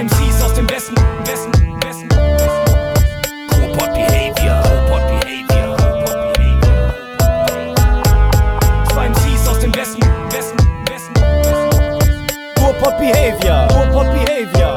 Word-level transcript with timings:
MCs 0.00 0.42
aus 0.42 0.54
dem 0.54 0.66
Westen, 0.70 0.94
Westen, 1.26 1.52
Westen. 1.82 2.08
Robot 3.60 3.92
Behavior, 3.92 4.62
Robot 4.64 5.02
Behavior, 5.10 5.76
Robot 5.76 6.32
Behavior. 6.38 6.94
Zwei 8.90 9.08
MCs 9.10 9.46
aus 9.46 9.58
dem 9.58 9.74
Westen, 9.74 10.00
Westen, 10.30 10.58
Westen. 10.88 11.14
Ruhrpott 12.58 12.96
Behavior, 12.96 13.68
Ruhrpott 13.72 14.08
Behavior, 14.14 14.69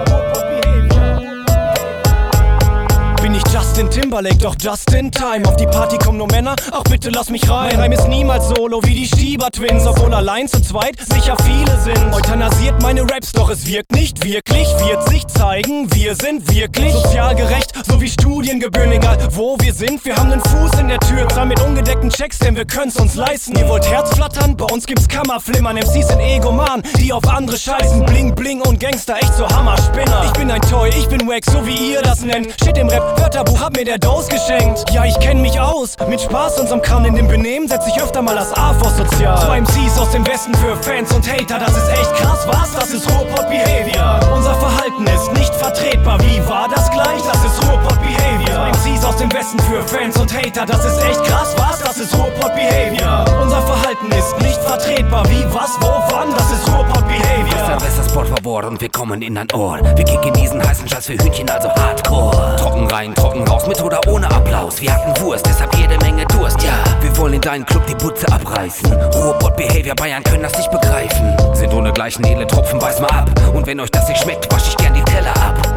Timberlake, 4.14 4.38
doch 4.38 4.56
just 4.60 4.94
in 4.94 5.10
time. 5.10 5.44
Auf 5.44 5.56
die 5.56 5.66
Party 5.66 5.98
kommen 5.98 6.20
nur 6.20 6.28
Männer, 6.28 6.56
ach 6.72 6.84
bitte 6.84 7.10
lass 7.10 7.32
mich 7.32 7.50
rein. 7.50 7.70
Mein 7.72 7.80
Reim 7.80 7.92
ist 7.94 8.08
niemals 8.08 8.48
solo 8.48 8.80
wie 8.84 8.94
die 8.94 9.08
Stieber 9.08 9.50
Twins, 9.50 9.88
obwohl 9.88 10.14
allein 10.14 10.48
zu 10.48 10.62
zweit 10.62 10.98
sicher 11.00 11.36
viele 11.44 11.80
sind. 11.80 12.14
Euthanasiert 12.14 12.80
meine 12.84 13.02
Raps, 13.02 13.32
doch 13.32 13.50
es 13.50 13.66
wirkt 13.66 13.92
nicht 13.92 14.24
wirklich. 14.24 14.68
Wird 14.86 15.10
sich 15.10 15.26
zeigen, 15.26 15.92
wir 15.96 16.14
sind 16.14 16.48
wirklich 16.54 16.94
sozial 16.94 17.34
gerecht, 17.34 17.74
so 17.88 18.00
wie 18.00 18.08
Studiengebühren, 18.08 18.92
egal 18.92 19.18
wo 19.32 19.58
wir 19.60 19.74
sind. 19.74 20.06
Wir 20.06 20.16
haben 20.16 20.30
nen 20.30 20.42
Fuß 20.42 20.80
in 20.80 20.90
der 20.90 21.00
Tür, 21.00 21.28
zahlen 21.30 21.50
mit 21.50 21.60
ungedeckten 21.62 22.12
Checks, 22.12 22.38
denn 22.38 22.56
wir 22.56 22.66
können's 22.66 22.98
uns 22.98 23.16
leisten. 23.16 23.58
Ihr 23.58 23.68
wollt 23.68 23.90
Herzflattern? 23.90 24.56
Bei 24.56 24.66
uns 24.66 24.86
gibt's 24.86 25.08
Kammerflimmern. 25.08 25.76
MCs 25.76 26.10
sind 26.10 26.20
Egoman, 26.20 26.84
die 27.00 27.12
auf 27.12 27.28
andere 27.28 27.58
scheißen. 27.58 28.06
Bling, 28.06 28.36
Bling 28.36 28.62
und 28.62 28.80
Gangster, 28.80 29.16
echt 29.16 29.34
so 29.34 29.48
Hammerspinner. 29.48 30.26
Ich 30.26 30.34
bin 30.34 30.52
ein 30.52 30.62
Toy, 30.62 30.90
ich 30.90 31.08
bin 31.08 31.28
wack, 31.28 31.46
so 31.46 31.66
wie 31.66 31.94
ihr 31.94 32.04
das 32.04 32.22
nennt. 32.22 32.52
Steht 32.62 32.78
im 32.78 32.90
Rap, 32.90 33.20
Wörterbuch, 33.20 33.60
hab 33.60 33.76
mir 33.76 33.86
der 33.86 34.03
Dose 34.04 34.30
geschenkt. 34.30 34.90
Ja, 34.92 35.06
ich 35.06 35.18
kenn 35.20 35.42
mich 35.42 35.60
aus. 35.60 35.96
Mit 36.08 36.22
Spaß 36.22 36.60
und 36.60 36.70
so'm 36.70 36.82
Kran 36.82 37.06
in 37.06 37.16
dem 37.16 37.28
Benehmen 37.28 37.68
setz 37.68 37.88
ich 37.88 38.02
öfter 38.02 38.22
mal 38.22 38.36
das 38.36 38.54
A 38.54 38.74
vor 38.74 38.92
sozial. 38.92 39.38
Zwei 39.40 39.62
MCs 39.62 39.98
aus 39.98 40.12
dem 40.12 40.26
Westen 40.28 40.54
für 40.56 40.76
Fans 40.78 41.12
und 41.14 41.28
Hater, 41.28 41.60
das 41.60 41.76
ist 41.76 41.90
echt 41.90 42.16
krass, 42.16 42.48
was? 42.48 42.74
Das 42.74 42.90
ist 42.92 43.10
Ruhrpott 43.10 43.50
Behavior. 43.50 44.20
Unser 44.36 44.56
Verhalten 44.56 45.06
ist 45.08 45.32
nicht 45.34 45.54
vertretbar. 45.56 46.20
Wie 46.20 46.40
war 46.48 46.68
das 46.70 46.90
gleich? 46.92 47.22
Das 47.32 47.44
ist 47.46 47.62
Ruhrpott 47.68 48.00
Behavior. 48.02 48.56
Zwei 48.56 48.70
MCs 48.92 49.06
aus 49.06 49.18
dem 49.18 49.32
Westen 49.32 49.60
für 49.60 49.82
Fans 49.84 50.18
und 50.18 50.34
Hater, 50.34 50.66
das 50.66 50.86
ist 50.86 51.04
echt 51.04 51.24
krass, 51.24 51.56
was? 51.58 51.80
Das 51.80 51.98
ist 51.98 52.14
Ruhrpott 52.14 52.54
Behavior. 52.56 53.26
Unser 53.42 53.62
Verhalten 53.62 54.12
ist 54.12 54.38
nicht 54.42 54.60
vertretbar. 54.62 55.24
Wie, 55.30 55.44
was, 55.54 55.72
wo, 55.80 55.92
wann? 56.14 56.34
Das 56.36 56.52
ist 56.52 56.68
Ruhrpott 56.68 57.08
Behavior. 57.08 57.80
Silvestersport 57.80 58.28
verbohrt 58.28 58.66
und 58.66 58.82
wir 58.82 58.90
kommen 58.90 59.22
in 59.22 59.38
ein 59.38 59.48
Ohr. 59.54 59.80
Wir 59.96 60.06
kicken 60.06 60.34
diesen 60.34 60.62
heißen 60.68 60.88
Scheiß 60.88 61.06
für 61.06 61.14
Hühnchen, 61.14 61.50
also 61.50 61.70
Hardcore. 61.70 62.56
Trocken 62.58 62.88
rein, 62.88 63.16
trocken 63.16 63.48
raus, 63.48 63.68
mit 63.68 63.82
oder 63.94 64.12
ohne 64.12 64.32
Applaus. 64.32 64.82
Wir 64.82 64.94
hatten 64.94 65.20
Wurst, 65.22 65.46
deshalb 65.46 65.76
jede 65.76 65.98
Menge 66.00 66.26
Durst, 66.26 66.62
ja. 66.64 66.74
Wir 67.02 67.16
wollen 67.18 67.34
in 67.34 67.42
deinen 67.42 67.66
Club 67.66 67.86
die 67.88 67.96
Putze 67.96 68.26
abreißen. 68.32 68.92
Ruhrpott 68.92 69.56
Behavior, 69.56 69.96
Bayern 69.96 70.24
können 70.24 70.44
das 70.44 70.58
nicht 70.58 70.72
begreifen. 70.72 71.36
Sind 71.54 71.74
ohne 71.74 71.92
gleichen 71.92 72.24
edle 72.24 72.48
Tropfen, 72.48 72.82
weiß 72.82 73.02
mal 73.02 73.10
ab. 73.10 73.30
Und 73.54 73.68
wenn 73.68 73.80
euch 73.80 73.92
das 73.92 74.08
nicht 74.08 74.22
schmeckt, 74.22 74.52
wasch 74.52 74.68
ich 74.68 74.78
gern 74.78 74.94
die 74.94 75.04
Teller 75.04 75.36
ab. 75.36 75.73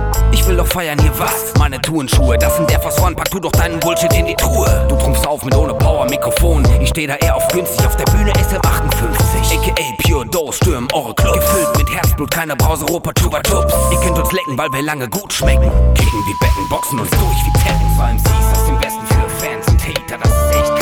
Ich 0.46 0.50
will 0.50 0.58
doch 0.58 0.68
feiern 0.68 0.96
hier 1.00 1.10
was? 1.18 1.52
Meine 1.58 1.80
Turnschuhe, 1.80 2.38
das 2.38 2.54
sind 2.54 2.70
der 2.70 2.78
Force 2.78 2.94
pack 2.94 3.28
du 3.32 3.40
doch 3.40 3.50
deinen 3.50 3.80
Bullshit 3.80 4.14
in 4.14 4.26
die 4.26 4.34
Truhe. 4.36 4.86
Du 4.88 4.94
trumpfst 4.94 5.26
auf 5.26 5.44
mit 5.44 5.52
ohne 5.56 5.74
Power 5.74 6.08
Mikrofon. 6.08 6.64
Ich 6.80 6.90
steh 6.90 7.04
da 7.04 7.16
eher 7.16 7.34
auf 7.34 7.48
günstig, 7.48 7.84
auf 7.84 7.96
der 7.96 8.04
Bühne 8.04 8.32
SM58. 8.32 9.58
AKA 9.58 9.96
Pure 10.04 10.26
Dose, 10.26 10.58
stürmen 10.58 10.88
eure 10.92 11.12
Clubs. 11.16 11.40
Gefüllt 11.40 11.78
mit 11.78 11.90
Herzblut, 11.90 12.30
keine 12.30 12.54
Pause, 12.54 12.84
Roper 12.84 13.12
Tuba 13.14 13.40
Tups. 13.40 13.74
Ihr 13.90 13.98
könnt 13.98 14.20
uns 14.20 14.30
lecken, 14.30 14.56
weil 14.56 14.72
wir 14.72 14.82
lange 14.82 15.08
gut 15.08 15.32
schmecken. 15.32 15.68
Kicken 15.94 16.20
wie 16.28 16.34
Becken, 16.38 16.68
boxen 16.68 17.00
uns 17.00 17.10
durch 17.10 17.20
wie 17.20 17.52
Tekken. 17.58 17.96
Zwei 17.96 18.12
MCs 18.12 18.52
aus 18.52 18.66
dem 18.66 18.80
Westen 18.80 19.06
für 19.08 19.44
Fans 19.44 19.66
und 19.66 19.82
Hater, 19.82 20.18
das 20.22 20.30
ist 20.30 20.54
echt 20.54 20.75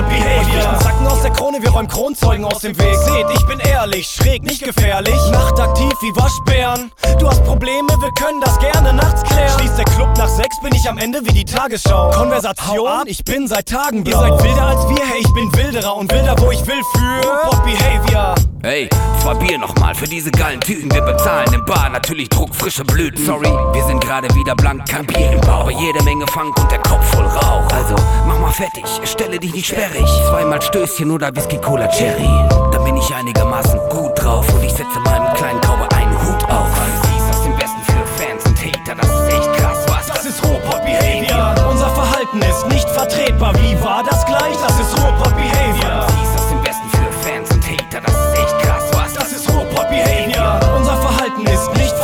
Ruhrpott 0.00 0.08
Behavior. 0.08 0.80
Sacken 0.80 1.06
aus 1.06 1.22
der 1.22 1.30
Krone, 1.32 1.62
wir 1.62 1.70
räumen 1.70 1.88
Kronzeugen 1.88 2.44
aus 2.44 2.60
dem 2.60 2.78
Weg. 2.78 2.94
Seht, 2.96 3.26
ich 3.34 3.46
bin 3.46 3.58
ehrlich, 3.60 4.06
schräg, 4.06 4.42
nicht 4.42 4.62
gefährlich. 4.62 5.14
Nachtaktiv 5.30 5.92
wie 6.00 6.14
Waschbären. 6.16 6.92
Du 7.18 7.28
hast 7.28 7.44
Probleme, 7.44 7.88
wir 7.88 8.10
können 8.12 8.40
das 8.40 8.58
gerne 8.58 8.92
nachts 8.92 9.22
klären. 9.22 9.58
Schließt 9.58 9.78
der 9.78 9.84
Club 9.84 10.16
nach 10.16 10.28
sechs, 10.28 10.60
bin 10.62 10.74
ich 10.74 10.88
am 10.88 10.98
Ende 10.98 11.20
wie 11.24 11.32
die 11.32 11.44
Tagesschau. 11.44 12.10
Konversation, 12.10 13.06
ich 13.06 13.24
bin 13.24 13.46
seit 13.46 13.68
Tagen 13.68 14.04
blau. 14.04 14.24
Ihr 14.24 14.30
seid 14.30 14.42
wilder 14.42 14.66
als 14.66 14.88
wir, 14.88 15.06
hey, 15.06 15.20
ich 15.20 15.34
bin 15.34 15.54
wilderer 15.56 15.96
und 15.96 16.12
wilder, 16.12 16.34
wo 16.38 16.50
ich 16.50 16.66
will 16.66 16.82
für 16.94 17.28
Ruhrpott 17.28 17.64
Behavior. 17.64 18.34
Ey, 18.62 18.90
zwei 19.22 19.32
Bier 19.34 19.58
nochmal 19.58 19.94
für 19.94 20.04
diese 20.04 20.30
geilen 20.30 20.60
Tüten. 20.60 20.92
Wir 20.92 21.00
bezahlen 21.00 21.50
im 21.54 21.64
Bar 21.64 21.88
natürlich 21.88 22.28
druckfrische 22.28 22.84
Blüten. 22.84 23.24
Sorry, 23.24 23.48
wir 23.48 23.84
sind 23.84 24.04
gerade 24.04 24.28
wieder 24.34 24.54
blank, 24.54 24.86
kein 24.86 25.06
Bier 25.06 25.32
im 25.32 25.40
Bauch. 25.40 25.60
Aber 25.60 25.70
jede 25.70 26.02
Menge 26.04 26.26
Funk 26.26 26.54
und 26.60 26.70
der 26.70 26.78
Kopf 26.80 27.02
voll 27.06 27.24
Rauch. 27.24 27.66
Also, 27.72 27.94
mach 28.26 28.38
mal 28.38 28.52
fertig, 28.52 28.84
stelle 29.04 29.38
dich 29.38 29.54
nicht 29.54 29.68
sperrig. 29.68 30.04
Zweimal 30.28 30.60
Stößchen 30.60 31.10
oder 31.10 31.34
Whisky 31.34 31.56
Cola 31.56 31.88
Cherry. 31.88 32.28
Dann 32.70 32.84
bin 32.84 32.98
ich 32.98 33.14
einigermaßen 33.14 33.80
gut 33.88 34.12
drauf 34.22 34.46
und 34.52 34.62
ich 34.62 34.72
setze 34.72 35.00
meinem 35.06 35.32
kleinen 35.34 35.60
Cowboy 35.62 35.88
einen 35.96 36.12
Hut 36.22 36.44
auf. 36.50 36.68
MCs 36.68 37.30
aus 37.30 37.42
dem 37.44 37.56
Westen 37.56 37.82
für 37.86 38.22
Fans 38.22 38.44
und 38.44 38.58
Hater, 38.62 38.94
das 38.94 39.06
ist 39.08 39.38
echt 39.38 39.52
krass, 39.54 39.78
was? 39.88 40.06
Das 40.08 40.26
ist 40.26 40.44
Ruhrpott 40.44 40.84
Behavior. 40.84 41.54
Unser 41.70 41.88
Verhalten 41.94 42.42
ist 42.42 42.66
nicht 42.68 42.90
vertretbar. 42.90 43.54
Wie 43.54 43.82
war 43.82 44.04
das 44.04 44.26
gleich? 44.26 44.54
Das 44.66 44.78
ist 44.78 45.02
Ruhrpott 45.02 45.34
Behavior. 45.34 46.06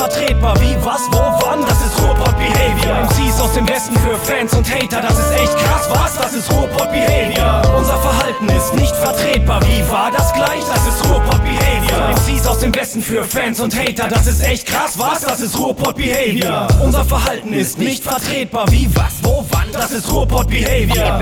Vertretbar. 0.06 0.54
Wie, 0.60 0.76
was, 0.84 1.02
wo, 1.10 1.18
wann? 1.44 1.62
Das 1.66 1.84
ist 1.84 2.00
Ruhrpott 2.00 2.36
Behavior. 2.38 3.04
MCs 3.04 3.40
aus 3.40 3.52
dem 3.54 3.68
Westen 3.68 3.96
für 3.98 4.16
Fans 4.16 4.54
und 4.54 4.68
Hater. 4.68 5.00
Das 5.00 5.18
ist 5.18 5.32
echt 5.32 5.56
krass, 5.58 5.88
was? 5.90 6.16
Das 6.16 6.32
ist 6.34 6.50
Ruhrpott 6.52 6.90
Behavior. 6.92 7.62
Unser 7.76 7.98
Verhalten 7.98 8.48
ist 8.48 8.74
nicht 8.74 8.94
vertretbar. 8.94 9.60
Wie 9.62 9.90
war 9.90 10.10
das 10.10 10.32
gleich? 10.32 10.62
Das 10.72 10.86
ist 10.86 11.04
Ruhrpott 11.08 11.40
Behavior. 11.42 12.10
MCs 12.14 12.46
aus 12.46 12.58
dem 12.60 12.74
Westen 12.74 13.02
für 13.02 13.24
Fans 13.24 13.60
und 13.60 13.76
Hater. 13.76 14.08
Das 14.08 14.26
ist 14.26 14.42
echt 14.42 14.66
krass, 14.66 14.98
was? 14.98 15.22
Das 15.22 15.40
ist 15.40 15.58
Ruhrpott 15.58 15.96
Behavior. 15.96 16.68
Unser 16.82 17.04
Verhalten 17.04 17.52
ist 17.52 17.78
nicht 17.78 18.04
vertretbar. 18.04 18.70
Wie, 18.70 18.88
was, 18.94 19.14
wo, 19.22 19.44
wann? 19.50 19.70
Das 19.72 19.90
ist 19.90 20.10
Ruhrpott 20.10 20.48
Behavior. 20.48 21.18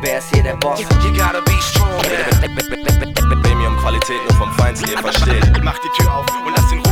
Wer 0.00 0.18
ist 0.18 0.26
hier 0.32 0.42
der 0.42 0.56
Boss? 0.56 0.80
You 0.80 0.86
gotta 1.12 1.40
be 1.44 1.52
strong, 1.60 1.88
man. 1.90 3.42
Premium-Qualität 3.42 4.20
nur 4.28 4.38
vom 4.38 4.52
Feinsten, 4.52 4.90
ihr 4.90 4.98
versteht. 4.98 5.62
Mach 5.62 5.78
die 5.78 6.02
Tür 6.02 6.14
auf 6.14 6.26
und 6.46 6.54
lass 6.54 6.68
den. 6.68 6.85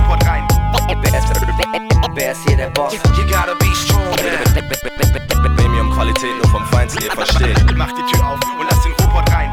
Wer 2.15 2.33
ist, 2.33 2.47
hier 2.47 2.57
der 2.57 2.71
Boss? 2.71 2.95
You 2.95 3.01
gotta 3.27 3.55
be 3.59 3.67
strong, 3.75 4.03
man. 4.11 5.57
Premium-Qualität 5.57 6.37
nur 6.41 6.49
vom 6.49 6.65
Feinsten, 6.67 7.05
ihr 7.05 7.11
versteht. 7.11 7.59
Mach 7.77 7.91
die 7.93 8.15
Tür 8.15 8.27
auf 8.29 8.41
und 8.59 8.67
lass 8.69 8.83
den 8.83 8.93
Robot 8.93 9.31
rein. 9.33 9.53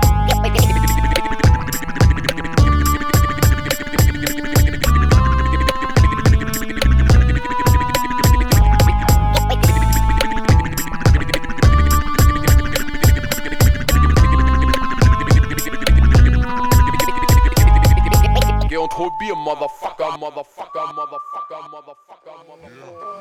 Geh 18.70 18.78
und 18.78 18.98
hol 18.98 19.12
Bier, 19.20 19.36
Motherfucker, 19.36 19.81
Motherfucker, 20.18 20.94
Motherfucker, 20.94 21.62
Motherfucker, 21.72 22.36
Motherfucker. 22.48 23.12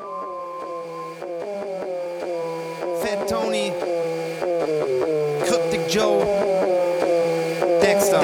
Fat 3.01 3.27
Tony, 3.27 3.71
Cryptic 5.45 5.87
Joe, 5.89 6.25
Dexter. 7.81 8.19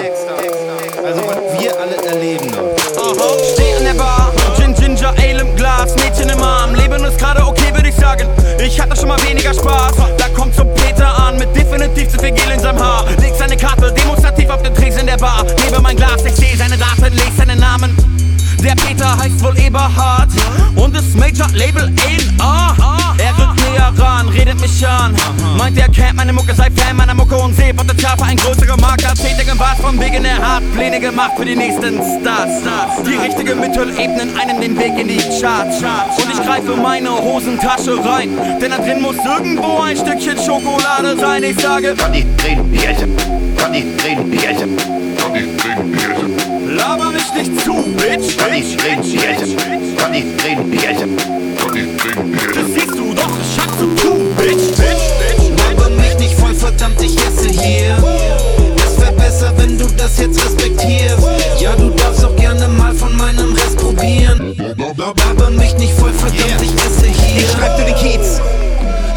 Also 1.05 1.21
was 1.27 1.37
wir 1.59 1.79
alle 1.79 1.95
erleben 2.05 2.51
noch. 2.51 2.75
Aha. 3.01 3.29
Steh 3.53 3.73
an 3.75 3.83
der 3.85 3.93
Bar, 3.93 4.33
Gin 4.57 4.73
Ginger 4.73 5.13
Ale 5.17 5.41
im 5.41 5.55
Glas, 5.55 5.95
Mädchen 5.95 6.29
im 6.29 6.41
Arm. 6.43 6.75
Leben 6.75 7.03
ist 7.05 7.17
gerade 7.17 7.45
okay, 7.45 7.73
würde 7.73 7.89
ich 7.89 7.95
sagen. 7.95 8.27
Ich 8.59 8.79
hatte 8.79 8.95
schon 8.95 9.07
mal 9.07 9.21
weniger 9.23 9.53
Spaß. 9.53 9.95
Da 10.17 10.29
kommt 10.35 10.53
so 10.55 10.65
Peter 10.65 11.07
an 11.17 11.37
mit 11.37 11.55
definitiv 11.55 12.09
zu 12.09 12.19
viel 12.19 12.31
Gel 12.31 12.51
in 12.51 12.59
seinem 12.59 12.79
Haar. 12.83 13.05
Legt 13.21 13.37
seine 13.37 13.55
Karte 13.55 13.93
demonstrativ 13.93 14.49
auf 14.49 14.61
den 14.61 14.73
Tresen 14.75 15.05
der 15.05 15.17
Bar. 15.17 15.43
Nebe 15.43 15.79
mein 15.81 15.95
Glas, 15.95 16.25
ich 16.25 16.35
sehe 16.35 16.57
seine 16.57 16.77
Daten, 16.77 17.13
lese 17.13 17.37
seinen 17.37 17.59
Namen. 17.59 18.16
Der 18.63 18.75
Peter 18.75 19.17
heißt 19.17 19.43
wohl 19.43 19.57
Eberhard 19.57 20.29
und 20.75 20.95
ist 20.95 21.15
Major 21.15 21.47
Label 21.53 21.91
A&R. 22.39 23.15
Er 23.17 23.37
rückt 23.37 23.59
näher 23.69 23.93
ran, 23.97 24.27
redet 24.29 24.59
mich 24.59 24.85
an. 24.87 25.15
Meint 25.57 25.77
er 25.77 25.89
kennt 25.89 26.15
meine 26.15 26.33
Mucke, 26.33 26.53
sei 26.53 26.69
Fan 26.75 26.95
meiner 26.95 27.13
Mucke 27.13 27.35
und 27.37 27.55
seh 27.55 27.73
Potenzial 27.73 28.17
für 28.17 28.25
ein 28.25 28.37
größerer 28.37 28.77
Marker. 28.77 29.13
Tätig 29.13 29.47
im 29.51 29.57
Bad 29.57 29.77
von 29.77 29.99
wegen 29.99 30.25
er 30.25 30.37
hat 30.37 30.63
Pläne 30.73 30.99
gemacht 30.99 31.31
für 31.37 31.45
die 31.45 31.55
nächsten 31.55 31.95
Stars. 31.95 32.61
Die 33.05 33.15
richtige 33.15 33.55
Mittel 33.55 33.89
ebnen 33.97 34.37
einen 34.39 34.61
den 34.61 34.77
Weg 34.77 34.97
in 34.97 35.07
die 35.07 35.21
Charts. 35.39 35.77
Und 36.17 36.31
ich 36.31 36.45
greife 36.45 36.75
meine 36.75 37.11
Hosentasche 37.11 38.03
rein, 38.03 38.29
denn 38.61 38.71
da 38.71 38.77
drin 38.77 39.01
muss 39.01 39.15
irgendwo 39.25 39.81
ein 39.81 39.97
Stückchen 39.97 40.37
Schokolade 40.37 41.17
sein. 41.19 41.43
Ich 41.43 41.59
sage, 41.59 41.95
Kann 41.95 42.13
ich 42.13 42.25
reden, 42.43 44.31
wie 44.31 44.37
Laber 45.27 45.56
laber 46.77 47.11
mich 47.11 47.33
nicht 47.33 47.61
zu, 47.61 47.73
Bitch. 47.97 48.37
Kann 48.37 48.53
ich 48.53 48.77
reden, 48.83 49.03
Bierchen. 49.03 49.97
Kann 49.97 50.13
ich 50.13 50.25
reden, 50.45 50.69
Bierchen. 50.69 51.17
Das 52.53 52.65
siehst 52.73 52.97
du 52.97 53.13
doch, 53.13 53.29
ich 53.41 53.59
hab 53.59 53.69
zu 53.79 53.87
tun, 53.95 54.33
Bitch, 54.37 54.75
Bitch, 54.77 55.05
Bitch. 55.19 55.69
Laber 55.69 55.89
mich 55.89 56.17
nicht 56.19 56.35
voll, 56.39 56.53
verdammt, 56.53 57.01
ich 57.01 57.15
esse 57.17 57.49
hier. 57.49 57.97
Es 58.77 59.01
wär 59.01 59.11
besser, 59.11 59.53
wenn 59.57 59.77
du 59.77 59.85
das 59.97 60.19
jetzt 60.19 60.43
respektierst. 60.43 61.27
Ja, 61.59 61.75
du 61.75 61.89
darfst 61.89 62.23
auch 62.23 62.35
gerne 62.35 62.67
mal 62.67 62.93
von 62.93 63.15
meinem 63.17 63.53
Rest 63.53 63.77
probieren. 63.77 64.55
Laber 64.97 65.49
mich 65.49 65.75
nicht 65.77 65.93
voll, 65.93 66.13
verdammt, 66.13 66.61
ich 66.61 66.73
esse 66.73 67.07
hier. 67.07 67.41
Ich 67.41 67.51
schreib 67.51 67.77
dir 67.77 67.85
den 67.85 67.95
Kiez. 67.95 68.41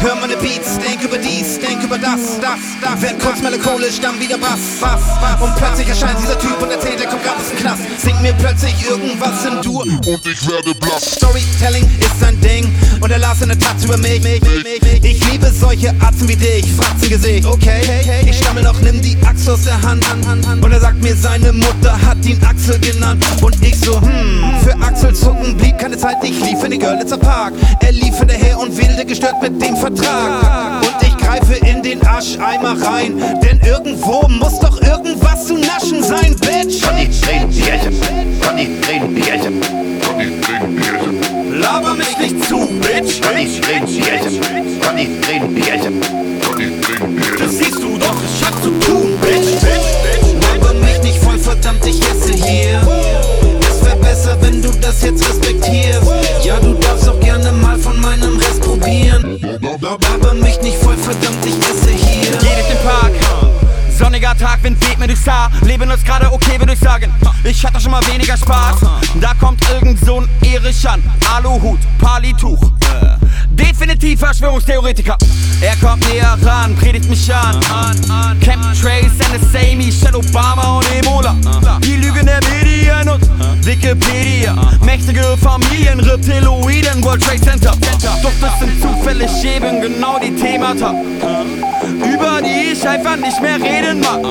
Hör 0.01 0.15
meine 0.15 0.35
Beats, 0.37 0.79
denk 0.79 1.03
über 1.03 1.19
dies, 1.19 1.59
denk 1.59 1.83
über 1.83 1.97
das, 1.99 2.39
das, 2.41 2.57
das. 2.81 3.01
Werd 3.03 3.19
kurz 3.19 3.39
melancholisch, 3.39 3.99
dann 4.01 4.19
wieder 4.19 4.37
Bass, 4.39 4.79
Bass, 4.81 5.01
Bass. 5.21 5.39
Und 5.39 5.55
plötzlich 5.55 5.89
erscheint 5.89 6.17
dieser 6.19 6.39
Typ 6.39 6.59
und 6.59 6.71
erzählt, 6.71 6.99
er 6.99 7.07
kommt 7.07 7.23
grad 7.23 7.37
aus 7.37 7.49
dem 7.49 7.59
Knast. 7.59 7.81
Singt 7.99 8.19
mir 8.19 8.33
plötzlich 8.33 8.73
irgendwas 8.89 9.45
im 9.45 9.61
Dur. 9.61 9.83
Und 9.83 10.25
ich 10.25 10.47
werde 10.49 10.73
blass. 10.73 11.17
Storytelling 11.17 11.87
ist 11.99 12.19
sein 12.19 12.39
Ding 12.41 12.73
und 12.99 13.11
er 13.11 13.19
las 13.19 13.43
eine 13.43 13.55
Tat 13.55 13.75
über 13.83 13.97
mich. 13.97 14.21
Ich 15.03 15.31
liebe 15.31 15.51
solche 15.51 15.93
Arzen 15.99 16.27
wie 16.27 16.35
dich, 16.35 16.65
Fratzengesicht, 16.73 17.45
okay? 17.45 17.81
Ich 18.25 18.37
stammel 18.37 18.63
noch, 18.63 18.79
nimm 18.81 19.01
die 19.03 19.15
Axt 19.23 19.47
aus 19.47 19.65
der 19.65 19.79
Hand. 19.83 20.03
Und 20.61 20.71
er 20.71 20.79
sagt 20.79 21.01
mir, 21.03 21.15
seine 21.15 21.53
Mutter 21.53 21.99
hat 22.01 22.25
ihn 22.25 22.41
Axel 22.43 22.79
genannt. 22.79 23.23
Und 23.41 23.55
ich 23.63 23.79
so, 23.79 24.01
hm, 24.01 24.55
für 24.63 24.75
Axel 24.81 25.13
zucken 25.13 25.55
blieb 25.57 25.77
keine 25.77 25.97
Zeit. 25.97 26.17
Ich 26.23 26.39
lief 26.39 26.63
in 26.63 26.71
den 26.71 26.79
Görlitzer 26.79 27.17
Park. 27.17 27.53
Er 27.81 27.91
lief 27.91 28.17
hinterher 28.17 28.57
und 28.57 28.75
wedelte 28.75 29.05
gestört 29.05 29.41
mit 29.41 29.61
dem 29.61 29.75
Vertrag. 29.95 30.81
Und 30.81 31.07
ich 31.07 31.17
greife 31.17 31.53
in 31.65 31.83
den 31.83 32.05
Ascheimer 32.05 32.75
rein, 32.81 33.17
denn 33.43 33.59
irgendwo 33.65 34.27
muss 34.27 34.59
doch 34.59 34.81
irgendwas 34.81 35.47
zu 35.47 35.55
naschen 35.57 36.03
sein, 36.03 36.35
Bitch. 36.39 36.81
Kann 36.81 36.97
ich 36.97 37.27
reden, 37.27 37.49
Bierchen. 37.49 38.39
Kann 38.41 38.57
ich 38.57 38.69
reden, 38.89 39.13
Bierchen. 39.15 39.61
Kann 40.01 40.19
ich 40.19 40.49
reden, 40.49 40.75
Bierchen. 40.75 41.59
Laber 41.59 41.93
mich 41.95 42.17
nicht 42.17 42.45
zu, 42.47 42.67
Bitch. 42.79 43.21
Kann 43.21 43.37
ich 43.37 43.61
reden, 43.67 43.85
Bierchen. 43.85 44.79
Kann 44.81 44.97
ich 44.97 45.09
reden, 45.29 45.55
Bierchen. 45.55 46.01
Kann 46.41 46.59
ich 46.59 46.81
Das 46.81 47.37
Bierchen. 47.37 47.49
siehst 47.49 47.75
du 47.83 47.97
doch, 47.97 48.15
ich 48.23 48.45
hab 48.45 48.63
zu 48.63 48.69
tun, 48.79 49.17
Bitch, 49.21 49.59
Bitch, 49.61 49.61
Bitch. 49.61 50.61
Laber 50.61 50.73
mich 50.73 51.01
nicht 51.03 51.17
voll, 51.23 51.37
verdammt, 51.37 51.85
ich 51.85 51.99
esse 52.01 52.33
hier. 52.33 52.81
Es 53.69 53.85
wär 53.85 53.95
besser, 53.97 54.37
wenn 54.41 54.61
du 54.61 54.69
das 54.81 55.03
jetzt 55.03 55.27
respektierst. 55.27 55.60
Sonniger 64.31 64.37
Tag, 64.37 64.63
Wind 64.63 64.89
weht 64.89 64.97
mir 64.97 65.07
durchs 65.07 65.27
Haar. 65.27 65.51
Leben 65.63 65.89
ist 65.91 66.05
gerade 66.05 66.31
okay, 66.31 66.57
würde 66.57 66.73
ich 66.73 66.79
sagen. 66.79 67.13
Ich 67.43 67.65
hatte 67.65 67.79
schon 67.79 67.91
mal 67.91 68.05
weniger 68.07 68.37
Spaß. 68.37 68.77
Da 69.19 69.33
kommt 69.33 69.61
irgend 69.69 69.99
so 70.05 70.21
ein 70.21 70.29
Erich 70.41 70.87
an. 70.87 71.03
Aluhut, 71.35 71.79
Palituch. 71.97 72.71
Definitiv 73.49 74.19
Verschwörungstheoretiker. 74.19 75.17
Er 75.61 75.75
kommt 75.77 76.07
näher 76.07 76.37
ran, 76.43 76.75
predigt 76.75 77.09
mich 77.09 77.33
an. 77.33 77.59
Chemtrails, 78.41 79.13
NSA, 79.19 79.75
Michelle 79.75 80.17
Obama 80.17 80.77
und 80.77 80.85
Ebola. 80.93 81.35
Die 81.83 81.97
Lügen 81.97 82.25
der 82.25 82.39
Medien 82.49 83.09
und 83.09 83.65
Wikipedia. 83.65 84.55
Mächtige 84.81 85.37
Familien, 85.41 85.99
Reptiloiden, 85.99 87.03
World 87.03 87.23
Trade 87.23 87.41
Center. 87.41 87.73
Doch 88.23 88.31
das 88.39 88.59
sind 88.59 88.81
zufällig 88.81 89.31
eben 89.43 89.81
genau 89.81 90.19
die 90.19 90.33
Themata 90.35 90.93
über 92.03 92.41
die 92.41 92.60
ich 92.81 92.87
einfach 92.87 93.15
nicht 93.15 93.41
mehr 93.41 93.55
reden 93.55 93.99
mag. 93.99 94.21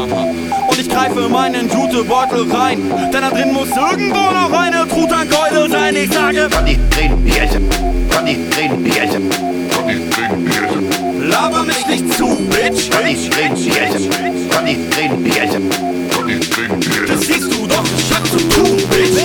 Und 0.69 0.79
ich 0.79 0.89
greife 0.89 1.29
meinen 1.29 1.69
Jutebeutel 1.71 2.51
rein, 2.53 2.81
denn 3.13 3.21
da 3.23 3.31
drin 3.31 3.53
muss 3.53 3.69
irgendwo 3.69 4.19
noch 4.31 4.53
eine 4.53 4.87
Truthahnkeule 4.89 5.69
sein. 5.71 5.95
Ich 5.97 6.13
sage, 6.13 6.49
Kann 6.51 6.67
ich 6.67 6.79
reden, 6.99 7.25
Bierchen. 7.25 7.69
Kann 8.11 8.27
ich 8.27 8.39
reden, 8.59 8.83
Bierchen. 8.83 9.31
Kann 9.71 9.89
ich 9.89 10.19
reden, 10.19 10.45
Bierchen. 10.45 11.29
laber 11.31 11.63
mich 11.65 11.87
nicht 11.87 12.13
zu, 12.15 12.27
Bitch. 12.51 12.91
Kann 12.91 13.07
ich 13.07 13.31
reden, 13.37 13.55
Bierchen. 13.55 14.51
Kann 14.51 14.67
ich 14.67 14.79
reden, 14.99 15.23
Bierchen. 15.25 15.71
Kann 16.11 16.29
ich 16.29 16.59
reden, 16.59 16.81
Das 17.07 17.21
Bierchen. 17.21 17.21
siehst 17.21 17.53
du 17.55 17.67
doch, 17.67 17.85
ich 17.99 18.15
hab 18.15 18.27
zu 18.27 18.39
tun, 18.49 18.77
Bitch. 18.91 19.21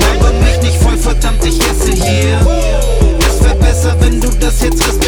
Laber 0.00 0.32
mich 0.38 0.62
nicht 0.62 0.82
voll, 0.82 0.96
verdammt, 0.96 1.44
ich 1.44 1.58
esse 1.60 1.92
hier. 1.92 2.38
Es 3.28 3.44
wär 3.44 3.54
besser, 3.56 3.94
wenn 4.00 4.20
du 4.20 4.28
das 4.40 4.62
jetzt 4.62 4.80
respektierst. 4.80 4.99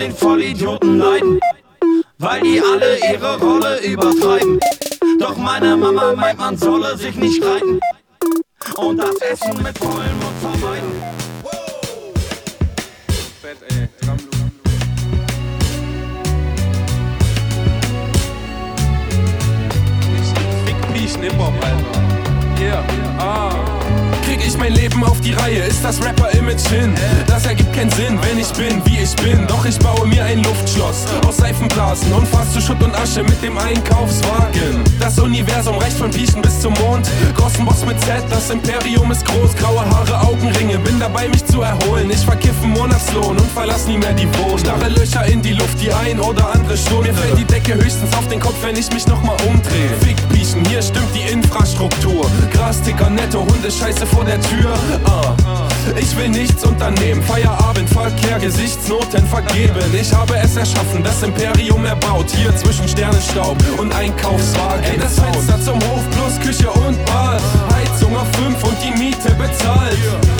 Den 0.00 0.14
Vollidioten 0.14 0.98
leiden, 0.98 1.40
weil 2.18 2.40
die 2.40 2.60
alle 2.60 2.98
ihre 3.12 3.38
Rolle 3.38 3.80
übertreiben. 3.80 4.58
Doch 5.18 5.36
meine 5.36 5.76
Mama 5.76 6.14
meint, 6.14 6.38
man 6.38 6.56
solle 6.56 6.96
sich 6.96 7.14
nicht 7.16 7.36
streiten 7.36 7.78
und 8.76 8.96
das 8.96 9.16
Essen 9.16 9.62
mit 9.62 9.76
vollem 9.76 10.18
Mund 10.20 10.38
vermeiden. 10.40 10.90
Fick 20.64 20.90
mich, 20.90 21.14
Hip-Hop, 21.16 21.52
Alter. 21.62 22.62
Yeah, 22.62 22.84
ah. 23.18 23.79
Krieg 24.40 24.48
ich 24.48 24.58
mein 24.58 24.72
Leben 24.72 25.04
auf 25.04 25.20
die 25.20 25.32
Reihe, 25.32 25.64
ist 25.64 25.84
das 25.84 26.02
Rapper-Image 26.02 26.66
hin? 26.68 26.94
Das 27.26 27.44
ergibt 27.44 27.74
keinen 27.74 27.90
Sinn, 27.90 28.18
wenn 28.22 28.38
ich 28.38 28.50
bin, 28.52 28.80
wie 28.86 28.98
ich 28.98 29.14
bin. 29.16 29.46
Doch 29.46 29.64
ich 29.66 29.78
baue 29.78 30.06
mir 30.06 30.24
ein 30.24 30.42
Luftschloss 30.42 31.04
aus 31.26 31.36
Seifenblasen 31.36 32.10
und 32.12 32.26
fahr 32.26 32.48
zu 32.50 32.60
Schutt 32.60 32.82
und 32.82 32.94
Asche 32.94 33.22
mit 33.22 33.42
dem 33.42 33.58
Einkaufswagen. 33.58 34.82
Das 34.98 35.18
Universum 35.18 35.76
reicht 35.76 35.98
von 35.98 36.10
Pieschen 36.10 36.40
bis 36.40 36.60
zum 36.60 36.72
Mond. 36.74 37.08
Gossenboss 37.36 37.84
mit 37.84 38.00
Z, 38.00 38.22
das 38.30 38.50
Imperium 38.50 39.10
ist 39.10 39.26
groß. 39.26 39.54
Graue 39.56 39.84
Haare, 39.84 40.26
Augenringe, 40.26 40.78
bin 40.78 40.98
dabei, 40.98 41.28
mich 41.28 41.44
zu 41.44 41.60
erholen. 41.60 42.10
Ich 42.10 42.24
verkiffe 42.24 42.66
Monatslohn 42.66 43.36
und 43.36 43.50
verlass 43.52 43.86
nie 43.86 43.98
mehr 43.98 44.14
die 44.14 44.28
Wohnung. 44.38 44.58
Starre 44.58 44.88
Löcher 44.88 45.26
in 45.26 45.42
die 45.42 45.52
Luft, 45.52 45.80
die 45.82 45.92
ein 45.92 46.18
oder 46.18 46.50
andere 46.54 46.76
Stunde. 46.78 47.12
Mir 47.12 47.14
fällt 47.14 47.38
die 47.38 47.44
Decke 47.44 47.74
höchstens 47.74 48.14
auf 48.16 48.26
den 48.28 48.40
Kopf, 48.40 48.56
wenn 48.62 48.76
ich 48.76 48.90
mich 48.90 49.06
nochmal 49.06 49.36
umdrehe. 49.46 49.90
Fick 50.00 50.16
Pieschen, 50.30 50.64
hier 50.66 50.80
stimmt 50.80 51.14
die 51.14 51.30
Infrastruktur. 51.30 52.30
Grasticker, 52.52 53.10
netto, 53.10 53.40
Hundescheiße 53.40 54.06
vor 54.06 54.24
der 54.24 54.29
Tür. 54.38 54.74
Ah. 55.04 55.34
Ich 55.96 56.16
will 56.16 56.28
nichts 56.28 56.62
unternehmen, 56.64 57.22
Feierabend, 57.22 57.88
Verkehr, 57.88 58.38
Gesichtsnoten 58.38 59.26
vergeben. 59.26 59.80
Ich 59.92 60.12
habe 60.12 60.36
es 60.36 60.56
erschaffen, 60.56 61.02
das 61.02 61.22
Imperium 61.22 61.84
erbaut. 61.84 62.30
Hier 62.30 62.54
zwischen 62.56 62.86
Sternenstaub 62.86 63.56
und 63.78 63.92
Einkaufswagen. 63.94 64.84
Ey, 64.84 64.98
das 64.98 65.18
Fenster 65.18 65.60
zum 65.60 65.76
Hof 65.88 66.02
plus 66.10 66.38
Küche 66.38 66.70
und 66.70 67.02
Bad. 67.06 67.40
Heizung 67.74 68.16
auf 68.16 68.28
5 68.36 68.62
und 68.62 68.76
die 68.84 68.98
Miete 68.98 69.30
bezahlt. 69.34 69.98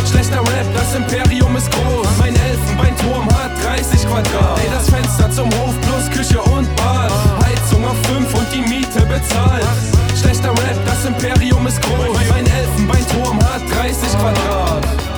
Schlechter 0.08 0.40
Rap, 0.40 0.66
das 0.74 0.94
Imperium 0.94 1.56
ist 1.56 1.70
groß. 1.72 2.06
Mein 2.18 2.34
Elfenbeinturm 2.36 3.28
hat 3.30 3.52
30 3.64 4.06
Quadrat. 4.06 4.60
Ey, 4.60 4.70
das 4.70 4.88
Fenster 4.88 5.30
zum 5.30 5.46
Hof 5.58 5.74
plus 5.80 6.10
Küche 6.10 6.40
und 6.40 6.68
Bad. 6.76 7.10
Heizung 7.42 7.84
auf 7.84 7.96
5 8.06 8.34
und 8.34 8.46
die 8.52 8.68
Miete 8.68 9.00
bezahlt. 9.06 9.66
Schlechter 10.20 10.50
Rap, 10.50 10.86
das 10.86 11.04
Imperium 11.06 11.66
ist 11.66 11.80
groß. 11.80 12.18
Mein 12.28 12.46
Elfenbeinturm 12.46 13.38
hat 13.42 13.62
30 13.70 14.18
Quadrat. 14.18 15.09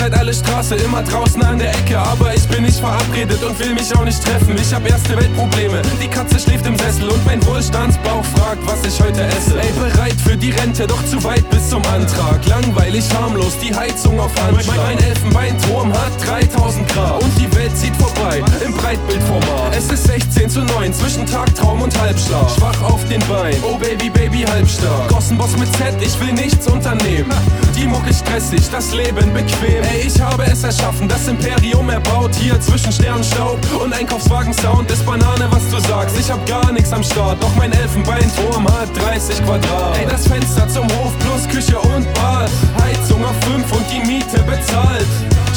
Seid 0.00 0.14
alle 0.14 0.32
Straße, 0.32 0.76
immer 0.76 1.02
draußen 1.02 1.42
an 1.42 1.58
der 1.58 1.72
Ecke, 1.72 1.98
aber 1.98 2.34
ich 2.34 2.48
bin 2.48 2.62
nicht 2.62 2.80
verabredet 2.80 3.42
und 3.42 3.58
will 3.60 3.74
mich 3.74 3.94
auch 3.94 4.04
nicht 4.06 4.24
treffen. 4.24 4.56
Ich 4.56 4.72
hab 4.72 4.88
erste 4.88 5.14
Weltprobleme, 5.14 5.82
die 6.02 6.08
Katze 6.08 6.40
schläft 6.40 6.64
im 6.64 6.74
Sessel 6.78 7.10
und 7.10 7.22
mein 7.26 7.44
Wohlstandsbauch 7.44 8.24
fragt, 8.24 8.66
was 8.66 8.82
ich 8.86 8.98
heute 8.98 9.22
esse. 9.24 9.60
Ey, 9.60 9.70
bereit 9.72 10.18
für 10.24 10.38
die 10.38 10.52
Rente, 10.52 10.86
doch 10.86 11.04
zu 11.04 11.22
weit 11.22 11.48
bis 11.50 11.68
zum 11.68 11.82
Antrag. 11.84 12.46
Langweilig, 12.46 13.04
harmlos, 13.12 13.58
die 13.62 13.74
Heizung 13.74 14.18
auf 14.18 14.32
Anschlag. 14.42 14.74
Mein 14.78 14.98
Elfenbeinturm 15.00 15.92
hat 15.92 16.12
3000 16.26 16.88
Grad 16.88 17.22
und 17.22 17.38
die 17.38 17.54
Welt 17.54 17.76
zieht 17.76 17.94
vorbei 17.96 18.42
im 18.64 18.72
Breitbildformat. 18.72 19.76
Es 19.76 19.90
ist 19.90 20.04
16 20.04 20.48
zu 20.48 20.60
9, 20.60 20.94
zwischen 20.94 21.26
Tagtraum 21.26 21.82
und 21.82 22.00
Halbschlaf. 22.00 22.56
Schwach 22.56 22.82
auf 22.84 23.06
den 23.08 23.20
Beinen, 23.28 23.62
oh 23.64 23.76
Baby, 23.76 24.08
Baby, 24.08 24.46
halbstark. 24.50 25.08
Gossenboss 25.08 25.58
mit 25.58 25.70
Z, 25.76 25.92
ich 26.00 26.18
will 26.20 26.32
nichts 26.32 26.66
unternehmen. 26.68 27.30
Die 27.76 27.86
Mucke 27.86 28.14
stressig, 28.14 28.62
das 28.72 28.94
Leben 28.94 29.32
bequem. 29.34 29.89
Ey, 29.92 30.06
ich 30.06 30.20
habe 30.20 30.44
es 30.44 30.62
erschaffen, 30.62 31.08
das 31.08 31.26
Imperium 31.26 31.90
erbaut. 31.90 32.32
Hier 32.36 32.60
zwischen 32.60 32.92
Sternenstaub 32.92 33.58
und 33.82 33.92
Einkaufswagen-Sound 33.92 34.88
ist 34.88 35.04
Banane, 35.04 35.48
was 35.50 35.68
du 35.68 35.80
sagst. 35.80 36.16
Ich 36.16 36.30
hab 36.30 36.46
gar 36.46 36.70
nichts 36.70 36.92
am 36.92 37.02
Start, 37.02 37.42
doch 37.42 37.52
mein 37.56 37.72
Elfenbeinturm 37.72 38.68
hat 38.68 38.88
30 38.96 39.44
Quadrat. 39.44 39.98
Ey, 39.98 40.06
das 40.06 40.28
Fenster 40.28 40.68
zum 40.68 40.84
Hof 40.84 41.12
plus 41.18 41.48
Küche 41.48 41.76
und 41.78 42.06
Bad. 42.14 42.48
Heizung 42.80 43.24
auf 43.24 43.34
5 43.50 43.72
und 43.72 43.84
die 43.90 44.06
Miete 44.06 44.38
bezahlt. 44.44 45.06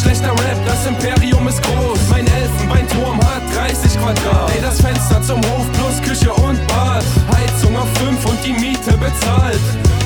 Schlechter 0.02 0.32
Rap, 0.32 0.58
das 0.66 0.88
Imperium 0.88 1.48
ist 1.48 1.62
groß. 1.62 2.00
Mein 2.10 2.26
Elfenbeinturm 2.26 3.20
hat 3.22 3.44
30 3.56 4.00
Quadrat. 4.02 4.52
Ey, 4.56 4.62
das 4.64 4.82
Fenster 4.82 5.22
zum 5.22 5.38
Hof 5.46 5.72
plus 5.74 6.02
Küche 6.02 6.34
und 6.34 6.58
Bad. 6.68 7.04
Heizung 7.32 7.78
auf 7.78 7.90
5 8.00 8.26
und 8.26 8.44
die 8.44 8.54
Miete 8.54 8.98
bezahlt. 8.98 9.62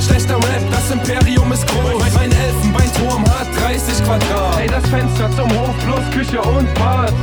Schlechter 0.05 0.36
Rap, 0.36 0.63
das 0.69 0.91
Imperium 0.91 1.50
ist 1.53 1.65
groß. 1.65 2.03
Mein 2.13 2.31
Elfenbeinturm 2.31 2.88
Turm 2.98 3.24
hat 3.25 3.48
30 3.62 4.03
Quadrat. 4.03 4.16
Ey, 4.59 4.67
das 4.67 4.89
Fenster 4.89 5.29
zum 5.31 5.50
Hof 5.51 5.75
plus 5.83 6.09
Küche 6.12 6.41
und 6.41 6.74
Bad. 6.74 7.13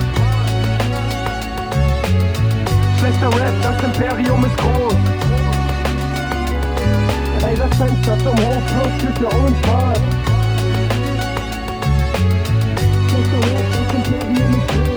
Schlechter 2.98 3.28
Rap, 3.28 3.54
das 3.62 3.82
Imperium 3.82 4.44
ist 4.44 4.56
groß. 4.56 4.94
Ey, 7.48 7.56
das 7.56 7.76
Fenster 7.76 8.18
zum 8.18 8.38
Hof 8.46 8.62
plus 8.66 8.92
Küche 9.00 9.26
und 9.26 9.62
Bad. 9.62 10.00
Schlechter 13.08 13.38
Rap, 13.38 13.66
das 13.72 13.94
Imperium 13.94 14.52
ist 14.52 14.68
groß. 14.68 14.93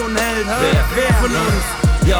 Schon 0.00 0.16
Held? 0.16 0.46
Wer, 0.46 0.84
wer 0.94 1.14
von 1.14 1.30
uns? 1.30 2.08
Ja, 2.08 2.18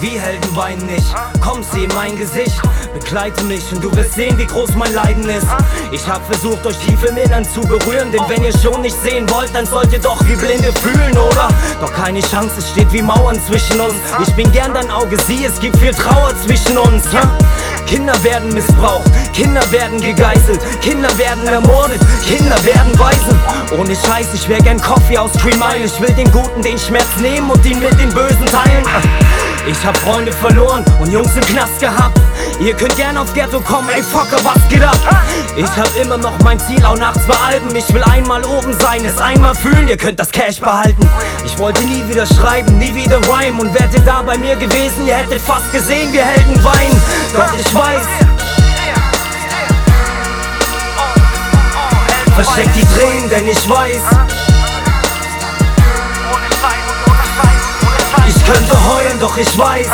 wir 0.00 0.20
Helden 0.20 0.56
weinen 0.56 0.86
nicht. 0.86 1.14
Komm, 1.40 1.62
sieh 1.62 1.84
in 1.84 1.94
mein 1.94 2.16
Gesicht, 2.16 2.60
begleite 2.92 3.44
mich 3.44 3.72
und 3.72 3.82
du 3.82 3.94
wirst 3.96 4.14
sehen, 4.14 4.36
wie 4.38 4.46
groß 4.46 4.74
mein 4.76 4.92
Leiden 4.94 5.28
ist. 5.28 5.46
Ich 5.92 6.06
hab 6.06 6.24
versucht, 6.26 6.64
euch 6.66 6.78
tief 6.78 7.02
im 7.04 7.16
Innern 7.16 7.44
zu 7.44 7.60
berühren, 7.62 8.10
denn 8.12 8.22
wenn 8.28 8.42
ihr 8.44 8.56
schon 8.56 8.82
nicht 8.82 8.96
sehen 9.02 9.28
wollt, 9.30 9.54
dann 9.54 9.66
sollt 9.66 9.92
ihr 9.92 9.98
doch 10.00 10.20
wie 10.26 10.36
Blinde 10.36 10.72
fühlen, 10.82 11.16
oder? 11.16 11.48
Doch 11.80 11.92
keine 11.92 12.20
Chance, 12.20 12.54
es 12.58 12.70
steht 12.70 12.92
wie 12.92 13.02
Mauern 13.02 13.38
zwischen 13.46 13.80
uns. 13.80 13.94
Ich 14.26 14.34
bin 14.34 14.50
gern 14.52 14.74
dein 14.74 14.90
Auge, 14.90 15.16
sieh, 15.26 15.44
es 15.44 15.58
gibt 15.60 15.76
viel 15.78 15.94
Trauer 15.94 16.32
zwischen 16.44 16.78
uns. 16.78 17.04
Kinder 17.86 18.14
werden 18.22 18.52
missbraucht, 18.54 19.10
Kinder 19.32 19.62
werden 19.72 20.00
gegeißelt, 20.00 20.60
Kinder 20.80 21.16
werden 21.18 21.46
ermordet, 21.46 22.00
Kinder 22.26 22.62
werden 22.64 22.98
Waisen. 22.98 23.38
Ohne 23.78 23.96
Scheiß, 23.96 24.28
ich 24.34 24.48
wär 24.48 24.58
gern 24.58 24.80
Coffee 24.80 25.18
aus 25.18 25.32
Green 25.32 25.58
Mile. 25.58 25.84
Ich 25.84 26.00
will 26.00 26.14
den 26.14 26.30
Guten 26.30 26.62
den 26.62 26.78
Schmerz 26.78 27.08
nehmen 27.20 27.50
und 27.50 27.64
ihn 27.66 27.80
mit 27.80 27.98
den 27.98 28.12
Bösen 28.12 28.46
teilen. 28.46 28.84
Ich 29.66 29.84
hab 29.84 29.96
Freunde 29.98 30.32
verloren 30.32 30.84
und 31.00 31.12
Jungs 31.12 31.34
im 31.34 31.42
Knast 31.42 31.78
gehabt. 31.80 32.18
Ihr 32.60 32.74
könnt 32.74 32.96
gern 32.96 33.16
auf 33.16 33.32
Ghetto 33.34 33.60
kommen, 33.60 33.88
ey 33.90 34.02
Fucker, 34.02 34.38
was 34.42 34.68
geht 34.68 34.82
ab? 34.82 34.98
Ich 35.56 35.70
hab 35.76 35.88
immer 35.96 36.16
noch 36.16 36.38
mein 36.42 36.58
Ziel, 36.60 36.84
auch 36.84 36.96
nach 36.96 37.12
zwei 37.12 37.36
Alben. 37.52 37.74
Ich 37.76 37.92
will 37.92 38.02
einmal 38.04 38.44
oben 38.44 38.72
sein, 38.80 39.04
es 39.04 39.18
einmal 39.18 39.54
fühlen, 39.54 39.88
ihr 39.88 39.96
könnt 39.96 40.18
das 40.18 40.30
Cash 40.30 40.60
behalten. 40.60 41.08
Ich 41.44 41.58
wollte 41.58 41.82
nie 41.82 42.02
wieder 42.08 42.26
schreiben, 42.26 42.78
nie 42.78 42.94
wieder 42.94 43.18
rhyme. 43.28 43.60
Und 43.60 43.74
wärt 43.74 43.92
ihr 43.94 44.00
da 44.00 44.22
bei 44.22 44.38
mir 44.38 44.56
gewesen, 44.56 45.06
ihr 45.06 45.16
hättet 45.16 45.40
fast 45.40 45.70
gesehen, 45.72 46.12
wir 46.12 46.24
Helden 46.24 46.62
weinen. 46.64 47.02
Doch 47.34 47.52
ich 47.58 47.74
weiß. 47.74 48.02
Versteckt 52.34 52.76
die 52.76 52.98
Tränen, 52.98 53.28
denn 53.28 53.48
ich 53.48 53.68
weiß. 53.68 54.39
Könnte 58.52 58.76
heulen, 58.88 59.18
doch 59.20 59.36
ich 59.36 59.56
weiß. 59.56 59.86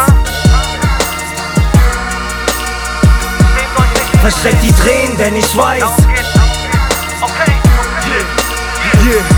Versteckt 4.21 4.63
die 4.63 4.73
Tränen, 4.73 5.17
denn 5.17 5.37
ich 5.37 5.57
weiß. 5.57 5.83
Yeah. 9.05 9.36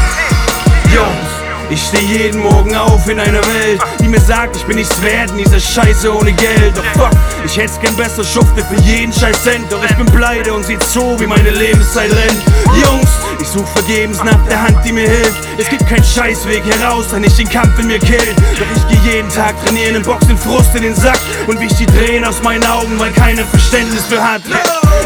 Ich 1.70 1.82
steh 1.82 2.00
jeden 2.00 2.40
Morgen 2.40 2.74
auf 2.74 3.06
in 3.08 3.20
einer 3.20 3.44
Welt, 3.46 3.80
die 4.00 4.08
mir 4.08 4.20
sagt, 4.20 4.56
ich 4.56 4.64
bin 4.64 4.76
nichts 4.76 5.02
wert 5.02 5.30
in 5.32 5.38
dieser 5.38 5.60
Scheiße 5.60 6.14
ohne 6.14 6.32
Geld. 6.32 6.74
Doch 6.74 6.84
fuck, 6.94 7.10
ich 7.44 7.58
hätt's 7.58 7.78
gern 7.78 7.94
besser, 7.94 8.24
schufte 8.24 8.64
für 8.64 8.80
jeden 8.80 9.12
scheiß 9.12 9.42
Cent. 9.42 9.70
Doch 9.70 9.84
ich 9.84 9.94
bin 9.94 10.06
pleite 10.06 10.54
und 10.54 10.64
seh 10.64 10.78
zu, 10.78 11.20
wie 11.20 11.26
meine 11.26 11.50
Lebenszeit 11.50 12.10
rennt. 12.10 12.42
Jungs, 12.82 13.10
ich 13.38 13.48
such 13.48 13.66
vergebens 13.68 14.24
nach 14.24 14.42
der 14.48 14.62
Hand, 14.62 14.78
die 14.82 14.92
mir 14.92 15.08
hilft. 15.08 15.46
Es 15.58 15.68
gibt 15.68 15.86
keinen 15.86 16.04
Scheißweg 16.04 16.64
heraus, 16.64 17.08
der 17.10 17.20
nicht 17.20 17.38
den 17.38 17.48
Kampf 17.48 17.78
in 17.78 17.88
mir 17.88 17.98
killt. 17.98 18.36
Doch 18.58 18.66
ich 18.74 19.02
geh 19.02 19.10
jeden 19.10 19.28
Tag 19.28 19.54
trainieren 19.64 19.96
und 19.96 20.06
box 20.06 20.26
den 20.26 20.38
Frust 20.38 20.74
in 20.74 20.82
den 20.82 20.94
Sack. 20.94 21.20
Und 21.46 21.60
wisch 21.60 21.74
die 21.74 21.86
Tränen 21.86 22.24
aus 22.24 22.42
meinen 22.42 22.64
Augen, 22.64 22.98
weil 22.98 23.12
keiner 23.12 23.44
Verständnis 23.44 24.06
für 24.06 24.22
hat. 24.22 24.40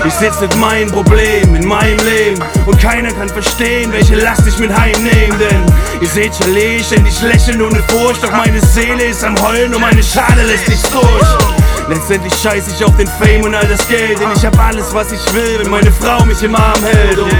Ich 0.05 0.15
sitz 0.15 0.41
mit 0.41 0.57
meinem 0.57 0.91
Problem 0.91 1.55
in 1.55 1.67
meinem 1.67 1.99
Leben 1.99 2.43
und 2.67 2.81
keiner 2.81 3.13
kann 3.13 3.29
verstehen, 3.29 3.93
welche 3.93 4.17
Last 4.17 4.47
ich 4.47 4.59
mit 4.59 4.77
heimnehm. 4.77 5.39
Denn 5.39 5.65
ihr 6.01 6.09
seht 6.09 6.35
schon, 6.35 6.57
ich 6.57 6.87
ständig 6.87 7.21
lächeln 7.23 7.63
ohne 7.63 7.83
Furcht, 7.85 8.25
doch 8.25 8.33
meine 8.33 8.61
Seele 8.61 9.05
ist 9.05 9.23
am 9.23 9.41
Heulen 9.41 9.73
und 9.73 9.81
meine 9.81 10.03
Schale 10.03 10.43
lässt 10.45 10.69
nichts 10.69 10.91
durch. 10.91 11.03
Letztendlich 11.89 12.35
scheiß 12.35 12.65
ich 12.69 12.85
auf 12.85 12.97
den 12.97 13.07
Fame 13.07 13.43
und 13.43 13.55
all 13.55 13.67
das 13.67 13.87
Geld, 13.87 14.19
denn 14.19 14.31
ich 14.35 14.45
hab 14.45 14.59
alles, 14.59 14.93
was 14.93 15.13
ich 15.13 15.35
will, 15.35 15.61
wenn 15.61 15.71
meine 15.71 15.93
Frau 15.93 16.25
mich 16.25 16.43
im 16.43 16.55
Arm 16.55 16.83
hält. 16.83 17.19
Und 17.19 17.31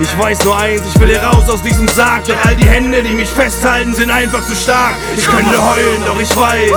ich 0.00 0.18
weiß 0.18 0.44
nur 0.44 0.58
eins, 0.58 0.82
ich 0.92 1.00
will 1.00 1.08
hier 1.08 1.22
raus 1.22 1.48
aus 1.48 1.62
diesem 1.62 1.88
Sarg, 1.88 2.24
doch 2.24 2.36
all 2.44 2.56
die 2.56 2.66
Hände, 2.66 3.02
die 3.02 3.14
mich 3.14 3.28
festhalten, 3.28 3.94
sind 3.94 4.10
einfach 4.10 4.44
zu 4.46 4.54
stark. 4.54 4.94
Ich 5.16 5.26
könnte 5.26 5.56
heulen, 5.62 6.02
doch 6.06 6.20
ich 6.20 6.36
weiß. 6.36 6.72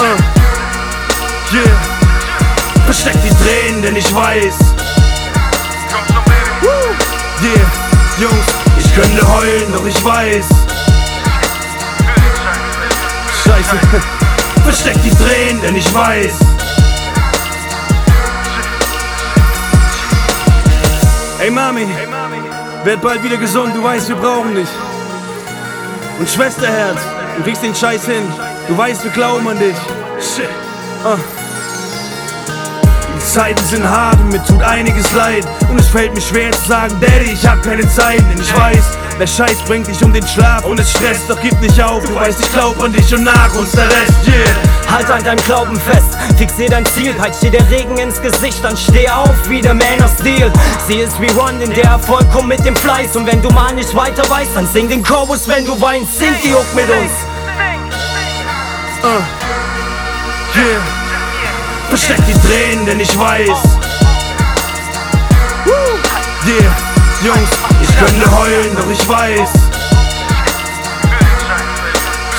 Uh. 0.00 0.34
Yeah. 1.54 1.93
Tränen, 3.44 3.82
denn 3.82 3.96
ich 3.96 4.14
weiß. 4.14 4.54
Yeah, 7.42 7.70
Jungs, 8.18 8.46
ich 8.78 8.94
könnte 8.94 9.28
heulen, 9.28 9.70
doch 9.70 9.84
ich 9.84 10.02
weiß. 10.02 10.46
Scheiße. 13.44 13.76
Versteck 14.62 14.96
die 15.02 15.10
Tränen, 15.10 15.60
denn 15.60 15.76
ich 15.76 15.94
weiß. 15.94 16.38
Hey 21.38 21.50
Mami, 21.50 21.86
werd 22.84 23.02
bald 23.02 23.22
wieder 23.22 23.36
gesund, 23.36 23.76
du 23.76 23.82
weißt, 23.82 24.08
wir 24.08 24.16
brauchen 24.16 24.54
dich. 24.54 24.70
Und 26.18 26.30
Schwesterherz, 26.30 26.98
du 27.36 27.42
kriegst 27.42 27.62
den 27.62 27.74
Scheiß 27.74 28.06
hin. 28.06 28.22
Du 28.68 28.78
weißt, 28.78 29.04
wir 29.04 29.10
glauben 29.10 29.46
an 29.46 29.58
dich. 29.58 29.76
Shit. 30.18 30.48
Uh. 31.04 31.43
Die 33.34 33.40
Zeiten 33.40 33.66
sind 33.66 33.88
hart 33.88 34.20
und 34.20 34.28
mir 34.28 34.44
tut 34.44 34.62
einiges 34.62 35.10
leid. 35.10 35.44
Und 35.68 35.80
es 35.80 35.88
fällt 35.88 36.14
mir 36.14 36.20
schwer 36.20 36.52
zu 36.52 36.68
sagen, 36.68 36.94
Daddy, 37.00 37.32
ich 37.32 37.44
hab 37.44 37.60
keine 37.64 37.82
Zeit. 37.88 38.20
Denn 38.30 38.40
ich 38.40 38.56
weiß, 38.56 38.84
der 39.18 39.26
Scheiß 39.26 39.58
bringt 39.66 39.88
dich 39.88 40.00
um 40.04 40.12
den 40.12 40.24
Schlaf 40.24 40.64
und 40.64 40.78
es 40.78 40.88
stresst. 40.90 41.28
Doch 41.28 41.40
gib 41.42 41.60
nicht 41.60 41.82
auf, 41.82 42.04
du 42.04 42.14
weißt, 42.14 42.38
ich 42.38 42.52
glaub 42.52 42.80
an 42.80 42.92
dich 42.92 43.12
und 43.12 43.24
nach 43.24 43.52
uns 43.56 43.72
der 43.72 43.86
Rest, 43.86 44.28
yeah. 44.28 44.94
Halt 44.94 45.10
an 45.10 45.24
deinem 45.24 45.44
Glauben 45.46 45.74
fest, 45.80 46.16
fixier 46.38 46.68
dein 46.70 46.86
Ziel. 46.86 47.12
Peitscht 47.14 47.42
dir 47.42 47.50
der 47.50 47.68
Regen 47.72 47.98
ins 47.98 48.22
Gesicht, 48.22 48.62
dann 48.62 48.76
steh 48.76 49.08
auf 49.08 49.34
wie 49.48 49.60
der 49.60 49.74
Man 49.74 50.00
of 50.04 50.12
Steel. 50.20 50.52
Sieh 50.86 51.00
es 51.00 51.20
wie 51.20 51.30
Run, 51.36 51.60
in 51.60 51.74
der 51.74 51.86
Erfolg 51.86 52.30
kommt 52.30 52.46
mit 52.46 52.64
dem 52.64 52.76
Fleiß. 52.76 53.16
Und 53.16 53.26
wenn 53.26 53.42
du 53.42 53.50
mal 53.50 53.74
nicht 53.74 53.92
weiter 53.96 54.22
weißt, 54.30 54.50
dann 54.54 54.68
sing 54.68 54.88
den 54.88 55.02
Chorus, 55.02 55.48
wenn 55.48 55.66
du 55.66 55.80
weinst. 55.80 56.20
Sing 56.20 56.28
die 56.44 56.54
Hook 56.54 56.72
mit 56.76 56.88
uns. 56.88 57.10
Uh. 59.02 59.08
Yeah. 60.56 61.03
Versteck 61.96 62.26
die 62.26 62.32
Tränen, 62.32 62.84
denn 62.86 62.98
ich 62.98 63.16
weiß. 63.16 63.46
Yeah, 66.44 66.76
Jungs, 67.22 67.48
ich 67.80 67.96
könnte 67.96 68.36
heulen, 68.36 68.74
doch 68.74 68.90
ich 68.90 69.08
weiß. 69.08 69.52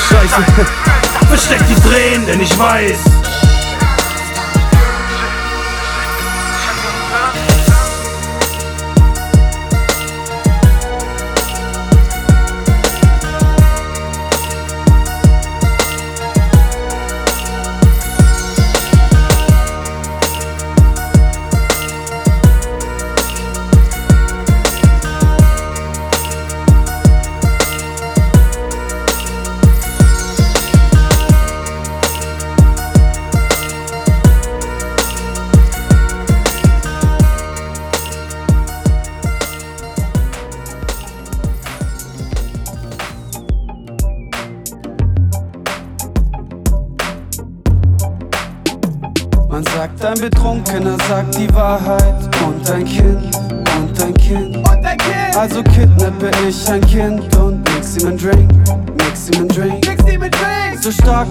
Scheiße. 0.09 0.45
Versteck 1.29 1.61
die 1.69 1.75
Tränen, 1.87 2.25
denn 2.25 2.41
ich 2.41 2.59
weiß. 2.59 2.99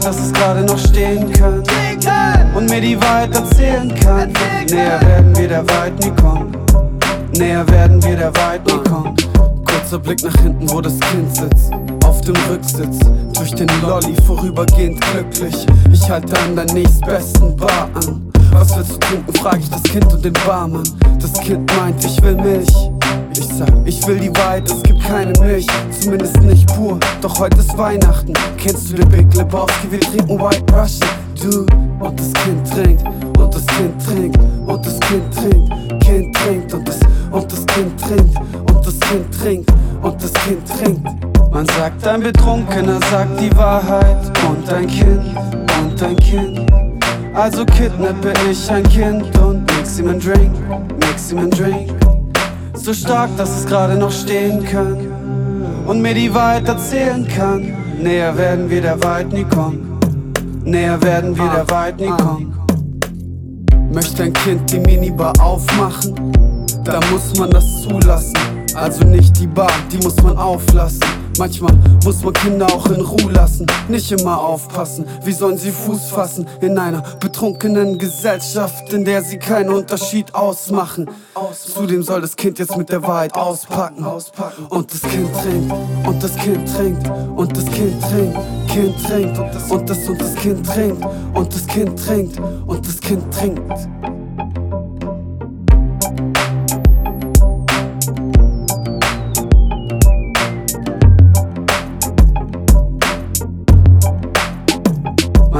Dass 0.05 0.19
es 0.19 0.33
gerade 0.35 0.63
noch 0.65 0.79
stehen 0.79 1.33
kann 1.33 1.63
und 2.55 2.69
mir 2.69 2.81
die 2.81 3.01
Wahrheit 3.01 3.35
erzählen 3.35 3.95
kann. 3.95 4.31
Näher 4.71 5.01
werden 5.01 5.35
wir 5.37 5.49
der 5.49 5.69
Wahrheit 5.71 5.99
nie 5.99 6.11
kommen. 6.11 6.53
Näher 7.39 7.67
werden 7.71 8.03
wir 8.03 8.17
der 8.17 8.37
Wahrheit 8.37 8.67
nie 8.67 8.91
kommen. 8.91 9.17
Kurzer 9.65 9.99
Blick 9.99 10.23
nach 10.23 10.37
hinten, 10.43 10.71
wo 10.71 10.83
das 10.83 11.01
Kind 11.01 11.35
sitzt. 11.35 11.73
Auf 12.05 12.21
dem 12.21 12.37
Rücksitz, 12.51 12.99
durch 13.33 13.55
den 13.55 13.69
Lolly 13.81 14.15
vorübergehend 14.27 15.01
glücklich. 15.01 15.67
Ich 15.91 16.11
halte 16.11 16.39
an 16.39 16.55
der 16.55 16.67
nächstbesten 16.75 17.57
Bar 17.57 17.89
an. 17.95 18.31
Was 18.53 18.77
willst 18.77 18.93
du 18.93 18.99
trinken, 18.99 19.35
frag 19.35 19.59
ich 19.59 19.71
das 19.71 19.83
Kind 19.85 20.13
und 20.13 20.23
den 20.23 20.35
Barmann. 20.47 20.89
Das 21.19 21.33
Kind 21.41 21.71
meint, 21.77 22.05
ich 22.05 22.23
will 22.23 22.37
Milch. 22.37 22.94
Ich 23.37 23.49
sag, 23.59 23.69
ich 23.85 24.07
will 24.07 24.21
die 24.21 24.37
Wahrheit, 24.37 24.71
es 24.71 24.83
gibt 24.83 25.03
keine 25.03 25.33
Milch, 25.41 25.67
zumindest 25.91 26.41
nicht 26.41 26.67
pur. 26.75 26.99
Doch 27.21 27.38
heute 27.38 27.59
ist 27.59 27.76
Weihnachten. 27.76 28.33
Kennst 28.57 28.91
du 28.91 28.95
den 28.95 29.09
Big 29.09 29.35
Lebowski? 29.35 29.91
Wir 29.91 30.00
trinken 30.00 30.41
White 30.41 30.73
Russian. 30.73 31.11
Du 31.43 31.67
und 31.99 32.21
das 32.21 32.33
Kind 32.45 32.71
trinkt, 32.71 33.05
und 33.38 33.55
das 33.55 33.67
Kind 33.67 34.07
trinkt, 34.07 34.38
und 34.67 34.87
das 34.87 35.00
Kind 35.00 35.35
trinkt, 35.35 36.05
Kind 36.05 36.37
trinkt, 36.37 36.75
und 36.75 36.88
das, 36.88 37.00
und 37.31 37.53
das 37.53 37.67
Kind 37.67 38.00
trinkt, 38.00 38.38
und 38.71 38.87
das 38.87 39.00
Kind 39.00 39.41
trinkt, 39.41 39.71
und 40.03 40.23
das 40.23 40.33
Kind 40.33 40.69
trinkt. 40.69 41.53
Man 41.53 41.67
sagt, 41.67 42.07
ein 42.07 42.23
Betrunkener 42.23 43.00
sagt 43.11 43.41
die 43.41 43.55
Wahrheit, 43.57 44.33
und 44.49 44.73
ein 44.73 44.87
Kind, 44.87 45.37
und 45.83 46.03
ein 46.03 46.17
Kind. 46.17 46.71
Also 47.35 47.64
kidnappe 47.64 48.33
ich 48.49 48.71
ein 48.71 48.85
Kind 48.85 49.37
und 49.38 49.67
mix 49.76 49.99
ihm 49.99 50.09
ein 50.09 50.21
Drink, 50.21 50.53
mix 51.00 51.33
ihm 51.33 51.38
ein 51.38 51.50
Drink. 51.50 51.94
So 52.85 52.93
stark, 52.93 53.35
dass 53.38 53.61
es 53.61 53.64
gerade 53.64 53.95
noch 53.95 54.12
stehen 54.12 54.62
kann 54.62 54.99
und 55.87 56.03
mir 56.03 56.12
die 56.12 56.35
Wahrheit 56.35 56.69
erzählen 56.69 57.26
kann. 57.26 57.73
Näher 57.99 58.37
werden 58.37 58.69
wir 58.69 58.83
der 58.83 59.03
Wahrheit 59.03 59.33
nie 59.33 59.45
kommen. 59.45 59.99
Näher 60.64 61.00
werden 61.03 61.35
wir 61.35 61.49
der 61.49 61.71
Wahrheit 61.71 61.99
nie 61.99 62.11
kommen. 62.11 62.55
Möchte 63.91 64.25
ein 64.25 64.35
Kind 64.35 64.71
die 64.71 64.81
Minibar 64.81 65.33
aufmachen, 65.41 66.14
da 66.85 67.00
muss 67.11 67.35
man 67.38 67.49
das 67.53 67.64
zulassen. 67.85 68.37
Also 68.75 69.03
nicht 69.07 69.41
die 69.41 69.47
Bar, 69.47 69.73
die 69.91 69.97
muss 70.05 70.23
man 70.23 70.37
auflassen. 70.37 71.24
Manchmal 71.37 71.75
muss 72.05 72.23
man 72.23 72.33
Kinder 72.33 72.67
auch 72.67 72.87
in 72.87 73.00
Ruhe 73.00 73.33
lassen, 73.33 73.67
nicht 73.88 74.12
immer 74.12 74.41
aufpassen. 74.41 75.05
Wie 75.25 75.33
sollen 75.33 75.59
sie 75.59 75.73
Fuß 75.73 76.11
fassen 76.11 76.47
in 76.61 76.79
einer 76.79 77.03
betrunkenen 77.19 77.99
Gesellschaft, 77.99 78.93
in 78.93 79.05
der 79.05 79.23
sie 79.23 79.38
keinen 79.38 79.71
Unterschied 79.71 80.33
ausmachen? 80.35 81.11
Zudem 81.53 82.05
soll 82.05 82.21
das 82.21 82.37
Kind 82.37 82.61
jetzt 82.61 82.76
mit 82.76 82.88
der 82.88 83.03
Wahrheit 83.03 83.35
auspacken. 83.35 84.05
Und 84.69 84.95
das 84.95 85.03
Kind 85.03 85.29
trinkt, 85.35 85.73
und 86.07 86.23
das 86.23 86.37
Kind 86.37 86.73
trinkt, 86.73 87.11
und 87.37 87.57
das 87.57 87.64
Kind 87.67 88.03
trinkt, 88.03 88.38
Kind 88.69 89.05
trinkt, 89.05 89.38
und 89.71 89.91
das 89.91 90.09
und 90.09 90.21
das 90.21 90.35
Kind 90.37 90.67
trinkt, 90.67 91.05
und 91.35 91.55
das 91.55 91.67
Kind 91.67 92.07
trinkt, 92.07 92.41
und 92.67 92.87
das 92.87 93.00
Kind 93.00 93.35
trinkt. 93.35 94.13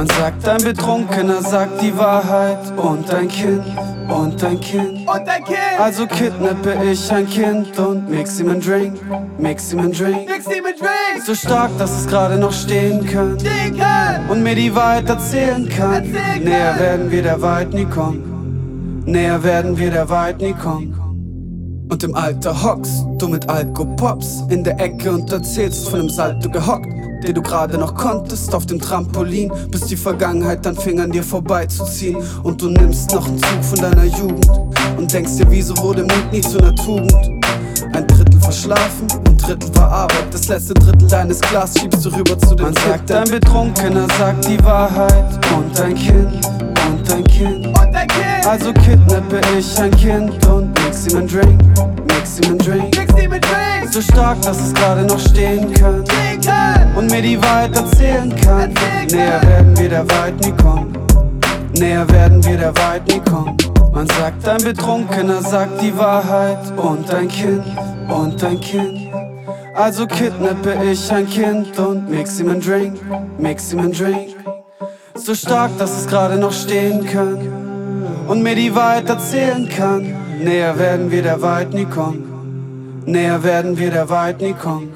Man 0.05 0.17
sagt, 0.17 0.47
ein 0.47 0.61
Betrunkener 0.61 1.41
sagt 1.41 1.81
die 1.81 1.97
Wahrheit 1.97 2.59
und 2.77 3.11
ein 3.11 3.27
Kind 3.27 3.65
und 4.07 4.43
ein 4.43 4.59
Kind 4.59 4.99
und 5.07 5.27
ein 5.27 5.43
Kind. 5.43 5.57
Also 5.79 6.05
kidnappe 6.05 6.75
ich 6.91 7.11
ein 7.11 7.27
Kind 7.27 7.79
und 7.79 8.07
mix 8.07 8.39
ihm 8.39 8.49
ein 8.49 8.61
Drink, 8.61 8.99
mix 9.39 9.73
ihm 9.73 9.79
ein 9.79 9.91
Drink, 9.91 10.29
mix 10.29 10.45
ihm 10.45 10.63
ein 10.63 10.75
Drink. 10.77 11.25
So 11.25 11.33
stark, 11.33 11.71
dass 11.79 12.01
es 12.01 12.07
gerade 12.07 12.37
noch 12.37 12.53
stehen 12.53 13.03
kann, 13.07 13.39
stehen 13.39 13.79
kann 13.79 14.29
und 14.29 14.43
mir 14.43 14.53
die 14.53 14.75
Wahrheit 14.75 15.09
erzählen 15.09 15.67
kann. 15.69 15.93
Erzählen 15.93 16.43
Näher 16.43 16.73
kann. 16.73 16.79
werden 16.79 17.11
wir 17.11 17.23
der 17.23 17.41
Wahrheit 17.41 17.73
nie 17.73 17.85
kommen. 17.85 19.03
Näher 19.07 19.43
werden 19.43 19.75
wir 19.75 19.89
der 19.89 20.07
Wahrheit 20.07 20.39
nie 20.39 20.53
kommen. 20.53 21.01
Und 21.89 22.03
im 22.03 22.13
Alter 22.13 22.63
hockst 22.63 23.05
du 23.17 23.27
mit 23.27 23.49
Alkopops 23.49 24.43
in 24.49 24.63
der 24.63 24.79
Ecke 24.79 25.11
und 25.11 25.31
erzählst 25.31 25.89
von 25.89 26.01
dem 26.01 26.09
Salto 26.09 26.47
gehockt 26.49 27.04
den 27.25 27.35
du 27.35 27.41
gerade 27.41 27.77
noch 27.77 27.95
konntest 27.95 28.53
auf 28.53 28.65
dem 28.65 28.79
Trampolin, 28.79 29.51
bis 29.69 29.81
die 29.81 29.97
Vergangenheit 29.97 30.65
dann 30.65 30.75
fing 30.75 30.99
an 30.99 31.11
dir 31.11 31.23
vorbeizuziehen. 31.23 32.17
Und 32.43 32.61
du 32.61 32.69
nimmst 32.69 33.13
noch 33.13 33.27
einen 33.27 33.39
Zug 33.39 33.63
von 33.63 33.79
deiner 33.79 34.05
Jugend 34.05 34.49
und 34.97 35.11
denkst 35.11 35.37
dir, 35.37 35.45
wieso 35.49 35.75
wurde 35.77 36.03
Mut 36.03 36.31
nie 36.31 36.41
zu 36.41 36.59
einer 36.59 36.75
Tugend? 36.75 37.13
Ein 37.93 38.07
Drittel 38.07 38.39
verschlafen, 38.39 39.07
ein 39.27 39.37
Drittel 39.37 39.71
verarbeitet. 39.73 40.33
Das 40.33 40.47
letzte 40.47 40.73
Drittel 40.75 41.07
deines 41.07 41.41
Glas 41.41 41.73
schiebst 41.79 42.05
du 42.05 42.09
rüber 42.09 42.37
zu 42.37 42.55
dem 42.55 42.65
Man 42.65 42.73
sagt, 42.75 43.11
ein 43.11 43.29
Betrunkener 43.29 44.07
sagt 44.17 44.47
die 44.47 44.63
Wahrheit 44.63 45.39
und 45.57 45.79
ein 45.79 45.95
Kind 45.95 46.45
und 46.87 47.11
ein 47.11 47.23
Kind. 47.23 47.67
Und 47.67 47.77
ein 47.77 48.07
Kind. 48.07 48.47
Also 48.47 48.71
kidnappe 48.73 49.41
ich 49.57 49.79
ein 49.79 49.91
Kind 49.91 50.45
und 50.47 50.67
mix 50.83 51.07
ihm 51.07 51.17
ein 51.19 51.27
Drink, 51.27 51.61
mix 52.15 52.39
ihm 52.39 52.51
ein 52.53 52.57
Drink. 52.57 52.97
Mix 52.97 53.23
ihm 53.23 53.31
Drink. 53.31 53.91
So 53.91 54.01
stark, 54.01 54.41
dass 54.41 54.59
es 54.59 54.73
gerade 54.73 55.03
noch 55.03 55.19
stehen 55.19 55.73
kann. 55.73 56.03
Und 56.95 57.11
mir 57.11 57.21
die 57.21 57.41
Wahrheit 57.41 57.75
erzählen 57.75 58.33
kann. 58.37 58.73
Näher 59.11 59.41
werden 59.43 59.77
wir 59.77 59.89
der 59.89 60.09
Wahrheit 60.09 60.39
nie 60.41 60.51
kommen. 60.51 60.93
Näher 61.77 62.09
werden 62.09 62.43
wir 62.45 62.57
der 62.57 62.75
Wahrheit 62.77 63.07
nie 63.07 63.19
kommen. 63.19 63.57
Man 63.91 64.07
sagt, 64.07 64.47
ein 64.47 64.61
Betrunkener 64.63 65.41
sagt 65.41 65.81
die 65.81 65.97
Wahrheit 65.97 66.59
und 66.77 67.13
ein 67.13 67.27
Kind 67.27 67.63
und 68.09 68.43
ein 68.43 68.59
Kind. 68.59 69.09
Also 69.73 70.05
kidnappe 70.05 70.75
ich 70.89 71.11
ein 71.11 71.29
Kind 71.29 71.77
und 71.79 72.09
mix 72.09 72.39
ihm 72.39 72.49
ein 72.49 72.61
Drink, 72.61 72.97
mix 73.37 73.73
ihm 73.73 73.79
ein 73.79 73.91
Drink. 73.91 74.35
So 75.15 75.33
stark, 75.33 75.77
dass 75.77 75.97
es 75.97 76.07
gerade 76.07 76.37
noch 76.37 76.53
stehen 76.53 77.05
kann 77.05 77.37
und 78.27 78.43
mir 78.43 78.55
die 78.55 78.73
Wahrheit 78.73 79.09
erzählen 79.09 79.67
kann. 79.69 80.24
Näher 80.39 80.77
werden 80.77 81.11
wir 81.11 81.21
der 81.23 81.41
Wahrheit 81.41 81.73
nie 81.73 81.85
kommen. 81.85 83.01
Näher 83.05 83.43
werden 83.43 83.77
wir 83.77 83.89
der 83.89 84.09
Wahrheit 84.09 84.41
nie 84.41 84.53
kommen. 84.53 84.91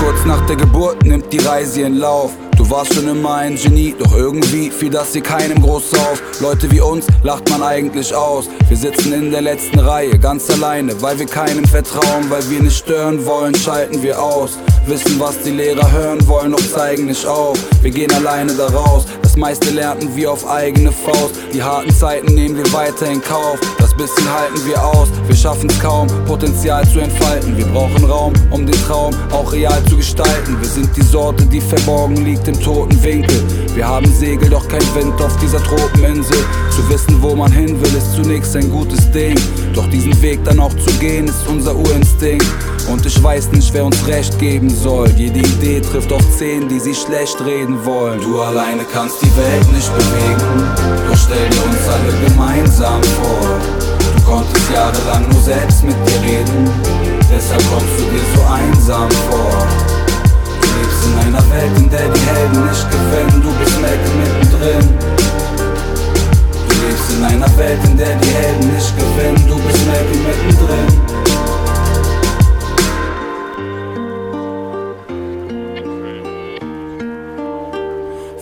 Kurz 0.00 0.24
nach 0.26 0.46
der 0.46 0.56
Geburt 0.56 1.04
nimmt 1.04 1.32
die 1.32 1.38
Reise 1.38 1.80
ihren 1.80 1.98
Lauf. 1.98 2.32
Warst 2.72 2.94
schon 2.94 3.06
immer 3.06 3.34
ein 3.34 3.56
Genie, 3.56 3.94
doch 3.98 4.16
irgendwie 4.16 4.70
fiel 4.70 4.88
das 4.88 5.12
hier 5.12 5.22
keinem 5.22 5.60
groß 5.60 5.92
auf. 5.92 6.22
Leute 6.40 6.70
wie 6.70 6.80
uns 6.80 7.06
lacht 7.22 7.50
man 7.50 7.62
eigentlich 7.62 8.14
aus. 8.14 8.48
Wir 8.66 8.78
sitzen 8.78 9.12
in 9.12 9.30
der 9.30 9.42
letzten 9.42 9.78
Reihe, 9.78 10.18
ganz 10.18 10.48
alleine, 10.48 10.98
weil 11.02 11.18
wir 11.18 11.26
keinem 11.26 11.66
vertrauen, 11.66 12.30
weil 12.30 12.48
wir 12.48 12.62
nicht 12.62 12.78
stören 12.78 13.26
wollen, 13.26 13.54
schalten 13.54 14.02
wir 14.02 14.18
aus. 14.18 14.56
Wissen, 14.86 15.20
was 15.20 15.42
die 15.42 15.50
Lehrer 15.50 15.92
hören 15.92 16.26
wollen, 16.26 16.52
doch 16.52 16.66
zeigen 16.66 17.04
nicht 17.04 17.26
auf. 17.26 17.58
Wir 17.82 17.90
gehen 17.90 18.10
alleine 18.14 18.54
da 18.54 18.68
raus, 18.68 19.04
das 19.32 19.38
meiste 19.38 19.70
lernten 19.70 20.14
wir 20.14 20.30
auf 20.30 20.46
eigene 20.46 20.92
Faust. 20.92 21.36
Die 21.54 21.62
harten 21.62 21.90
Zeiten 21.90 22.34
nehmen 22.34 22.54
wir 22.54 22.70
weiter 22.70 23.06
in 23.10 23.22
Kauf, 23.22 23.58
das 23.78 23.94
bisschen 23.96 24.30
halten 24.30 24.60
wir 24.66 24.84
aus. 24.84 25.08
Wir 25.26 25.34
schaffen's 25.34 25.78
kaum, 25.80 26.06
Potenzial 26.26 26.86
zu 26.86 26.98
entfalten. 26.98 27.56
Wir 27.56 27.64
brauchen 27.64 28.04
Raum, 28.04 28.34
um 28.50 28.66
den 28.66 28.78
Traum 28.84 29.14
auch 29.30 29.50
real 29.50 29.82
zu 29.86 29.96
gestalten. 29.96 30.60
Wir 30.60 30.68
sind 30.68 30.94
die 30.94 31.02
Sorte, 31.02 31.46
die 31.46 31.62
verborgen 31.62 32.16
liegt 32.26 32.46
im 32.46 32.60
toten 32.60 33.02
Winkel. 33.02 33.42
Wir 33.74 33.88
haben 33.88 34.04
Segel, 34.12 34.50
doch 34.50 34.68
kein 34.68 34.82
Wind 34.94 35.18
auf 35.22 35.34
dieser 35.38 35.62
Tropeninsel. 35.62 36.36
Zu 36.70 36.86
wissen, 36.90 37.22
wo 37.22 37.34
man 37.34 37.50
hin 37.50 37.80
will, 37.80 37.94
ist 37.96 38.14
zunächst 38.14 38.54
ein 38.54 38.70
gutes 38.70 39.10
Ding. 39.12 39.34
Doch 39.72 39.88
diesen 39.88 40.20
Weg 40.20 40.44
dann 40.44 40.60
auch 40.60 40.74
zu 40.74 40.92
gehen, 40.98 41.24
ist 41.24 41.46
unser 41.48 41.74
Urinstinkt. 41.74 42.46
Und 42.90 43.06
ich 43.06 43.22
weiß 43.22 43.52
nicht, 43.52 43.72
wer 43.72 43.86
uns 43.86 44.06
Recht 44.06 44.38
geben 44.38 44.68
soll. 44.68 45.08
Jede 45.16 45.38
Idee 45.38 45.80
trifft 45.80 46.12
auf 46.12 46.22
zehn, 46.36 46.68
die 46.68 46.80
sie 46.80 46.94
schlecht 46.94 47.40
reden 47.40 47.82
wollen. 47.84 48.20
Du 48.20 48.40
alleine 48.40 48.84
kannst 48.92 49.21
die 49.22 49.36
Welt 49.36 49.72
nicht 49.72 49.90
bewegen. 49.94 50.52
Doch 51.08 51.16
stell 51.16 51.48
dir 51.48 51.64
uns 51.64 51.84
alle 51.88 52.12
gemeinsam 52.26 53.02
vor. 53.02 53.60
Du 54.16 54.22
konntest 54.22 54.70
jahrelang 54.72 55.28
nur 55.30 55.42
selbst 55.42 55.84
mit 55.84 55.96
dir 56.06 56.20
reden. 56.22 56.70
Deshalb 57.30 57.62
kommst 57.70 57.94
du 57.98 58.04
dir 58.10 58.24
so 58.34 58.42
einsam 58.42 59.10
vor. 59.30 59.66
Du 60.60 60.66
lebst 60.78 61.02
in 61.06 61.14
einer 61.26 61.44
Welt, 61.50 61.76
in 61.76 61.90
der 61.90 62.08
die 62.08 62.20
Helden 62.20 62.66
nicht 62.66 62.86
gewinnen. 62.90 63.42
Du 63.42 63.50
bist 63.58 63.80
Malcolm 63.80 64.16
mittendrin. 64.20 64.88
Du 66.68 66.74
lebst 66.86 67.10
in 67.16 67.24
einer 67.24 67.58
Welt, 67.58 67.80
in 67.84 67.96
der 67.96 68.14
die 68.16 68.28
Helden 68.28 68.74
nicht 68.74 68.92
gewinnen. 68.96 69.44
Du 69.48 69.56
bist 69.58 69.86
Malcolm 69.86 70.22
mittendrin. 70.26 71.41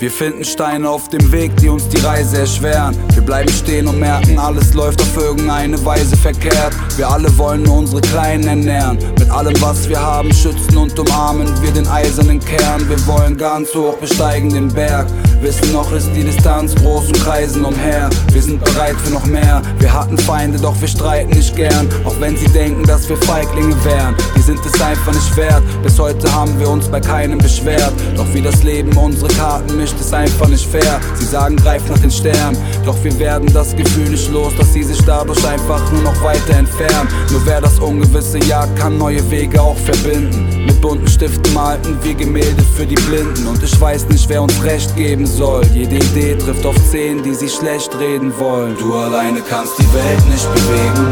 Wir 0.01 0.11
finden 0.11 0.43
Steine 0.45 0.89
auf 0.89 1.11
dem 1.11 1.31
Weg, 1.31 1.55
die 1.59 1.69
uns 1.69 1.87
die 1.87 1.99
Reise 1.99 2.39
erschweren. 2.39 2.97
Wir 3.13 3.23
bleiben 3.23 3.51
stehen 3.51 3.87
und 3.87 4.01
merken, 4.01 4.39
alles 4.39 4.73
läuft 4.73 5.03
auf 5.03 5.15
irgendeine 5.15 5.85
Weise 5.85 6.17
verkehrt. 6.17 6.73
Wir 6.97 7.07
alle 7.07 7.37
wollen 7.37 7.65
nur 7.65 7.77
unsere 7.77 8.01
Kleinen 8.01 8.49
ernähren. 8.49 8.97
Mit 9.19 9.31
allem, 9.31 9.53
was 9.61 9.87
wir 9.91 10.01
haben, 10.01 10.33
schützen 10.33 10.79
und 10.79 10.99
umarmen 10.99 11.49
wir 11.61 11.71
den 11.71 11.87
eisernen 11.87 12.41
Kern. 12.41 12.89
Wir 12.89 13.07
wollen 13.07 13.37
ganz 13.37 13.75
hoch 13.75 13.99
besteigen 13.99 14.49
den 14.49 14.69
Berg. 14.69 15.07
Wissen 15.41 15.73
noch 15.73 15.91
ist 15.93 16.11
die 16.15 16.23
Distanz 16.23 16.75
groß 16.75 17.07
und 17.07 17.25
kreisen 17.25 17.65
umher. 17.65 18.11
Wir 18.31 18.43
sind 18.43 18.63
bereit 18.63 18.95
für 19.03 19.15
noch 19.15 19.25
mehr. 19.25 19.63
Wir 19.79 19.91
hatten 19.91 20.19
Feinde, 20.19 20.59
doch 20.59 20.79
wir 20.79 20.89
streiten 20.89 21.31
nicht 21.31 21.57
gern. 21.57 21.89
Auch 22.05 22.15
wenn 22.21 22.37
sie 22.37 22.49
denken, 22.49 22.85
dass 22.85 23.09
wir 23.09 23.17
Feiglinge 23.17 23.75
wären. 23.83 24.15
Die 24.37 24.43
sind 24.43 24.61
es 24.67 24.79
einfach 24.83 25.15
nicht 25.15 25.35
wert. 25.39 25.63
Bis 25.83 25.99
heute 25.99 26.31
haben 26.35 26.59
wir 26.61 26.69
uns 26.69 26.89
bei 26.89 27.01
keinem 27.01 27.39
beschwert. 27.39 27.93
Doch 28.17 28.27
wie 28.35 28.43
das 28.43 28.63
Leben 28.63 28.95
unsere 28.99 29.33
Karten 29.33 29.79
mischt, 29.79 29.99
ist 29.99 30.13
einfach 30.13 30.47
nicht 30.47 30.67
fair. 30.67 31.01
Sie 31.15 31.25
sagen, 31.25 31.57
greif 31.57 31.89
nach 31.89 31.99
den 31.99 32.11
Sternen. 32.11 32.59
Doch 32.85 33.03
wir 33.03 33.19
werden 33.19 33.51
das 33.55 33.75
Gefühl 33.75 34.11
nicht 34.11 34.31
los, 34.31 34.53
dass 34.59 34.75
sie 34.75 34.83
sich 34.83 35.03
dadurch 35.07 35.43
einfach 35.49 35.81
nur 35.91 36.03
noch 36.03 36.23
weiter 36.23 36.59
entfernen. 36.59 37.09
Nur 37.31 37.47
wer 37.47 37.63
das 37.63 37.79
Ungewisse 37.79 38.39
jagt, 38.41 38.79
kann 38.79 38.99
neue 38.99 39.29
Wege 39.31 39.63
auch 39.63 39.79
verbinden. 39.79 40.67
Mit 40.67 40.81
bunten 40.83 41.09
Stiften 41.09 41.55
malten 41.55 41.97
wir 42.03 42.15
Gemälde 42.15 42.63
für 42.77 42.85
die 42.85 42.97
Blinden. 42.97 43.47
Und 43.47 43.63
ich 43.63 43.81
weiß 43.81 44.07
nicht, 44.11 44.29
wer 44.29 44.43
uns 44.43 44.63
recht 44.63 44.95
geben 44.97 45.30
soll. 45.37 45.65
Jede 45.73 45.97
Idee 45.97 46.37
trifft 46.37 46.67
auf 46.67 46.77
zehn, 46.91 47.23
die 47.23 47.35
sie 47.35 47.49
schlecht 47.49 47.91
reden 47.99 48.33
wollen. 48.39 48.77
Du 48.79 48.95
alleine 48.95 49.41
kannst 49.41 49.79
die 49.79 49.93
Welt 49.95 50.27
nicht 50.29 50.49
bewegen. 50.55 51.07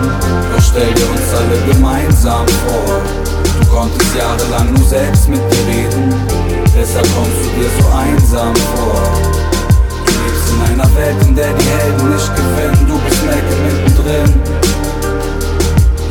Doch 0.55 0.63
stell 0.63 0.93
dir 0.95 1.09
uns 1.11 1.29
alle 1.35 1.73
gemeinsam 1.73 2.47
vor. 2.47 3.03
Du 3.61 3.67
konntest 3.69 4.15
jahrelang 4.15 4.73
nur 4.73 4.87
selbst 4.87 5.29
mit 5.29 5.41
dir 5.41 5.67
reden. 5.69 6.15
Deshalb 6.77 7.07
kommst 7.15 7.39
du 7.43 7.49
dir 7.59 7.71
so 7.79 7.89
einsam 7.97 8.55
vor. 8.77 9.01
Du 10.05 10.13
lebst 10.25 10.49
in 10.53 10.61
einer 10.73 10.97
Welt, 10.97 11.17
in 11.27 11.35
der 11.35 11.53
die 11.55 11.65
Helden 11.65 12.11
nicht 12.11 12.31
gewinnen. 12.37 12.87
Du 12.87 12.99
bist 12.99 13.25
Mecke 13.25 13.55
mittendrin. 13.65 14.33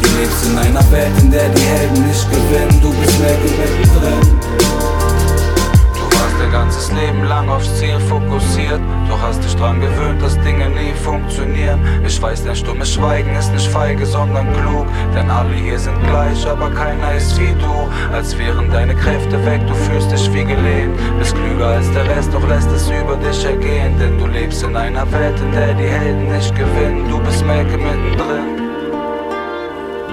Du 0.01 0.07
lebst 0.19 0.45
in 0.45 0.57
einer 0.57 0.91
Welt, 0.91 1.13
in 1.21 1.31
der 1.31 1.49
die 1.49 1.61
Helden 1.61 2.07
nicht 2.07 2.29
gewinnen. 2.29 2.81
Du 2.81 2.89
bist 2.99 3.19
Mecke 3.19 3.49
mittendrin. 3.59 4.96
Dein 6.47 6.62
ganzes 6.62 6.89
Leben 6.93 7.25
lang 7.25 7.49
aufs 7.49 7.77
Ziel 7.77 7.99
fokussiert. 7.99 8.79
Doch 9.10 9.21
hast 9.21 9.43
dich 9.43 9.53
dran 9.57 9.81
gewöhnt, 9.81 10.21
dass 10.21 10.39
Dinge 10.39 10.69
nie 10.69 10.93
funktionieren. 11.03 11.77
Ich 12.07 12.21
weiß, 12.21 12.45
dein 12.45 12.55
stummes 12.55 12.93
Schweigen 12.93 13.36
ist 13.36 13.51
nicht 13.51 13.67
feige, 13.67 14.05
sondern 14.05 14.47
klug. 14.53 14.86
Denn 15.13 15.29
alle 15.29 15.53
hier 15.53 15.77
sind 15.77 15.99
gleich, 16.07 16.47
aber 16.47 16.69
keiner 16.71 17.15
ist 17.15 17.38
wie 17.38 17.53
du. 17.60 17.89
Als 18.15 18.38
wären 18.38 18.71
deine 18.71 18.95
Kräfte 18.95 19.45
weg, 19.45 19.60
du 19.67 19.73
fühlst 19.73 20.10
dich 20.10 20.33
wie 20.33 20.45
gelehnt. 20.45 20.95
Bist 21.19 21.36
klüger 21.36 21.67
als 21.67 21.91
der 21.91 22.07
Rest, 22.07 22.33
doch 22.33 22.47
lässt 22.47 22.71
es 22.71 22.89
über 22.89 23.17
dich 23.17 23.43
ergehen. 23.43 23.99
Denn 23.99 24.17
du 24.17 24.27
lebst 24.27 24.63
in 24.63 24.73
einer 24.77 25.12
Welt, 25.12 25.38
in 25.41 25.51
der 25.51 25.73
die 25.73 25.83
Helden 25.83 26.31
nicht 26.31 26.55
gewinnen. 26.55 27.10
Du 27.10 27.19
bist 27.19 27.45
Melke 27.45 27.77
mittendrin. 27.77 28.55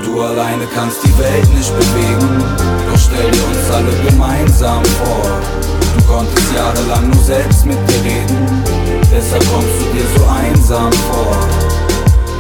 Du 0.05 0.21
alleine 0.21 0.67
kannst 0.75 1.05
die 1.05 1.17
Welt 1.17 1.55
nicht 1.55 1.73
bewegen, 1.79 2.45
doch 2.91 2.99
stell 2.99 3.31
dir 3.31 3.47
uns 3.47 3.71
alle 3.71 4.11
gemeinsam 4.11 4.85
vor. 4.85 5.64
Du 5.95 6.03
konntest 6.05 6.53
jahrelang 6.55 7.11
nur 7.11 7.23
selbst 7.23 7.65
mit 7.65 7.79
dir 7.89 8.05
reden, 8.05 8.63
deshalb 9.11 9.45
kommst 9.53 9.77
du 9.81 9.85
dir 9.95 10.07
so 10.17 10.25
einsam 10.27 10.93
vor. 10.93 11.37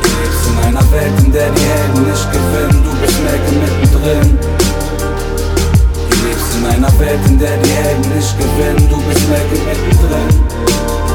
Du 0.02 0.08
lebst 0.20 0.46
in 0.50 0.58
einer 0.66 0.92
Welt, 0.92 1.12
in 1.24 1.32
der 1.32 1.50
die 1.50 1.62
Helden 1.62 2.10
nicht 2.10 2.28
gewinnen, 2.32 2.84
du 2.84 2.90
bist 3.00 3.18
Melke 3.22 3.52
mittendrin. 3.62 4.38
Du 6.10 6.16
lebst 6.26 6.56
in 6.58 6.66
einer 6.66 6.98
Welt, 6.98 7.20
in 7.26 7.38
der 7.38 7.56
die 7.58 7.70
Helden 7.70 8.16
nicht 8.16 8.38
gewinnen, 8.38 8.88
du 8.88 8.96
bist 9.08 9.28
Melke 9.28 9.56
mittendrin. 9.66 11.13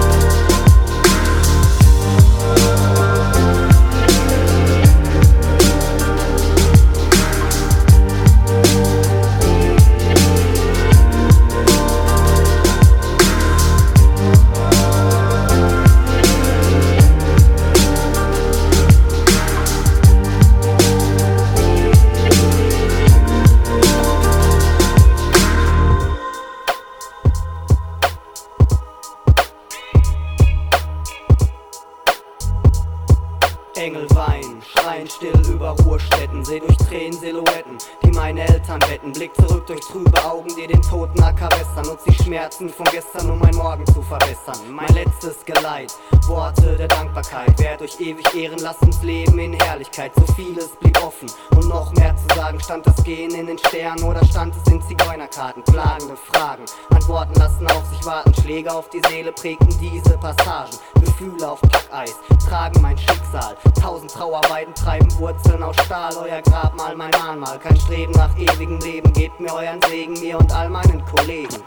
Acker 41.80 41.84
wässern. 41.84 41.86
Nutz 41.88 42.04
die 42.04 42.24
Schmerzen 42.24 42.70
von 42.70 42.86
gestern, 42.92 43.32
um 43.32 43.40
mein 43.40 43.56
Morgen 43.56 43.86
zu 43.88 44.02
verbessern. 44.02 44.58
Mein 44.72 44.88
letztes 44.94 45.44
Geleit, 45.46 45.94
Worte 46.28 46.76
der 46.78 46.88
Dankbarkeit. 46.88 47.58
Werd 47.60 47.82
euch 47.82 48.00
ewig 48.00 48.34
ehren, 48.36 48.60
lasst 48.60 48.80
leben 49.04 49.40
in 49.40 49.54
Herrlichkeit. 49.54 50.12
So 50.16 50.34
vieles 50.34 50.70
blieb 50.80 51.02
offen 51.04 51.30
und 51.56 51.68
noch 51.70 51.94
mehr 51.94 52.16
zu 52.16 52.36
sagen. 52.36 52.60
Stand 52.60 52.86
das 52.86 53.04
Gehen 53.04 53.32
in 53.32 53.48
den 53.48 53.58
Sternen 53.58 54.04
oder 54.04 54.24
stand 54.26 54.54
es 54.56 54.72
in 54.72 54.82
Zigeunerkarten? 54.82 55.64
Plagende 55.64 56.16
Fragen, 56.16 56.66
Antworten 56.90 57.34
lassen 57.40 57.68
auf 57.68 57.86
sich 57.86 58.06
warten. 58.06 58.34
Schläge 58.42 58.72
auf 58.72 58.90
die 58.90 59.02
Seele 59.10 59.32
prägten 59.32 59.70
diese 59.80 60.18
Passagen. 60.18 60.78
Gefühle 61.00 61.50
auf 61.50 61.62
Packeis 61.62 62.16
tragen 62.48 62.82
mein 62.82 62.98
Schicksal. 62.98 63.56
Tausend 63.80 64.12
Trauerweiden 64.12 64.74
treiben 64.74 65.08
Wurzeln 65.18 65.64
aus 65.64 65.76
Stahl. 65.86 66.16
Euer 66.18 66.42
Grabmal, 66.42 66.96
mein 66.96 67.12
Mahnmal. 67.12 67.60
Kein 67.60 67.80
Streben 67.80 68.12
nach 68.14 68.36
ewigem 68.38 68.80
Leben. 68.80 69.12
Gebt 69.14 69.40
mir 69.40 69.54
euren 69.54 69.82
Segen, 69.90 70.14
mir 70.20 70.38
und 70.38 70.52
all 70.52 70.70
meinen 70.70 71.04
Kollegen. 71.06 71.64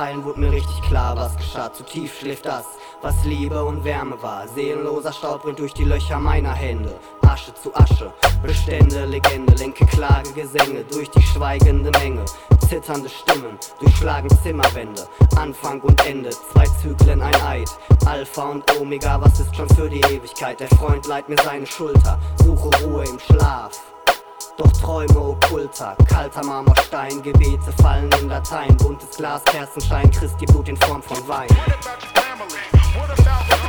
Zeilen 0.00 0.24
wurde 0.24 0.40
mir 0.40 0.52
richtig 0.52 0.80
klar, 0.82 1.14
was 1.14 1.36
geschah. 1.36 1.72
Zu 1.72 1.82
tief 1.82 2.18
schläft 2.18 2.46
das, 2.46 2.64
was 3.02 3.22
Liebe 3.24 3.62
und 3.62 3.84
Wärme 3.84 4.22
war. 4.22 4.48
Seelenloser 4.48 5.12
Staub 5.12 5.44
rinnt 5.44 5.58
durch 5.58 5.74
die 5.74 5.84
Löcher 5.84 6.18
meiner 6.18 6.54
Hände. 6.54 6.98
Asche 7.30 7.54
zu 7.54 7.72
Asche, 7.76 8.12
Bestände, 8.42 9.04
Legende, 9.04 9.54
lenke 9.54 9.86
Klage, 9.86 10.32
Gesänge 10.32 10.82
durch 10.90 11.08
die 11.10 11.22
schweigende 11.22 11.92
Menge. 12.00 12.24
Zitternde 12.68 13.08
Stimmen 13.08 13.56
durchschlagen 13.78 14.28
Zimmerwände. 14.42 15.06
Anfang 15.36 15.80
und 15.82 16.04
Ende, 16.04 16.30
zwei 16.30 16.64
Zyklen, 16.82 17.22
ein 17.22 17.40
Eid. 17.42 17.70
Alpha 18.04 18.42
und 18.48 18.64
Omega, 18.80 19.20
was 19.20 19.38
ist 19.38 19.54
schon 19.54 19.68
für 19.68 19.88
die 19.88 20.00
Ewigkeit? 20.00 20.58
Der 20.58 20.66
Freund 20.70 21.06
leiht 21.06 21.28
mir 21.28 21.36
seine 21.44 21.66
Schulter, 21.66 22.18
suche 22.44 22.68
Ruhe 22.82 23.04
im 23.04 23.20
Schlaf. 23.20 23.80
Doch 24.56 24.72
Träume 24.72 25.20
okkulter, 25.20 25.96
kalter 26.08 26.44
Marmorstein, 26.44 27.22
Gebete 27.22 27.72
fallen 27.80 28.10
in 28.20 28.28
Dateien, 28.28 28.76
buntes 28.76 29.16
Glas, 29.16 29.44
Kerzenschein, 29.44 30.10
Christi 30.10 30.46
Blut 30.46 30.68
in 30.68 30.76
Form 30.78 31.00
von 31.00 31.28
Wein. 31.28 31.48
Sucht 32.92 33.59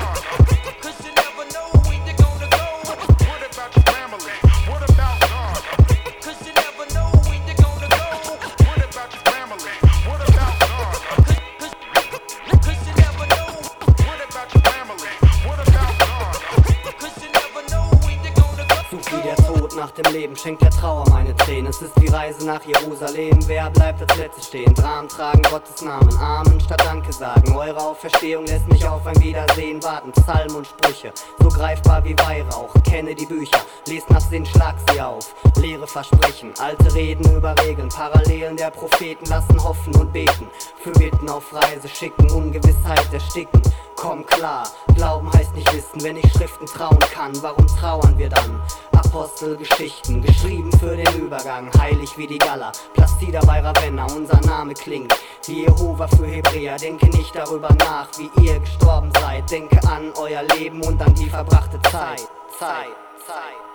Tod 19.91 19.97
nach 19.97 20.11
dem 20.11 20.13
Leben, 20.13 20.35
schenkt 20.35 20.61
der 20.61 20.69
Trauer 20.69 21.05
meine 21.09 21.35
Tränen. 21.35 21.67
Es 21.67 21.81
ist 21.81 21.93
die 21.99 22.07
Reise 22.07 22.45
nach 22.45 22.63
Jerusalem. 22.63 23.37
Wer 23.47 23.69
bleibt 23.69 24.01
als 24.01 24.17
Letzte 24.17 24.41
stehen? 24.43 24.73
Dramen 24.73 25.07
tragen 25.07 25.41
Gottes 25.43 25.81
Namen. 25.81 26.15
Amen 26.17 26.59
statt 26.59 26.81
Danke 26.85 27.11
sagen. 27.11 27.55
Eure 27.55 27.77
Auferstehung 27.77 28.45
lässt 28.45 28.67
mich 28.69 28.87
auf 28.87 29.05
ein 29.05 29.19
Wiedersehen 29.21 29.81
warten. 29.83 30.11
Psalmen 30.11 30.55
und 30.55 30.67
Sprüche, 30.67 31.11
so 31.39 31.49
greifbar 31.49 32.03
wie 32.03 32.17
Weihrauch. 32.17 32.73
Kenne 32.83 33.15
die 33.15 33.25
Bücher, 33.25 33.59
lest 33.87 34.09
nach 34.09 34.21
Sinn, 34.21 34.45
schlag 34.45 34.75
sie 34.91 35.01
auf. 35.01 35.33
Leere 35.57 35.87
Versprechen, 35.87 36.53
alte 36.59 36.93
Reden 36.93 37.35
über 37.35 37.55
Regeln. 37.63 37.89
Parallelen 37.89 38.57
der 38.57 38.71
Propheten 38.71 39.25
lassen 39.25 39.63
hoffen 39.63 39.95
und 39.95 40.13
beten. 40.13 40.47
Für 40.79 40.91
Bitten 40.91 41.29
auf 41.29 41.53
Reise 41.53 41.87
schicken, 41.87 42.29
Ungewissheit 42.31 43.13
ersticken. 43.13 43.61
Komm 44.01 44.25
klar. 44.25 44.67
Glauben 44.95 45.31
heißt 45.31 45.53
nicht 45.53 45.71
wissen, 45.73 46.03
wenn 46.03 46.17
ich 46.17 46.31
Schriften 46.31 46.65
trauen 46.65 46.99
kann. 47.13 47.31
Warum 47.41 47.67
trauern 47.67 48.17
wir 48.17 48.29
dann? 48.29 48.59
Apostelgeschichten, 48.91 50.21
geschrieben 50.21 50.71
für 50.79 50.95
den 50.95 51.13
Übergang, 51.19 51.69
heilig 51.79 52.17
wie 52.17 52.27
die 52.27 52.37
Gala. 52.37 52.71
Plastida 52.93 53.41
bei 53.41 53.59
Ravenna, 53.59 54.07
unser 54.15 54.39
Name 54.41 54.73
klingt 54.73 55.13
wie 55.45 55.63
Jehova 55.63 56.07
für 56.07 56.25
Hebräer. 56.25 56.77
Denke 56.77 57.07
nicht 57.09 57.35
darüber 57.35 57.69
nach, 57.79 58.07
wie 58.17 58.29
ihr 58.41 58.59
gestorben 58.59 59.11
seid. 59.19 59.49
Denke 59.51 59.79
an 59.87 60.11
euer 60.17 60.43
Leben 60.57 60.81
und 60.83 61.01
an 61.01 61.13
die 61.13 61.29
verbrachte. 61.29 61.79
Zeit, 61.83 62.27
Zeit, 62.57 62.95
Zeit. 63.27 63.70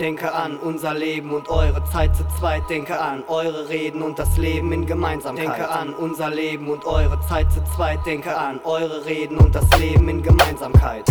Denke 0.00 0.32
an 0.32 0.56
unser 0.58 0.94
Leben 0.94 1.32
und 1.32 1.48
eure 1.48 1.82
Zeit 1.86 2.14
zu 2.14 2.22
zweit. 2.38 2.62
Denke 2.70 3.00
an 3.00 3.24
eure 3.26 3.68
Reden 3.68 4.00
und 4.00 4.16
das 4.16 4.38
Leben 4.38 4.70
in 4.70 4.86
Gemeinsamkeit. 4.86 5.48
Denke 5.48 5.68
an 5.68 5.92
unser 5.92 6.30
Leben 6.30 6.68
und 6.68 6.84
eure 6.84 7.20
Zeit 7.26 7.50
zu 7.52 7.60
zweit. 7.74 7.98
Denke 8.06 8.36
an 8.36 8.60
eure 8.62 9.04
Reden 9.06 9.38
und 9.38 9.56
das 9.56 9.68
Leben 9.80 10.08
in 10.08 10.22
Gemeinsamkeit. 10.22 11.04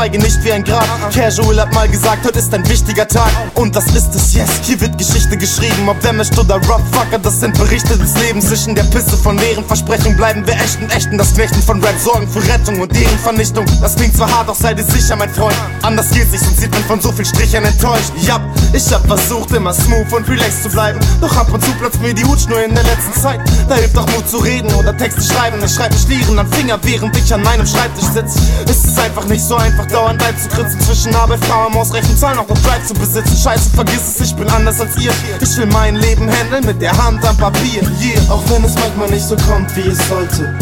Schweige 0.00 0.18
nicht 0.18 0.42
wie 0.44 0.52
ein 0.52 0.64
Grab. 0.64 0.86
Casual 1.12 1.60
hat 1.60 1.74
mal 1.74 1.86
gesagt, 1.86 2.24
heute 2.24 2.38
ist 2.38 2.54
ein 2.54 2.66
wichtiger 2.66 3.06
Tag. 3.06 3.30
Und 3.52 3.76
das 3.76 3.84
ist 3.88 4.14
es, 4.14 4.32
yes. 4.32 4.48
Hier 4.62 4.80
wird 4.80 4.96
Geschichte 4.96 5.36
geschrieben, 5.36 5.86
ob 5.88 5.96
mischt 6.14 6.38
oder 6.38 6.54
Rough-Fucker. 6.54 7.18
Das 7.18 7.40
sind 7.40 7.58
Berichte 7.58 7.98
des 7.98 8.14
Lebens. 8.14 8.48
Zwischen 8.48 8.74
der 8.74 8.84
Pisse 8.84 9.14
von 9.18 9.36
leeren 9.36 9.62
Versprechungen 9.62 10.16
bleiben 10.16 10.46
wir 10.46 10.54
echt 10.54 10.80
und 10.80 10.90
echten. 10.96 11.18
Das 11.18 11.34
Knechten 11.34 11.62
von 11.62 11.84
Rap 11.84 11.94
sorgen 12.02 12.26
für 12.26 12.42
Rettung 12.48 12.80
und 12.80 12.96
deren 12.96 13.18
Vernichtung. 13.18 13.66
Das 13.82 13.94
klingt 13.94 14.16
zwar 14.16 14.30
hart, 14.30 14.48
doch 14.48 14.54
sei 14.54 14.72
dir 14.72 14.84
sicher, 14.84 15.16
mein 15.16 15.28
Freund. 15.28 15.54
Anders 15.82 16.08
geht's 16.08 16.32
nicht, 16.32 16.44
sonst 16.44 16.60
sieht 16.60 16.70
man 16.72 16.84
von 16.84 17.00
so 17.02 17.12
viel 17.12 17.26
Strichern 17.26 17.66
enttäuscht. 17.66 18.12
Ja, 18.22 18.40
ich 18.72 18.90
hab 18.94 19.06
versucht, 19.06 19.52
immer 19.52 19.74
smooth 19.74 20.10
und 20.14 20.26
relaxed 20.30 20.62
zu 20.62 20.70
bleiben. 20.70 20.98
Doch 21.20 21.36
ab 21.36 21.52
und 21.52 21.62
zu 21.62 21.72
platzt 21.72 22.00
mir 22.00 22.14
die 22.14 22.24
Hutschnur 22.24 22.64
in 22.64 22.74
der 22.74 22.84
letzten 22.84 23.20
Zeit. 23.20 23.40
Da 23.68 23.74
hilft 23.74 23.98
auch 23.98 24.06
Mut 24.12 24.26
zu 24.26 24.38
reden 24.38 24.72
oder 24.74 24.96
Texte 24.96 25.20
schreiben. 25.20 25.62
Ich 25.62 25.74
schreibe 25.74 25.94
Schlieren 25.98 26.38
am 26.38 26.50
Finger, 26.50 26.78
während 26.82 27.14
ich 27.18 27.34
an 27.34 27.42
meinem 27.42 27.66
Schreibtisch 27.66 28.08
sitze. 28.14 28.38
Es 28.64 28.82
ist 28.82 28.98
einfach 28.98 29.26
nicht 29.26 29.44
so 29.44 29.56
einfach, 29.56 29.89
dauernd 29.90 30.22
einzukritzen 30.22 30.80
zwischen 30.80 31.14
Arbeit, 31.14 31.44
Frau, 31.44 31.68
Maus, 31.70 31.92
Rechen, 31.92 32.16
Zahlen, 32.16 32.38
auch 32.38 32.48
noch 32.48 32.58
Drive 32.62 32.86
zu 32.86 32.94
besitzen. 32.94 33.36
Scheiße, 33.36 33.70
vergiss 33.70 34.16
es, 34.16 34.20
ich 34.20 34.34
bin 34.34 34.48
anders 34.50 34.80
als 34.80 34.96
ihr. 34.96 35.12
Ich 35.40 35.56
will 35.56 35.66
mein 35.66 35.96
Leben 35.96 36.30
handeln 36.30 36.64
mit 36.64 36.80
der 36.80 36.96
Hand 36.96 37.24
am 37.26 37.36
Papier. 37.36 37.82
Yeah. 38.00 38.32
Auch 38.32 38.42
wenn 38.50 38.64
es 38.64 38.74
manchmal 38.74 39.10
nicht 39.10 39.24
so 39.24 39.36
kommt, 39.48 39.74
wie 39.76 39.88
es 39.88 39.98
sollte. 40.08 40.54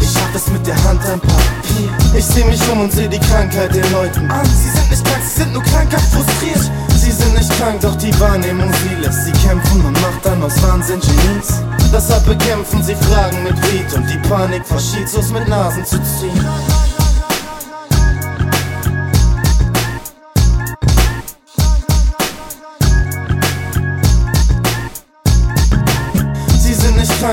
Ich 0.00 0.14
hab 0.16 0.34
es 0.34 0.48
mit 0.48 0.66
der 0.66 0.76
Hand 0.84 1.00
am 1.12 1.20
Papier. 1.20 2.14
Ich 2.16 2.24
seh 2.24 2.44
mich 2.44 2.60
um 2.70 2.80
und 2.80 2.92
seh 2.92 3.08
die 3.08 3.18
Krankheit 3.18 3.74
den 3.74 3.90
Leuten 3.92 4.30
an. 4.30 4.44
Sie 4.46 4.70
sind 4.70 4.90
nicht 4.90 5.04
krank, 5.04 5.22
sie 5.24 5.40
sind 5.40 5.52
nur 5.52 5.62
krankhaft 5.62 6.12
frustriert. 6.12 6.70
Sie 6.96 7.10
sind 7.10 7.34
nicht 7.34 7.50
krank, 7.58 7.80
doch 7.80 7.94
die 7.96 8.18
Wahrnehmung 8.20 8.70
sie 8.72 8.94
lässt 9.02 9.24
sie 9.24 9.32
kämpfen 9.32 9.84
und 9.84 10.00
macht 10.00 10.24
dann 10.24 10.42
aus 10.42 10.62
Wahnsinn 10.62 11.00
Genies. 11.00 11.62
Deshalb 11.92 12.26
bekämpfen 12.26 12.82
sie 12.82 12.94
Fragen 12.94 13.42
mit 13.44 13.60
Beat 13.60 13.92
und 13.94 14.08
die 14.10 14.18
Panik 14.28 14.66
vor 14.66 14.80
Schizos 14.80 15.30
mit 15.30 15.46
Nasen 15.48 15.84
zu 15.84 15.96
ziehen. 16.02 16.83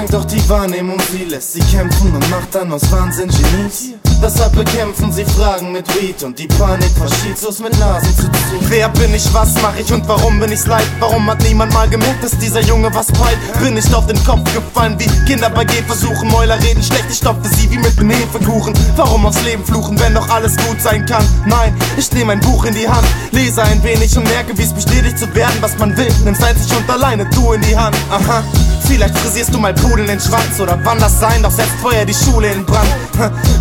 Krank, 0.02 0.12
doch 0.12 0.26
die 0.26 0.50
Wahrnehmung 0.50 0.98
sie 1.12 1.26
lässt 1.26 1.54
sie 1.54 1.60
kämpfen 1.60 2.14
und 2.14 2.30
macht 2.30 2.54
dann 2.54 2.72
aus 2.72 2.92
Wahnsinn 2.92 3.30
Genies. 3.30 3.94
Deshalb 4.22 4.54
bekämpfen 4.54 5.12
sie 5.12 5.26
Fragen 5.26 5.72
mit 5.72 5.88
Weed 5.96 6.22
und 6.24 6.38
die 6.38 6.48
Panik 6.48 6.92
vor 6.96 7.08
Schizos 7.08 7.60
mit 7.60 7.78
Nasen 7.80 8.16
zu 8.16 8.24
ziehen. 8.24 8.60
Wer 8.70 8.88
bin 8.90 9.14
ich, 9.16 9.34
was 9.34 9.56
mach 9.62 9.76
ich 9.78 9.92
und 9.92 10.08
warum 10.08 10.40
bin 10.40 10.52
ich's 10.52 10.68
leid? 10.68 10.86
Warum 11.00 11.28
hat 11.30 11.42
niemand 11.42 11.74
mal 11.74 11.90
gemerkt, 11.90 12.24
dass 12.24 12.38
dieser 12.38 12.62
Junge 12.62 12.94
was 12.94 13.08
peilt? 13.08 13.38
Bin 13.60 13.74
nicht 13.74 13.92
auf 13.94 14.06
den 14.06 14.24
Kopf 14.24 14.44
gefallen, 14.54 14.96
wie 15.00 15.08
Kinder 15.26 15.50
bei 15.50 15.66
Gehversuchen. 15.66 16.30
Mäuler 16.30 16.62
reden 16.62 16.84
schlecht, 16.84 17.06
ich 17.10 17.18
stopfe 17.18 17.50
sie 17.56 17.70
wie 17.72 17.80
mit 17.80 17.98
nem 17.98 18.12
Hefekuchen. 18.12 18.74
Warum 18.96 19.26
aufs 19.26 19.42
Leben 19.44 19.66
fluchen, 19.66 20.00
wenn 20.00 20.14
doch 20.14 20.30
alles 20.30 20.56
gut 20.68 20.80
sein 20.80 21.06
kann? 21.08 21.26
Nein, 21.48 21.76
ich 21.98 22.12
nehme 22.12 22.34
ein 22.34 22.42
Buch 22.42 22.66
in 22.66 22.76
die 22.76 22.88
Hand, 22.88 23.08
lese 23.32 23.64
ein 23.64 23.84
wenig 23.84 24.16
und 24.16 24.26
merke, 24.26 24.56
wie's 24.56 24.74
bestätigt 24.74 25.18
zu 25.18 25.34
werden, 25.34 25.58
was 25.62 25.78
man 25.80 25.98
will. 25.98 26.14
Nimm's 26.24 26.44
einzig 26.44 26.72
und 26.78 26.88
alleine 26.90 27.26
du 27.32 27.54
in 27.54 27.62
die 27.62 27.76
Hand. 27.76 27.96
Aha. 28.12 28.44
Vielleicht 28.92 29.18
frisierst 29.18 29.54
du 29.54 29.58
mal 29.58 29.74
Pudeln 29.74 30.06
den 30.06 30.20
Schwanz 30.20 30.60
oder 30.60 30.78
wann 30.84 31.00
das 31.00 31.18
sein, 31.18 31.42
doch 31.42 31.52
setzt 31.52 31.72
Feuer 31.82 32.04
die 32.04 32.14
Schule 32.14 32.52
in 32.52 32.66
Brand. 32.66 32.90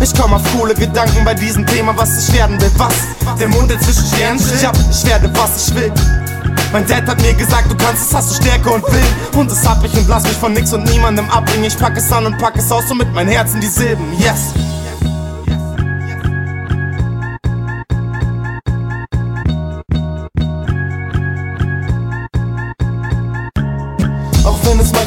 Ich 0.01 0.13
komm 0.13 0.33
auf 0.33 0.41
coole 0.53 0.73
Gedanken 0.73 1.23
bei 1.23 1.33
diesem 1.33 1.65
Thema, 1.65 1.95
was 1.95 2.27
ich 2.27 2.35
werden 2.35 2.59
will. 2.59 2.69
Was? 2.75 2.93
Der 3.39 3.47
Mond 3.47 3.71
inzwischen 3.71 4.05
Sternenschild? 4.07 4.61
Ja, 4.61 4.71
ich 4.91 5.05
werde, 5.05 5.31
was 5.33 5.69
ich 5.69 5.75
will. 5.75 5.91
Mein 6.73 6.85
Dad 6.85 7.07
hat 7.07 7.21
mir 7.21 7.33
gesagt, 7.33 7.71
du 7.71 7.77
kannst 7.77 8.09
es, 8.09 8.13
hast 8.13 8.31
du 8.31 8.43
Stärke 8.43 8.71
und 8.71 8.83
Willen. 8.91 9.39
Und 9.39 9.49
das 9.49 9.65
hab 9.65 9.81
ich 9.85 9.93
und 9.93 10.09
lass 10.09 10.23
mich 10.23 10.33
von 10.33 10.51
nix 10.51 10.73
und 10.73 10.83
niemandem 10.83 11.29
abbringen. 11.29 11.63
Ich 11.63 11.77
pack 11.77 11.95
es 11.95 12.11
an 12.11 12.25
und 12.25 12.37
pack 12.37 12.57
es 12.57 12.69
aus, 12.69 12.89
so 12.89 12.93
mit 12.93 13.11
mein 13.13 13.29
Herzen 13.29 13.61
die 13.61 13.67
Silben. 13.67 14.11
Yes. 14.19 14.53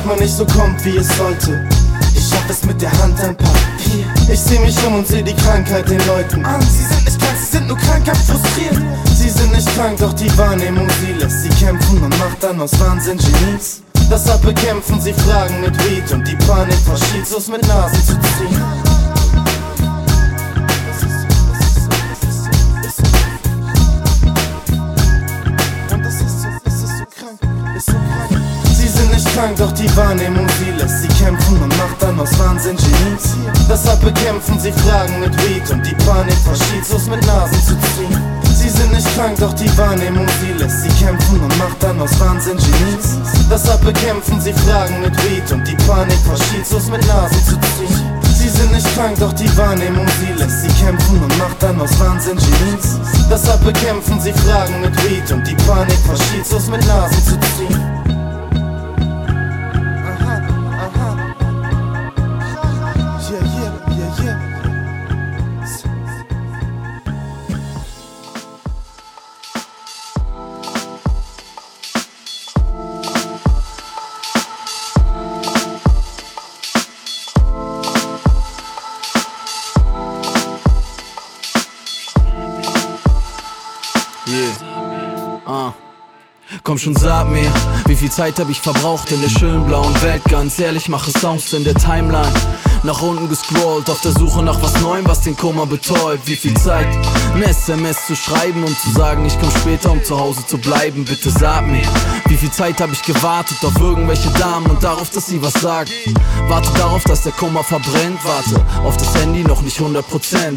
Manchmal 0.05 0.27
nicht 0.27 0.37
so 0.37 0.45
kommt, 0.47 0.85
wie 0.85 0.97
es 0.97 1.09
sollte. 1.17 1.67
Ich 2.15 2.33
hab 2.33 2.49
es 2.51 2.65
mit 2.65 2.81
der 2.81 2.93
Hand 2.93 3.19
am 3.21 3.37
Papier. 3.37 4.05
Ich 4.31 4.41
seh 4.41 4.59
mich 4.59 4.77
um 4.87 4.97
und 4.97 5.07
seh 5.07 5.23
die 5.23 5.35
Krankheit 5.35 5.89
den 5.89 6.05
Leuten 6.07 6.45
an. 6.45 6.61
Sie 6.61 6.83
sind 6.83 7.05
nicht 7.05 7.19
krank, 7.19 7.39
sie 7.39 7.57
sind 7.57 7.69
nur 7.69 7.79
krankhaft 7.79 8.27
frustriert. 8.27 8.81
Sie 9.15 9.31
sind 9.31 9.53
nicht 9.53 9.69
krank, 9.75 9.99
doch 9.99 10.13
die 10.13 10.37
Wahrnehmung 10.37 10.89
sie 11.01 11.13
lässt 11.13 11.43
sie 11.43 11.65
kämpfen 11.65 12.03
und 12.03 12.19
macht 12.19 12.43
dann 12.43 12.61
aus 12.61 12.79
Wahnsinn 12.81 13.19
Genies. 13.19 13.83
Deshalb 14.11 14.43
bekämpfen 14.43 15.01
sie 15.01 15.15
Fragen 15.15 15.61
mit 15.63 15.77
Weed 15.89 16.13
und 16.13 16.27
die 16.29 16.37
Panik 16.37 16.79
vor 16.85 16.97
Schizos 16.97 17.49
mit 17.49 17.67
Nasen 17.67 18.05
zu 18.05 18.13
ziehen. 18.13 18.84
Krank, 29.55 29.59
doch 29.59 29.73
die 29.73 29.97
Wahrnehmung 29.97 30.47
sie 30.59 30.71
lässt 30.73 31.03
sie 31.03 31.09
kämpfen 31.09 31.61
und 31.63 31.77
macht 31.77 32.01
dann 32.01 32.19
aus 32.19 32.39
Wahnsinn 32.39 32.77
Genies. 32.77 33.37
Deshalb 33.69 34.01
bekämpfen 34.01 34.59
sie 34.59 34.73
Fragen 34.73 35.21
mit 35.21 35.37
Weed 35.43 35.71
und 35.71 35.85
die 35.87 35.95
Panik 36.05 36.37
vor 36.45 36.55
Schizos 36.55 37.09
mit 37.09 37.25
Nasen 37.27 37.63
zu 37.63 37.75
ziehen. 37.75 38.21
Sie 38.55 38.69
sind 38.69 38.93
nicht 38.93 39.07
krank, 39.15 39.37
doch 39.39 39.53
die 39.55 39.71
Wahrnehmung 39.77 40.27
sie 40.41 40.53
lässt 40.53 40.83
sie 40.83 41.05
kämpfen 41.05 41.41
und 41.41 41.59
macht 41.59 41.83
dann 41.83 42.01
aus 42.01 42.19
Wahnsinn 42.21 42.57
Genies. 42.57 43.19
Deshalb 43.51 43.85
bekämpfen 43.85 44.41
sie 44.41 44.53
Fragen 44.53 45.01
mit 45.03 45.17
Weed 45.25 45.51
und 45.53 45.67
die 45.67 45.77
Panik 45.87 46.19
vor 46.25 46.37
Schizos 46.37 46.91
mit 46.91 47.07
Nasen 47.07 47.45
zu 47.45 47.57
ziehen. 47.77 48.05
Sie 48.23 48.49
sind 48.49 48.73
nicht 48.73 48.95
krank, 48.95 49.17
doch 49.19 49.33
die 49.33 49.57
Wahrnehmung 49.57 50.07
sie 50.21 50.33
lässt 50.43 50.63
sie 50.63 50.85
kämpfen 50.85 51.23
und 51.23 51.39
macht 51.39 51.63
dann 51.63 51.81
aus 51.81 51.99
Wahnsinn 52.01 52.37
Genies. 52.37 52.99
Deshalb 53.31 53.65
bekämpfen 53.65 54.21
sie 54.21 54.33
Fragen 54.33 54.81
mit 54.81 54.95
Weed 55.05 55.31
und 55.33 55.47
die 55.47 55.57
Panik 55.67 55.99
vor 56.07 56.17
Schizos 56.17 56.69
mit 56.69 56.85
Nasen 56.87 57.25
zu 57.25 57.39
ziehen. 57.57 57.94
Komm 86.75 86.81
schon, 86.81 86.97
sag 86.97 87.31
mir, 87.31 87.53
wie 87.87 87.95
viel 87.95 88.11
Zeit 88.11 88.41
hab 88.41 88.51
ich 88.51 88.61
verbraucht 88.61 89.13
in 89.13 89.23
der 89.23 89.29
schönen 89.29 89.65
blauen 89.65 89.95
Welt? 90.03 90.25
Ganz 90.25 90.59
ehrlich, 90.59 90.89
mache 90.89 91.13
Songs 91.13 91.53
in 91.53 91.63
der 91.63 91.77
Timeline. 91.77 92.33
Nach 92.83 93.01
unten 93.01 93.29
gescrollt, 93.29 93.89
auf 93.89 94.01
der 94.01 94.11
Suche 94.11 94.43
nach 94.43 94.61
was 94.61 94.81
Neuem, 94.81 95.07
was 95.07 95.21
den 95.21 95.37
Kummer 95.37 95.67
betäubt. 95.67 96.27
Wie 96.27 96.35
viel 96.35 96.55
Zeit, 96.55 96.89
ein 97.33 97.45
SMS 97.45 98.05
zu 98.09 98.17
schreiben 98.17 98.65
und 98.65 98.77
zu 98.77 98.91
sagen, 98.91 99.25
ich 99.25 99.39
komm 99.39 99.53
später, 99.53 99.93
um 99.93 100.03
zu 100.03 100.19
Hause 100.19 100.45
zu 100.49 100.59
bleiben. 100.59 101.05
Bitte 101.05 101.31
sag 101.31 101.65
mir, 101.65 101.87
wie 102.27 102.34
viel 102.37 102.51
Zeit 102.51 102.81
hab 102.81 102.91
ich 102.93 103.03
gewartet 103.03 103.59
auf 103.63 103.79
irgendwelche 103.81 104.31
Damen 104.31 104.67
und 104.67 104.83
darauf, 104.83 105.11
dass 105.11 105.27
sie 105.27 105.43
was 105.43 105.55
sagen. 105.55 105.91
Warte 106.49 106.71
darauf, 106.77 107.03
dass 107.05 107.23
der 107.23 107.33
Kummer 107.33 107.63
verbrennt. 107.63 108.19
Warte 108.25 108.65
auf 108.85 108.97
das 108.97 109.15
Handy 109.15 109.43
noch 109.43 109.63
nicht 109.63 109.79
100%. 109.79 110.03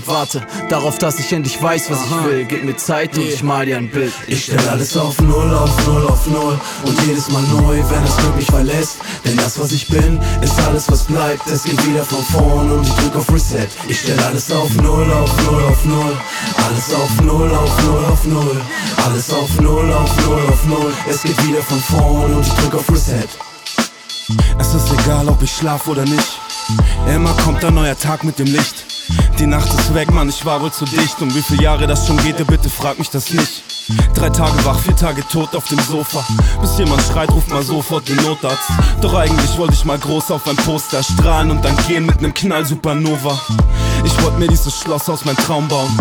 Warte 0.05 0.45
darauf, 0.69 0.97
dass 0.97 1.19
ich 1.19 1.31
endlich 1.31 1.61
weiß, 1.61 1.91
was 1.91 1.99
ich 2.05 2.25
will. 2.25 2.45
Gib 2.45 2.63
mir 2.63 2.75
Zeit 2.77 3.17
und 3.17 3.23
ich 3.23 3.43
mal 3.43 3.65
dir 3.65 3.77
ein 3.77 3.89
Bild. 3.89 4.13
Ich 4.27 4.45
stell 4.45 4.67
alles 4.69 4.95
auf 4.97 5.19
Null, 5.21 5.53
auf 5.55 5.87
Null, 5.87 6.07
auf 6.07 6.27
Null 6.27 6.59
und 6.83 7.01
jedes 7.05 7.29
Mal 7.29 7.43
neu, 7.43 7.83
wenn 7.89 8.03
es 8.03 8.35
mich 8.35 8.45
verlässt. 8.45 8.97
Denn 9.25 9.37
das, 9.37 9.59
was 9.59 9.71
ich 9.71 9.87
bin, 9.87 10.19
ist 10.41 10.59
alles, 10.67 10.89
was 10.91 11.03
bleibt. 11.03 11.47
Es 11.47 11.63
geht 11.63 11.85
wieder 11.85 12.03
von 12.03 12.23
vorn 12.23 12.71
und 12.71 12.87
ich 12.87 12.93
drück 12.93 13.15
auf 13.15 13.31
Reset. 13.31 13.67
Ich 13.87 13.99
stell 13.99 14.19
alles 14.19 14.51
auf 14.51 14.73
Null, 14.75 15.11
auf 15.11 15.31
Null, 15.45 15.63
auf 15.63 15.85
Null. 15.85 16.17
Alles 16.65 16.93
auf 16.93 17.21
Null, 17.21 17.51
auf 17.53 17.83
Null, 17.83 18.05
auf 18.05 18.25
Null. 18.25 18.61
Alles 19.05 19.33
auf 19.33 19.59
Null, 19.61 19.93
auf 19.93 20.25
Null, 20.25 20.41
auf 20.49 20.65
Null. 20.65 20.93
Es 21.09 21.23
geht 21.23 21.45
wieder 21.45 21.61
von 21.67 21.79
vorn 21.81 22.33
und 22.33 22.47
ich 22.47 22.53
drück 22.53 22.75
auf 22.75 22.89
Reset. 22.89 23.27
Es 24.57 24.73
ist 24.73 24.91
egal, 24.91 25.27
ob 25.27 25.41
ich 25.41 25.51
schlaf 25.51 25.87
oder 25.87 26.03
nicht. 26.03 26.39
Immer 27.13 27.33
kommt 27.43 27.63
ein 27.63 27.73
neuer 27.73 27.97
Tag 27.97 28.23
mit 28.23 28.39
dem 28.39 28.47
Licht. 28.47 28.85
Die 29.37 29.45
Nacht 29.45 29.67
ist 29.73 29.93
weg, 29.93 30.11
Mann, 30.11 30.29
ich 30.29 30.45
war 30.45 30.61
wohl 30.61 30.71
zu 30.71 30.85
dicht. 30.85 31.21
Und 31.21 31.35
wie 31.35 31.41
viele 31.41 31.63
Jahre 31.63 31.87
das 31.87 32.07
schon 32.07 32.17
geht, 32.17 32.45
bitte 32.47 32.69
frag 32.69 32.99
mich 32.99 33.09
das 33.09 33.31
nicht. 33.31 33.63
Drei 34.13 34.29
Tage 34.29 34.65
wach, 34.65 34.79
vier 34.79 34.95
Tage 34.95 35.25
tot 35.27 35.55
auf 35.55 35.65
dem 35.69 35.79
Sofa. 35.79 36.25
Bis 36.59 36.77
jemand 36.77 37.01
schreit, 37.03 37.29
ruft 37.31 37.49
mal 37.49 37.63
sofort 37.63 38.07
den 38.07 38.17
Notarzt. 38.17 38.69
Doch 39.01 39.13
eigentlich 39.13 39.57
wollte 39.57 39.73
ich 39.73 39.85
mal 39.85 39.97
groß 39.97 40.31
auf 40.31 40.47
ein 40.47 40.57
Poster 40.57 41.01
strahlen 41.03 41.51
und 41.51 41.63
dann 41.63 41.75
gehen 41.87 42.05
mit 42.05 42.21
nem 42.21 42.33
Knall 42.33 42.65
Supernova. 42.65 43.39
Ich 44.03 44.23
wollte 44.23 44.39
mir 44.39 44.47
dieses 44.47 44.77
Schloss 44.79 45.09
aus 45.09 45.23
meinem 45.23 45.37
Traum 45.37 45.67
bauen. 45.67 45.95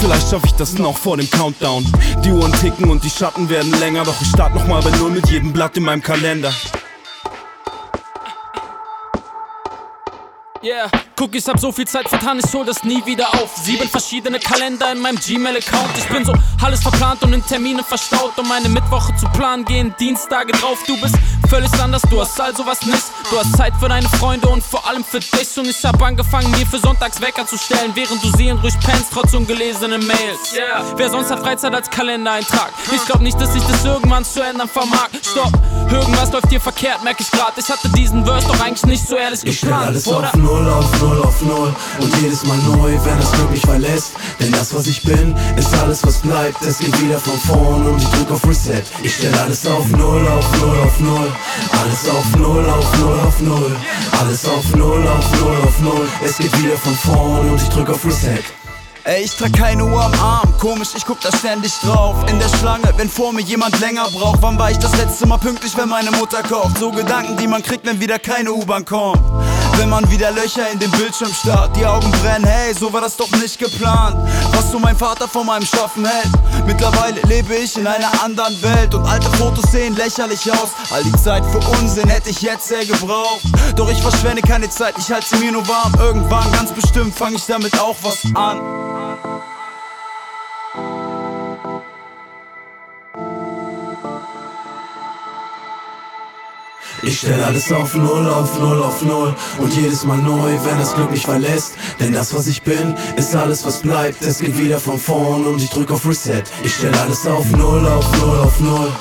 Vielleicht 0.00 0.30
schaffe 0.30 0.46
ich 0.46 0.54
das 0.54 0.74
noch 0.78 0.96
vor 0.96 1.16
dem 1.16 1.28
Countdown. 1.30 1.84
Die 2.24 2.30
Uhren 2.30 2.52
ticken 2.52 2.90
und 2.90 3.02
die 3.02 3.10
Schatten 3.10 3.48
werden 3.48 3.72
länger. 3.80 4.04
Doch 4.04 4.20
ich 4.20 4.28
start 4.28 4.54
nochmal 4.54 4.82
bei 4.82 4.90
Null 4.90 5.10
mit 5.10 5.28
jedem 5.28 5.52
Blatt 5.52 5.76
in 5.76 5.82
meinem 5.82 6.02
Kalender. 6.02 6.52
Yeah, 10.62 10.88
guck, 11.16 11.34
ich 11.34 11.46
hab 11.46 11.58
so 11.58 11.72
viel 11.72 11.86
Zeit 11.86 12.08
vertan, 12.08 12.38
ich 12.44 12.52
hol 12.52 12.64
das 12.64 12.84
nie 12.84 13.04
wieder 13.06 13.28
auf. 13.34 13.50
Sieben 13.62 13.88
verschiedene 13.88 14.38
Kalender 14.38 14.90
in 14.92 15.00
meinem 15.00 15.16
Gmail-Account. 15.18 15.98
Ich 15.98 16.08
bin 16.08 16.24
so 16.24 16.32
alles 16.62 16.82
verplant 16.82 17.22
und 17.22 17.32
in 17.32 17.44
Termine 17.44 17.82
verstaut. 17.82 18.38
Um 18.38 18.48
meine 18.48 18.68
Mittwoche 18.68 19.14
zu 19.16 19.26
planen, 19.30 19.64
gehen 19.64 19.94
Dienstage 19.98 20.52
drauf. 20.52 20.78
Du 20.86 21.00
bist 21.00 21.14
völlig 21.48 21.72
anders, 21.80 22.02
du 22.10 22.20
hast 22.20 22.40
also 22.40 22.66
was 22.66 22.84
nicht. 22.86 23.02
Du 23.30 23.38
hast 23.38 23.56
Zeit 23.56 23.72
für 23.80 23.88
deine 23.88 24.08
Freunde 24.08 24.48
und 24.48 24.62
vor 24.62 24.86
allem 24.86 25.04
für 25.04 25.20
dich. 25.20 25.56
Und 25.56 25.68
ich 25.68 25.84
hab 25.84 26.00
angefangen, 26.02 26.50
mir 26.52 26.66
für 26.66 26.78
Sonntags 26.78 27.20
Wecker 27.20 27.46
zu 27.46 27.56
stellen, 27.58 27.92
während 27.94 28.22
du 28.22 28.30
sie 28.36 28.48
in 28.48 28.58
ruhig 28.58 28.74
pennst, 28.84 29.12
trotz 29.12 29.34
ungelesenen 29.34 30.06
Mails. 30.06 30.54
Yeah. 30.54 30.84
Wer 30.96 31.10
sonst 31.10 31.30
hat 31.30 31.40
Freizeit 31.40 31.74
als 31.74 31.90
Kalendereintrag? 31.90 32.72
Ich 32.92 33.04
glaub 33.04 33.20
nicht, 33.20 33.40
dass 33.40 33.54
ich 33.54 33.62
das 33.64 33.84
irgendwann 33.84 34.24
zu 34.24 34.40
ändern 34.42 34.68
vermag. 34.68 35.08
Stopp, 35.22 35.52
irgendwas 35.90 36.32
läuft 36.32 36.48
hier 36.50 36.60
verkehrt, 36.60 37.02
merk 37.04 37.20
ich 37.20 37.30
grad. 37.30 37.52
Ich 37.56 37.68
hatte 37.68 37.88
diesen 37.90 38.24
Verse 38.24 38.46
doch 38.46 38.60
eigentlich 38.60 38.84
nicht 38.86 39.06
so 39.06 39.16
ehrlich 39.16 39.40
Ich 39.44 39.60
geplant, 39.60 39.86
alles 39.86 40.06
oder? 40.06 40.28
auf 40.28 40.34
Null, 40.34 40.68
auf 40.70 41.01
Null, 41.02 41.22
auf 41.22 41.42
Null 41.42 41.74
und 42.00 42.16
jedes 42.20 42.44
Mal 42.44 42.56
neu, 42.58 42.96
wenn 43.04 43.18
das 43.18 43.32
Glück 43.32 43.50
mich 43.50 43.62
verlässt. 43.62 44.12
Denn 44.40 44.52
das, 44.52 44.72
was 44.74 44.86
ich 44.86 45.02
bin, 45.02 45.34
ist 45.56 45.74
alles, 45.74 46.06
was 46.06 46.18
bleibt. 46.18 46.62
Es 46.62 46.78
geht 46.78 47.00
wieder 47.00 47.18
von 47.18 47.38
vorn 47.38 47.86
und 47.86 48.00
ich 48.00 48.08
drück 48.08 48.30
auf 48.30 48.46
Reset. 48.46 48.82
Ich 49.02 49.16
stell 49.16 49.34
alles 49.34 49.66
auf 49.66 49.86
Null, 49.88 50.26
auf 50.28 50.60
Null, 50.60 50.78
auf 50.84 51.00
Null. 51.00 51.32
Alles 51.82 52.08
auf 52.08 52.36
Null, 52.36 52.70
auf 52.70 52.98
Null, 52.98 53.20
auf 53.20 53.40
Null. 53.40 53.76
Alles 54.20 54.44
auf 54.46 54.76
Null, 54.76 55.06
auf 55.08 55.40
Null, 55.40 55.56
auf 55.66 55.80
Null. 55.80 56.08
Es 56.24 56.38
geht 56.38 56.56
wieder 56.62 56.76
von 56.76 56.94
vorn 56.94 57.50
und 57.50 57.60
ich 57.60 57.68
drück 57.68 57.90
auf 57.90 58.04
Reset. 58.04 58.42
Ey, 59.04 59.24
ich 59.24 59.36
trag 59.36 59.52
keine 59.52 59.84
Uhr 59.84 60.00
am 60.00 60.14
Arm, 60.14 60.54
komisch, 60.60 60.90
ich 60.96 61.04
guck 61.04 61.20
da 61.20 61.36
ständig 61.36 61.72
drauf. 61.80 62.14
In 62.28 62.38
der 62.38 62.48
Schlange, 62.60 62.88
wenn 62.96 63.08
vor 63.08 63.32
mir 63.32 63.42
jemand 63.42 63.80
länger 63.80 64.06
braucht. 64.12 64.40
Wann 64.42 64.56
war 64.60 64.70
ich 64.70 64.78
das 64.78 64.96
letzte 64.96 65.26
Mal 65.26 65.38
pünktlich, 65.38 65.76
wenn 65.76 65.88
meine 65.88 66.12
Mutter 66.12 66.40
kocht? 66.44 66.78
So 66.78 66.92
Gedanken, 66.92 67.36
die 67.36 67.48
man 67.48 67.64
kriegt, 67.64 67.84
wenn 67.84 67.98
wieder 67.98 68.20
keine 68.20 68.52
U-Bahn 68.52 68.84
kommt. 68.84 69.20
Wenn 69.76 69.88
man 69.88 70.08
wieder 70.10 70.30
Löcher 70.30 70.70
in 70.70 70.78
den 70.78 70.90
Bildschirm 70.92 71.32
starrt, 71.32 71.76
die 71.76 71.84
Augen 71.84 72.10
brennen, 72.12 72.44
hey, 72.44 72.74
so 72.74 72.92
war 72.92 73.00
das 73.00 73.16
doch 73.16 73.30
nicht 73.32 73.58
geplant. 73.58 74.16
Was 74.52 74.70
so 74.70 74.78
mein 74.78 74.96
Vater 74.96 75.26
von 75.28 75.46
meinem 75.46 75.66
Schaffen 75.66 76.06
hält. 76.06 76.66
Mittlerweile 76.66 77.20
lebe 77.22 77.54
ich 77.54 77.76
in 77.76 77.86
einer 77.86 78.10
anderen 78.22 78.60
Welt 78.62 78.94
und 78.94 79.06
alte 79.06 79.28
Fotos 79.30 79.70
sehen 79.72 79.96
lächerlich 79.96 80.50
aus. 80.52 80.70
All 80.90 81.02
die 81.02 81.12
Zeit 81.12 81.44
für 81.46 81.58
Unsinn 81.78 82.08
hätte 82.08 82.30
ich 82.30 82.42
jetzt 82.42 82.68
sehr 82.68 82.84
gebraucht. 82.84 83.42
Doch 83.76 83.90
ich 83.90 84.00
verschwende 84.00 84.42
keine 84.42 84.68
Zeit, 84.70 84.94
ich 84.98 85.10
halte 85.10 85.26
sie 85.28 85.36
mir 85.36 85.52
nur 85.52 85.66
warm. 85.66 85.94
Irgendwann, 85.98 86.50
ganz 86.52 86.72
bestimmt, 86.72 87.14
fange 87.14 87.36
ich 87.36 87.46
damit 87.46 87.78
auch 87.80 87.96
was 88.02 88.18
an. 88.34 88.81
Ich 97.04 97.18
stell 97.18 97.42
alles 97.42 97.72
auf 97.72 97.94
Null, 97.96 98.28
auf 98.28 98.60
Null, 98.60 98.80
auf 98.80 99.02
Null 99.02 99.34
und 99.58 99.74
jedes 99.74 100.04
Mal 100.04 100.18
neu, 100.18 100.56
wenn 100.62 100.78
das 100.78 100.94
Glück 100.94 101.10
mich 101.10 101.24
verlässt. 101.24 101.72
Denn 101.98 102.12
das, 102.12 102.32
was 102.32 102.46
ich 102.46 102.62
bin, 102.62 102.94
ist 103.16 103.34
alles, 103.34 103.66
was 103.66 103.78
bleibt. 103.78 104.22
Es 104.22 104.38
geht 104.38 104.56
wieder 104.56 104.78
von 104.78 104.98
vorn 105.00 105.44
und 105.44 105.60
ich 105.60 105.68
drück 105.70 105.90
auf 105.90 106.06
Reset. 106.06 106.44
Ich 106.62 106.76
stell 106.76 106.94
alles 106.94 107.26
auf 107.26 107.44
Null, 107.50 107.84
auf 107.88 108.06
Null, 108.18 108.38
auf 108.38 108.60
Null. 108.60 108.92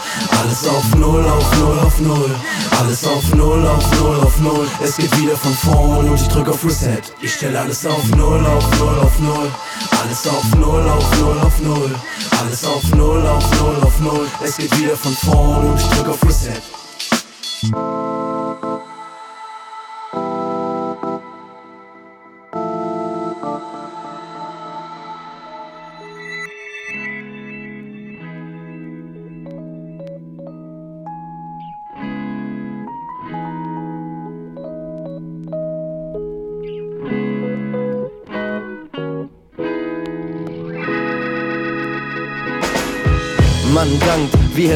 Alles 0.42 0.68
auf 0.68 0.96
Null, 0.96 1.24
auf 1.26 1.60
Null, 1.60 1.80
auf 1.80 2.00
Null. 2.00 2.36
Alles 2.80 3.06
auf 3.06 3.36
Null, 3.36 3.68
auf 3.68 4.00
Null, 4.00 4.20
auf 4.22 4.40
Null. 4.40 4.68
Es 4.84 4.98
geht 4.98 5.16
wieder 5.20 5.38
von 5.38 5.54
vorn 5.54 6.10
und 6.10 6.20
ich 6.20 6.28
drück 6.28 6.50
auf 6.50 6.66
Reset. 6.66 7.02
Ich 7.22 7.36
stell 7.36 7.56
alles 7.56 7.86
auf 7.86 8.04
Null, 8.18 8.44
auf 8.48 8.80
Null, 8.80 9.00
auf 9.00 9.20
Null. 9.20 9.52
Alles 10.04 10.28
auf 10.28 10.56
Null, 10.56 10.90
auf 10.90 11.20
Null, 11.20 11.40
auf 11.40 11.62
Null. 11.62 11.96
Alles 12.40 12.66
auf 12.66 12.96
Null, 12.96 13.28
auf 13.28 13.62
Null, 13.62 13.76
auf 13.84 14.00
Null. 14.00 14.28
Es 14.44 14.58
geht 14.58 14.76
wieder 14.80 14.98
von 14.98 15.16
vorn 15.16 15.70
und 15.70 15.80
ich 15.80 15.88
drück 15.90 16.10
auf 16.10 16.24
Reset. 16.26 16.81
Thank 17.62 17.76
you. 17.76 18.31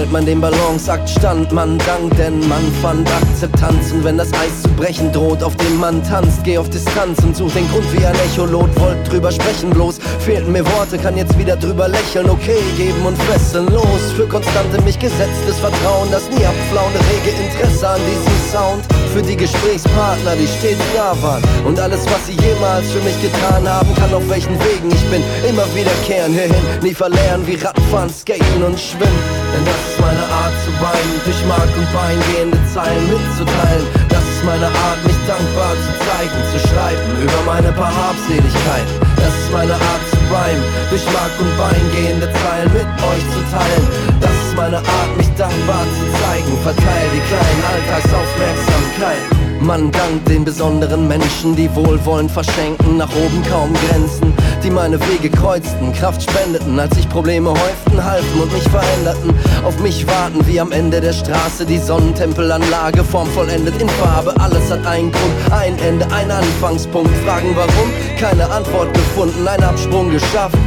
Hält 0.06 0.12
man 0.12 0.26
den 0.26 0.40
Balanceakt 0.40 1.10
stand? 1.10 1.52
Man 1.52 1.78
dankt, 1.80 2.18
denn 2.20 2.40
man 2.48 2.62
fand 2.82 3.10
Akzeptanz. 3.12 3.92
Und 3.92 4.04
wenn 4.04 4.18
das 4.18 4.32
Eis 4.34 4.62
zu 4.62 4.70
brechen 4.70 5.12
droht, 5.12 5.42
auf 5.42 5.56
dem 5.56 5.80
man 5.80 6.04
tanzt 6.04 6.44
Geh 6.44 6.58
auf 6.58 6.70
Distanz 6.70 7.20
und 7.24 7.36
such 7.36 7.52
den 7.54 7.68
Grund 7.70 7.86
wie 7.94 8.06
ein 8.06 8.16
Echolot 8.16 8.70
Wollt 8.80 9.12
drüber 9.12 9.32
sprechen, 9.32 9.72
bloß 9.72 10.00
fehlten 10.20 10.52
mir 10.52 10.66
Worte 10.78 10.98
Kann 10.98 11.18
jetzt 11.18 11.38
wieder 11.40 11.56
drüber 11.56 11.88
lächeln, 11.88 12.30
okay, 12.30 12.62
geben 12.78 13.04
und 13.06 13.18
fesseln 13.24 13.68
Los, 13.68 14.12
für 14.16 14.28
konstante 14.28 14.80
mich 14.82 15.00
gesetztes 15.00 15.58
Vertrauen 15.60 16.10
Das 16.12 16.30
nie 16.30 16.46
abflaunde 16.46 17.00
rege 17.10 17.36
Interesse 17.42 17.88
an 17.88 18.02
diesem 18.06 18.52
Sound. 18.52 18.86
Für 19.14 19.24
die 19.24 19.38
Gesprächspartner, 19.38 20.36
die 20.36 20.48
stets 20.48 20.84
da 20.94 21.16
waren. 21.22 21.42
Und 21.66 21.80
alles, 21.80 22.06
was 22.06 22.28
sie 22.28 22.38
jemals 22.46 22.92
für 22.92 23.02
mich 23.02 23.20
getan 23.22 23.68
haben 23.68 23.94
Kann 23.96 24.14
auf 24.14 24.28
welchen 24.30 24.54
Wegen. 24.60 24.92
Ich 24.92 25.06
bin, 25.10 25.24
immer 25.50 25.66
wiederkehren 25.74 26.34
hierhin 26.34 26.64
Nie 26.84 26.94
verlernen 26.94 27.48
wie 27.48 27.56
Radfahren, 27.56 28.10
Skaten 28.10 28.64
und 28.64 28.80
Schwimmen 28.80 29.45
Denn 29.56 29.64
das 29.64 29.80
ist 29.88 30.00
meine 30.04 30.26
Art 30.28 30.56
zu 30.68 30.72
weinen. 30.84 31.16
Durch 31.24 31.40
Mark 31.48 31.72
und 31.80 31.88
Bein 31.96 32.20
gehende 32.28 32.60
Zeilen 32.76 33.08
mitzuteilen. 33.08 33.88
Das 34.12 34.20
ist 34.20 34.44
meine 34.44 34.68
Art, 34.68 35.00
mich 35.08 35.16
dankbar 35.24 35.72
zu 35.80 35.92
zeigen 36.04 36.40
Zu 36.52 36.60
schreiben 36.68 37.08
über 37.24 37.40
meine 37.48 37.72
paar 37.72 37.96
Habseligkeiten. 37.96 39.00
Das 39.16 39.32
ist 39.32 39.52
meine 39.56 39.80
Art 39.80 40.04
zu 40.12 40.20
rhymen. 40.28 40.64
Durch 40.92 41.06
Mark 41.08 41.32
und 41.40 41.56
Bein 41.56 41.86
gehende 41.96 42.28
Zeilen 42.44 42.72
mit 42.76 42.90
euch 43.00 43.26
zu 43.32 43.42
teilen. 43.48 43.88
Das 44.20 44.36
ist 44.44 44.56
meine 44.60 44.84
Art, 44.84 45.12
mich 45.16 45.32
dankbar 45.40 45.88
zu 45.88 46.04
zeigen. 46.20 46.52
Verteil 46.60 47.08
die 47.16 47.24
kleinen 47.24 47.64
Alltagsaufmerksamkeiten 47.64 49.35
man 49.66 49.92
dankt 49.92 50.30
den 50.30 50.46
besonderen 50.46 51.08
Menschen, 51.08 51.56
die 51.56 51.74
Wohlwollen 51.76 52.30
verschenken, 52.30 52.98
nach 52.98 53.10
oben 53.10 53.44
kaum 53.50 53.74
Grenzen, 53.74 54.34
die 54.64 54.70
meine 54.70 55.00
Wege 55.10 55.30
kreuzten, 55.30 55.92
Kraft 55.94 56.22
spendeten, 56.22 56.80
als 56.80 56.96
sich 56.96 57.10
Probleme 57.10 57.50
häuften, 57.50 58.04
halfen 58.04 58.42
und 58.42 58.54
mich 58.54 58.64
veränderten, 58.64 59.34
auf 59.66 59.80
mich 59.80 60.06
warten 60.08 60.46
wie 60.46 60.60
am 60.60 60.72
Ende 60.72 61.02
der 61.02 61.14
Straße, 61.14 61.66
die 61.66 61.80
Sonnentempelanlage, 61.80 63.04
formvollendet 63.04 63.82
in 63.82 63.90
Farbe, 63.90 64.34
alles 64.40 64.70
hat 64.70 64.86
einen 64.86 65.12
Grund, 65.12 65.34
ein 65.52 65.78
Ende, 65.80 66.06
ein 66.12 66.30
Anfangspunkt, 66.30 67.16
fragen 67.26 67.56
warum, 67.56 67.92
keine 68.20 68.50
Antwort 68.50 68.94
gefunden, 68.94 69.48
ein 69.48 69.64
Absprung 69.64 70.12
geschafft. 70.12 70.58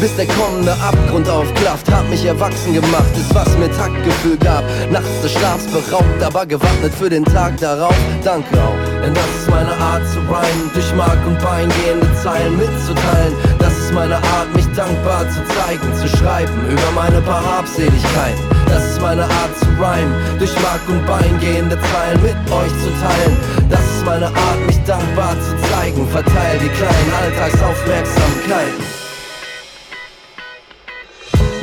Bis 0.00 0.14
der 0.14 0.26
kommende 0.26 0.72
Abgrund 0.72 1.28
aufklafft, 1.28 1.90
hat 1.90 2.08
mich 2.10 2.24
erwachsen 2.24 2.74
gemacht, 2.74 3.10
ist 3.16 3.34
was 3.34 3.48
mir 3.56 3.70
Taktgefühl 3.72 4.36
gab. 4.36 4.62
Nachts 4.90 5.22
des 5.22 5.32
Schlafs 5.32 5.66
beraubt, 5.66 6.22
aber 6.22 6.44
gewappnet 6.44 6.92
für 6.94 7.08
den 7.08 7.24
Tag 7.24 7.56
darauf. 7.58 7.96
Danke 8.22 8.60
auch, 8.60 8.76
denn 9.02 9.14
das 9.14 9.26
ist 9.40 9.48
meine 9.48 9.72
Art 9.72 10.06
zu 10.12 10.18
rhymen, 10.28 10.70
durch 10.74 10.94
Mark 10.94 11.18
und 11.26 11.38
Bein 11.40 11.68
gehende 11.80 12.08
Zeilen 12.22 12.56
mitzuteilen. 12.58 13.34
Das 13.58 13.72
ist 13.78 13.92
meine 13.94 14.16
Art, 14.16 14.54
mich 14.54 14.66
dankbar 14.76 15.24
zu 15.30 15.40
zeigen, 15.56 15.88
zu 15.96 16.08
schreiben 16.16 16.52
über 16.68 16.90
meine 16.94 17.20
paar 17.22 17.42
Habseligkeiten. 17.42 18.44
Das 18.68 18.84
ist 18.84 19.00
meine 19.00 19.24
Art 19.24 19.52
zu 19.58 19.66
rhymen, 19.80 20.12
durch 20.38 20.52
Mark 20.60 20.84
und 20.88 21.06
Bein 21.06 21.40
gehende 21.40 21.78
Zeilen 21.80 22.20
mit 22.20 22.36
euch 22.52 22.74
zu 22.84 22.90
teilen. 23.00 23.36
Das 23.70 23.80
ist 23.80 24.04
meine 24.04 24.26
Art, 24.26 24.60
mich 24.66 24.78
dankbar 24.84 25.34
zu 25.40 25.56
zeigen, 25.72 26.06
verteil 26.08 26.58
die 26.60 26.68
kleinen 26.68 27.12
Alltagsaufmerksamkeiten. 27.22 28.85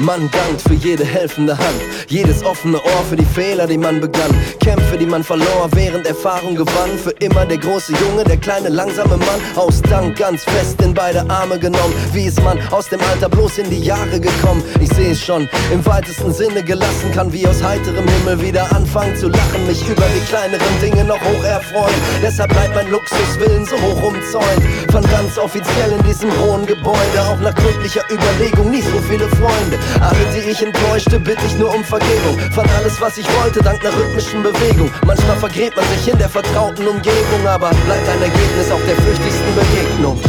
Man 0.03 0.29
dankt 0.31 0.61
für 0.61 0.73
jede 0.73 1.05
helfende 1.05 1.57
Hand, 1.57 1.81
jedes 2.09 2.43
offene 2.43 2.75
Ohr 2.75 3.03
für 3.09 3.15
die 3.15 3.23
Fehler, 3.23 3.67
die 3.67 3.77
man 3.77 4.01
begann, 4.01 4.35
Kämpfe, 4.59 4.97
die 4.97 5.05
man 5.05 5.23
verlor, 5.23 5.69
während 5.71 6.05
Erfahrung 6.05 6.55
gewann. 6.55 6.97
Für 7.01 7.11
immer 7.21 7.45
der 7.45 7.57
große 7.57 7.93
Junge, 7.93 8.25
der 8.25 8.35
kleine 8.35 8.67
langsame 8.67 9.15
Mann, 9.15 9.39
aus 9.55 9.81
Dank 9.83 10.17
ganz 10.17 10.43
fest 10.43 10.81
in 10.81 10.93
beide 10.93 11.21
Arme 11.29 11.57
genommen. 11.57 11.93
Wie 12.11 12.25
ist 12.25 12.43
man 12.43 12.59
aus 12.71 12.89
dem 12.89 12.99
Alter 12.99 13.29
bloß 13.29 13.59
in 13.59 13.69
die 13.69 13.79
Jahre 13.79 14.19
gekommen? 14.19 14.61
Ich 14.81 14.89
sehe 14.89 15.11
es 15.11 15.21
schon, 15.21 15.47
im 15.71 15.85
weitesten 15.85 16.33
Sinne 16.33 16.63
gelassen, 16.63 17.11
kann 17.13 17.31
wie 17.31 17.47
aus 17.47 17.63
heiterem 17.63 18.05
Himmel 18.05 18.41
wieder 18.41 18.75
anfangen 18.75 19.15
zu 19.15 19.29
lachen, 19.29 19.65
mich 19.67 19.87
über 19.87 20.05
die 20.13 20.25
kleineren 20.27 20.81
Dinge 20.81 21.05
noch 21.05 21.21
hoch 21.21 21.43
erfreuen. 21.45 21.95
Deshalb 22.21 22.51
bleibt 22.51 22.75
mein 22.75 22.91
Luxuswillen 22.91 23.65
so 23.65 23.77
hoch 23.77 24.03
umzäunt, 24.03 24.63
von 24.91 25.03
ganz 25.09 25.37
offiziell 25.37 25.93
in 25.97 26.03
diesem 26.03 26.29
hohen 26.41 26.65
Gebäude, 26.65 27.21
auch 27.29 27.39
nach 27.39 27.55
gründlicher 27.55 28.03
Überlegung 28.11 28.69
nie 28.69 28.81
so 28.81 28.99
viele 29.07 29.29
Freunde. 29.29 29.79
Alle, 29.99 30.25
die 30.33 30.49
ich 30.49 30.61
enttäuschte, 30.61 31.19
bitte 31.19 31.45
ich 31.45 31.57
nur 31.57 31.73
um 31.73 31.83
Vergebung. 31.83 32.39
Fand 32.51 32.69
alles, 32.75 32.99
was 33.01 33.17
ich 33.17 33.27
wollte, 33.41 33.61
dank 33.61 33.83
einer 33.85 33.95
rhythmischen 33.95 34.43
Bewegung. 34.43 34.91
Manchmal 35.05 35.37
vergräbt 35.37 35.75
man 35.75 35.85
sich 35.89 36.07
in 36.07 36.17
der 36.17 36.29
vertrauten 36.29 36.87
Umgebung, 36.87 37.47
aber 37.47 37.69
bleibt 37.85 38.07
ein 38.09 38.21
Ergebnis 38.21 38.71
auch 38.71 38.83
der 38.87 38.95
flüchtigsten 38.95 39.53
Begegnung. 39.55 40.19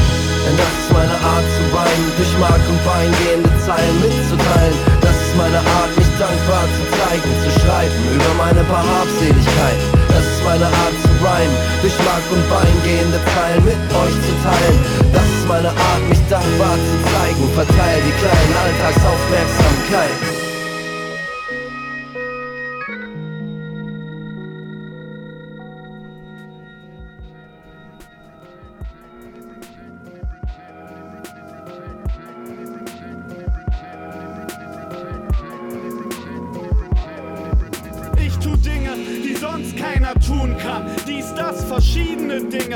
Denn 0.45 0.57
das 0.57 0.73
ist 0.77 0.93
meine 0.93 1.17
Art 1.25 1.47
zu 1.57 1.65
weinen, 1.73 2.13
durch 2.17 2.39
Mark 2.39 2.61
und 2.69 2.81
Bein 2.85 3.11
gehende 3.25 3.51
Zeilen 3.65 3.97
mitzuteilen. 4.01 4.77
Das 5.01 5.17
ist 5.17 5.37
meine 5.37 5.59
Art, 5.59 5.91
mich 5.97 6.11
dankbar 6.19 6.65
zu 6.69 6.83
zeigen, 7.01 7.31
zu 7.43 7.51
schreiben 7.61 7.97
über 8.15 8.33
meine 8.37 8.63
paar 8.65 8.85
Habseligkeiten. 8.85 10.04
Meine 10.45 10.67
Art 10.67 10.97
zu 11.03 11.09
rhymen, 11.25 11.57
durch 11.81 11.97
Mark 12.05 12.25
und 12.31 12.45
Bein 12.51 12.77
gehende 12.85 13.19
Zeilen 13.33 13.65
mit 13.65 13.75
euch 13.75 14.17
zu 14.29 14.33
teilen. 14.45 14.79
Das 15.13 15.25
ist 15.25 15.49
meine 15.49 15.69
Art, 15.69 16.09
mich 16.09 16.21
dankbar 16.29 16.77
zu 16.77 16.95
zeigen, 17.11 17.49
verteil 17.55 17.99
die 18.05 18.13
kleinen 18.21 18.55
Alltagsaufmerksamkeiten. 18.63 20.44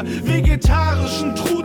Vegetarischen 0.04 1.34
Truthahn. 1.34 1.57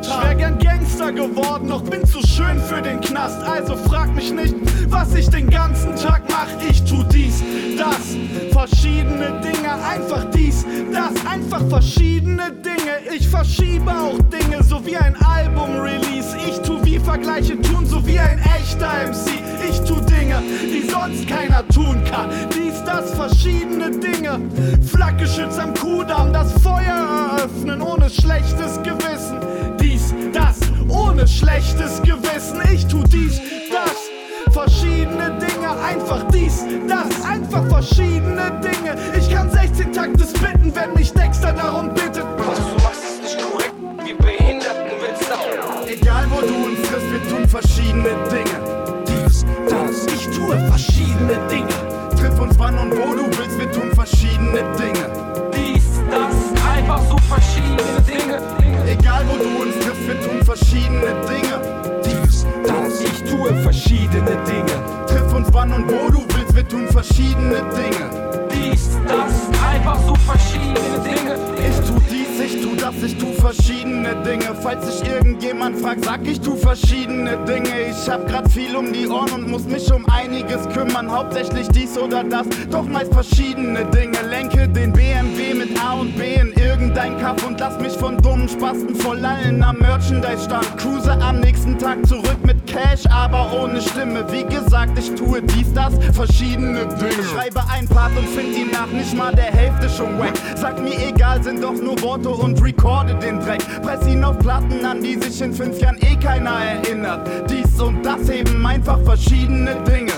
Gangster 1.04 1.12
geworden, 1.12 1.68
doch 1.68 1.82
bin 1.82 2.06
zu 2.06 2.22
schön 2.26 2.60
für 2.60 2.82
den 2.82 3.02
Knast. 3.02 3.42
Also 3.44 3.76
frag 3.76 4.16
mich 4.16 4.32
nicht, 4.32 4.56
was 4.88 5.14
ich 5.16 5.30
den 5.30 5.50
ganzen 5.50 5.96
Tag 5.96 6.24
mach. 6.30 6.48
Ich 6.70 6.84
tu 6.84 7.04
dies, 7.04 7.44
das, 7.78 8.16
verschiedene 8.52 9.42
Dinge. 9.42 9.74
Einfach 9.86 10.24
dies, 10.34 10.66
das, 10.94 11.26
einfach 11.26 11.62
verschiedene 11.68 12.52
Dinge. 12.52 13.14
Ich 13.14 13.28
verschiebe 13.28 13.92
auch 13.92 14.18
Dinge, 14.30 14.64
so 14.64 14.86
wie 14.86 14.96
ein 14.96 15.16
Album-Release. 15.16 16.38
Ich 16.48 16.60
tu 16.60 16.84
wie 16.86 17.00
Vergleiche 17.00 17.60
tun, 17.62 17.86
so 17.86 18.06
wie 18.08 18.20
ein 18.20 18.40
echter 18.40 18.88
MC. 19.08 19.42
Ich 19.70 19.80
tu 19.82 19.96
Dinge, 19.96 20.42
die 20.64 20.90
sonst 20.90 21.28
keiner 21.28 21.68
tun 21.68 22.02
kann. 22.10 22.30
Dies, 22.56 22.82
das, 22.86 23.12
verschiedene 23.12 23.92
Dinge. 23.92 24.40
Flakgeschütz 24.90 25.58
am 25.58 25.74
Kudamm, 25.74 26.32
das 26.32 26.54
Feuer 26.62 27.34
eröffnen 27.38 27.82
ohne 27.82 28.10
schlechtes 28.10 28.82
Gewissen. 28.84 29.40
Ohne 30.94 31.28
schlechtes 31.28 32.02
Gewissen. 32.04 32.62
Ich 32.72 32.86
tu 32.88 33.04
dies, 33.04 33.42
das, 33.72 34.54
verschiedene 34.54 35.38
Dinge. 35.40 35.70
Einfach 35.84 36.24
dies, 36.32 36.64
das, 36.88 37.26
einfach 37.26 37.66
verschiedene 37.68 38.52
Dinge. 38.62 38.96
Ich 39.18 39.30
kann 39.30 39.50
16 39.50 39.92
Takte 39.92 40.24
spitten, 40.24 40.74
wenn 40.76 40.94
mich 40.94 41.12
Dexter 41.14 41.54
darum 41.54 41.94
bittet. 41.94 42.26
Was 42.38 42.58
du 42.58 42.84
machst, 42.84 43.04
ist 43.04 43.24
nicht 43.24 43.40
korrekt. 43.42 43.74
Wir 44.06 44.18
Behinderten 44.18 44.92
willst 45.02 45.32
auch. 45.32 45.88
Egal 45.88 46.26
wo 46.30 46.42
du 46.42 46.54
uns 46.66 46.82
triffst, 46.88 47.12
wir 47.12 47.30
tun 47.30 47.48
verschiedene 47.48 48.10
Dinge. 48.30 49.04
Dies, 49.08 49.46
das, 49.68 50.06
ich 50.14 50.26
tue 50.36 50.58
verschiedene 50.68 51.40
Dinge. 51.50 51.94
Triff 52.20 52.40
uns 52.40 52.58
wann 52.60 52.78
und 52.78 52.92
wo 52.92 53.16
du 53.16 53.26
willst, 53.38 53.60
wir 53.60 53.72
tun 53.72 53.92
verschiedene 53.96 54.64
Dinge. 54.78 55.10
Dies, 55.56 55.84
das, 56.12 56.72
einfach 56.72 57.02
so 57.10 57.18
verschiedene 57.18 58.02
Dinge. 58.08 58.63
Egal 59.24 59.30
wo 59.30 59.44
du 59.44 59.62
uns 59.64 59.76
triffst, 59.80 60.08
wir 60.08 60.22
tun 60.22 60.44
verschiedene 60.44 61.14
Dinge. 61.28 62.02
Dies, 62.04 62.46
das, 62.66 63.02
ich 63.02 63.24
tue 63.24 63.54
verschiedene 63.62 64.38
Dinge. 64.46 65.06
Triff 65.08 65.34
uns 65.34 65.48
wann 65.52 65.72
und 65.72 65.86
wo 65.88 66.10
du 66.10 66.20
willst, 66.20 66.33
wir 66.56 66.68
tun 66.68 66.88
verschiedene 66.88 67.64
Dinge. 67.76 68.48
Dies, 68.54 68.90
das, 69.08 69.50
einfach 69.68 70.00
so 70.06 70.14
verschiedene 70.16 71.00
Dinge. 71.04 71.36
Ich 71.68 71.88
tu 71.88 72.00
dies, 72.12 72.40
ich 72.46 72.62
tu 72.62 72.76
das, 72.76 73.04
ich 73.04 73.18
tu 73.18 73.34
verschiedene 73.34 74.16
Dinge. 74.24 74.56
Falls 74.62 74.86
sich 74.86 75.10
irgendjemand 75.10 75.80
fragt, 75.80 76.06
sag 76.06 76.26
ich 76.28 76.40
tu 76.40 76.56
verschiedene 76.56 77.38
Dinge. 77.46 77.90
Ich 77.90 78.10
hab 78.10 78.28
grad 78.28 78.52
viel 78.52 78.76
um 78.76 78.94
die 78.94 79.08
Ohren 79.08 79.32
und 79.32 79.50
muss 79.50 79.66
mich 79.66 79.92
um 79.92 80.06
einiges 80.10 80.68
kümmern. 80.70 81.12
Hauptsächlich 81.12 81.68
dies 81.70 81.98
oder 81.98 82.24
das, 82.24 82.46
doch 82.70 82.86
meist 82.86 83.14
verschiedene 83.14 83.86
Dinge. 83.86 84.22
Lenke 84.30 84.68
den 84.68 84.94
BMW 84.94 85.54
mit 85.56 85.84
A 85.84 85.94
und 85.94 86.16
B 86.16 86.36
in 86.36 86.54
irgendein 86.54 87.18
Kaff 87.20 87.46
und 87.46 87.60
lass 87.60 87.80
mich 87.80 87.94
von 87.94 88.18
dummen 88.18 88.48
Spasten 88.48 88.96
voll 88.96 89.26
allen 89.26 89.64
am 89.64 89.78
Merchandise-Stand. 89.78 90.78
Cruise 90.78 91.12
am 91.12 91.40
nächsten 91.40 91.78
Tag 91.80 92.06
zurück 92.06 92.38
mit 92.46 92.66
Cash, 92.68 93.06
aber 93.10 93.52
ohne 93.60 93.82
Stimme. 93.82 94.26
Wie 94.32 94.44
gesagt, 94.44 94.98
ich 95.00 95.14
tue 95.16 95.42
dies, 95.42 95.74
das, 95.74 95.94
verschiedene 96.14 96.43
Dinge. 96.44 97.24
Schreibe 97.24 97.62
ein 97.70 97.88
Part 97.88 98.18
und 98.18 98.28
find 98.28 98.56
ihn 98.56 98.72
nach 98.72 98.88
nicht 98.88 99.16
mal 99.16 99.34
der 99.34 99.52
Hälfte 99.52 99.90
schon 99.90 100.18
wack. 100.20 100.34
Sag 100.56 100.82
mir 100.82 100.98
egal, 101.08 101.44
sind 101.44 101.64
doch 101.64 101.74
nur 101.74 102.02
Worte 102.02 102.30
und 102.30 102.62
recorde 102.62 103.16
den 103.16 103.40
Dreck. 103.40 103.62
Press 103.82 104.06
ihn 104.08 104.24
auf 104.24 104.38
Platten 104.40 104.86
an, 104.86 105.02
die 105.02 105.16
sich 105.16 105.42
in 105.42 105.54
fünf 105.54 105.80
Jahren 105.80 105.98
eh 106.02 106.16
keiner 106.16 106.52
erinnert. 106.52 107.28
Dies 107.50 107.80
und 107.80 108.06
das 108.06 108.30
eben 108.30 108.66
einfach 108.66 109.00
verschiedene 109.04 109.76
Dinge. 109.84 110.14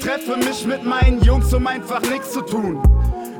Treffe 0.00 0.36
mich 0.36 0.66
mit 0.66 0.84
meinen 0.84 1.22
Jungs, 1.22 1.52
um 1.54 1.66
einfach 1.66 2.02
nichts 2.02 2.32
zu 2.32 2.42
tun. 2.42 2.82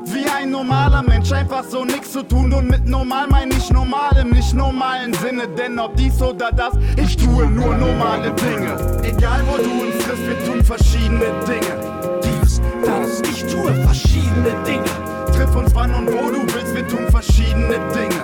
Wie 0.05 0.25
ein 0.29 0.51
normaler 0.51 1.01
Mensch, 1.01 1.31
einfach 1.31 1.63
so 1.63 1.83
nichts 1.83 2.11
zu 2.11 2.21
tun. 2.21 2.53
Und 2.53 2.69
mit 2.69 2.85
normal 2.85 3.27
meine 3.27 3.53
ich 3.55 3.71
normal 3.71 4.15
im 4.21 4.29
nicht 4.29 4.53
normalen 4.53 5.13
Sinne. 5.15 5.47
Denn 5.47 5.79
ob 5.79 5.95
dies 5.95 6.21
oder 6.21 6.51
das, 6.51 6.73
ich 6.95 7.17
tue 7.17 7.47
nur 7.47 7.75
normale 7.75 8.31
Dinge. 8.31 8.75
Egal 9.03 9.41
wo 9.47 9.57
du 9.57 9.71
uns 9.85 10.03
triffst, 10.03 10.27
wir 10.27 10.45
tun 10.45 10.63
verschiedene 10.63 11.25
Dinge. 11.47 12.21
Dies, 12.23 12.61
das, 12.83 13.21
ich 13.21 13.45
tue 13.51 13.73
verschiedene 13.73 14.51
Dinge. 14.65 14.83
Triff 15.33 15.55
uns 15.55 15.73
wann 15.73 15.93
und 15.93 16.07
wo 16.07 16.29
du 16.29 16.41
willst, 16.53 16.75
wir 16.75 16.87
tun 16.87 17.07
verschiedene 17.09 17.79
Dinge. 17.93 18.21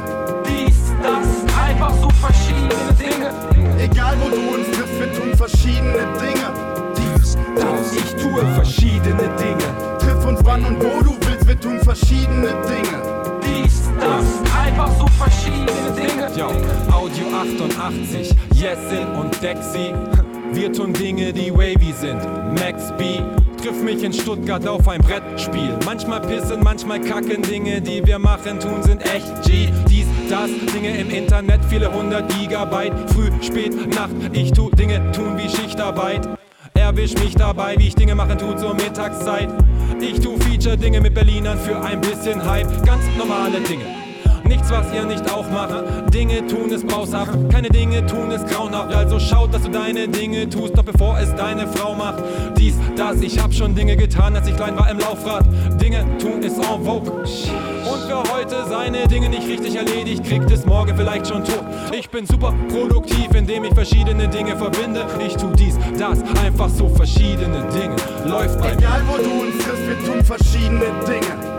Dies, 0.47 0.93
das, 1.01 1.55
einfach 1.67 1.93
so 1.99 2.09
verschiedene 2.09 2.93
Dinge. 2.99 3.31
Egal 3.79 4.15
wo 4.21 4.29
du 4.29 4.55
uns 4.55 4.67
triffst, 4.77 4.99
wir 4.99 5.13
tun 5.13 5.35
verschiedene 5.35 6.07
Dinge. 6.21 6.47
Dies, 6.95 7.37
das, 7.55 7.93
ich 7.93 8.15
tue 8.21 8.45
verschiedene 8.53 9.29
Dinge. 9.37 9.90
Triff 10.01 10.25
uns 10.25 10.39
wann 10.43 10.65
und 10.65 10.77
wo 10.83 11.03
du 11.03 11.15
willst, 11.27 11.47
wir 11.47 11.59
tun 11.59 11.79
verschiedene 11.79 12.47
Dinge. 12.67 13.39
Dies, 13.43 13.83
das, 13.99 14.25
einfach 14.59 14.89
so 14.97 15.05
verschiedene 15.07 15.91
Dinge. 15.95 16.27
Yo, 16.35 16.47
Audio 16.91 17.27
88, 17.33 18.35
Jessin 18.53 19.07
und 19.19 19.41
Dexy. 19.41 19.93
Wir 20.53 20.73
tun 20.73 20.91
Dinge, 20.91 21.31
die 21.31 21.49
wavy 21.53 21.93
sind. 21.93 22.21
Max 22.59 22.91
B. 22.97 23.21
Triff 23.61 23.81
mich 23.81 24.03
in 24.03 24.11
Stuttgart 24.11 24.67
auf 24.67 24.85
ein 24.85 24.99
Brettspiel. 24.99 25.77
Manchmal 25.85 26.19
pissen, 26.19 26.61
manchmal 26.61 26.99
kacken. 26.99 27.41
Dinge, 27.41 27.81
die 27.81 28.05
wir 28.05 28.19
machen, 28.19 28.59
tun, 28.59 28.83
sind 28.83 29.01
echt 29.05 29.43
G. 29.43 29.69
Dies, 29.87 30.07
das, 30.29 30.49
Dinge 30.73 30.97
im 30.97 31.09
Internet, 31.09 31.61
viele 31.69 31.93
hundert 31.93 32.27
Gigabyte. 32.37 32.93
Früh, 33.11 33.29
spät, 33.41 33.73
Nacht. 33.95 34.11
Ich 34.33 34.51
tu 34.51 34.69
Dinge, 34.71 35.11
tun 35.13 35.37
wie 35.37 35.47
Schichtarbeit. 35.47 36.27
Erwisch 36.91 37.13
mich 37.13 37.33
dabei, 37.35 37.77
wie 37.77 37.87
ich 37.87 37.95
Dinge 37.95 38.15
machen 38.15 38.37
tu 38.37 38.53
zur 38.53 38.73
Mittagszeit. 38.73 39.47
Ich 40.01 40.19
tu 40.19 40.37
Feature-Dinge 40.37 40.99
mit 40.99 41.13
Berlinern 41.13 41.57
für 41.57 41.81
ein 41.81 42.01
bisschen 42.01 42.43
Hype. 42.43 42.85
Ganz 42.85 43.05
normale 43.17 43.61
Dinge. 43.61 44.00
Nichts, 44.45 44.69
was 44.71 44.93
ihr 44.93 45.03
nicht 45.05 45.29
auch 45.31 45.49
macht. 45.49 46.13
Dinge 46.13 46.45
tun 46.47 46.69
ist 46.71 46.87
baushaft, 46.87 47.31
keine 47.51 47.69
Dinge 47.69 48.05
tun 48.05 48.31
ist 48.31 48.47
grauenhaft. 48.47 48.93
Also 48.93 49.19
schaut, 49.19 49.53
dass 49.53 49.63
du 49.63 49.69
deine 49.69 50.07
Dinge 50.07 50.49
tust, 50.49 50.77
doch 50.77 50.83
bevor 50.83 51.19
es 51.19 51.33
deine 51.35 51.67
Frau 51.67 51.93
macht. 51.95 52.23
Dies, 52.57 52.75
das, 52.95 53.21
ich 53.21 53.39
hab 53.39 53.53
schon 53.53 53.75
Dinge 53.75 53.95
getan, 53.95 54.35
als 54.35 54.47
ich 54.47 54.55
klein 54.55 54.77
war 54.77 54.89
im 54.89 54.99
Laufrad. 54.99 55.45
Dinge 55.81 56.05
tun 56.17 56.41
ist 56.43 56.57
en 56.57 56.83
vogue. 56.83 57.11
Und 57.11 58.07
wer 58.07 58.23
heute 58.33 58.65
seine 58.69 59.07
Dinge 59.07 59.29
nicht 59.29 59.47
richtig 59.47 59.75
erledigt, 59.75 60.23
kriegt 60.23 60.51
es 60.51 60.65
morgen 60.65 60.95
vielleicht 60.95 61.27
schon 61.27 61.43
tot. 61.43 61.63
Ich 61.91 62.09
bin 62.09 62.25
super 62.25 62.53
produktiv, 62.69 63.33
indem 63.33 63.63
ich 63.63 63.73
verschiedene 63.73 64.27
Dinge 64.27 64.55
verbinde. 64.55 65.05
Ich 65.25 65.35
tu 65.35 65.47
dies, 65.51 65.77
das, 65.97 66.19
einfach 66.43 66.69
so 66.69 66.87
verschiedene 66.89 67.67
Dinge. 67.73 67.95
Läuft 68.25 68.59
bei. 68.59 68.73
Egal 68.73 69.01
wo 69.07 69.17
du 69.17 69.43
uns 69.43 69.57
triffst, 69.63 69.87
wir 69.87 70.13
tun 70.13 70.23
verschiedene 70.23 70.85
Dinge. 71.07 71.50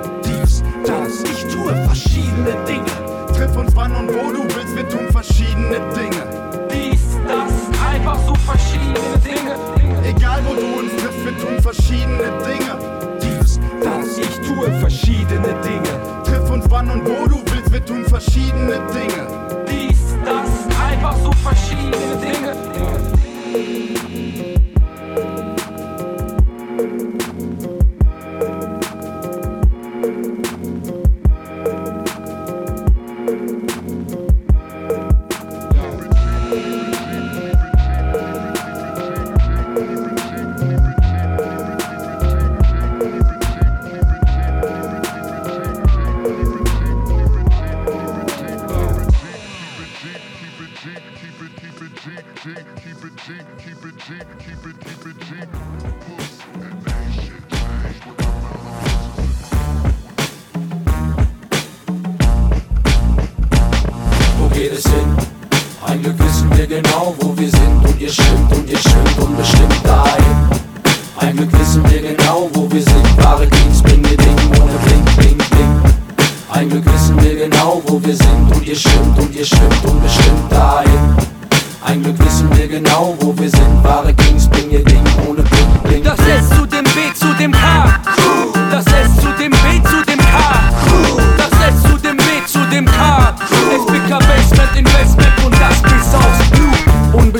Das, 0.85 1.23
ich 1.23 1.45
tue 1.53 1.75
verschiedene 1.87 2.57
Dinge. 2.67 2.91
Triff 3.35 3.57
uns 3.57 3.75
wann 3.77 3.95
und 3.95 4.09
wo 4.09 4.33
du 4.33 4.43
willst, 4.55 4.75
wir 4.75 4.89
tun 4.89 5.09
verschiedene 5.11 5.79
Dinge. 5.95 6.69
Dies, 6.73 7.01
das, 7.27 7.53
einfach 7.89 8.19
so 8.27 8.35
verschiedene 8.35 9.19
Dinge. 9.25 9.57
Egal 10.05 10.43
wo 10.47 10.55
du 10.55 10.81
uns 10.81 10.91
triffst, 10.97 11.25
wir 11.25 11.39
tun 11.39 11.63
verschiedene 11.63 12.33
Dinge. 12.45 12.79
Dies, 13.23 13.61
das, 13.83 14.19
ich 14.19 14.37
tue 14.47 14.71
verschiedene 14.81 15.55
Dinge. 15.63 16.23
Triff 16.25 16.51
uns 16.51 16.65
wann 16.69 16.91
und 16.91 17.05
wo 17.05 17.27
du 17.29 17.43
willst, 17.53 17.73
wir 17.73 17.85
tun 17.85 18.05
verschiedene 18.05 18.81
Dinge. 18.93 19.29
Dies, 19.71 19.99
das, 20.25 20.77
einfach 20.91 21.17
so 21.23 21.31
verschiedene 21.33 22.17
Dinge. 22.21 22.33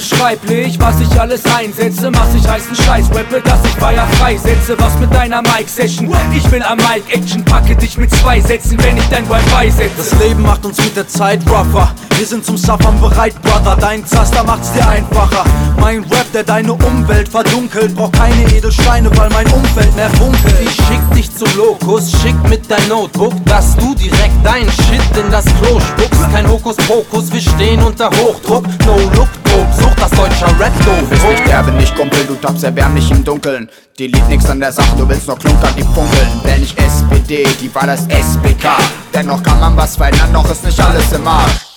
Deus 0.03 0.12
Unbeschreiblich, 0.23 0.79
was 0.79 1.01
ich 1.01 1.21
alles 1.21 1.45
einsetze. 1.47 2.09
Mach 2.13 2.33
ich 2.33 2.47
heißen 2.47 2.77
Scheiß, 2.77 3.07
rappe, 3.11 3.43
dass 3.45 3.59
ich 3.65 3.73
Feier 3.73 4.07
freisetze. 4.21 4.77
Was 4.79 4.97
mit 5.01 5.13
deiner 5.13 5.43
Mic-Session? 5.43 6.15
Ich 6.33 6.49
will 6.53 6.63
am 6.63 6.79
Mic 6.79 7.03
Action, 7.11 7.45
packe 7.45 7.75
dich 7.75 7.99
mit 7.99 8.15
zwei 8.15 8.41
Sätzen, 8.41 8.81
wenn 8.85 8.97
ich 8.97 9.09
dein 9.09 9.29
Wi-Fi 9.29 9.69
setze. 9.69 9.97
Das 9.97 10.21
Leben 10.21 10.43
macht 10.43 10.65
uns 10.65 10.79
mit 10.79 10.97
der 10.97 11.09
Zeit 11.09 11.41
rougher. 11.49 11.93
Wir 12.17 12.27
sind 12.27 12.47
zum 12.47 12.57
Suffern 12.57 13.01
bereit, 13.01 13.35
Brother. 13.43 13.77
Dein 13.81 14.07
Zaster 14.07 14.45
macht's 14.45 14.73
dir 14.73 14.87
einfacher. 14.87 15.45
Mein 15.81 16.05
Rap, 16.05 16.31
der 16.33 16.45
deine 16.45 16.75
Umwelt 16.75 17.29
verdunkelt, 17.29 17.97
braucht 17.97 18.13
keine 18.13 18.45
Edelsteine, 18.53 19.11
weil 19.17 19.29
mein 19.31 19.49
Umfeld 19.49 19.93
mehr 19.97 20.11
funkelt. 20.11 20.55
Ich 20.61 20.77
schick 20.87 21.11
dich 21.17 21.35
zum 21.35 21.49
Lokus, 21.57 22.13
schick 22.23 22.37
mit 22.49 22.71
dein 22.71 22.87
Notebook, 22.87 23.33
dass 23.47 23.75
du 23.77 23.93
direkt 23.97 24.37
dein 24.45 24.71
Shit 24.71 25.17
in 25.17 25.29
das 25.33 25.47
Klo 25.47 25.81
spuckst. 25.81 26.33
Kein 26.33 26.49
Hokuspokus, 26.49 27.33
wir 27.33 27.41
stehen 27.41 27.83
unter 27.83 28.09
Hochdruck. 28.09 28.67
No 28.87 28.97
look, 29.17 29.29
dope, 29.43 29.67
such 29.77 29.95
das 29.97 30.12
deutsche 30.17 30.45
rap 30.59 30.73
Du 30.85 31.07
bist 31.07 31.25
nicht 31.25 31.47
derbe, 31.47 31.71
nicht 31.73 31.95
Kumpel, 31.97 32.25
du 32.27 32.35
tappst 32.35 32.65
erbärmlich 32.65 33.11
im 33.11 33.25
Dunkeln. 33.25 33.69
Die 33.99 34.07
liegt 34.07 34.29
nix 34.29 34.49
an 34.49 34.61
der 34.61 34.73
Sache, 34.73 34.97
du 34.97 35.09
willst 35.09 35.27
nur 35.27 35.39
Klunker, 35.39 35.69
die 35.77 35.83
funkeln. 35.83 36.29
Denn 36.45 36.61
nicht 36.61 36.79
SPD, 36.79 37.47
die 37.61 37.75
war 37.75 37.87
das 37.87 38.03
SBK. 38.07 38.69
Dennoch 39.15 39.43
kann 39.43 39.61
man 39.61 39.77
was 39.77 39.97
verändern, 39.97 40.33
noch 40.33 40.51
ist 40.51 40.65
nicht 40.65 40.81
alles 40.81 41.13
im 41.13 41.27
Arsch. 41.27 41.73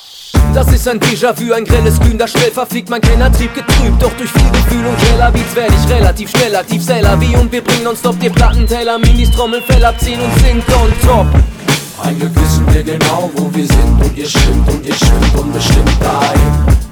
Das 0.54 0.72
ist 0.72 0.88
ein 0.88 1.00
Déjà-vu, 1.00 1.54
ein 1.54 1.66
grelles 1.66 2.00
Glühen, 2.00 2.18
das 2.18 2.32
schnell 2.32 2.52
verfliegt, 2.52 2.90
mein 2.90 3.02
Kennertrieb 3.02 3.54
getrübt. 3.54 4.02
Doch 4.02 4.12
durch 4.18 4.32
viel 4.32 4.50
Gefühl 4.52 4.86
und 4.86 4.98
Kellerbeats 5.00 5.56
werde 5.56 5.74
ich 5.74 5.90
relativ 5.90 6.30
schnell 6.30 6.56
aktiv, 6.56 6.82
Seller 6.82 7.20
wie 7.20 7.36
und 7.36 7.52
wir 7.52 7.62
bringen 7.62 7.84
nonstop 7.84 8.20
die 8.20 8.30
Plattenteller, 8.30 8.98
Minis, 8.98 9.32
Trommelfell 9.32 9.84
abziehen 9.84 10.20
und 10.22 10.34
sind 10.40 10.64
on 10.76 10.94
top. 11.06 11.28
Ein 12.02 12.20
Glück 12.20 12.36
wissen 12.36 12.74
wir 12.74 12.84
genau, 12.84 13.30
wo 13.36 13.54
wir 13.54 13.66
sind 13.66 14.02
und 14.02 14.18
ihr 14.18 14.30
schwimmt 14.30 14.70
und 14.70 14.86
ihr 14.86 14.96
schwimmt 14.96 15.36
unbestimmt 15.38 16.02
dahin. 16.02 16.85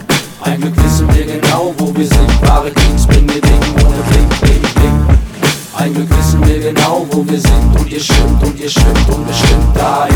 Ein 0.43 0.59
Glück 0.59 0.75
wissen 0.83 1.07
wir 1.15 1.25
genau, 1.25 1.73
wo 1.77 1.95
wir 1.95 2.05
sind. 2.05 2.41
Wahre 2.41 2.69
Kings 2.69 3.07
bringen 3.07 3.29
ihr 3.29 3.41
Ding 3.41 3.61
ohne 3.75 4.03
Blink, 4.09 4.41
Blink, 4.41 4.75
Blink. 4.75 5.19
Ein 5.77 5.93
Glück 5.93 6.09
wissen 6.17 6.45
wir 6.45 6.59
genau, 6.59 7.07
wo 7.11 7.25
wir 7.25 7.39
sind 7.39 7.79
und 7.79 7.89
ihr 7.89 7.99
schwimmt 7.99 8.43
und 8.43 8.59
ihr 8.59 8.69
schwimmt 8.69 9.09
unbestimmt 9.09 9.75
dahin. 9.75 10.13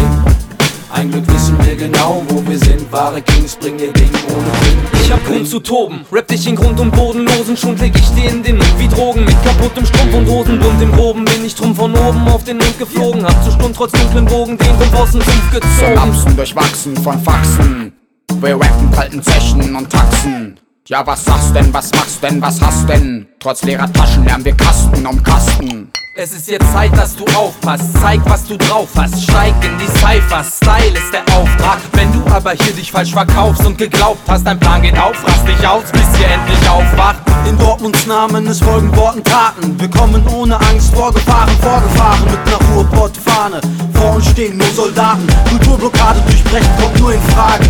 Ein 0.92 1.12
Glück 1.12 1.28
wissen 1.34 1.58
wir 1.66 1.76
genau, 1.78 2.24
wo 2.28 2.46
wir 2.46 2.60
sind. 2.60 2.92
Wahre 2.92 3.22
Kings 3.22 3.56
bringen 3.56 3.80
ihr 3.80 3.94
Ding 3.94 4.10
ohne 4.28 4.50
Blink, 4.60 5.02
Ich 5.02 5.12
hab 5.12 5.26
Grund 5.26 5.48
zu 5.48 5.62
toben, 5.62 6.02
rap 6.12 6.28
dich 6.28 6.46
in 6.46 6.58
Grund 6.58 6.78
und 6.80 6.92
Bodenlosen, 6.92 7.56
schon 7.56 7.78
leg 7.78 7.94
ich 7.96 8.10
dir 8.10 8.30
in 8.30 8.44
den 8.44 8.58
Mund 8.58 8.80
wie 8.80 8.88
Drogen. 8.90 9.24
Mit 9.24 9.42
kaputtem 9.46 9.86
Strumpf 9.86 10.14
und 10.14 10.28
Hosenbund 10.28 10.82
im 10.82 10.92
Groben 10.92 11.24
bin 11.24 11.46
ich 11.46 11.56
drum 11.56 11.74
von 11.74 11.96
oben 11.96 12.28
auf 12.28 12.44
den 12.44 12.58
Mund 12.58 12.78
geflogen. 12.78 13.24
Hab 13.26 13.44
zur 13.46 13.54
Stund 13.54 13.76
trotz 13.76 13.94
dunklen 13.94 14.26
Bogen 14.26 14.58
den 14.58 14.76
Rumpf 14.76 14.94
aus 14.94 15.12
dem 15.12 15.22
Sumpf 15.22 15.52
gezogen. 15.52 15.72
Synapsen 15.80 16.36
durchwachsen 16.36 16.98
von 16.98 17.18
Faxen. 17.22 17.97
Wir 18.40 18.56
rappen 18.56 18.92
kalten 18.92 19.24
Zechen 19.24 19.76
und 19.76 19.90
Taxen. 19.90 20.60
Ja, 20.88 21.06
was 21.08 21.26
sagst 21.26 21.56
denn, 21.56 21.74
was 21.74 21.92
machst 21.92 22.22
denn, 22.22 22.40
was 22.42 22.62
hast 22.62 22.88
denn? 22.88 23.28
Trotz 23.40 23.64
leerer 23.64 23.92
Taschen 23.92 24.26
lernen 24.26 24.46
wir 24.46 24.56
Kasten 24.56 25.06
um 25.08 25.24
Kasten. 25.24 25.92
Es 26.16 26.34
ist 26.34 26.48
jetzt 26.48 26.72
Zeit, 26.72 26.96
dass 26.96 27.16
du 27.16 27.26
aufpasst. 27.36 27.94
Zeig, 28.00 28.22
was 28.26 28.46
du 28.46 28.58
drauf 28.58 28.90
hast. 28.96 29.24
Steig 29.24 29.54
in 29.64 29.78
die 29.80 29.88
Cypher. 30.00 30.44
Style 30.44 30.94
ist 30.94 31.12
der 31.12 31.24
Auftrag. 31.36 31.80
Wenn 31.94 32.12
du 32.14 32.26
aber 32.32 32.52
hier 32.52 32.74
dich 32.74 32.92
falsch 32.92 33.12
verkaufst 33.12 33.66
und 33.66 33.78
geglaubt 33.78 34.22
hast, 34.28 34.46
dein 34.46 34.60
Plan 34.60 34.82
geht 34.82 34.98
auf, 34.98 35.16
rast 35.28 35.48
dich 35.48 35.68
aus, 35.68 35.84
bis 35.92 36.20
ihr 36.20 36.28
endlich 36.28 36.70
aufwacht. 36.70 37.22
In 37.50 37.58
Dortmunds 37.58 38.06
Namen 38.06 38.46
es 38.48 38.60
folgen 38.60 38.96
Worten 38.96 39.24
Taten. 39.24 39.80
Wir 39.80 39.90
kommen 39.90 40.26
ohne 40.28 40.60
Angst 40.62 40.94
vorgefahren, 40.94 41.56
vorgefahren 41.60 42.24
mit 42.26 42.40
einer 42.48 42.76
Ruhrpottfahne. 42.76 43.62
Vor 43.94 44.16
uns 44.16 44.30
stehen 44.30 44.58
nur 44.58 44.68
Soldaten. 44.68 45.28
Kulturblockade 45.50 46.22
durchbrechen 46.22 46.70
kommt 46.80 47.00
nur 47.00 47.14
in 47.14 47.22
Frage. 47.22 47.66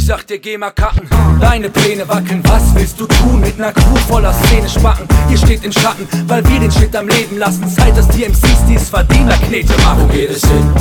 Ich 0.00 0.06
sag 0.06 0.26
dir, 0.26 0.38
geh 0.38 0.56
mal 0.56 0.70
kacken, 0.70 1.06
deine 1.42 1.68
Pläne 1.68 2.08
wackeln. 2.08 2.42
Was 2.44 2.74
willst 2.74 2.98
du 2.98 3.06
tun 3.06 3.38
mit 3.38 3.58
ner 3.58 3.70
Crew 3.70 3.96
voller 4.08 4.32
Szene 4.32 4.66
spacken? 4.66 5.06
Ihr 5.28 5.36
steht 5.36 5.62
im 5.62 5.70
Schatten, 5.70 6.08
weil 6.26 6.42
wir 6.48 6.58
den 6.58 6.72
Shit 6.72 6.96
am 6.96 7.06
Leben 7.06 7.36
lassen. 7.36 7.68
Zeit, 7.68 7.94
dass 7.94 8.08
die 8.08 8.24
MCs, 8.24 8.64
die 8.66 8.76
es 8.76 8.88
verdienen, 8.88 9.30
Knete 9.46 9.74
machen. 9.82 10.04
Wo 10.04 10.06
geht 10.06 10.30
es 10.30 10.40
hin? 10.40 10.72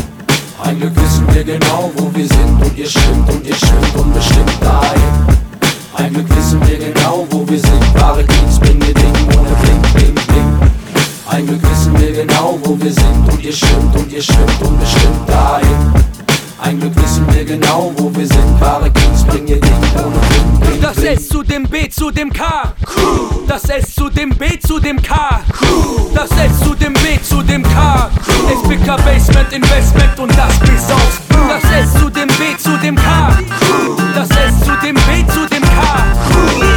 Ein 0.63 0.80
Glück 0.80 0.95
wissen 0.95 1.28
wir 1.34 1.43
genau, 1.43 1.91
wo 1.97 2.09
wir 2.15 2.26
sind 2.26 2.63
und 2.63 2.78
ihr 2.78 2.89
schwimmt 2.89 3.30
und 3.30 3.45
ihr 3.45 3.55
schwimmt 3.55 3.95
unbestimmt 3.97 4.57
dahin. 4.61 5.01
Ein 5.95 6.13
Glück 6.13 6.38
wissen 6.38 6.61
wir 6.65 6.78
genau, 6.78 7.28
wo 7.30 7.45
wir 7.45 7.59
sind. 7.59 8.01
Wahre 8.01 8.24
Kings 8.24 8.57
bringen 8.57 8.82
ihr 8.88 8.93
Ding 8.93 9.38
ohne 9.38 9.49
Blink, 9.61 9.93
Blink, 9.95 10.28
Blink. 10.28 10.72
Ein 11.28 11.45
Glück 11.45 11.61
wissen 11.70 11.99
wir 11.99 12.13
genau, 12.13 12.57
wo 12.63 12.82
wir 12.82 12.93
sind 12.93 13.30
und 13.30 13.43
ihr 13.43 13.51
schwimmt 13.51 13.93
und 13.97 14.13
ihr 14.13 14.24
schwimmt 14.24 14.61
unbestimmt 14.61 15.28
dahin. 15.28 15.99
Ein 16.62 16.80
Glück 16.80 16.95
wissen 17.01 17.26
wir 17.34 17.45
genau, 17.45 17.91
wo 17.97 18.14
wir 18.16 18.28
sind. 18.28 18.60
Wahre 18.60 18.91
Kings 18.91 19.24
bringen 19.24 19.47
ihr 19.47 19.62
Ding 19.62 19.74
ohne 19.95 20.60
Blink, 20.60 20.82
Das. 20.82 20.97
S 20.97 21.30
zu 21.30 21.41
dem 21.43 21.64
B 21.64 21.88
zu 21.89 22.12
dem 22.12 22.32
K. 22.32 22.74
Das 23.47 23.64
S 23.70 23.95
zu 23.95 24.10
dem 24.10 24.30
B 24.30 24.60
zu 24.60 24.80
dem 24.80 25.01
K. 25.01 25.41
Das 26.14 26.30
S 26.32 26.60
zu 26.60 26.76
dem 26.76 26.93
B 26.93 27.20
zu 27.24 27.41
dem 27.43 27.64
K. 27.64 28.10
SBK 28.51 28.97
Basement 29.05 29.53
Investment 29.53 30.20
und 30.20 30.38
das 30.38 30.60
bis 30.60 30.84
Blut. 31.30 31.49
Das 31.49 31.72
S 31.72 31.93
zu 31.93 32.10
dem 32.10 32.28
B 32.28 32.57
zu 32.57 32.78
dem 32.78 32.95
K. 32.95 33.38
Das 34.14 34.30
S 34.30 34.60
zu 34.66 34.72
dem 34.84 34.95
B 34.95 35.26
zu 35.34 35.47
dem 35.47 35.64
K. 35.64 36.68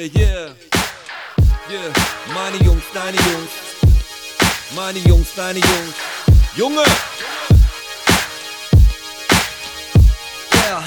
yeah, 0.00 0.08
yeah. 0.14 0.54
Yeah, 1.68 1.92
meine 2.34 2.56
Jungs, 2.64 2.82
deine 2.94 3.16
Jungs. 3.16 3.50
Meine 4.74 4.98
Jungs, 5.00 5.28
deine 5.36 5.60
Jungs. 5.60 5.94
Junge! 6.56 6.84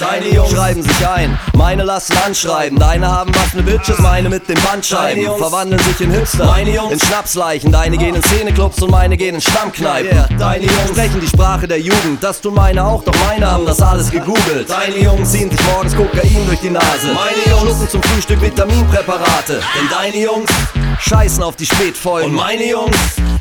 Deine 0.00 0.28
Jungs 0.28 0.50
schreiben 0.50 0.82
sich 0.82 1.06
ein, 1.06 1.38
meine 1.54 1.82
lassen 1.82 2.16
anschreiben. 2.24 2.78
Deine 2.78 3.10
haben 3.10 3.32
was 3.34 3.54
mit 3.54 3.66
Bitches, 3.66 3.98
meine 3.98 4.28
mit 4.28 4.48
dem 4.48 4.60
Bandscheiben. 4.62 5.08
Deine 5.08 5.22
Jungs 5.22 5.38
Verwandeln 5.38 5.82
sich 5.82 6.00
in 6.00 6.10
Hipster, 6.10 6.56
in 6.58 7.00
Schnapsleichen. 7.00 7.72
Deine 7.72 7.98
gehen 7.98 8.14
in 8.14 8.22
Szeneclubs 8.22 8.82
und 8.82 8.90
meine 8.90 9.16
gehen 9.16 9.34
in 9.34 9.40
Stammkneipen. 9.40 10.38
Deine 10.38 10.64
Jungs 10.64 10.88
sprechen 10.90 11.20
die 11.20 11.28
Sprache 11.28 11.68
der 11.68 11.80
Jugend. 11.80 12.22
Das 12.22 12.40
tun 12.40 12.54
meine 12.54 12.84
auch, 12.84 13.04
doch 13.04 13.14
meine 13.26 13.50
haben 13.50 13.66
das 13.66 13.80
alles 13.80 14.10
gegoogelt. 14.10 14.68
Deine 14.68 14.98
Jungs 14.98 15.30
ziehen 15.32 15.50
sich 15.50 15.62
morgens 15.66 15.94
Kokain 15.94 16.46
durch 16.46 16.60
die 16.60 16.70
Nase. 16.70 17.08
Meine 17.14 17.50
Jungs 17.50 17.62
schlucken 17.62 17.88
zum 17.88 18.02
Frühstück 18.02 18.40
Vitaminpräparate. 18.40 19.54
Denn 19.54 19.88
deine 19.90 20.16
Jungs 20.16 20.50
scheißen 21.00 21.42
auf 21.42 21.56
die 21.56 21.66
Spätfolgen. 21.66 22.30
Und 22.30 22.36
meine 22.36 22.66
Jungs 22.66 22.96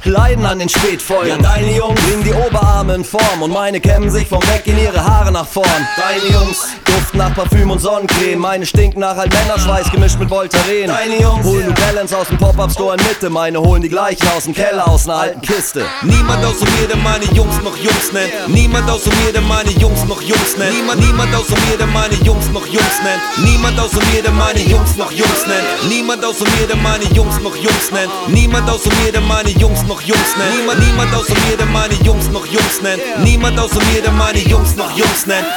leiden 0.06 0.46
an 0.46 0.60
den 0.60 0.70
Spätfolgen. 0.70 1.30
Ja, 1.30 1.38
deine 1.38 1.76
Jungs 1.76 2.00
bringen 2.02 2.24
die 2.24 2.34
Oberarme 2.34 2.96
in 2.96 3.06
Form 3.06 3.42
und 3.42 3.52
meine 3.52 3.80
kämmen 3.80 4.10
sich 4.10 4.28
vom 4.28 4.42
Weg 4.44 4.66
in 4.66 4.78
ihre 4.78 5.04
Haare 5.04 5.32
nach 5.32 5.48
vorn. 5.48 5.68
Deine 5.98 6.34
Jungs 6.34 6.68
duften 6.86 7.18
nach 7.20 7.34
Parfüm 7.34 7.72
und 7.72 7.80
Sonnencreme. 7.80 8.40
Meine 8.40 8.66
stinken 8.66 9.00
nach 9.00 9.16
halt 9.16 9.34
Männerschweiß 9.34 9.92
gemischt 9.92 10.20
mit 10.20 10.30
Voltaren. 10.30 10.88
Deine 10.88 11.22
Jungs 11.22 11.46
holen 11.46 11.68
New 11.68 11.74
Balance 11.74 12.18
aus 12.18 12.28
dem 12.28 12.38
Pop-Up-Store 12.38 12.96
in 12.98 13.04
Mitte. 13.06 13.30
Meine 13.30 13.60
holen 13.60 13.82
die 13.82 13.90
gleichen 13.90 14.28
aus 14.36 14.44
dem 14.46 14.54
Keller 14.54 14.88
aus 14.88 15.08
einer 15.08 15.20
alten 15.20 15.42
Kiste. 15.42 15.86
Niemand 16.02 16.44
außer 16.46 16.66
mir, 16.80 16.88
der 16.88 16.98
meine 16.98 17.26
Jungs 17.26 17.62
noch 17.64 17.78
Jungs 17.78 18.12
nennt. 18.12 18.32
Niemand 18.48 18.90
außer 18.90 19.10
mir, 19.24 19.34
der 19.34 19.42
meine 19.42 19.72
Jungs 19.72 20.04
noch 20.06 20.22
Jungs 20.22 20.58
nennt. 20.58 20.74
Niemand, 20.76 21.00
niemand 21.00 21.36
außer 21.36 21.56
mir, 21.70 21.78
der 21.78 21.88
meine 21.88 22.16
Jungs 22.16 22.50
noch 22.52 22.68
Jungs 22.68 23.02
nennt. 23.04 23.22
Niemand 23.46 23.80
außer 23.80 24.00
mir, 24.12 24.22
der 24.22 24.32
meine 24.32 24.60
Jungs 24.60 24.96
noch 24.98 25.12
Jungs 25.12 25.48
nennt. 25.48 25.90
Niemand 25.90 26.26
außer 26.26 26.46
mir, 26.46 26.68
der 26.68 26.78
meine 26.78 27.06
Jungs 27.06 27.40
noch 27.42 27.56
Jungs 27.56 27.92
nennt. 27.92 28.12
Niemand 28.28 28.70
außer 28.70 28.90
mir, 29.04 29.12
der 29.12 29.22
meine 29.22 29.50
Jungs 29.50 29.84
noch 29.84 29.93
Jungs 30.02 30.38
nennt. 30.38 30.58
Niemand, 30.58 30.80
niemand 30.80 31.14
außer 31.14 31.34
mir, 31.48 31.58
der 31.58 31.66
meine 31.68 31.94
Jungs 31.96 32.30
noch 32.30 32.46
Jungs 32.46 32.82
nennt. 32.82 33.02
Niemand 33.24 33.60
außer 33.60 33.82
mir, 33.92 34.02
der 34.02 34.12
meine 34.12 34.40
Jungs 34.40 34.76
noch 34.76 34.96
Jungs 34.98 35.26
nennt. 35.26 35.48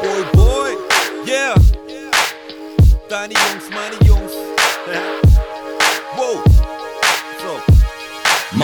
Boy, 0.00 0.24
boy, 0.32 0.76
yeah. 1.26 1.54
Deine 3.08 3.34
Jungs. 3.34 3.55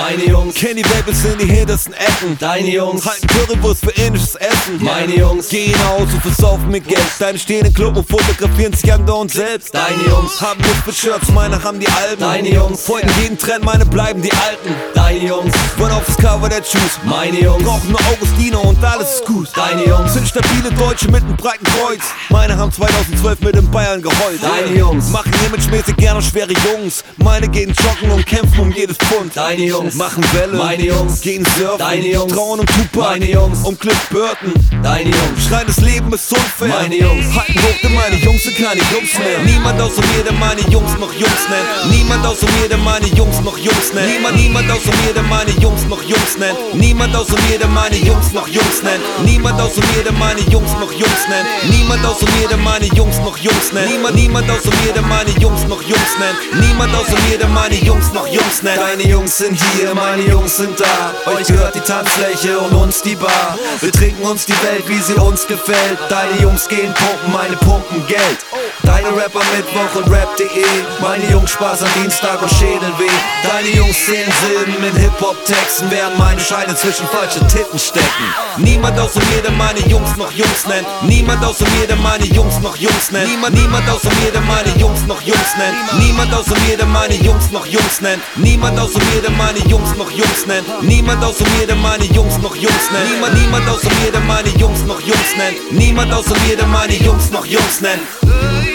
Meine 0.02 0.24
Jungs 0.24 0.56
die 0.56 0.82
Labels 0.82 1.24
in 1.24 1.38
die 1.38 1.44
hintersten 1.44 1.94
Ecken. 1.94 2.36
Deine 2.40 2.68
Jungs 2.70 3.06
halten 3.06 3.24
Currywurst 3.28 3.84
für 3.84 3.92
indisches 3.92 4.34
Essen. 4.34 4.80
Meine 4.80 5.16
Jungs 5.16 5.48
gehen 5.48 5.76
aus 5.90 6.12
und 6.12 6.20
versaufen 6.20 6.70
mit 6.70 6.88
Geld. 6.88 7.00
Deine 7.20 7.38
stehen 7.38 7.64
im 7.64 7.72
Club 7.72 7.96
und 7.96 8.08
fotografieren 8.08 8.72
sich 8.72 8.92
an 8.92 9.08
uns 9.08 9.34
selbst. 9.34 9.72
Deine 9.72 10.02
Jungs 10.08 10.40
haben 10.40 10.60
Shirts, 10.92 11.28
meine 11.28 11.62
haben 11.62 11.78
die 11.78 11.86
Alben. 11.88 12.20
Deine 12.20 12.52
Jungs 12.52 12.82
folgen 12.82 13.08
jeden 13.22 13.38
Trend, 13.38 13.64
meine 13.64 13.86
bleiben 13.86 14.20
die 14.20 14.32
Alten. 14.32 14.74
Deine 14.92 15.24
Jungs 15.24 15.54
wollen 15.78 15.92
auf 15.92 16.04
das 16.04 16.16
Cover 16.16 16.48
der 16.48 16.58
Juice. 16.58 16.98
Meine 17.04 17.40
Jungs 17.40 17.62
brauchen 17.62 17.90
nur 17.90 18.00
Augustino 18.12 18.60
und 18.60 18.84
alles 18.84 19.14
ist 19.14 19.24
gut. 19.24 19.48
Deine 19.54 19.86
Jungs 19.86 20.14
sind 20.14 20.26
stabile 20.26 20.70
Deutsche 20.78 21.10
mit 21.10 21.22
einem 21.22 21.36
breiten 21.36 21.64
Kreuz. 21.64 22.02
Meine 22.28 22.56
haben 22.56 22.72
2012 22.72 23.40
mit 23.40 23.54
den 23.54 23.70
Bayern 23.70 24.02
geheult. 24.02 24.40
Deine 24.42 24.76
Jungs 24.76 25.10
machen 25.10 25.32
imagemäßig 25.46 25.96
gerne 25.96 26.20
schwere 26.20 26.52
Jungs. 26.52 27.04
Meine 27.16 27.48
gehen 27.48 27.72
joggen 27.82 28.10
und 28.10 28.26
kämpfen 28.26 28.60
um 28.60 28.72
jedes 28.72 28.96
Pfund. 28.96 29.34
Deine 29.34 29.62
Jungs 29.64 29.91
machen 29.94 30.24
Welle. 30.32 30.56
Meine 30.56 30.84
Jungs 30.84 31.20
gehen 31.20 31.44
surfen. 31.56 31.78
Deine 31.78 32.08
Jungs 32.08 32.32
trauen 32.32 32.60
um 32.60 32.66
Tupac. 32.66 33.10
Meine 33.10 33.30
Jungs 33.30 33.58
um 33.64 33.78
Cliff 33.78 34.08
Burton. 34.10 34.52
Deine 34.82 35.10
Jungs 35.10 35.46
schreien 35.46 35.66
das 35.66 35.80
Leben 35.80 36.12
ist 36.12 36.32
unfair. 36.32 36.68
Meine 36.68 36.96
Jungs 36.96 37.26
halten 37.34 37.62
hoch, 37.62 37.78
denn 37.82 37.94
meine 37.94 38.16
Jungs 38.16 38.44
sind 38.44 38.56
keine 38.56 38.80
Jungs 38.92 39.18
mehr. 39.18 39.38
Niemand 39.44 39.80
außer 39.80 40.00
mir, 40.00 40.24
der 40.24 40.32
meine 40.32 40.60
Jungs 40.62 40.92
noch 40.98 41.12
Jungs 41.12 41.48
nennt. 41.48 41.92
Niemand 41.92 42.26
außer 42.26 42.46
mir, 42.58 42.68
der 42.68 42.78
meine 42.78 43.06
Jungs 43.06 43.40
noch 43.40 43.58
Jungs 43.58 43.92
nennt. 43.92 44.08
Niemand, 44.08 44.36
niemand 44.36 44.70
außer 44.70 44.92
mir, 45.04 45.12
der 45.14 45.22
meine 45.22 45.50
Jungs 45.52 45.86
noch 45.88 46.02
Jungs 46.02 46.38
nennt. 46.38 46.74
Niemand 46.74 47.14
außer 47.14 47.36
mir, 47.48 47.58
der 47.58 47.68
meine 47.68 47.96
Jungs 47.96 48.32
noch 48.32 48.48
Jungs 48.48 48.82
nennt. 48.82 49.02
Niemand 49.24 49.60
außer 49.60 49.82
mir, 49.94 50.02
der 50.04 50.12
meine 50.12 50.40
Jungs 50.40 50.72
noch 50.80 50.92
Jungs 50.92 51.26
nennt. 51.28 51.46
Niemand 51.70 52.04
außer 52.04 52.26
mir, 52.36 52.48
der 52.48 52.56
meine 52.58 52.86
Jungs 52.86 53.18
noch 53.18 53.38
Jungs 53.38 53.72
nennt. 53.72 53.90
Niemand, 53.90 54.16
niemand 54.16 54.50
außer 54.50 54.70
mir, 54.82 54.92
der 54.92 55.02
meine 55.02 55.30
Jungs 55.38 55.64
noch 55.68 55.82
Jungs 55.82 56.12
nennt. 56.18 56.62
Niemand 56.64 56.94
außer 56.94 57.18
mir, 57.28 57.38
der 57.38 57.48
meine 57.48 57.76
Jungs 57.76 58.12
noch 58.12 58.26
Jungs 58.26 58.62
nennt. 58.62 58.78
Deine 58.78 59.06
Jungs 59.06 59.38
sind 59.38 59.58
hier, 59.74 59.81
meine 59.94 60.22
Jungs 60.22 60.56
sind 60.56 60.78
da. 60.78 61.30
Euch 61.32 61.46
gehört 61.46 61.74
die 61.74 61.80
Tanzfläche 61.80 62.58
und 62.58 62.72
uns 62.74 63.02
die 63.02 63.16
Bar. 63.16 63.58
Wir 63.80 63.92
trinken 63.92 64.22
uns 64.22 64.46
die 64.46 64.52
Welt, 64.62 64.84
wie 64.86 64.98
sie 64.98 65.14
uns 65.14 65.46
gefällt. 65.46 65.98
Deine 66.08 66.40
Jungs 66.40 66.68
gehen 66.68 66.92
pumpen, 66.94 67.32
meine 67.32 67.56
pumpen 67.56 68.06
Geld. 68.06 68.38
Deine 68.82 69.08
Rapper 69.08 69.42
Mittwoch 69.56 69.94
und 69.96 70.10
Rap.de. 70.12 70.64
Meine 71.00 71.24
Jungs 71.30 71.50
Spaß 71.52 71.82
am 71.82 71.88
Dienstag 72.00 72.40
und 72.42 72.50
Schädelweh. 72.50 73.10
Deine 73.42 73.68
Jungs 73.68 74.06
sehen 74.06 74.30
Silben 74.40 74.84
in 74.84 74.96
Hip-Hop-Texten, 74.96 75.90
während 75.90 76.18
meine 76.18 76.40
Scheine 76.40 76.74
zwischen 76.74 77.06
falsche 77.08 77.40
Titten 77.46 77.78
stecken. 77.78 78.26
Niemand 78.58 78.98
außer 78.98 79.20
mir, 79.30 79.42
der 79.42 79.52
meine 79.52 79.80
Jungs 79.88 80.16
noch 80.16 80.32
Jungs 80.32 80.66
nennt. 80.66 80.86
Niemand 81.02 81.44
außer 81.44 81.66
mir, 81.78 81.86
der 81.86 81.96
meine 81.96 82.26
Jungs 82.26 82.60
noch 82.60 82.76
Jungs 82.76 83.10
nennt. 83.10 83.28
Niemand, 83.28 83.54
niemand 83.54 83.88
außer 83.88 84.10
mir, 84.22 84.32
der 84.32 84.42
meine 84.42 84.70
Jungs 84.78 85.02
noch 85.06 85.22
Jungs 85.22 85.56
nennt. 85.56 86.04
Niemand 86.04 86.34
außer 86.34 86.54
mir, 86.66 86.76
der 86.76 86.86
meine 86.86 87.14
Jungs 87.14 87.50
noch 87.50 87.66
Jungs 87.66 88.00
nennt. 88.00 88.22
Niemand 88.36 88.78
außer 88.78 88.98
mir, 88.98 89.22
der 89.22 89.30
meine 89.30 89.61
Jungs 89.68 89.96
noch 89.96 90.10
Jungs 90.10 90.46
nennt. 90.46 90.66
Niemand 90.82 91.24
außer 91.24 91.44
mir, 91.58 91.66
der 91.66 91.76
meine 91.76 92.04
Jungs 92.04 92.38
noch 92.38 92.56
Jungs 92.56 92.90
nennt. 92.92 93.10
Niemand, 93.12 93.34
niemand 93.40 93.68
außer 93.68 93.90
mir, 94.02 94.12
der 94.12 94.20
meine 94.20 94.48
Jungs 94.50 94.82
noch 94.84 95.00
Jungs 95.00 95.36
nennt. 95.36 95.72
Niemand 95.72 96.12
außer 96.12 96.34
mir, 96.46 96.56
der 96.56 96.66
meine 96.66 96.94
Jungs 96.94 97.30
noch 97.30 97.46
Jungs 97.46 97.80
nennt. 97.80 98.71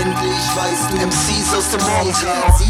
Endlich 0.00 0.56
weißt 0.56 0.92
du, 0.92 0.96
MCs 1.06 1.54
aus 1.54 1.70
dem 1.70 1.80
Morgenland, 1.86 2.60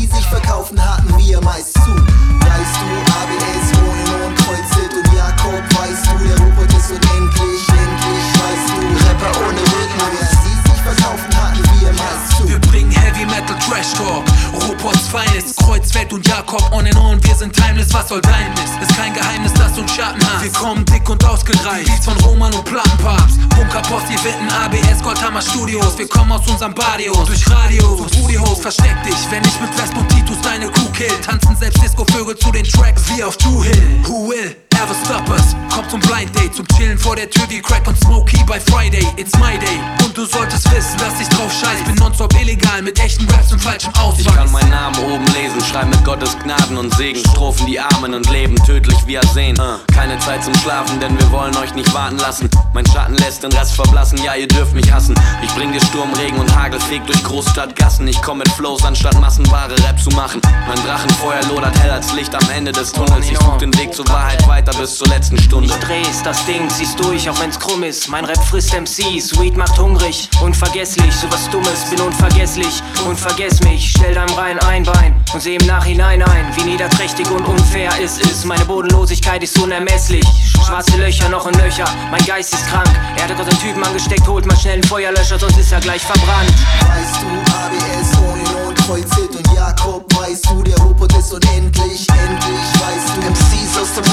Studios, 25.42 25.96
wir 25.96 26.08
kommen 26.08 26.32
aus 26.32 26.46
unserem 26.46 26.74
Barrios, 26.74 27.24
durch 27.26 27.50
Radio, 27.50 27.96
zu 27.96 28.08
Studios, 28.08 28.60
versteck 28.60 29.02
dich, 29.04 29.16
wenn 29.30 29.42
ich 29.44 29.60
mit 29.60 29.76
Wesp 29.78 29.96
und 29.96 30.08
Titus 30.08 30.40
deine 30.42 30.66
Kuh 30.66 30.90
kill, 30.92 31.12
tanzen 31.24 31.56
selbst 31.56 31.82
Disco-Vögel 31.82 32.36
zu 32.36 32.50
den 32.52 32.64
Tracks. 32.64 33.02
Wie 33.14 33.22
auf 33.22 33.36
Two 33.36 33.62
Hill, 33.62 34.00
Who 34.04 34.28
will? 34.28 34.69
Ever 34.80 34.94
stop 35.04 35.28
us? 35.28 35.54
Kommt 35.74 35.90
zum 35.90 36.00
Blind 36.00 36.34
Date, 36.34 36.54
zum 36.54 36.66
Chillen 36.68 36.98
vor 36.98 37.14
der 37.14 37.28
Tür 37.28 37.44
wie 37.50 37.60
Crack 37.60 37.86
und 37.86 37.98
Smokey 37.98 38.42
bei 38.46 38.58
Friday. 38.58 39.06
It's 39.16 39.36
my 39.38 39.58
day. 39.58 39.78
Und 40.02 40.16
du 40.16 40.24
solltest 40.24 40.70
wissen, 40.72 40.96
dass 40.98 41.20
ich 41.20 41.28
drauf 41.28 41.52
scheiß. 41.52 41.84
Bin 41.84 41.94
nonstop 41.96 42.32
illegal 42.40 42.80
mit 42.80 42.98
echten 42.98 43.28
Raps 43.28 43.52
und 43.52 43.60
falschem 43.60 43.92
Ausweis. 43.96 44.26
Ich 44.26 44.34
kann 44.34 44.50
meinen 44.50 44.70
Namen 44.70 44.96
oben 45.04 45.26
lesen, 45.26 45.60
schreib 45.70 45.88
mit 45.88 46.02
Gottes 46.02 46.36
Gnaden 46.38 46.78
und 46.78 46.94
Segen. 46.94 47.20
Strophen 47.20 47.66
die 47.66 47.78
Armen 47.78 48.14
und 48.14 48.30
Leben 48.30 48.56
tödlich 48.64 48.96
wie 49.06 49.18
Arsen. 49.18 49.60
Keine 49.94 50.18
Zeit 50.18 50.42
zum 50.42 50.54
Schlafen, 50.54 50.98
denn 50.98 51.16
wir 51.18 51.30
wollen 51.30 51.54
euch 51.58 51.74
nicht 51.74 51.92
warten 51.92 52.18
lassen. 52.18 52.48
Mein 52.72 52.86
Schatten 52.86 53.14
lässt 53.16 53.42
den 53.42 53.52
Rest 53.52 53.74
verblassen, 53.74 54.18
ja, 54.24 54.34
ihr 54.34 54.48
dürft 54.48 54.74
mich 54.74 54.90
hassen. 54.90 55.14
Ich 55.42 55.54
bring 55.54 55.72
dir 55.72 55.80
Sturm, 55.80 56.12
Regen 56.14 56.38
und 56.38 56.56
Hagel, 56.56 56.80
feg 56.80 57.06
durch 57.06 57.22
Großstadtgassen. 57.24 58.08
Ich 58.08 58.20
komm 58.22 58.38
mit 58.38 58.48
Flows, 58.52 58.82
anstatt 58.84 59.20
massenware 59.20 59.76
Rap 59.86 60.00
zu 60.00 60.10
machen. 60.10 60.40
Mein 60.66 60.82
Drachenfeuer 60.86 61.42
lodert 61.52 61.78
hell 61.80 61.90
als 61.90 62.12
Licht 62.14 62.34
am 62.34 62.48
Ende 62.50 62.72
des 62.72 62.92
Tunnels. 62.92 63.30
Ich 63.30 63.38
such 63.38 63.58
den 63.58 63.76
Weg 63.76 63.94
zur 63.94 64.08
Wahrheit 64.08 64.46
weiter 64.48 64.69
bis 64.78 64.96
zur 64.96 65.08
letzten 65.08 65.38
Stunde. 65.38 65.68
Ich 65.68 65.74
dreh's, 65.86 66.22
das 66.22 66.44
Ding, 66.46 66.68
zieh's 66.70 66.94
durch, 66.96 67.28
auch 67.28 67.40
wenn's 67.40 67.58
krumm 67.58 67.82
ist. 67.82 68.08
Mein 68.08 68.24
Rap 68.24 68.42
frisst 68.44 68.72
MCs, 68.72 69.38
Weed 69.40 69.56
macht 69.56 69.78
hungrig, 69.78 70.28
unvergesslich. 70.42 71.14
Sowas 71.14 71.48
Dummes, 71.50 71.84
bin 71.90 72.00
unvergesslich 72.00 72.82
und 73.06 73.18
vergess 73.18 73.60
mich. 73.62 73.90
Stell 73.96 74.14
deinem 74.14 74.34
Rein 74.34 74.58
ein 74.60 74.84
Bein 74.84 75.14
und 75.32 75.40
seh 75.40 75.56
im 75.56 75.66
Nachhinein 75.66 76.22
ein, 76.22 76.46
wie 76.56 76.62
niederträchtig 76.64 77.30
und 77.30 77.44
unfair 77.46 77.90
es 78.02 78.18
ist. 78.18 78.44
Meine 78.44 78.64
Bodenlosigkeit 78.64 79.42
ist 79.42 79.58
unermesslich. 79.58 80.26
Schwarze 80.66 80.96
Löcher 80.96 81.28
noch 81.28 81.46
in 81.46 81.54
Löcher, 81.54 81.86
mein 82.10 82.24
Geist 82.24 82.54
ist 82.54 82.66
krank. 82.66 82.90
Er 83.16 83.24
hatte 83.24 83.34
gerade 83.34 83.50
einen 83.50 83.60
Typen 83.60 83.82
angesteckt, 83.82 84.26
holt 84.26 84.46
mal 84.46 84.56
schnell 84.56 84.74
einen 84.74 84.84
Feuerlöscher, 84.84 85.38
sonst 85.38 85.58
ist 85.58 85.72
er 85.72 85.80
gleich 85.80 86.02
verbrannt. 86.02 86.52
Weißt 86.80 87.22
du, 87.22 87.26
ABS, 87.54 88.18
ohne 88.18 88.68
und 88.68 88.76
Kreuzit 88.76 89.36
und 89.36 89.54
Jakob, 89.54 90.04
weißt 90.16 90.46
du, 90.46 90.62
der 90.62 90.76
Robot 90.78 91.12
ist 91.16 91.32
unendlich, 91.32 92.06
endlich, 92.08 92.66
weißt 92.80 93.16
du, 93.16 93.30
MCs 93.30 93.78
aus 93.80 93.94
dem 93.94 94.04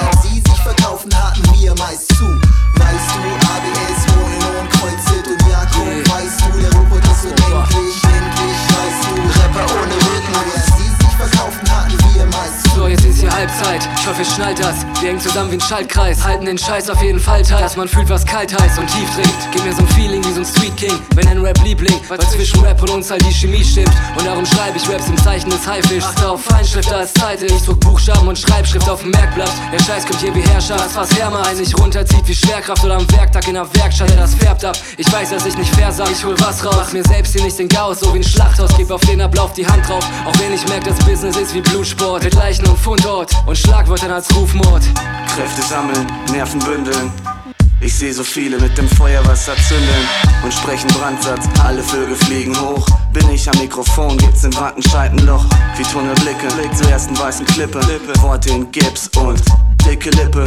Mountain, 0.00 0.22
sie 0.22 0.40
sich 0.40 0.60
verkaufen, 0.62 1.10
hatten 1.14 1.42
wir 1.54 1.74
meist 1.76 2.08
zu. 2.16 2.24
Weißt 2.74 3.10
du, 3.14 3.20
ABS, 3.52 4.00
und 4.16 4.70
Kreuzit 4.70 5.26
und 5.26 5.42
Jakob, 5.48 5.88
weißt 6.12 6.40
du, 6.40 6.60
der 6.60 6.72
Robot 6.72 7.04
ist 7.04 7.24
unendlich, 7.24 7.96
endlich, 8.04 8.60
weißt 8.72 9.02
du, 9.06 9.14
Rapper 9.40 9.66
ohne 9.82 9.89
Halbzeit. 13.32 13.88
Ich 13.98 14.06
hoffe, 14.06 14.22
ihr 14.22 14.24
schnallt 14.26 14.58
das. 14.58 14.84
Wir 15.00 15.08
hängen 15.10 15.20
zusammen 15.20 15.50
wie 15.50 15.56
ein 15.56 15.60
Schaltkreis. 15.60 16.24
Halten 16.24 16.46
den 16.46 16.58
Scheiß 16.58 16.90
auf 16.90 17.02
jeden 17.02 17.20
Fall 17.20 17.42
teil. 17.42 17.62
Dass 17.62 17.76
man 17.76 17.88
fühlt, 17.88 18.08
was 18.08 18.24
kalt 18.24 18.58
heißt 18.58 18.78
und 18.78 18.86
tief 18.86 19.08
dringt. 19.14 19.34
Gib 19.52 19.64
mir 19.64 19.72
so 19.72 19.82
ein 19.82 19.88
Feeling 19.88 20.24
wie 20.24 20.32
so 20.32 20.40
ein 20.40 20.46
Street 20.46 20.76
King. 20.76 20.92
Wenn 21.14 21.28
ein 21.28 21.40
Rap-Liebling, 21.40 22.00
weil 22.08 22.18
zwischen 22.20 22.60
Rap 22.60 22.80
und 22.82 22.90
uns 22.90 23.10
halt 23.10 23.24
die 23.24 23.32
Chemie 23.32 23.64
stimmt. 23.64 23.92
Und 24.16 24.26
darum 24.26 24.44
schreibe 24.46 24.76
ich 24.76 24.88
Raps 24.88 25.08
im 25.08 25.16
Zeichen 25.18 25.50
des 25.50 25.66
Haifischs. 25.66 26.06
Achte 26.06 26.28
auf 26.28 26.42
Feinschrift, 26.42 26.90
da 26.90 27.00
ist 27.02 27.18
Zeit. 27.18 27.42
Ich 27.42 27.62
druck 27.62 27.80
Buchstaben 27.80 28.26
und 28.28 28.38
Schreibschrift 28.38 28.88
auf 28.88 29.02
dem 29.02 29.10
Merkblatt. 29.10 29.52
Der 29.72 29.78
Scheiß 29.82 30.06
kommt 30.06 30.20
hier 30.20 30.34
wie 30.34 30.42
Herrscher. 30.42 30.76
Das 30.76 30.96
was 30.96 31.10
Härmer 31.18 31.46
einen 31.46 31.60
nicht 31.60 31.78
runterzieht 31.78 32.26
wie 32.26 32.34
Schwerkraft 32.34 32.84
oder 32.84 32.96
am 32.96 33.10
Werktag 33.12 33.46
in 33.48 33.54
der 33.54 33.74
Werkstatt. 33.74 34.10
Der 34.10 34.16
das 34.16 34.34
färbt 34.34 34.64
ab. 34.64 34.76
Ich 34.96 35.10
weiß, 35.12 35.30
dass 35.30 35.46
ich 35.46 35.56
nicht 35.56 35.74
fair 35.74 35.92
sag. 35.92 36.10
Ich 36.10 36.24
hol 36.24 36.34
was 36.40 36.64
raus. 36.64 36.74
Mach 36.76 36.92
mir 36.92 37.04
selbst 37.04 37.32
hier 37.32 37.42
nicht 37.42 37.58
den 37.58 37.68
Chaos, 37.68 38.00
so 38.00 38.12
wie 38.14 38.18
ein 38.18 38.24
Schlachthaus. 38.24 38.70
Gib 38.76 38.90
auf 38.90 39.00
den 39.02 39.20
Ablauf 39.20 39.52
die 39.52 39.66
Hand 39.66 39.88
drauf. 39.88 40.04
Auch 40.26 40.38
wenn 40.40 40.52
ich 40.52 40.66
merk, 40.68 40.84
das 40.84 40.98
Business 41.04 41.36
ist 41.36 41.54
wie 41.54 41.60
Blutsport. 41.60 42.24
Mit 42.24 42.34
Leichen 42.34 42.66
und 42.66 42.78
Fundort 42.78 43.19
und 43.46 43.56
Schlagwörtern 43.56 44.10
als 44.12 44.34
Rufmord. 44.34 44.82
Kräfte 45.34 45.62
sammeln, 45.62 46.06
Nerven 46.32 46.60
bündeln. 46.60 47.12
Ich 47.82 47.94
seh 47.94 48.12
so 48.12 48.22
viele 48.22 48.58
mit 48.58 48.76
dem 48.76 48.88
Feuerwasser 48.88 49.54
zündeln 49.68 50.08
und 50.44 50.52
sprechen 50.52 50.88
Brandsatz. 50.88 51.46
Alle 51.64 51.82
Vögel 51.82 52.14
fliegen 52.14 52.54
hoch. 52.60 52.86
Bin 53.12 53.28
ich 53.30 53.48
am 53.50 53.58
Mikrofon, 53.58 54.18
gibt's 54.18 54.44
im 54.44 54.54
Wattenscheitenloch. 54.54 55.44
Wie 55.76 55.82
Tunnelblicke, 55.84 56.48
zur 56.74 56.90
ersten 56.90 57.18
weißen 57.18 57.46
Klippe. 57.46 57.80
Worte 58.20 58.50
in 58.50 58.70
Gips 58.70 59.08
und 59.16 59.40
dicke 59.86 60.10
Lippe. 60.10 60.44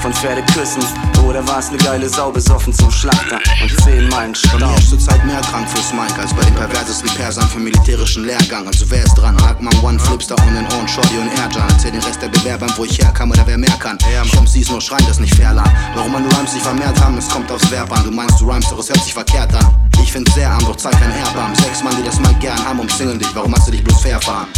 Von 0.00 0.12
Pferdeküssen 0.12 0.82
oder 1.26 1.46
war's 1.48 1.70
ne 1.70 1.78
geile 1.78 2.08
Sau 2.08 2.30
besoffen 2.30 2.72
zum 2.72 2.90
Schlachter 2.90 3.38
und 3.62 3.70
zehn 3.82 4.08
Meilen 4.08 4.34
Bei 4.52 4.58
mir 4.58 4.66
Stau. 4.66 4.74
ist 4.76 4.90
zurzeit 4.90 5.24
mehr 5.24 5.40
krank 5.40 5.66
fürs 5.68 5.92
Mike 5.92 6.20
als 6.20 6.34
bei 6.34 6.42
den 6.42 6.54
perversesten 6.54 7.08
Persern 7.14 7.48
für 7.48 7.58
militärischen 7.58 8.24
Lehrgang. 8.24 8.66
Also 8.66 8.84
wer 8.90 9.02
ist 9.02 9.14
dran? 9.14 9.36
Hackmann, 9.42 9.74
One, 9.82 9.98
Flipster 9.98 10.36
on 10.38 10.54
den 10.54 10.66
Ohren, 10.76 10.86
Shorty 10.86 11.16
und 11.16 11.28
Airjan. 11.30 11.68
Erzähl 11.70 11.90
den 11.92 12.02
Rest 12.02 12.20
der 12.20 12.28
Bewerbern, 12.28 12.70
wo 12.76 12.84
ich 12.84 12.98
herkam 12.98 13.30
oder 13.30 13.46
wer 13.46 13.56
mehr 13.56 13.76
kann. 13.78 13.96
Ich 14.22 14.40
MCs 14.40 14.70
nur 14.70 14.80
schreien, 14.80 15.04
das 15.06 15.18
nicht 15.20 15.34
fair 15.34 15.54
lang. 15.54 15.70
Warum 15.94 16.12
man 16.12 16.22
nur 16.22 16.32
Rhymes 16.36 16.52
nicht 16.52 16.64
vermehrt 16.64 17.00
haben, 17.00 17.16
es 17.16 17.28
kommt 17.28 17.50
aufs 17.50 17.70
Verb 17.70 17.90
an. 17.96 18.04
Du 18.04 18.10
meinst, 18.10 18.40
du 18.40 18.50
rhymes, 18.50 18.68
doch 18.68 18.78
es 18.78 18.88
hört 18.90 19.02
sich 19.02 19.14
verkehrt 19.14 19.54
an. 19.54 19.74
Ich 20.02 20.12
find's 20.12 20.34
sehr 20.34 20.50
arm, 20.50 20.64
doch 20.66 20.76
zeig 20.76 20.92
kein 20.92 21.10
Erbarm. 21.10 21.54
Sechs 21.54 21.82
Mann, 21.82 21.96
die 21.96 22.02
das 22.04 22.20
mal 22.20 22.34
gern 22.34 22.58
haben, 22.64 22.80
umzingeln 22.80 23.18
dich. 23.18 23.28
Warum 23.34 23.54
hast 23.54 23.66
du 23.68 23.70
dich 23.72 23.82
bloß 23.82 24.02
fair 24.02 24.20
fahren? 24.20 24.48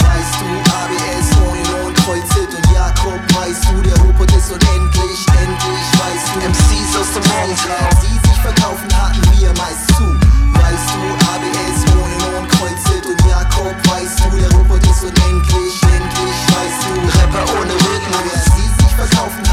Weißt 0.00 0.40
du, 0.40 0.46
ABS, 0.70 1.33
Jakob, 2.94 3.20
weißt 3.34 3.64
du, 3.70 3.82
der 3.82 3.96
Robot 3.98 4.30
ist 4.32 4.50
unendlich, 4.52 5.26
endlich, 5.26 5.86
weißt 5.98 6.28
du, 6.34 6.48
MCs 6.48 6.96
aus 6.96 7.10
dem 7.14 7.24
Mountain, 7.32 7.90
sie 8.00 8.28
sich 8.28 8.40
verkaufen, 8.40 8.88
hatten 8.94 9.22
wir 9.38 9.48
meist 9.58 9.88
zu. 9.96 10.04
Weißt 10.54 10.90
du, 10.94 11.02
ABS, 11.34 11.80
ohne 11.90 12.38
und 12.38 12.48
Kreuzit 12.48 13.06
und 13.06 13.20
Jakob, 13.26 13.74
weißt 13.90 14.20
du, 14.20 14.36
der 14.38 14.50
Robot 14.52 14.82
ist 14.86 15.02
unendlich, 15.02 15.74
endlich, 15.82 16.38
weißt 16.54 16.82
du, 16.86 16.94
Rapper 17.18 17.44
ohne 17.58 17.74
Rhythmen, 17.74 18.24
ja, 18.32 18.40
sie 18.54 18.84
sich 18.84 18.94
verkaufen, 18.94 19.43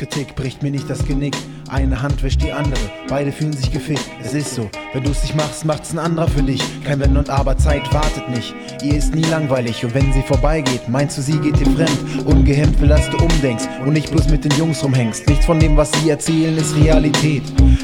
Selbstkritik 0.00 0.34
bricht 0.34 0.62
mir 0.62 0.70
nicht 0.70 0.88
das 0.88 1.04
Genick. 1.04 1.36
Eine 1.68 2.00
Hand 2.00 2.22
wäscht 2.22 2.42
die 2.42 2.52
andere, 2.52 2.80
beide 3.08 3.30
fühlen 3.30 3.52
sich 3.52 3.70
gefickt. 3.70 4.10
Es 4.24 4.32
ist 4.32 4.54
so, 4.54 4.70
wenn 4.94 5.04
du 5.04 5.10
es 5.10 5.22
nicht 5.22 5.36
machst, 5.36 5.66
macht's 5.66 5.92
ein 5.92 5.98
anderer 5.98 6.26
für 6.26 6.42
dich. 6.42 6.62
Kein 6.84 7.00
Wenn 7.00 7.18
und 7.18 7.28
Aber, 7.28 7.58
Zeit 7.58 7.82
wartet 7.92 8.28
nicht. 8.30 8.54
Ihr 8.82 8.94
ist 8.94 9.14
nie 9.14 9.24
langweilig 9.24 9.84
und 9.84 9.94
wenn 9.94 10.10
sie 10.14 10.22
vorbeigeht, 10.22 10.88
meinst 10.88 11.18
du, 11.18 11.22
sie 11.22 11.38
geht 11.38 11.60
dir 11.60 11.70
fremd. 11.72 12.24
Ungehemmt 12.24 12.80
will, 12.80 12.88
dass 12.88 13.10
du 13.10 13.18
umdenkst 13.18 13.68
und 13.84 13.92
nicht 13.92 14.10
bloß 14.10 14.30
mit 14.30 14.42
den 14.42 14.52
Jungs 14.52 14.82
rumhängst. 14.82 15.28
Nichts 15.28 15.44
von 15.44 15.60
dem, 15.60 15.76
was 15.76 15.92
sie 15.92 16.08
erzählen, 16.08 16.56
ist 16.56 16.74
Realität. 16.76 17.42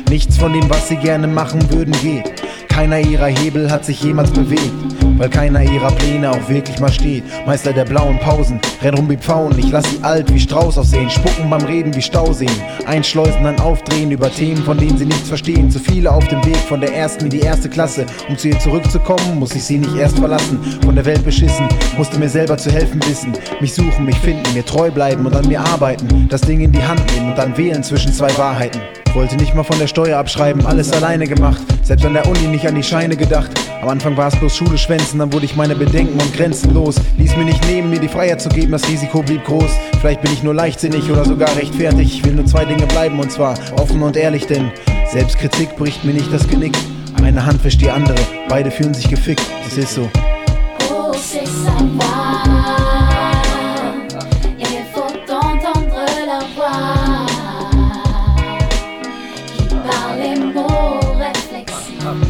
Nichts 0.09 0.39
von 0.39 0.55
dem, 0.55 0.71
was 0.71 0.89
sie 0.89 0.97
gerne 0.97 1.27
machen 1.27 1.71
würden, 1.71 1.93
geht. 2.01 2.33
Keiner 2.77 3.01
ihrer 3.01 3.29
Hebel 3.29 3.71
hat 3.71 3.87
sich 3.87 4.03
jemals 4.03 4.31
bewegt, 4.31 4.71
weil 5.17 5.31
keiner 5.31 5.63
ihrer 5.63 5.91
Pläne 5.93 6.31
auch 6.31 6.47
wirklich 6.51 6.79
mal 6.79 6.93
steht. 6.93 7.25
Meister 7.47 7.73
der 7.73 7.87
blauen 7.87 8.21
Pausen, 8.21 8.61
renn 8.83 8.93
rum 8.93 9.09
wie 9.09 9.17
Pfauen, 9.17 9.59
ich 9.59 9.71
lass 9.71 9.91
sie 9.91 10.05
alt 10.05 10.31
wie 10.31 10.39
Strauß 10.39 10.77
aussehen, 10.77 11.09
spucken 11.09 11.49
beim 11.49 11.65
Reden 11.65 11.97
wie 11.97 12.03
Stauseen, 12.03 12.53
einschleusen, 12.85 13.45
dann 13.45 13.59
aufdrehen 13.61 14.11
über 14.11 14.31
Themen, 14.31 14.63
von 14.63 14.77
denen 14.77 14.99
sie 14.99 15.07
nichts 15.07 15.27
verstehen. 15.27 15.71
Zu 15.71 15.79
viele 15.79 16.13
auf 16.13 16.29
dem 16.29 16.45
Weg 16.45 16.59
von 16.69 16.83
der 16.83 16.95
ersten 16.95 17.25
in 17.25 17.31
die 17.31 17.41
erste 17.41 17.71
Klasse. 17.71 18.05
Um 18.29 18.37
zu 18.37 18.49
ihr 18.49 18.59
zurückzukommen, 18.59 19.39
muss 19.39 19.55
ich 19.55 19.65
sie 19.65 19.79
nicht 19.79 19.97
erst 19.97 20.19
verlassen. 20.19 20.59
Von 20.85 20.97
der 20.97 21.07
Welt 21.07 21.25
beschissen, 21.25 21.67
musste 21.97 22.19
mir 22.19 22.29
selber 22.29 22.59
zu 22.59 22.71
helfen 22.71 23.01
wissen. 23.09 23.33
Mich 23.59 23.73
suchen, 23.73 24.05
mich 24.05 24.19
finden, 24.19 24.53
mir 24.53 24.67
treu 24.67 24.91
bleiben 24.91 25.25
und 25.25 25.35
an 25.35 25.49
mir 25.49 25.61
arbeiten. 25.61 26.29
Das 26.29 26.43
Ding 26.43 26.61
in 26.61 26.73
die 26.73 26.85
Hand 26.85 27.01
nehmen 27.15 27.31
und 27.31 27.39
dann 27.39 27.57
wählen 27.57 27.83
zwischen 27.83 28.13
zwei 28.13 28.37
Wahrheiten. 28.37 28.83
Wollte 29.17 29.37
nicht 29.37 29.55
mal 29.55 29.63
von 29.63 29.79
der 29.79 29.87
Steuer 29.87 30.19
abschreiben, 30.19 30.67
alles 30.67 30.93
alleine 30.93 31.27
gemacht. 31.27 31.63
Selbst 31.83 32.05
an 32.05 32.13
der 32.13 32.29
Uni 32.29 32.49
nicht 32.49 32.69
an 32.69 32.75
die 32.75 32.83
Scheine 32.83 33.17
gedacht. 33.17 33.51
Am 33.81 33.89
Anfang 33.89 34.15
war 34.15 34.29
es 34.29 34.37
bloß 34.37 34.55
Schule 34.55 34.77
schwänzen, 34.77 35.19
dann 35.21 35.33
wurde 35.33 35.47
ich 35.47 35.57
meine 35.57 35.75
Bedenken 35.75 36.21
und 36.21 36.35
Grenzen 36.35 36.75
los. 36.75 36.97
Ließ 37.17 37.35
mir 37.39 37.47
nicht 37.47 37.67
nehmen, 37.67 37.89
mir 37.89 37.99
die 37.99 38.09
Freiheit 38.09 38.43
zu 38.43 38.51
geben, 38.51 38.73
das 38.73 38.87
Risiko 38.87 39.23
blieb 39.23 39.43
groß. 39.45 39.71
Vielleicht 40.03 40.21
bin 40.21 40.35
ich 40.35 40.43
nur 40.43 40.53
leichtsinnig 40.53 41.11
oder 41.11 41.25
sogar 41.25 41.49
rechtfertig. 41.57 42.19
Ich 42.19 42.25
will 42.27 42.35
nur 42.35 42.45
zwei 42.45 42.67
Dinge 42.67 42.87
bleiben 42.89 43.19
und 43.19 43.33
zwar 43.33 43.55
offen 43.79 44.03
und 44.03 44.19
ehrlich, 44.19 44.47
denn 44.49 44.71
Selbstkritik 45.11 45.75
bricht 45.77 46.05
mir 46.05 46.13
nicht 46.13 46.31
das 46.31 46.47
Genick. 46.47 46.77
Eine 47.23 47.47
Hand 47.47 47.65
wäscht 47.65 47.81
die 47.81 47.89
andere, 47.89 48.19
beide 48.51 48.71
fühlen 48.71 48.93
sich 48.93 49.09
gefickt. 49.09 49.47
Es 49.67 49.79
ist 49.79 49.95
so. 49.95 50.11
C'est 51.17 51.47
savoir. 51.47 52.45
Il 52.45 52.46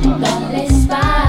réflexifs 0.06 0.20
dans 0.20 0.48
l'espace 0.52 1.25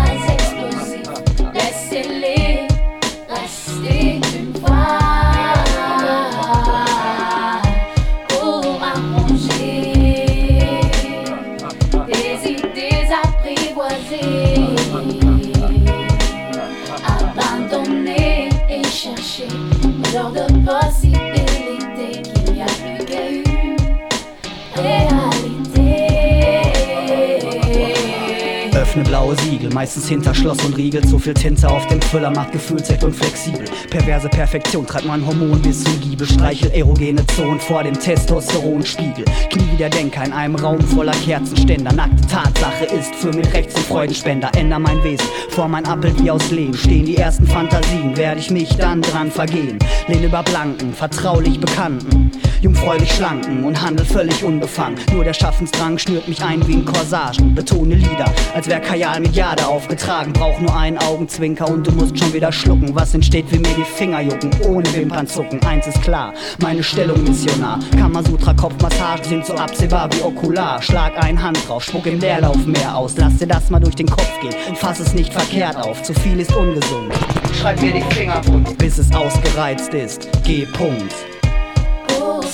blaue 29.28 29.36
Siegel, 29.41 29.69
meistens 29.73 30.07
hinter 30.07 30.34
Schloss 30.34 30.63
und 30.63 30.78
Riegel. 30.78 31.03
Zu 31.03 31.19
viel 31.19 31.34
Tinte 31.34 31.69
auf 31.69 31.86
dem 31.88 32.01
Füller 32.01 32.30
macht 32.32 32.51
gefühlsecht 32.51 33.03
und 33.03 33.13
flexibel. 33.13 33.65
Perverse 33.89 34.30
Perfektion 34.30 34.86
treibt 34.86 35.05
mein 35.05 35.25
Hormon 35.25 35.61
bis 35.61 35.84
zum 35.84 35.99
Giebel. 35.99 36.28
Streichel 36.28 36.71
erogene 36.71 37.25
Zonen 37.28 37.59
vor 37.59 37.84
dem 37.84 37.99
Testosteronspiegel. 37.99 39.25
Knie 39.49 39.65
wie 39.71 39.78
der 39.78 39.89
Denker 39.89 40.23
in 40.23 40.34
einem 40.34 40.55
Raum 40.55 40.80
voller 40.80 41.13
Kerzenständer. 41.25 41.91
Nackte 41.93 42.25
Tatsache 42.28 42.86
ist 42.86 43.13
für 43.15 43.34
mich 43.34 43.51
rechts 43.53 43.75
ein 43.75 43.84
Freudenspender. 43.84 44.49
Änder 44.55 44.80
mein 44.80 45.03
Wesen, 45.03 45.28
vor 45.49 45.67
mein 45.67 45.86
Abbild 45.86 46.23
wie 46.23 46.32
aus 46.32 46.49
Lehm. 46.51 46.73
Stehen 46.73 47.05
die 47.05 47.17
ersten 47.17 47.47
Fantasien, 47.47 48.15
werde 48.15 48.39
ich 48.39 48.49
mich 48.49 48.69
dann 48.78 49.01
dran 49.01 49.30
vergehen. 49.30 49.78
Lehne 50.07 50.28
über 50.28 50.43
Blanken, 50.43 50.93
vertraulich 50.93 51.59
Bekannten. 51.59 52.32
Jungfräulich 52.62 53.12
schlanken 53.12 53.64
und 53.64 53.82
handel 53.82 54.05
völlig 54.05 54.43
unbefangen. 54.43 54.99
Nur 55.14 55.24
der 55.24 55.34
Schaffensdrang 55.34 55.97
schnürt 55.97 56.28
mich 56.28 56.43
ein 56.43 56.66
wie 56.68 56.76
ein 56.76 56.86
Corsagen. 56.86 57.55
Betone 57.55 57.95
Lieder, 57.95 58.32
als 58.53 58.68
wär 58.68 58.80
Kajal 58.80 59.20
mit 59.20 59.36
Jade 59.36 59.66
aufgetragen. 59.68 60.34
Brauch 60.34 60.60
nur 60.60 60.76
einen 60.76 60.97
Augenzwinker 60.97 61.70
und 61.70 61.86
du 61.86 61.91
musst 61.91 62.18
schon 62.18 62.34
wieder 62.34 62.51
schlucken. 62.51 62.95
Was 62.95 63.14
entsteht, 63.14 63.51
wie 63.51 63.60
mir 63.60 63.74
die 63.76 63.84
Finger 63.84 64.22
jucken, 64.22 64.51
ohne 64.64 64.91
Wimpern 64.93 65.28
zucken. 65.28 65.62
Eins 65.64 65.88
ist 65.88 66.01
klar, 66.01 66.34
meine 66.60 66.84
Stellung 66.84 67.24
Missionar. 67.24 67.80
Kamasutra 67.97 68.53
Kopfmassagen 68.53 69.24
sind 69.24 69.45
so 69.45 69.53
absehbar 69.53 70.10
wie 70.14 70.22
okular. 70.22 70.82
Schlag 70.82 71.14
ein 71.24 71.41
Hand 71.41 71.68
drauf, 71.68 71.84
spuck 71.84 72.05
im 72.05 72.20
Leerlauf 72.20 72.66
mehr 72.66 72.95
aus. 72.95 73.16
Lass 73.18 73.38
dir 73.38 73.47
das 73.47 73.70
mal 73.70 73.80
durch 73.80 73.95
den 73.95 74.08
Kopf 74.08 74.39
gehen 74.41 74.53
und 74.68 74.78
fass 74.78 74.99
es 74.99 75.14
nicht 75.14 75.34
verkehrt 75.34 75.78
auf. 75.78 76.03
Zu 76.03 76.14
viel 76.14 76.39
ist 76.39 76.55
ungesund. 76.55 77.14
Schreib 77.60 77.82
mir 77.82 77.93
die 77.93 78.16
Finger 78.16 78.41
bunt, 78.41 78.78
bis 78.78 78.97
es 78.97 79.12
ausgereizt 79.14 79.93
ist. 79.93 80.30
G. 80.43 80.66
Punkt. 80.66 81.14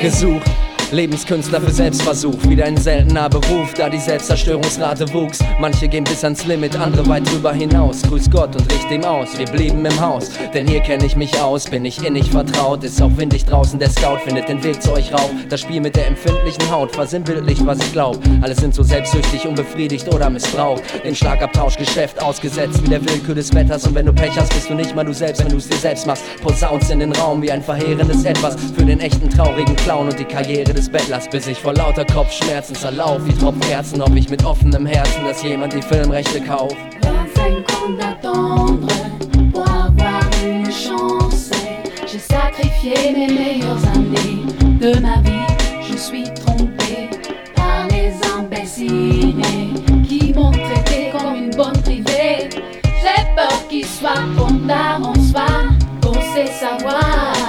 Gesucht. 0.00 0.49
Lebenskünstler 0.92 1.60
für 1.60 1.70
Selbstversuch, 1.70 2.36
wieder 2.48 2.64
ein 2.64 2.76
seltener 2.76 3.28
Beruf, 3.28 3.72
da 3.74 3.88
die 3.88 3.98
Selbstzerstörungsrate 3.98 5.12
wuchs. 5.14 5.38
Manche 5.60 5.86
gehen 5.86 6.02
bis 6.02 6.24
ans 6.24 6.44
Limit, 6.46 6.76
andere 6.76 7.06
weit 7.06 7.30
drüber 7.30 7.52
hinaus. 7.52 8.02
Grüß 8.02 8.28
Gott 8.30 8.56
und 8.56 8.72
richt 8.72 8.90
ihm 8.90 9.04
aus, 9.04 9.38
wir 9.38 9.46
blieben 9.46 9.84
im 9.84 10.00
Haus, 10.00 10.30
denn 10.52 10.66
hier 10.66 10.80
kenne 10.80 11.06
ich 11.06 11.14
mich 11.14 11.40
aus, 11.40 11.66
bin 11.66 11.84
ich 11.84 12.04
innig 12.04 12.30
vertraut. 12.30 12.82
Ist 12.82 13.00
auch 13.00 13.16
windig 13.16 13.44
draußen, 13.44 13.78
der 13.78 13.90
Scout 13.90 14.18
findet 14.24 14.48
den 14.48 14.62
Weg 14.64 14.82
zu 14.82 14.92
euch 14.92 15.12
rauf. 15.12 15.30
Das 15.48 15.60
Spiel 15.60 15.80
mit 15.80 15.94
der 15.94 16.08
empfindlichen 16.08 16.70
Haut 16.70 16.92
versinnbildlicht, 16.92 17.64
was 17.64 17.78
ich 17.78 17.92
glaub. 17.92 18.18
Alle 18.40 18.54
sind 18.54 18.74
so 18.74 18.82
selbstsüchtig, 18.82 19.46
unbefriedigt 19.46 20.12
oder 20.12 20.28
missbraucht. 20.28 20.82
Dem 21.04 21.14
Schlagabtauschgeschäft 21.14 22.20
ausgesetzt, 22.20 22.82
wie 22.82 22.88
der 22.88 23.04
Willkür 23.04 23.36
des 23.36 23.54
Wetters. 23.54 23.86
Und 23.86 23.94
wenn 23.94 24.06
du 24.06 24.12
Pech 24.12 24.36
hast, 24.36 24.52
bist 24.54 24.68
du 24.68 24.74
nicht 24.74 24.96
mal 24.96 25.04
du 25.04 25.14
selbst, 25.14 25.44
wenn 25.44 25.50
du 25.50 25.58
es 25.58 25.68
dir 25.68 25.76
selbst 25.76 26.06
machst. 26.06 26.24
Posaunst 26.42 26.90
in 26.90 26.98
den 26.98 27.12
Raum 27.12 27.42
wie 27.42 27.52
ein 27.52 27.62
verheerendes 27.62 28.24
Etwas 28.24 28.56
für 28.76 28.84
den 28.84 28.98
echten 28.98 29.30
traurigen 29.30 29.76
Clown 29.76 30.08
und 30.08 30.18
die 30.18 30.24
Karriere 30.24 30.72
des 30.72 30.79
Bettlers, 30.88 31.28
bis 31.28 31.46
ich 31.46 31.58
vor 31.58 31.74
lauter 31.74 32.04
Kopfschmerzen 32.04 32.74
zerlauf 32.74 33.20
wie 33.24 33.32
Tropfkerzen, 33.32 34.00
ob 34.00 34.14
ich 34.14 34.28
mit 34.30 34.44
offenem 34.44 34.86
Herzen, 34.86 35.24
dass 35.24 35.42
jemand 35.42 35.72
die 35.72 35.82
Filmrechte 35.82 36.40
kauft. 36.40 36.76
25 37.02 37.64
ans 37.82 37.98
d'attendre 37.98 38.88
pour 39.52 39.68
avoir 39.68 40.22
une 40.44 40.70
chance. 40.70 41.50
J'ai 42.06 42.18
sacrifié 42.18 43.12
mes 43.12 43.32
meilleures 43.32 43.84
années 43.94 44.44
de 44.80 44.98
ma 45.00 45.20
vie. 45.20 45.46
Je 45.90 45.96
suis 45.96 46.24
trompé 46.24 47.10
par 47.54 47.86
les 47.88 48.12
imbéciles 48.36 49.42
qui 50.08 50.32
m'ont 50.34 50.52
traité 50.52 51.10
comme 51.12 51.34
une 51.36 51.50
bonne 51.50 51.80
privée. 51.82 52.48
J'ai 52.84 53.24
peur 53.36 53.68
qu'il 53.68 53.84
soit 53.86 54.24
trop 54.36 54.52
tard 54.66 55.00
en 55.04 55.14
soir 55.14 55.64
pour 56.00 56.14
se 56.14 56.46
savoir. 56.46 57.39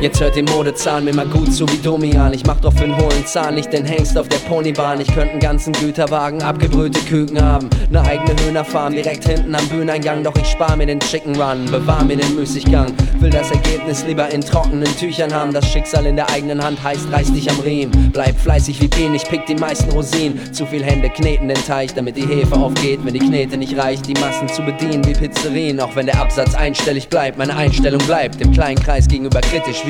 Jetzt 0.00 0.18
hört 0.18 0.34
die 0.34 0.42
Modezahlen 0.42 1.04
mir 1.04 1.14
mal 1.14 1.26
gut 1.26 1.52
zu 1.52 1.68
wie 1.68 1.76
Domian. 1.76 2.32
Ich 2.32 2.46
mach 2.46 2.58
doch 2.58 2.72
für'n 2.72 2.96
hohlen 2.96 3.26
Zahn, 3.26 3.54
nicht 3.54 3.70
den 3.70 3.84
Hengst 3.84 4.16
auf 4.16 4.26
der 4.28 4.38
Ponybahn. 4.38 4.98
Ich 4.98 5.08
könnte 5.08 5.32
einen 5.32 5.40
ganzen 5.40 5.74
Güterwagen, 5.74 6.42
abgebrühte 6.42 7.00
Küken 7.00 7.38
haben. 7.38 7.68
Ne 7.90 8.00
eigene 8.00 8.34
Hühnerfarm 8.42 8.94
direkt 8.94 9.28
hinten 9.28 9.54
am 9.54 9.68
Bühneneingang. 9.68 10.24
Doch 10.24 10.34
ich 10.36 10.46
spar 10.46 10.74
mir 10.76 10.86
den 10.86 11.00
Chicken 11.00 11.38
Run, 11.38 11.66
bewahr 11.66 12.02
mir 12.02 12.16
den 12.16 12.34
Müßiggang. 12.34 12.94
Will 13.18 13.28
das 13.28 13.50
Ergebnis 13.50 14.02
lieber 14.06 14.30
in 14.30 14.40
trockenen 14.40 14.88
Tüchern 14.96 15.34
haben. 15.34 15.52
Das 15.52 15.70
Schicksal 15.70 16.06
in 16.06 16.16
der 16.16 16.30
eigenen 16.30 16.64
Hand 16.64 16.82
heißt, 16.82 17.12
reiß 17.12 17.34
dich 17.34 17.50
am 17.50 17.60
Riemen. 17.60 18.10
Bleib 18.10 18.40
fleißig 18.40 18.80
wie 18.80 18.88
Bienen, 18.88 19.16
ich 19.16 19.24
pick 19.24 19.44
die 19.44 19.54
meisten 19.54 19.90
Rosinen. 19.90 20.54
Zu 20.54 20.64
viel 20.64 20.82
Hände 20.82 21.10
kneten 21.10 21.48
den 21.48 21.62
Teich, 21.66 21.92
damit 21.92 22.16
die 22.16 22.26
Hefe 22.26 22.54
aufgeht. 22.54 23.00
Wenn 23.04 23.12
die 23.12 23.20
Knete 23.20 23.58
nicht 23.58 23.76
reicht, 23.76 24.06
die 24.06 24.14
Massen 24.14 24.48
zu 24.48 24.62
bedienen 24.62 25.04
wie 25.04 25.12
Pizzerien. 25.12 25.78
Auch 25.78 25.94
wenn 25.94 26.06
der 26.06 26.18
Absatz 26.18 26.54
einstellig 26.54 27.10
bleibt, 27.10 27.36
meine 27.36 27.54
Einstellung 27.54 28.00
bleibt 28.06 28.40
im 28.40 28.50
kleinen 28.50 28.82
Kreis 28.82 29.06
gegenüber 29.06 29.42
kritisch 29.42 29.82
wie 29.84 29.89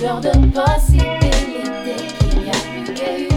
l'heure 0.00 0.20
de 0.20 0.30
possibilité 0.30 1.96
qu'il 2.30 2.42
n'y 2.42 2.48
a 2.48 2.52
plus 2.52 2.94
qu'une 2.94 3.28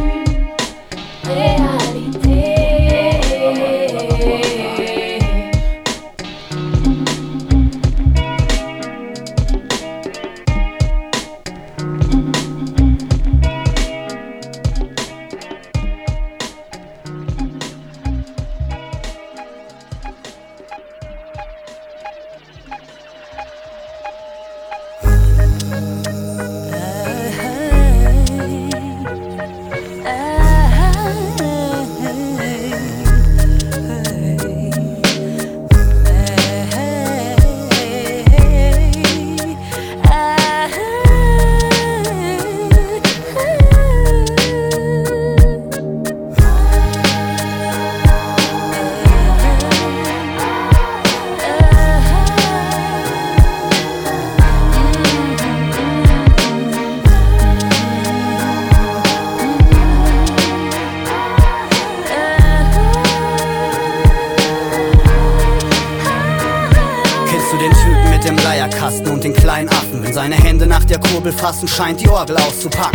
der 71.43 71.49
Kurbel 71.49 71.53
fassen, 71.53 71.67
scheint 71.67 71.99
die 72.01 72.09
Orgel 72.09 72.37
auszupacken. 72.37 72.92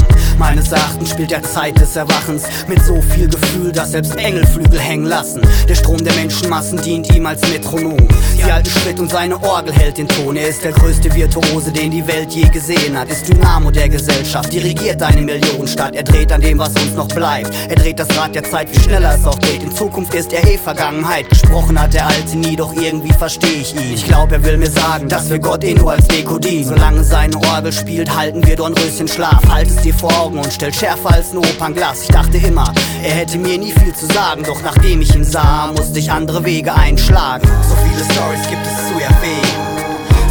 Meines 0.98 1.10
Erachtens 1.10 1.10
spielt 1.10 1.32
er 1.32 1.42
Zeit 1.42 1.80
des 1.80 1.94
Erwachens 1.94 2.42
mit 2.66 2.82
so 2.84 3.00
viel 3.00 3.28
Gefühl, 3.28 3.70
dass 3.70 3.92
selbst 3.92 4.16
Engel 4.16 4.44
Flügel 4.46 4.80
hängen 4.80 5.06
lassen. 5.06 5.42
Der 5.68 5.76
Strom 5.76 6.02
der 6.02 6.12
Menschenmassen 6.14 6.80
dient 6.82 7.14
ihm 7.14 7.24
als 7.24 7.40
Metronom. 7.48 8.08
Sie 8.34 8.44
halten 8.44 8.70
Schritt 8.70 8.98
und 8.98 9.10
seine 9.10 9.40
Orgel 9.42 9.72
hält 9.72 9.98
den 9.98 10.08
Ton. 10.08 10.36
Er 10.36 10.48
ist 10.48 10.64
der 10.64 10.72
größte 10.72 11.14
Virtuose, 11.14 11.70
den 11.70 11.92
die 11.92 12.04
Welt 12.06 12.32
je 12.32 12.48
gesehen 12.48 12.98
hat. 12.98 13.08
Ist 13.10 13.28
Dynamo 13.28 13.70
der 13.70 13.88
Gesellschaft, 13.88 14.52
dirigiert 14.52 15.00
eine 15.02 15.22
Millionenstadt. 15.22 15.94
Er 15.94 16.02
dreht 16.02 16.32
an 16.32 16.40
dem, 16.40 16.58
was 16.58 16.70
uns 16.70 16.94
noch 16.94 17.08
bleibt. 17.08 17.52
Er 17.68 17.76
dreht 17.76 18.00
das 18.00 18.08
Rad 18.16 18.34
der 18.34 18.44
Zeit, 18.44 18.68
wie 18.72 18.80
schneller 18.80 19.14
es 19.14 19.24
auch 19.24 19.38
geht. 19.38 19.62
In 19.62 19.74
Zukunft 19.74 20.14
ist 20.14 20.32
er 20.32 20.44
eh 20.48 20.58
Vergangenheit. 20.58 21.28
Gesprochen 21.30 21.80
hat 21.80 21.94
der 21.94 22.06
Alte 22.06 22.36
nie, 22.36 22.56
doch 22.56 22.74
irgendwie 22.74 23.12
versteh 23.12 23.60
ich 23.60 23.72
ihn. 23.74 23.94
Ich 23.94 24.04
glaub, 24.04 24.32
er 24.32 24.42
will 24.42 24.56
mir 24.56 24.70
sagen, 24.70 25.08
dass 25.08 25.30
wir 25.30 25.38
Gott 25.38 25.62
eh 25.62 25.74
nur 25.74 25.92
als 25.92 26.08
Deko 26.08 26.38
dienen. 26.38 26.64
Solange 26.64 27.04
seine 27.04 27.36
Orgel 27.36 27.72
spielt, 27.72 28.16
halten 28.16 28.44
wir 28.44 28.56
Dornröschen 28.56 29.06
Schlaf. 29.06 29.42
Halt 29.48 29.68
es 29.68 29.76
dir 29.76 29.94
vor 29.94 30.12
Augen 30.18 30.38
und 30.38 30.52
stell 30.52 30.72
schärfer 30.88 31.14
als 31.14 31.32
ein 31.32 31.38
Opernglas. 31.38 32.02
Ich 32.02 32.08
dachte 32.08 32.38
immer, 32.38 32.72
er 33.02 33.12
hätte 33.12 33.36
mir 33.36 33.58
nie 33.58 33.72
viel 33.72 33.94
zu 33.94 34.06
sagen, 34.06 34.42
doch 34.42 34.62
nachdem 34.62 35.02
ich 35.02 35.14
ihn 35.14 35.24
sah, 35.24 35.70
musste 35.76 35.98
ich 35.98 36.10
andere 36.10 36.42
Wege 36.46 36.72
einschlagen. 36.72 37.46
So 37.68 37.76
viele 37.84 38.04
Stories 38.08 38.48
gibt 38.48 38.64
es 38.64 38.76
zu 38.88 38.94
erwähnen. 38.96 39.52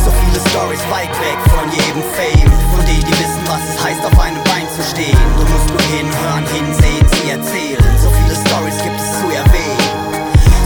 So 0.04 0.10
viele 0.10 0.40
Stories 0.50 0.82
weit 0.90 1.14
weg 1.22 1.40
von 1.54 1.70
jedem 1.70 2.02
Fame. 2.18 2.52
Von 2.74 2.84
denen, 2.90 3.06
die 3.06 3.18
wissen, 3.22 3.44
was 3.46 3.62
es 3.70 3.78
heißt, 3.84 4.02
auf 4.02 4.18
einem 4.20 4.42
Bein 4.50 4.66
zu 4.74 4.82
stehen. 4.82 5.20
Du 5.38 5.46
musst 5.46 5.70
nur 5.70 5.86
hinhören, 5.94 6.46
hinsehen, 6.50 7.06
sie 7.06 7.30
erzählen. 7.30 7.86
So 8.02 8.10
viele 8.10 8.34
Stories 8.42 8.78
gibt 8.82 8.98
es 8.98 9.10
zu 9.22 9.28
erwähnen. 9.30 9.86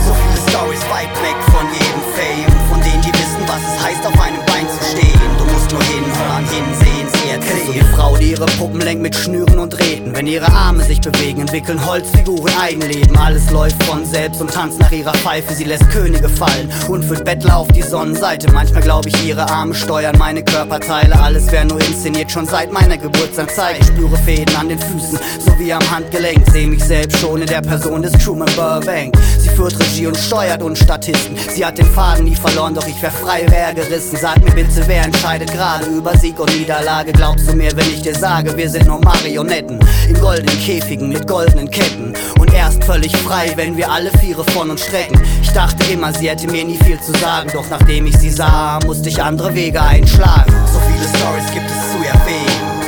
So 0.08 0.16
viele 0.16 0.38
Stories 0.48 0.84
weit 0.88 1.12
weg 1.20 1.38
von 1.52 1.68
jedem 1.68 2.02
Fame. 2.16 2.52
Von 2.72 2.80
denen, 2.80 3.02
die 3.04 3.12
wissen, 3.12 3.44
was 3.44 3.60
es 3.60 3.76
heißt, 3.84 4.06
auf 4.08 4.16
einem 4.16 4.40
Bein 4.46 4.51
zu 4.68 4.84
stehen. 4.84 5.20
Du 5.38 5.44
musst 5.44 5.70
nur 5.70 5.82
hinhören, 5.82 6.44
hinsehen, 6.48 7.08
sie 7.12 7.30
erzählen. 7.30 7.66
So 7.66 7.72
die 7.72 7.80
Frau, 7.94 8.16
die 8.16 8.30
ihre 8.32 8.46
Puppen 8.46 8.80
lenkt 8.80 9.02
mit 9.02 9.14
Schnüren 9.14 9.58
und 9.58 9.70
Drähten. 9.70 10.14
Wenn 10.14 10.26
ihre 10.26 10.50
Arme 10.50 10.82
sich 10.82 11.00
bewegen, 11.00 11.42
entwickeln 11.42 11.84
Holzfiguren 11.84 12.52
Eigenleben. 12.60 13.16
Alles 13.16 13.50
läuft 13.50 13.82
von 13.84 14.04
selbst 14.04 14.40
und 14.40 14.52
tanzt 14.52 14.78
nach 14.78 14.90
ihrer 14.92 15.12
Pfeife. 15.12 15.54
Sie 15.54 15.64
lässt 15.64 15.88
Könige 15.90 16.28
fallen 16.28 16.70
und 16.88 17.04
führt 17.04 17.24
Bettler 17.24 17.56
auf 17.56 17.68
die 17.68 17.82
Sonnenseite. 17.82 18.50
Manchmal 18.52 18.82
glaube 18.82 19.08
ich, 19.08 19.26
ihre 19.26 19.48
Arme 19.48 19.74
steuern 19.74 20.16
meine 20.18 20.42
Körperteile. 20.44 21.18
Alles 21.20 21.50
wäre 21.50 21.66
nur 21.66 21.80
inszeniert, 21.80 22.30
schon 22.30 22.46
seit 22.46 22.72
meiner 22.72 22.96
Geburtsanzeige. 22.96 23.80
Ich 23.80 23.86
spüre 23.86 24.16
Fäden 24.18 24.54
an 24.56 24.68
den 24.68 24.78
Füßen 24.78 25.18
sowie 25.38 25.72
am 25.72 25.90
Handgelenk. 25.90 26.48
Sehe 26.50 26.66
mich 26.66 26.84
selbst 26.84 27.18
schon 27.18 27.40
in 27.40 27.46
der 27.46 27.62
Person 27.62 28.02
des 28.02 28.12
Truman 28.12 28.50
Burbank. 28.56 29.14
Sie 29.38 29.48
führt 29.48 29.78
Regie 29.78 30.06
und 30.06 30.16
steuert 30.16 30.62
uns 30.62 30.80
Statisten. 30.80 31.36
Sie 31.54 31.64
hat 31.64 31.78
den 31.78 31.86
Faden 31.86 32.24
nie 32.24 32.36
verloren, 32.36 32.74
doch 32.74 32.86
ich 32.86 33.00
wär 33.02 33.10
frei, 33.10 33.44
wär 33.48 33.72
gerissen. 33.74 34.18
Sag 34.20 34.42
mir 34.44 34.51
bitte, 34.54 34.82
wer 34.86 35.04
entscheidet 35.04 35.52
gerade 35.52 35.86
über 35.86 36.16
Sieg 36.16 36.38
und 36.38 36.54
Niederlage? 36.56 37.12
Glaubst 37.12 37.48
du 37.48 37.56
mir, 37.56 37.70
wenn 37.76 37.86
ich 37.86 38.02
dir 38.02 38.14
sage, 38.14 38.56
wir 38.56 38.68
sind 38.68 38.86
nur 38.86 39.00
Marionetten 39.00 39.78
in 40.08 40.20
goldenen 40.20 40.58
Käfigen 40.60 41.08
mit 41.08 41.26
goldenen 41.26 41.70
Ketten 41.70 42.12
und 42.38 42.52
erst 42.52 42.84
völlig 42.84 43.16
frei, 43.16 43.52
wenn 43.56 43.76
wir 43.76 43.90
alle 43.90 44.10
Viere 44.20 44.44
von 44.44 44.70
uns 44.70 44.82
strecken. 44.84 45.20
Ich 45.42 45.50
dachte 45.52 45.90
immer, 45.92 46.12
sie 46.12 46.28
hätte 46.28 46.46
mir 46.50 46.64
nie 46.64 46.78
viel 46.84 47.00
zu 47.00 47.12
sagen, 47.12 47.50
doch 47.52 47.68
nachdem 47.70 48.06
ich 48.06 48.16
sie 48.18 48.30
sah, 48.30 48.78
musste 48.84 49.08
ich 49.08 49.22
andere 49.22 49.54
Wege 49.54 49.80
einschlagen. 49.80 50.52
So 50.66 50.80
viele 50.80 51.08
Stories 51.16 51.50
gibt 51.52 51.70
es 51.70 51.92
zu 51.92 51.98
erwähnen, 52.06 52.82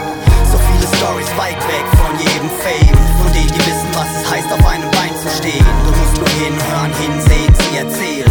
so 0.50 0.58
viele 0.58 0.96
Stories 0.96 1.28
weit 1.36 1.60
weg 1.68 1.86
von 2.02 2.18
jedem 2.18 2.50
Fame, 2.60 2.98
von 3.22 3.32
denen 3.32 3.48
die 3.48 3.60
wissen, 3.60 3.88
was 3.94 4.08
es 4.22 4.30
heißt, 4.30 4.52
auf 4.52 4.66
einem 4.66 4.90
Bein 4.90 5.12
zu 5.22 5.28
stehen. 5.36 5.66
Du 5.84 5.90
musst 5.98 6.16
nur 6.18 6.28
hinhören, 6.44 6.92
hinsehen, 7.00 7.54
sie 7.54 7.76
erzählen. 7.78 8.23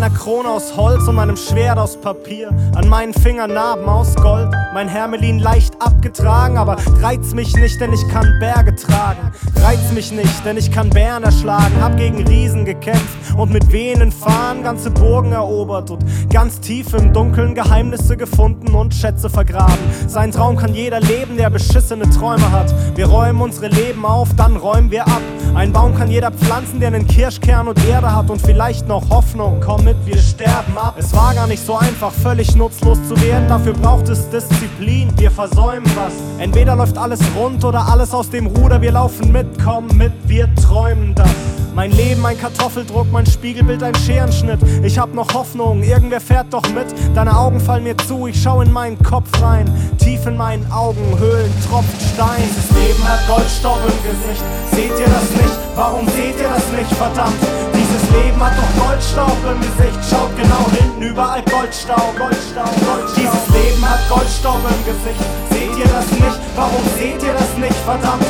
Meiner 0.00 0.14
Krone 0.14 0.48
aus 0.48 0.74
Holz 0.78 1.06
und 1.08 1.16
meinem 1.16 1.36
Schwert 1.36 1.76
aus 1.76 2.00
Papier. 2.00 2.48
An 2.74 2.88
meinen 2.88 3.12
Fingern 3.12 3.52
Narben 3.52 3.84
aus 3.86 4.14
Gold, 4.14 4.48
mein 4.72 4.88
Hermelin 4.88 5.38
leicht 5.38 5.74
abgetragen. 5.78 6.56
Aber 6.56 6.76
reiz 7.02 7.34
mich 7.34 7.54
nicht, 7.54 7.78
denn 7.82 7.92
ich 7.92 8.08
kann 8.08 8.26
Berge 8.40 8.74
tragen. 8.74 9.30
Reiz 9.56 9.92
mich 9.92 10.10
nicht, 10.10 10.42
denn 10.46 10.56
ich 10.56 10.72
kann 10.72 10.88
Bären 10.88 11.22
erschlagen. 11.22 11.82
Hab 11.82 11.98
gegen 11.98 12.26
Riesen 12.26 12.64
gekämpft 12.64 13.36
und 13.36 13.52
mit 13.52 13.70
wehenden 13.72 14.10
Fahnen 14.10 14.62
ganze 14.62 14.90
Burgen 14.90 15.32
erobert. 15.32 15.90
Und 15.90 16.02
ganz 16.32 16.60
tief 16.60 16.94
im 16.94 17.12
Dunkeln 17.12 17.54
Geheimnisse 17.54 18.16
gefunden 18.16 18.74
und 18.74 18.94
Schätze 18.94 19.28
vergraben. 19.28 19.76
Sein 20.06 20.32
Traum 20.32 20.56
kann 20.56 20.72
jeder 20.72 21.00
leben, 21.00 21.36
der 21.36 21.50
beschissene 21.50 22.08
Träume 22.08 22.50
hat. 22.50 22.72
Wir 22.96 23.06
räumen 23.06 23.42
unsere 23.42 23.68
Leben 23.68 24.06
auf, 24.06 24.30
dann 24.34 24.56
räumen 24.56 24.90
wir 24.90 25.06
ab. 25.06 25.20
Ein 25.54 25.72
Baum 25.72 25.94
kann 25.94 26.10
jeder 26.10 26.30
pflanzen, 26.30 26.80
der 26.80 26.88
einen 26.88 27.06
Kirschkern 27.06 27.68
und 27.68 27.84
Erde 27.86 28.14
hat 28.14 28.30
und 28.30 28.40
vielleicht 28.40 28.86
noch 28.86 29.10
Hoffnung. 29.10 29.60
Komm 29.64 29.84
mit, 29.84 29.96
wir 30.06 30.16
sterben 30.18 30.78
ab. 30.78 30.94
Es 30.96 31.12
war 31.14 31.34
gar 31.34 31.46
nicht 31.46 31.64
so 31.64 31.76
einfach, 31.76 32.12
völlig 32.12 32.54
nutzlos 32.54 32.98
zu 33.08 33.20
werden. 33.20 33.48
Dafür 33.48 33.72
braucht 33.72 34.08
es 34.08 34.30
Disziplin. 34.30 35.12
Wir 35.18 35.30
versäumen 35.30 35.90
was. 35.96 36.12
Entweder 36.38 36.76
läuft 36.76 36.96
alles 36.96 37.20
rund 37.36 37.64
oder 37.64 37.86
alles 37.86 38.14
aus 38.14 38.30
dem 38.30 38.46
Ruder. 38.46 38.80
Wir 38.80 38.92
laufen 38.92 39.32
mit, 39.32 39.46
komm 39.62 39.88
mit, 39.88 40.12
wir 40.26 40.48
träumen 40.54 41.14
das. 41.14 41.30
Mein 41.74 41.92
Leben 41.92 42.24
ein 42.26 42.38
Kartoffeldruck, 42.38 43.10
mein 43.12 43.26
Spiegelbild 43.26 43.82
ein 43.82 43.94
Scherenschnitt. 43.94 44.58
Ich 44.82 44.98
hab 44.98 45.14
noch 45.14 45.32
Hoffnung, 45.34 45.82
irgendwer 45.82 46.20
fährt 46.20 46.52
doch 46.52 46.68
mit. 46.70 46.86
Deine 47.14 47.36
Augen 47.36 47.60
fallen 47.60 47.84
mir 47.84 47.96
zu, 47.96 48.26
ich 48.26 48.40
schau 48.42 48.60
in 48.60 48.72
meinen 48.72 49.00
Kopf 49.02 49.30
rein. 49.40 49.70
Tief 49.98 50.26
in 50.26 50.36
meinen 50.36 50.70
Augenhöhlen 50.72 51.52
tropft 51.68 52.00
Stein. 52.14 52.42
Dieses 52.42 52.70
Leben 52.72 53.08
hat 53.08 53.20
Goldstaub 53.28 53.78
im 53.86 54.10
Gesicht. 54.10 54.69
Seht 54.80 54.98
ihr 54.98 55.12
das 55.12 55.30
nicht? 55.36 55.58
Warum 55.76 56.08
seht 56.08 56.40
ihr 56.40 56.48
das 56.48 56.64
nicht? 56.72 56.90
Verdammt, 56.96 57.36
dieses 57.76 58.02
Leben 58.16 58.40
hat 58.40 58.54
doch 58.56 58.86
Goldstaub 58.86 59.36
im 59.44 59.60
Gesicht. 59.60 60.00
Schaut 60.08 60.34
genau 60.40 60.64
hinten, 60.72 61.02
überall 61.02 61.42
Goldstaub, 61.52 62.16
Goldstaub, 62.16 62.64
Goldstaub. 62.64 63.14
Dieses 63.14 63.44
Leben 63.52 63.84
hat 63.84 64.00
Goldstaub 64.08 64.56
im 64.64 64.80
Gesicht. 64.88 65.20
Seht 65.52 65.76
ihr 65.76 65.84
das 65.84 66.10
nicht? 66.10 66.40
Warum 66.56 66.80
seht 66.96 67.22
ihr 67.22 67.34
das 67.34 67.52
nicht? 67.60 67.76
Verdammt, 67.84 68.24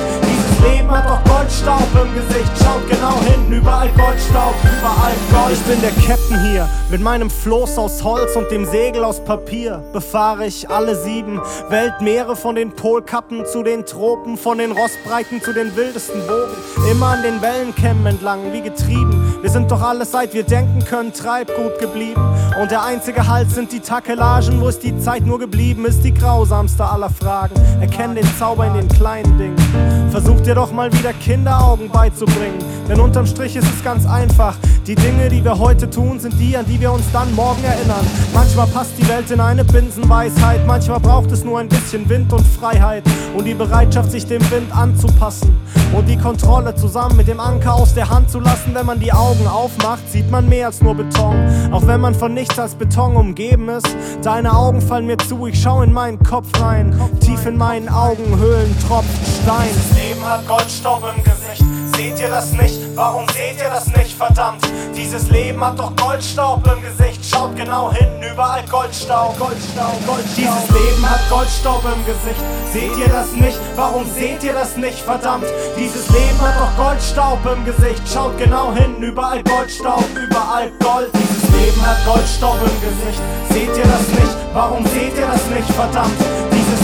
Leben 0.63 0.91
hat 0.91 1.09
doch 1.09 1.23
Goldstaub 1.25 1.87
im 1.95 2.15
Gesicht. 2.15 2.51
Schaut 2.63 2.89
genau 2.89 3.19
hinten, 3.25 3.53
überall 3.53 3.89
Goldstaub, 3.91 4.55
überall 4.63 5.15
Gold. 5.33 5.53
Ich 5.53 5.63
bin 5.63 5.81
der 5.81 5.91
Captain 6.07 6.41
hier, 6.51 6.69
mit 6.91 7.01
meinem 7.01 7.31
Floß 7.31 7.79
aus 7.79 8.03
Holz 8.03 8.37
und 8.37 8.51
dem 8.51 8.65
Segel 8.65 9.05
aus 9.05 9.25
Papier. 9.25 9.83
Befahre 9.93 10.47
ich 10.47 10.69
alle 10.69 10.95
sieben 10.95 11.41
Weltmeere 11.69 12.37
von 12.37 12.55
den 12.55 12.73
Polkappen 12.73 13.45
zu 13.47 13.63
den 13.63 13.87
Tropen, 13.87 14.37
von 14.37 14.59
den 14.59 14.73
Rostbreiten 14.73 15.43
zu 15.43 15.53
den 15.53 15.75
wildesten 15.77 16.21
Bogen. 16.27 16.91
Immer 16.91 17.09
an 17.09 17.23
den 17.23 17.41
Wellenkämmen 17.41 18.07
entlang, 18.07 18.53
wie 18.53 18.61
getrieben. 18.61 19.39
Wir 19.43 19.51
sind 19.51 19.71
doch 19.71 19.83
alles, 19.83 20.13
seit 20.13 20.35
wir 20.35 20.43
denken 20.43 20.85
können, 20.85 21.13
Treibgut 21.13 21.79
geblieben. 21.79 22.23
Und 22.61 22.71
der 22.71 22.83
einzige 22.83 23.27
Halt 23.27 23.51
sind 23.51 23.73
die 23.73 23.81
Takelagen, 23.81 24.61
wo 24.61 24.69
es 24.69 24.79
die 24.79 24.99
Zeit 24.99 25.25
nur 25.25 25.39
geblieben 25.39 25.85
ist, 25.85 26.03
die 26.03 26.13
grausamste 26.13 26.85
aller 26.85 27.11
Fragen. 27.11 27.55
Erkenn 27.81 28.15
den 28.15 28.27
Zauber 28.39 28.67
in 28.67 28.75
den 28.75 28.89
kleinen 28.89 29.39
Dingen. 29.39 29.57
Versuch 30.11 30.41
dir 30.41 30.57
doch 30.57 30.73
mal 30.73 30.93
wieder 30.93 31.13
Kinderaugen 31.13 31.89
beizubringen. 31.89 32.59
Denn 32.91 32.99
unterm 32.99 33.24
Strich 33.24 33.55
ist 33.55 33.68
es 33.72 33.84
ganz 33.84 34.05
einfach. 34.05 34.57
Die 34.84 34.97
Dinge, 34.97 35.28
die 35.28 35.45
wir 35.45 35.57
heute 35.57 35.88
tun, 35.88 36.18
sind 36.18 36.34
die, 36.41 36.57
an 36.57 36.66
die 36.66 36.80
wir 36.80 36.91
uns 36.91 37.05
dann 37.12 37.32
morgen 37.36 37.62
erinnern. 37.62 38.05
Manchmal 38.34 38.66
passt 38.66 38.91
die 38.99 39.09
Welt 39.09 39.30
in 39.30 39.38
eine 39.38 39.64
Binsenweisheit, 39.64 40.66
manchmal 40.66 40.99
braucht 40.99 41.30
es 41.30 41.45
nur 41.45 41.61
ein 41.61 41.68
bisschen 41.68 42.09
Wind 42.09 42.32
und 42.32 42.45
Freiheit 42.45 43.05
und 43.36 43.45
die 43.45 43.55
Bereitschaft, 43.55 44.11
sich 44.11 44.26
dem 44.26 44.43
Wind 44.51 44.76
anzupassen 44.76 45.57
und 45.97 46.09
die 46.09 46.16
Kontrolle 46.16 46.74
zusammen 46.74 47.16
mit 47.16 47.28
dem 47.28 47.38
Anker 47.38 47.74
aus 47.74 47.95
der 47.95 48.11
Hand 48.11 48.28
zu 48.28 48.41
lassen. 48.41 48.74
Wenn 48.74 48.86
man 48.86 48.99
die 48.99 49.12
Augen 49.12 49.47
aufmacht, 49.47 50.11
sieht 50.11 50.28
man 50.28 50.49
mehr 50.49 50.66
als 50.66 50.82
nur 50.82 50.97
Beton. 50.97 51.36
Auch 51.70 51.86
wenn 51.86 52.01
man 52.01 52.16
von 52.16 52.34
nichts 52.34 52.59
als 52.59 52.74
Beton 52.74 53.14
umgeben 53.14 53.68
ist. 53.68 53.88
Deine 54.24 54.53
Augen 54.53 54.80
fallen 54.80 55.07
mir 55.07 55.18
zu, 55.18 55.47
ich 55.47 55.62
schau 55.62 55.82
in 55.82 55.93
meinen 55.93 56.18
Kopf 56.24 56.49
rein. 56.61 56.99
Tief 57.20 57.47
in 57.47 57.57
meinen 57.57 57.88
Augenhöhlen 57.88 58.74
tropft 58.88 59.09
Stein. 59.45 59.68
Dieses 59.68 60.09
Leben 60.09 60.24
hat 60.24 60.45
Goldstaub 60.49 61.05
im 61.16 61.22
Gesicht. 61.22 61.80
Seht 62.01 62.18
ihr 62.18 62.30
das 62.30 62.53
nicht? 62.53 62.80
Warum 62.94 63.28
seht 63.28 63.59
ihr 63.59 63.68
das 63.68 63.86
nicht? 63.88 64.16
Verdammt, 64.16 64.62
dieses 64.96 65.28
Leben 65.28 65.62
hat 65.62 65.78
doch 65.78 65.94
Goldstaub 65.96 66.66
im 66.66 66.80
Gesicht. 66.80 67.22
Schaut 67.22 67.55
genau 67.57 67.92
hin, 67.92 68.09
überall 68.22 68.62
Goldstaub. 68.70 69.38
Goldstaub, 69.38 70.07
Goldstaub. 70.07 70.34
Dieses 70.34 70.70
Leben 70.70 71.11
hat 71.11 71.20
Goldstaub 71.28 71.82
im 71.84 72.03
Gesicht. 72.07 72.40
Seht 72.72 72.96
ihr 72.96 73.12
das 73.12 73.32
nicht? 73.32 73.59
Warum 73.76 74.07
seht 74.14 74.42
ihr 74.42 74.55
das 74.55 74.78
nicht? 74.78 74.98
Verdammt, 75.01 75.44
dieses 75.76 76.09
Leben 76.09 76.40
hat 76.40 76.55
doch 76.59 76.74
Goldstaub 76.82 77.38
im 77.44 77.66
Gesicht. 77.66 78.01
Schaut 78.11 78.38
genau 78.38 78.72
hin, 78.72 78.96
überall 79.03 79.42
Goldstaub, 79.42 80.05
überall 80.16 80.70
Gold. 80.80 81.11
Dieses 81.12 81.51
Leben 81.53 81.86
hat 81.86 81.98
Goldstaub 82.07 82.57
im 82.64 82.80
Gesicht. 82.80 83.20
Seht 83.51 83.76
ihr 83.76 83.84
das 83.84 84.09
nicht? 84.09 84.36
Warum 84.55 84.86
seht 84.86 85.18
ihr 85.18 85.26
das 85.26 85.44
nicht? 85.51 85.70
Verdammt, 85.72 86.16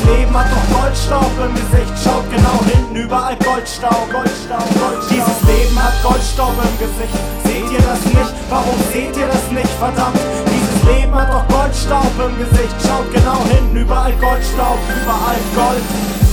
Leben 0.07 0.35
hat 0.37 0.47
doch 0.51 0.81
Goldstaub 0.81 1.33
im 1.43 1.55
Gesicht. 1.55 1.93
Schaut 2.03 2.31
genau 2.31 2.59
hin, 2.71 2.95
überall 2.95 3.37
Goldstaub, 3.37 4.07
Goldstaub, 4.11 4.67
Goldstaub. 4.79 5.11
Dieses 5.11 5.41
Leben 5.47 5.77
hat 5.83 5.95
Goldstaub 6.03 6.55
im 6.57 6.75
Gesicht. 6.79 7.19
Seht 7.45 7.71
ihr 7.71 7.83
das 7.83 8.03
nicht? 8.05 8.35
Warum 8.49 8.79
seht 8.93 9.17
ihr 9.17 9.27
das 9.27 9.47
nicht? 9.51 9.73
Verdammt, 9.79 10.19
dieses 10.47 10.79
Leben 10.85 11.15
hat 11.15 11.33
doch 11.33 11.47
Goldstaub 11.49 12.13
im 12.23 12.35
Gesicht. 12.39 12.77
Schaut 12.87 13.09
genau 13.13 13.43
hin, 13.51 13.75
überall 13.75 14.13
Goldstaub, 14.21 14.79
überall 14.95 15.41
Gold. 15.55 16.26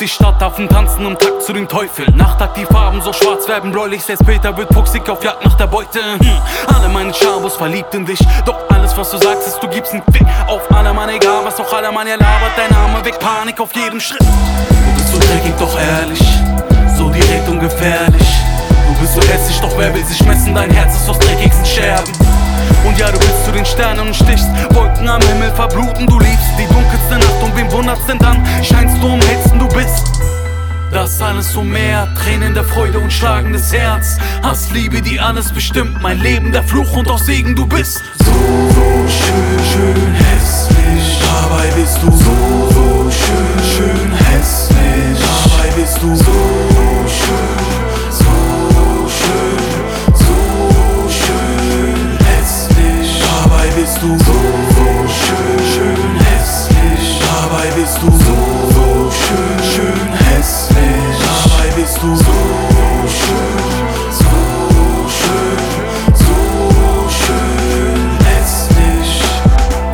Und 0.00 0.06
freust 0.06 0.12
dich 0.12 0.12
Stadtaffen 0.14 0.68
tanzen 0.68 1.06
im 1.06 1.18
Takt 1.18 1.42
zu 1.42 1.52
den 1.52 1.68
Teufel. 1.68 2.06
Nachtakt 2.14 2.56
die 2.56 2.64
Farben 2.64 3.02
so 3.02 3.12
schwarz 3.12 3.46
werden 3.48 3.70
bläulich, 3.70 4.02
selbst 4.02 4.24
Peter 4.24 4.56
wird 4.56 4.72
fuchsig 4.72 5.08
auf 5.08 5.22
Jagd 5.22 5.44
nach 5.44 5.54
der 5.54 5.66
Beute. 5.66 6.00
Hm. 6.18 6.38
Alle 6.74 6.88
meine 6.88 7.12
Chabos 7.12 7.56
verliebt 7.56 7.94
in 7.94 8.06
dich, 8.06 8.18
doch 8.46 8.56
alles 8.70 8.96
was 8.96 9.10
du 9.10 9.18
sagst 9.18 9.46
ist, 9.46 9.58
du 9.62 9.68
gibst 9.68 9.92
einen 9.92 10.02
Fick 10.12 10.26
auf 10.46 10.62
alle 10.70 10.92
Mann, 10.94 11.10
egal 11.10 11.44
was 11.44 11.60
auch 11.60 11.72
alle 11.72 11.92
Mann 11.92 12.06
ja 12.06 12.14
labert, 12.14 12.52
dein 12.56 12.70
Name 12.70 13.04
weg, 13.04 13.18
Panik 13.18 13.60
auf 13.60 13.74
jedem 13.74 14.00
Schritt. 14.00 14.20
Du 14.20 14.94
bist 14.96 15.12
so 15.12 15.18
dreckig, 15.18 15.54
doch 15.58 15.78
ehrlich, 15.78 16.24
so 16.96 17.10
direkt 17.10 17.48
und 17.48 17.60
gefährlich. 17.60 18.28
Du 18.88 19.00
bist 19.00 19.14
so 19.14 19.20
hässlich, 19.20 19.60
doch 19.60 19.76
wer 19.76 19.94
will 19.94 20.04
sich 20.04 20.24
messen, 20.24 20.54
dein 20.54 20.70
Herz 20.70 20.94
ist 20.94 21.08
aus 21.10 21.18
dreckigsten 21.18 21.66
Scherben. 21.66 22.29
Und 22.84 22.98
ja, 22.98 23.10
du 23.10 23.18
bist 23.18 23.44
zu 23.44 23.52
den 23.52 23.64
Sternen 23.64 24.06
und 24.06 24.16
stichst 24.16 24.48
Wolken 24.70 25.08
am 25.08 25.20
Himmel 25.22 25.50
verbluten, 25.52 26.06
du 26.06 26.18
liebst 26.18 26.50
die 26.58 26.66
dunkelste 26.66 27.18
Nacht 27.18 27.42
Und 27.42 27.56
wen 27.56 27.70
wundert's 27.70 28.06
denn 28.06 28.18
dann? 28.18 28.44
Scheinst 28.62 29.02
du 29.02 29.08
am 29.08 29.20
hellsten, 29.20 29.58
du 29.58 29.68
bist 29.68 30.06
das 30.92 31.22
alles 31.22 31.52
so 31.52 31.62
mehr, 31.62 32.08
Tränen 32.16 32.52
der 32.52 32.64
Freude 32.64 32.98
und 32.98 33.12
schlagendes 33.12 33.72
Herz 33.72 34.18
Hass, 34.42 34.72
Liebe, 34.72 35.00
die 35.00 35.20
alles 35.20 35.52
bestimmt, 35.52 36.02
mein 36.02 36.18
Leben 36.18 36.50
der 36.50 36.64
Fluch 36.64 36.96
und 36.96 37.08
auch 37.08 37.18
Segen, 37.18 37.54
du 37.54 37.64
bist 37.64 38.02
So, 38.24 38.32
so 38.32 39.08
schön, 39.08 39.60
schön 39.72 40.14
hässlich. 40.14 41.18
Dabei 41.20 41.68
bist 41.80 41.98
du 42.02 42.10
so, 42.10 42.70
so 42.70 43.10
schön, 43.10 43.70
schön 43.76 44.12
hässlich. 44.12 45.18
Dabei 45.20 45.80
bist 45.80 46.02
du 46.02 46.16
so 46.16 46.59
bist 54.00 54.18
du 54.18 54.24
so, 54.24 54.32
so 54.32 55.08
schön, 55.08 55.58
schön 55.74 56.20
hässlich. 56.20 57.20
Dabei 57.20 57.70
bist 57.76 57.98
du 58.00 58.10
so, 58.10 58.36
so 58.72 59.10
schön, 59.10 59.58
schön 59.72 60.12
hässlich. 60.12 61.16
Dabei 61.44 61.68
bist 61.76 61.98
du 62.02 62.16
so 62.16 62.59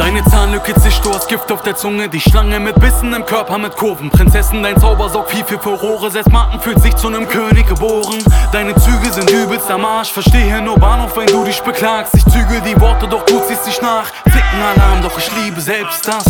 Deine 0.07 0.23
Zahnlücke 0.23 0.73
zischt, 0.75 1.05
du 1.05 1.13
hast 1.13 1.27
Gift 1.27 1.51
auf 1.51 1.63
der 1.63 1.75
Zunge. 1.75 2.09
Die 2.09 2.21
Schlange 2.21 2.61
mit 2.61 2.79
Bissen 2.79 3.13
im 3.13 3.27
Körper 3.27 3.59
mit 3.59 3.77
Kurven. 3.77 4.09
Prinzessin, 4.09 4.63
dein 4.63 4.79
Zauber 4.79 5.09
sorgt 5.09 5.33
viel 5.33 5.45
für 5.45 5.59
Furore. 5.59 6.13
Selbst 6.13 6.31
Martin 6.31 6.61
fühlt 6.61 6.81
sich 6.81 6.95
zu 6.95 7.11
nem 7.11 7.27
König 7.27 7.67
geboren. 7.67 8.23
Deine 8.53 8.77
Züge 8.77 9.13
sind 9.13 9.29
übelst 9.29 9.69
am 9.69 9.85
Arsch 9.85 10.13
Verstehe 10.13 10.63
nur 10.63 10.79
Bahnhof, 10.79 11.17
wenn 11.17 11.27
du 11.27 11.43
dich 11.43 11.61
beklagst. 11.61 12.15
Ich 12.15 12.25
zügel 12.27 12.61
die 12.61 12.81
Worte, 12.81 13.09
doch 13.09 13.27
du 13.27 13.41
ziehst 13.49 13.67
dich 13.67 13.83
nach. 13.83 14.07
Zickenalarm, 14.27 15.03
doch 15.03 15.19
ich 15.19 15.29
liebe 15.43 15.61
selbst 15.61 16.07
das. 16.07 16.25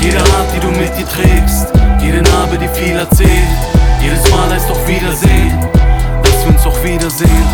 Jede 0.00 0.20
Art, 0.20 0.48
die 0.56 0.60
du 0.60 0.68
mit 0.68 0.96
dir 0.96 1.06
trägst. 1.06 1.74
Jede 2.00 2.22
Narbe, 2.22 2.56
die 2.56 2.68
viel 2.68 2.96
erzählt. 2.96 3.28
Jedes 4.00 4.30
Mal 4.30 4.48
heißt 4.48 4.70
doch 4.70 4.88
Wiedersehen 4.88 5.83
Dass 6.44 6.52
wir 6.52 6.56
uns 6.56 6.66
auch 6.66 6.84
wiedersehen. 6.84 7.46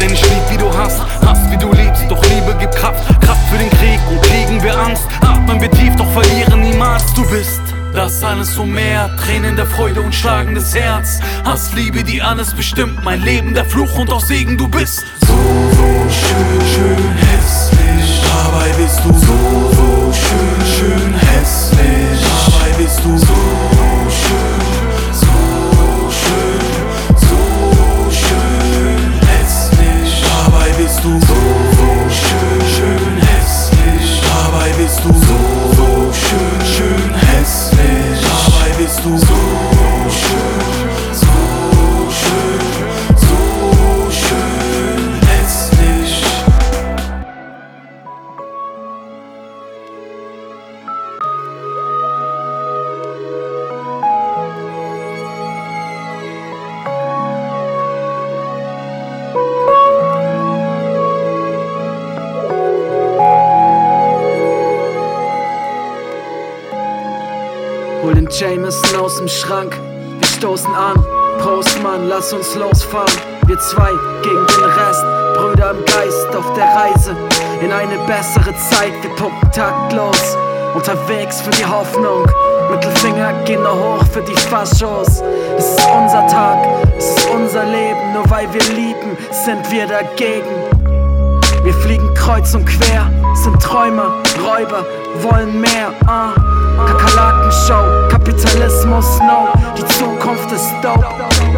Denn 0.00 0.12
ich 0.12 0.20
lieb, 0.20 0.42
wie 0.50 0.56
du 0.56 0.76
hast, 0.76 1.00
hast, 1.24 1.48
wie 1.50 1.56
du 1.56 1.72
liebst. 1.72 2.04
Doch 2.08 2.20
Liebe 2.24 2.56
gibt 2.58 2.74
Kraft, 2.74 3.04
Kraft 3.20 3.48
für 3.48 3.58
den 3.58 3.70
Krieg. 3.70 4.00
Und 4.10 4.20
kriegen 4.20 4.60
wir 4.60 4.76
Angst, 4.76 5.04
atmen 5.20 5.60
wir 5.60 5.70
tief 5.70 5.94
Doch 5.96 6.10
verlieren 6.12 6.60
niemals, 6.60 7.04
du 7.14 7.24
bist 7.28 7.60
das 7.94 8.24
alles 8.24 8.54
so 8.54 8.64
mehr, 8.64 9.14
Tränen 9.18 9.54
der 9.54 9.66
Freude 9.66 10.00
und 10.00 10.14
schlagendes 10.14 10.74
Herz. 10.74 11.20
Hass, 11.44 11.74
Liebe, 11.74 12.02
die 12.02 12.22
alles 12.22 12.54
bestimmt. 12.54 13.04
Mein 13.04 13.20
Leben 13.20 13.52
der 13.52 13.66
Fluch 13.66 13.98
und 13.98 14.10
auch 14.10 14.24
Segen, 14.24 14.56
du 14.56 14.66
bist 14.66 15.04
So, 15.26 15.34
so 15.34 16.10
schön, 16.10 16.60
schön 16.74 17.12
hässlich. 17.14 18.22
Dabei 18.22 18.70
bist 18.82 18.98
du 19.04 19.12
so, 19.12 19.72
so 19.76 20.12
schön, 20.12 20.88
schön 20.90 21.14
hässlich. 21.14 22.26
Dabei 22.46 22.82
bist 22.82 22.98
du 23.04 23.18
so 23.18 23.71
Schrank, 69.42 69.76
wir 70.20 70.28
stoßen 70.28 70.72
an. 70.72 71.04
Prost, 71.40 71.82
Mann, 71.82 72.08
lass 72.08 72.32
uns 72.32 72.54
losfahren. 72.54 73.12
Wir 73.46 73.58
zwei 73.58 73.90
gegen 74.22 74.46
den 74.46 74.64
Rest, 74.64 75.04
Brüder 75.34 75.72
im 75.72 75.84
Geist 75.84 76.28
auf 76.36 76.52
der 76.54 76.66
Reise 76.66 77.16
in 77.60 77.72
eine 77.72 77.98
bessere 78.06 78.54
Zeit. 78.70 78.92
Wir 79.02 79.10
pumpen 79.16 79.50
taktlos 79.50 80.36
unterwegs 80.74 81.40
für 81.40 81.50
die 81.50 81.66
Hoffnung. 81.66 82.24
Mittelfinger 82.70 83.32
gehen 83.44 83.62
nur 83.64 83.74
hoch 83.74 84.04
für 84.12 84.22
die 84.22 84.36
Faschos. 84.36 85.22
Es 85.58 85.70
ist 85.70 85.88
unser 85.92 86.24
Tag, 86.28 86.58
es 86.96 87.08
ist 87.08 87.28
unser 87.30 87.64
Leben. 87.64 88.12
Nur 88.14 88.30
weil 88.30 88.46
wir 88.52 88.62
lieben, 88.74 89.16
sind 89.44 89.68
wir 89.72 89.88
dagegen. 89.88 90.54
Wir 91.64 91.74
fliegen 91.74 92.14
kreuz 92.14 92.54
und 92.54 92.64
quer, 92.64 93.10
sind 93.34 93.60
Träumer, 93.60 94.22
Räuber, 94.38 94.84
wollen 95.20 95.60
mehr. 95.60 95.92
Uh. 96.06 96.51
Kakerlaken-Show, 96.76 98.08
Kapitalismus, 98.10 99.18
no, 99.20 99.48
die 99.76 99.84
Zukunft 99.86 100.50
ist 100.52 100.70
dope. 100.82 101.04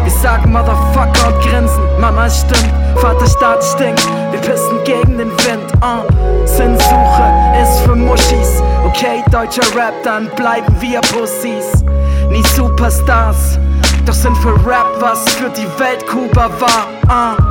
Wir 0.03 0.11
sagen 0.11 0.51
Motherfucker 0.51 1.27
und 1.27 1.41
grinsen, 1.41 1.81
Mama 1.99 2.25
es 2.25 2.41
stimmt, 2.41 2.71
Vaterstaat 2.95 3.63
stinkt, 3.63 4.07
wir 4.31 4.39
pissen 4.39 4.83
gegen 4.83 5.17
den 5.17 5.31
Wind. 5.31 5.71
Uh. 5.81 6.05
Sinnsuche 6.45 7.33
ist 7.61 7.79
für 7.81 7.95
Muschis, 7.95 8.61
okay, 8.85 9.23
deutscher 9.31 9.65
Rap, 9.75 9.93
dann 10.03 10.29
bleiben 10.35 10.75
wir 10.79 11.01
Pussys. 11.01 11.83
Nie 12.29 12.43
Superstars, 12.55 13.59
doch 14.05 14.13
sind 14.13 14.37
für 14.37 14.55
Rap 14.65 14.87
was 14.99 15.27
für 15.35 15.49
die 15.49 15.67
Welt 15.79 16.05
Kuba 16.07 16.49
war. 16.59 16.87
Uh. 17.07 17.41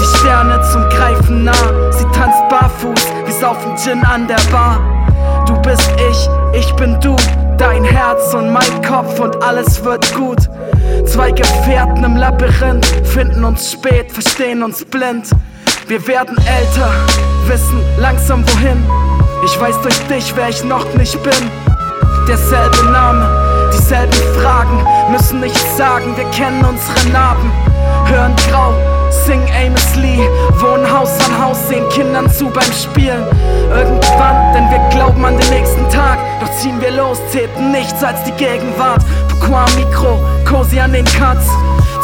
Die 0.00 0.18
Sterne 0.18 0.60
zum 0.72 0.88
Greifen 0.88 1.44
nah, 1.44 1.52
sie 1.90 2.04
tanzt 2.16 2.40
barfuß, 2.48 3.06
wir 3.24 3.34
saufen 3.34 3.76
Gin 3.76 4.02
an 4.04 4.26
der 4.26 4.40
Bar. 4.50 4.89
Bist 5.70 5.92
ich, 6.10 6.28
ich 6.52 6.74
bin 6.74 7.00
du, 7.00 7.14
dein 7.56 7.84
Herz 7.84 8.34
und 8.34 8.52
mein 8.52 8.82
Kopf 8.82 9.20
und 9.20 9.40
alles 9.40 9.84
wird 9.84 10.12
gut. 10.16 10.38
Zwei 11.06 11.30
Gefährten 11.30 12.02
im 12.02 12.16
Labyrinth 12.16 12.84
finden 13.04 13.44
uns 13.44 13.70
spät, 13.70 14.10
verstehen 14.10 14.64
uns 14.64 14.84
blind. 14.84 15.30
Wir 15.86 16.04
werden 16.08 16.36
älter, 16.38 16.90
wissen 17.46 17.80
langsam 18.00 18.44
wohin. 18.48 18.84
Ich 19.44 19.60
weiß 19.60 19.80
durch 19.82 19.96
dich, 20.08 20.34
wer 20.34 20.48
ich 20.48 20.64
noch 20.64 20.92
nicht 20.94 21.22
bin. 21.22 21.50
Derselbe 22.26 22.90
Name, 22.90 23.70
dieselben 23.72 24.40
Fragen, 24.42 24.84
müssen 25.12 25.38
nichts 25.38 25.76
sagen, 25.76 26.16
wir 26.16 26.28
kennen 26.32 26.64
unsere 26.64 27.10
Narben. 27.12 27.52
Hören 28.06 28.34
grau, 28.50 28.74
Amos 29.10 29.96
Lee, 29.96 30.28
wohnen 30.60 30.90
Haus 30.90 31.10
an 31.26 31.44
Haus, 31.44 31.68
sehen 31.68 31.88
Kindern 31.90 32.30
zu 32.30 32.46
beim 32.46 32.72
Spielen. 32.72 33.24
Irgendwann, 33.74 34.52
denn 34.54 34.70
wir 34.70 34.78
glauben 34.90 35.24
an 35.24 35.36
den 35.36 35.50
nächsten 35.50 35.88
Tag, 35.90 36.18
doch 36.40 36.50
ziehen 36.56 36.80
wir 36.80 36.90
los, 36.92 37.18
zählten 37.30 37.72
nichts 37.72 38.02
als 38.02 38.22
die 38.24 38.32
Gegenwart. 38.32 39.02
Pourquoi 39.28 39.64
Mikro, 39.76 40.20
Cosi 40.48 40.80
an 40.80 40.92
den 40.92 41.04
Cuts. 41.04 41.48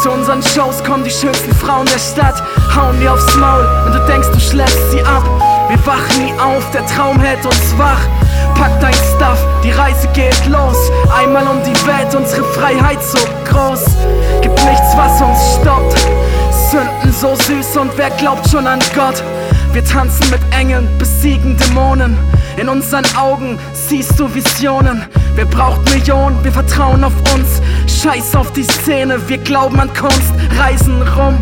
Zu 0.02 0.10
unseren 0.10 0.42
Shows 0.42 0.84
kommen 0.84 1.04
die 1.04 1.10
schönsten 1.10 1.54
Frauen 1.54 1.86
der 1.86 1.98
Stadt, 1.98 2.42
hauen 2.74 2.98
dir 3.00 3.12
aufs 3.12 3.34
Maul 3.36 3.66
und 3.86 3.94
du 3.94 4.06
denkst, 4.06 4.28
du 4.32 4.40
schläfst 4.40 4.90
sie 4.90 5.00
ab. 5.02 5.24
Wir 5.68 5.86
wachen 5.86 6.24
nie 6.24 6.32
auf, 6.38 6.70
der 6.72 6.84
Traum 6.86 7.18
hält 7.20 7.44
uns 7.44 7.78
wach. 7.78 8.00
Pack 8.54 8.78
dein 8.80 8.94
Stuff, 8.94 9.38
die 9.64 9.70
Reise 9.70 10.08
geht 10.08 10.46
los. 10.46 10.90
Einmal 11.16 11.46
um 11.46 11.62
die 11.62 11.86
Welt, 11.86 12.14
unsere 12.14 12.44
Freiheit 12.44 13.02
so 13.02 13.18
groß. 13.44 13.84
Gibt 14.42 14.62
nichts, 14.64 14.96
was 14.96 15.20
uns 15.20 15.60
stoppt. 15.60 16.06
Sünden 16.70 17.12
so 17.12 17.34
süß 17.36 17.76
und 17.76 17.96
wer 17.96 18.10
glaubt 18.10 18.48
schon 18.48 18.66
an 18.66 18.80
Gott? 18.94 19.22
Wir 19.72 19.84
tanzen 19.84 20.28
mit 20.30 20.40
Engeln, 20.50 20.88
besiegen 20.98 21.56
Dämonen. 21.56 22.18
In 22.56 22.68
unseren 22.68 23.04
Augen 23.16 23.58
siehst 23.72 24.18
du 24.18 24.34
Visionen. 24.34 25.04
Wer 25.36 25.44
braucht 25.44 25.88
Millionen? 25.94 26.42
Wir 26.42 26.50
vertrauen 26.50 27.04
auf 27.04 27.12
uns. 27.34 27.62
Scheiß 27.86 28.34
auf 28.34 28.52
die 28.52 28.64
Szene, 28.64 29.16
wir 29.28 29.38
glauben 29.38 29.78
an 29.78 29.92
Kunst, 29.94 30.32
reisen 30.58 31.02
rum. 31.16 31.38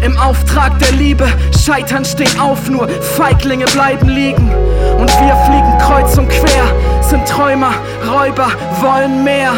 Im 0.00 0.16
Auftrag 0.18 0.76
der 0.80 0.92
Liebe, 0.92 1.28
Scheitern 1.64 2.04
stehen 2.04 2.40
auf, 2.40 2.68
nur 2.68 2.88
Feiglinge 2.88 3.66
bleiben 3.66 4.08
liegen. 4.08 4.50
Und 4.98 5.10
wir 5.20 5.36
fliegen 5.46 5.78
kreuz 5.78 6.18
und 6.18 6.28
quer, 6.28 6.64
sind 7.02 7.28
Träumer, 7.28 7.74
Räuber, 8.10 8.48
wollen 8.80 9.22
mehr. 9.22 9.52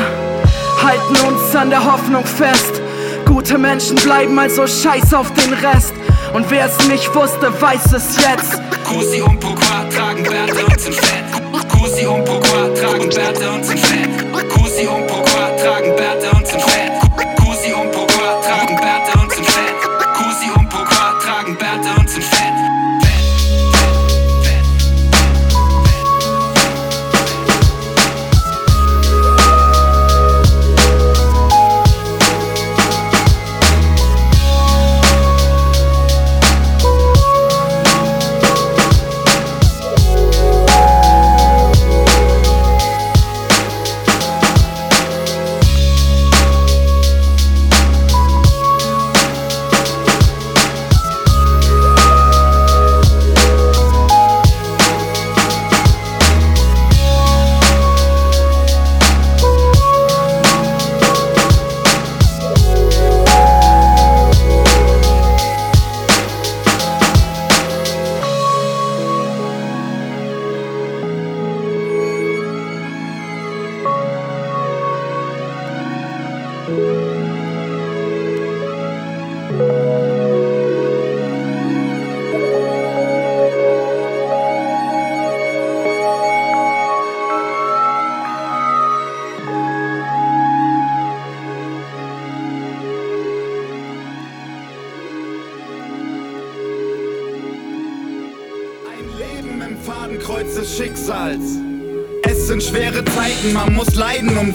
Halten 0.83 1.27
uns 1.27 1.57
an 1.57 1.71
der 1.71 1.85
Hoffnung 1.85 2.25
fest. 2.25 2.80
Gute 3.31 3.59
Menschen 3.59 3.95
bleiben 3.95 4.37
also 4.41 4.67
scheiß 4.67 5.15
auf 5.15 5.33
den 5.35 5.53
Rest. 5.53 5.95
Und 6.35 6.51
wer 6.51 6.67
es 6.67 6.89
nicht 6.89 7.15
wusste, 7.15 7.53
weiß 7.61 7.93
es 7.93 8.17
jetzt. 8.17 8.61
Kusi 8.85 9.23
und 9.23 9.39
Pourquoi 9.39 9.89
tragen 9.95 10.25
Bärte 10.25 10.67
und 10.67 10.81
sind 10.81 10.97
fett. 10.97 11.25
Kusi 11.71 12.07
und 12.07 12.25
Pourquoi 12.25 12.75
tragen 12.75 13.09
Bärte 13.09 13.51
und 13.53 13.65
sind 13.65 13.79
fett. 13.79 14.51
Kusi 14.53 14.89
und 14.89 15.07
Pourquoi 15.07 15.57
tragen 15.63 15.95
Bärte 15.95 16.29
und 16.31 16.33
sind 16.33 16.39
fett. 16.39 16.40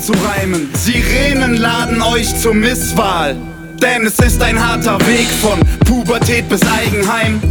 Zu 0.06 0.14
reimen. 0.14 0.69
Sirenen 0.76 1.57
laden 1.57 2.02
euch 2.03 2.40
zur 2.40 2.53
Misswahl. 2.53 3.36
Denn 3.82 4.06
es 4.06 4.19
ist 4.19 4.41
ein 4.41 4.64
harter 4.64 4.99
Weg 5.07 5.27
von 5.41 5.60
Pubertät 5.80 6.48
bis 6.48 6.61
Eigenheim. 6.61 7.41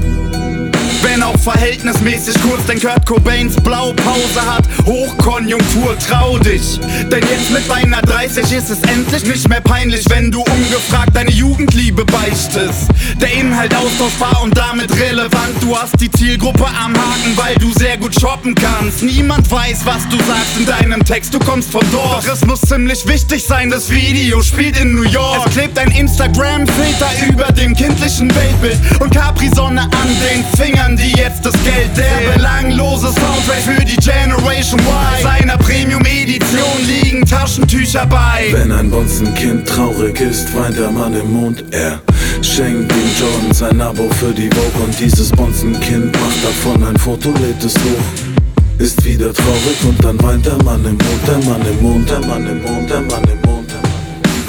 Wenn 1.05 1.22
auch 1.22 1.39
verhältnismäßig 1.39 2.35
kurz, 2.43 2.64
denn 2.66 2.81
Kurt 2.81 3.05
Cobains 3.06 3.56
Blaupause 3.56 4.40
hat 4.44 4.64
Hochkonjunktur, 4.86 5.97
trau 5.98 6.39
dich. 6.39 6.81
Denn 7.12 7.22
jetzt 7.31 7.51
mit 7.51 7.68
deiner 7.70 8.01
30 8.02 8.51
ist 8.51 8.70
es 8.70 8.81
endlich 8.82 9.24
nicht 9.24 9.48
mehr 9.48 9.60
peinlich, 9.60 10.05
wenn 10.09 10.31
du 10.31 10.40
ungefragt 10.40 11.14
deine 11.14 11.31
Jugendliebe 11.31 12.05
beichtest. 12.06 12.89
Der 13.20 13.32
Inhalt 13.35 13.74
austauschbar 13.74 14.43
und 14.43 14.56
damit 14.56 14.90
relevant. 14.98 15.55
Du 15.60 15.76
hast 15.76 16.01
die 16.01 16.10
Zielgruppe 16.10 16.66
am 16.66 16.94
Haken, 16.94 17.36
weil 17.36 17.55
du 17.56 17.70
sehr 17.72 17.98
gut 17.98 18.18
shoppen 18.18 18.55
kannst. 18.55 19.02
Niemand 19.02 19.51
weiß, 19.51 19.85
was 19.85 20.09
du 20.09 20.16
sagst 20.16 20.59
in 20.59 20.66
deinem 20.66 21.05
Text, 21.05 21.35
du 21.35 21.39
kommst 21.39 21.70
von 21.70 21.85
dort. 21.93 22.26
Doch 22.26 22.32
es 22.32 22.44
muss 22.47 22.60
ziemlich 22.62 23.06
wichtig 23.06 23.44
sein, 23.44 23.70
das 23.70 23.90
Video 23.90 24.40
spielt 24.43 24.78
in 24.81 24.94
New 24.94 25.02
York. 25.02 25.47
Es 25.47 25.52
klebt 25.52 25.78
ein 25.78 25.90
Instagram-Filter 25.90 27.10
über 27.28 27.52
dem 27.52 27.74
kindlichen 27.74 28.35
Weltbild 28.35 28.78
und 29.01 29.14
Capri-Sonne 29.14 29.82
an 29.82 30.09
den 30.22 30.44
Fingern, 30.56 30.93
die 30.96 31.12
jetzt 31.16 31.44
das 31.44 31.52
Geld 31.64 31.90
der 31.96 32.32
belanglose 32.34 33.06
Soundtrack 33.06 33.62
für 33.64 33.84
die 33.84 33.96
Generation 33.96 34.80
Y. 34.80 35.22
Seiner 35.22 35.56
Premium-Edition 35.58 36.86
liegen 36.86 37.24
Taschentücher 37.24 38.06
bei. 38.06 38.48
Wenn 38.52 38.72
ein 38.72 38.90
Bonzenkind 38.90 39.68
traurig 39.68 40.20
ist, 40.20 40.54
weint 40.54 40.78
der 40.78 40.90
Mann 40.90 41.14
im 41.14 41.32
Mond. 41.32 41.64
Er 41.70 42.00
schenkt 42.42 42.90
dem 42.90 43.10
Jordan 43.18 43.52
sein 43.52 43.80
Abo 43.80 44.08
für 44.20 44.32
die 44.32 44.48
Vogue 44.50 44.84
und 44.84 44.98
dieses 44.98 45.30
Bonzenkind 45.30 46.12
macht 46.12 46.44
davon 46.44 46.86
ein 46.86 46.96
Foto, 46.96 47.30
lädt 47.30 47.62
es 47.64 47.74
hoch. 47.74 48.78
Ist 48.78 49.04
wieder 49.04 49.32
traurig 49.32 49.78
und 49.88 50.04
dann 50.04 50.20
weint 50.22 50.44
der 50.44 50.62
Mann 50.64 50.84
im 50.84 50.98
Mond, 50.98 51.26
der 51.26 51.38
Mann 51.50 51.62
im 51.66 51.82
Mond, 51.82 52.10
der 52.10 52.20
Mann 52.20 52.46
im 52.46 52.62
Mond, 52.62 52.90
der 52.90 53.00
Mann 53.00 53.24
im 53.24 53.40
Mond, 53.42 53.70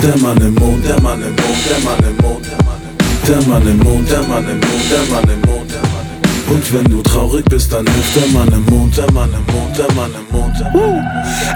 der 0.02 0.18
Mann 0.18 0.38
im 0.42 0.54
Mond, 0.56 0.86
der 0.86 1.02
Mann 1.02 1.22
im 1.22 1.36
Mond, 1.36 1.70
der 1.70 1.80
Mann 1.80 2.00
im 2.02 2.16
Mond, 2.16 2.46
der 2.50 2.60
Mann 2.60 2.80
im 2.80 2.88
Mond, 2.98 3.28
der 3.28 3.42
Mann 3.42 3.68
im 3.68 3.78
Mond, 3.78 3.78
der 3.78 3.78
Mann 3.78 3.78
im 3.78 3.78
Mond, 3.80 4.12
der 4.12 4.22
Mann 4.28 4.50
im 4.50 4.60
Mond, 4.60 4.92
der 4.92 5.06
Mann 5.14 5.30
im 5.30 5.42
Mond. 5.50 5.75
Und 6.56 6.74
wenn 6.74 6.86
du 6.86 7.02
traurig 7.02 7.44
bist, 7.50 7.74
dann 7.74 7.86
hilft 7.86 8.16
der 8.16 8.28
Mann 8.28 8.48
im 8.48 8.64
Mond, 8.74 8.96
der 8.96 9.12
Mann 9.12 9.30
im 9.34 9.54
Mond, 9.54 9.78
der 9.78 9.92
Mann 9.92 10.12
im 10.14 10.38
Mond. 10.38 10.58
Der 10.58 10.72
Mann. 10.72 11.04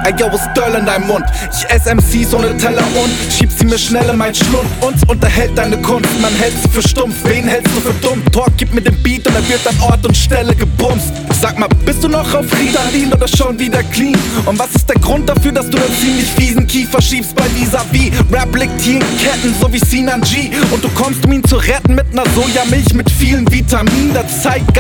Ey, 0.04 0.14
yo, 0.20 0.28
was 0.30 0.42
Girl 0.54 0.76
in 0.78 0.86
deinem 0.86 1.08
Mund? 1.08 1.24
Ich 1.54 1.70
ess 1.70 1.86
MCs 1.86 2.34
ohne 2.34 2.58
Teller 2.58 2.84
und 3.02 3.10
schieb 3.32 3.50
sie 3.50 3.66
mir 3.66 3.78
schnell 3.78 4.10
in 4.10 4.18
mein 4.18 4.36
Schlund. 4.36 4.68
Uns 4.82 5.02
unterhält 5.08 5.58
deine 5.58 5.78
Kunst, 5.78 6.10
man 6.22 6.34
hält 6.36 6.54
sie 6.62 6.68
für 6.68 6.86
stumpf. 6.86 7.16
Wen 7.24 7.48
hältst 7.48 7.74
du 7.78 7.80
für 7.80 7.94
dumm? 8.02 8.22
Talk, 8.34 8.52
gib 8.58 8.74
mir 8.74 8.82
den 8.82 9.02
Beat 9.02 9.26
und 9.26 9.36
er 9.36 9.48
wird 9.48 9.66
an 9.66 9.80
Ort 9.90 10.06
und 10.06 10.18
Stelle 10.18 10.54
gebumst. 10.54 11.14
Sag 11.40 11.58
mal, 11.58 11.70
bist 11.86 12.04
du 12.04 12.10
noch 12.10 12.34
auf 12.34 12.46
Ritalin 12.60 13.14
oder 13.14 13.28
schon 13.30 13.58
wieder 13.58 13.82
clean? 13.84 14.20
Und 14.46 14.60
was 14.60 14.76
ist 14.76 14.90
der 14.90 14.98
Grund 14.98 15.30
dafür, 15.30 15.54
dass 15.54 15.70
du 15.70 15.78
einen 15.78 15.96
ziemlich 15.96 16.28
fiesen 16.28 16.68
Kiefer 16.68 17.02
schiebst 17.02 17.34
bei 17.36 17.46
Vis-a-vis? 17.56 18.12
Rap 18.34 18.54
liegt 18.54 18.82
hier 18.82 18.96
in 18.96 19.18
Ketten, 19.18 19.56
so 19.62 19.72
wie 19.72 19.80
Sinan 19.80 20.20
G. 20.22 20.52
Und 20.72 20.84
du 20.84 20.90
kommst, 20.90 21.26
um 21.26 21.32
ihn 21.32 21.44
zu 21.46 21.56
retten 21.56 21.96
mit 21.96 22.14
ner 22.14 22.26
Sojamilch 22.36 22.94
mit 22.94 23.10
vielen 23.10 23.50
Vitaminen. 23.50 24.14
Der 24.14 24.28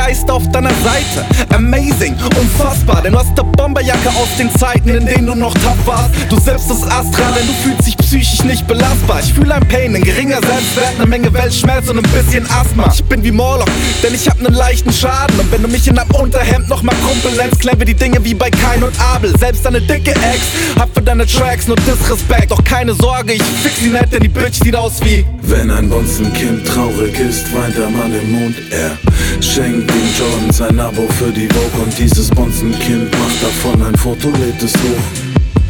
Zeitgeist 0.09 0.31
auf 0.31 0.49
deiner 0.51 0.71
Seite. 0.83 1.25
Amazing, 1.53 2.15
unfassbar, 2.39 3.01
denn 3.03 3.13
du 3.13 3.19
hast 3.19 3.37
der 3.37 3.43
Bomberjacke 3.43 4.09
aus 4.09 4.27
den 4.37 4.49
Zeiten, 4.57 4.89
in 4.89 5.05
denen 5.05 5.27
du 5.27 5.35
noch 5.35 5.53
tough 5.53 5.85
warst. 5.85 6.09
Du 6.29 6.39
selbst 6.39 6.67
bist 6.67 6.83
Astra, 6.85 7.31
denn 7.37 7.45
du 7.45 7.53
fühlst 7.63 7.87
dich 7.87 7.97
psychisch 7.97 8.43
nicht 8.43 8.67
belastbar. 8.67 9.19
Ich 9.21 9.33
fühle 9.33 9.53
ein 9.53 9.67
Pain, 9.67 9.95
ein 9.95 10.03
geringer 10.03 10.39
Selbstwert, 10.41 10.95
eine 10.97 11.05
Menge 11.05 11.31
Weltschmerz 11.33 11.89
und 11.89 11.97
ein 11.97 12.11
bisschen 12.11 12.45
Asthma. 12.49 12.91
Ich 12.93 13.03
bin 13.03 13.23
wie 13.23 13.31
Morlock, 13.31 13.69
denn 14.03 14.13
ich 14.13 14.27
hab 14.27 14.41
nen 14.41 14.53
leichten 14.53 14.91
Schaden. 14.91 15.39
Und 15.39 15.51
wenn 15.51 15.61
du 15.61 15.67
mich 15.67 15.87
in 15.87 15.97
einem 15.97 16.09
Unterhemd 16.11 16.69
noch 16.69 16.81
mal 16.81 16.95
Kumpel 17.07 17.31
nennst, 17.37 17.63
wir 17.63 17.85
die 17.85 17.93
Dinge 17.93 18.23
wie 18.23 18.33
bei 18.33 18.49
Kain 18.49 18.83
und 18.83 18.99
Abel. 18.99 19.37
Selbst 19.37 19.65
deine 19.65 19.79
dicke 19.79 20.11
Ex 20.11 20.41
hat 20.77 20.89
für 20.93 21.01
deine 21.01 21.25
Tracks 21.25 21.67
nur 21.67 21.77
Disrespect. 21.77 22.51
Doch 22.51 22.63
keine 22.63 22.93
Sorge, 22.93 23.33
ich 23.33 23.43
fix 23.43 23.79
sie 23.79 23.89
nicht, 23.89 24.11
denn 24.11 24.21
die 24.21 24.27
Bitch 24.27 24.55
sieht 24.63 24.75
aus 24.75 24.93
wie. 25.03 25.23
Wenn 25.43 25.69
ein 25.69 25.89
Bonzenkind 25.89 26.67
traurig 26.67 27.17
ist, 27.19 27.53
weint 27.55 27.77
der 27.77 27.89
Mann 27.89 28.13
im 28.13 28.31
Mond. 28.31 28.55
Er 28.71 28.97
schenkt 29.41 29.88
dem 29.93 30.07
Jordan 30.17 30.51
sein 30.51 30.79
Abo 30.79 31.07
für 31.17 31.31
die 31.31 31.47
Vogue 31.47 31.83
und 31.83 31.97
dieses 31.97 32.29
Bonzenkind 32.29 33.11
macht 33.11 33.43
davon 33.43 33.81
ein 33.85 33.95
Foto, 33.95 34.29
lädt 34.29 34.61
es 34.61 34.73
hoch. 34.73 35.05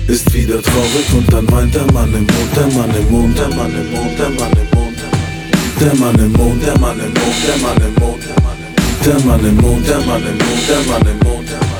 Ist 0.08 0.34
wieder 0.34 0.62
traurig 0.62 1.08
und 1.16 1.32
dann 1.32 1.50
weint 1.52 1.74
der 1.74 1.86
Mann 1.94 2.14
im 2.14 2.26
Mond, 2.26 2.56
der 2.56 2.68
Mann 2.68 2.96
im 2.96 3.12
Mond, 3.12 3.38
der 3.38 3.50
Mann 3.50 3.72
im 3.72 3.92
Mond, 3.92 4.20
der 4.20 4.30
Mann 4.30 4.52
im 4.54 4.78
Mond. 4.78 4.98
Der 5.80 5.96
Mann 5.96 6.20
im 6.20 6.32
Mond, 6.34 6.64
der 6.66 6.78
Mann 6.80 7.00
im 7.00 7.14
Mond, 7.14 7.36
der 7.48 7.58
Mann 7.58 7.78
im 7.82 7.96
Mond, 7.96 8.24
der 9.06 9.20
Mann 9.26 9.46
im 9.46 9.56
Mond, 9.56 9.88
der 9.88 10.00
Mann 10.00 10.24
im 10.24 10.38
Mond, 10.38 10.70
der 10.70 10.92
Mann 10.92 11.08
im 11.08 11.20
Mond. 11.20 11.79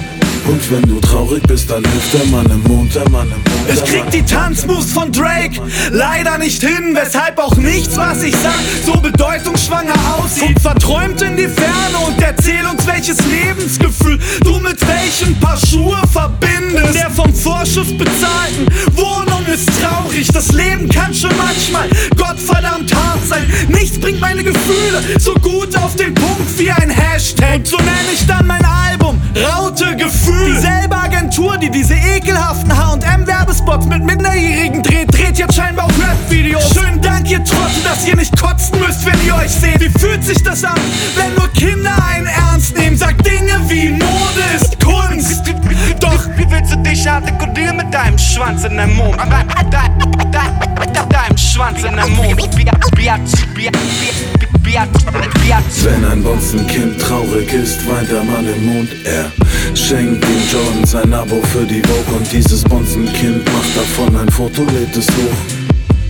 Und 0.50 0.72
wenn 0.72 0.82
du 0.82 1.00
traurig 1.00 1.44
bist, 1.44 1.70
dann 1.70 1.84
hilft 1.86 2.12
der 2.12 2.26
Mann 2.26 2.46
im 2.48 2.64
Mond, 2.64 2.96
der 2.96 3.08
Mann 3.10 3.28
im 3.28 3.36
Mond. 3.36 3.70
Ich 3.72 3.84
krieg 3.86 4.10
die 4.10 4.26
Tanzmoves 4.26 4.92
von 4.92 5.12
Drake 5.12 5.62
leider 5.92 6.40
nicht 6.40 6.64
hin, 6.64 6.98
weshalb 7.00 7.38
auch 7.38 7.56
nichts, 7.56 7.96
was 7.96 8.24
ich 8.24 8.36
sag, 8.36 8.56
so 8.84 9.00
bedeutungsschwanger 9.00 9.94
aussieht. 10.18 10.56
Guck 10.56 10.62
verträumt 10.62 11.22
in 11.22 11.38
die 11.38 11.48
Ferne 11.48 12.00
und 12.08 12.20
erzähl 12.20 12.66
uns, 12.66 12.88
welches 12.88 13.18
Lebensgefühl 13.28 14.18
du 14.44 14.60
mit 14.60 14.82
welchem 14.88 15.40
Paar 15.40 15.58
Schuhe 15.58 16.02
verbindest. 16.12 16.96
Der 16.96 17.12
vom 17.12 17.32
Vorschuss 17.32 17.96
bezahlten 17.96 18.66
Wohnung 18.96 19.46
ist 19.54 19.70
traurig, 19.80 20.30
das 20.34 20.52
Leben 20.52 20.90
kann 20.90 21.14
schon 21.14 21.32
manchmal 21.38 21.88
gottverdammt 22.18 22.92
hart 22.96 23.24
sein. 23.28 23.46
Nichts 23.68 24.00
bringt 24.00 24.20
meine 24.20 24.44
Gefühle 24.44 25.04
so 25.20 25.36
gut 25.36 25.78
auf 25.78 25.96
den 25.96 26.16
Punkt 26.16 26.58
wie 26.58 26.72
ein 26.72 26.90
Hashtag. 26.90 27.58
Und 27.58 27.68
so 27.68 27.78
nenne 27.78 28.14
ich 28.16 28.26
dann 28.26 28.48
mein 28.48 28.66
Album 28.66 29.22
Raute 29.36 29.96
Gefühl. 29.96 30.39
Dieselbe 30.46 30.96
Agentur, 30.96 31.58
die 31.58 31.70
diese 31.70 31.96
ekelhaften 31.96 32.76
H&M-Werbespots 32.76 33.86
mit 33.88 34.04
Minderjährigen 34.04 34.82
dreht, 34.84 35.14
dreht 35.14 35.38
jetzt 35.38 35.56
scheinbar 35.56 35.86
auch 35.86 36.00
Rap-Videos. 36.00 36.74
Schönen 36.74 37.02
Dank, 37.02 37.30
ihr 37.30 37.44
Trottel, 37.44 37.84
dass 37.84 38.08
ihr 38.08 38.16
nicht 38.16 38.40
kotzen 38.40 38.80
müsst, 38.80 39.06
wenn 39.06 39.20
ihr 39.26 39.36
euch 39.36 39.52
seht. 39.52 39.80
Wie 39.80 39.90
fühlt 40.00 40.24
sich 40.24 40.42
das 40.44 40.64
an, 40.64 40.80
wenn 41.16 41.34
nur 41.36 41.48
Kinder 41.54 41.94
einen 42.10 42.28
ernst 42.28 42.78
nehmen? 42.78 42.98
Sagt 42.98 43.26
Dinge 43.26 43.60
wie 43.68 43.90
Mode 43.90 44.44
ist 44.56 44.80
Kunst. 44.84 45.44
Doch 46.00 46.26
wie 46.38 46.50
willst 46.50 46.74
du 46.74 46.78
dich 46.78 47.10
artikulieren 47.10 47.78
mit 47.78 47.94
deinem 47.94 48.18
Schwanz 48.18 48.64
in 48.64 48.78
deinem 48.78 48.96
Mond? 48.96 49.18
Deinem 51.10 51.38
Schwanz 51.38 51.84
in 51.84 51.96
deinem 51.96 52.16
Mond. 52.16 52.40
Wenn 55.84 56.06
ein 56.06 56.24
Bonzenkind 56.24 57.02
traurig 57.02 57.52
ist, 57.54 57.90
weint 57.90 58.10
der 58.12 58.24
Mann 58.24 58.46
im 58.48 58.66
Mond. 58.66 58.90
Er 59.04 59.32
schenkt 59.76 60.26
dem 60.30 60.42
Jordan 60.52 60.86
sein 60.86 61.14
Abo 61.14 61.42
für 61.52 61.66
die 61.66 61.82
Vogue 61.82 62.18
und 62.18 62.32
dieses 62.32 62.64
Bonzenkind 62.64 63.44
macht 63.46 63.76
davon 63.76 64.16
ein 64.16 64.30
Foto, 64.30 64.64
lädt 64.64 64.96
es 64.96 65.08
hoch. 65.08 65.40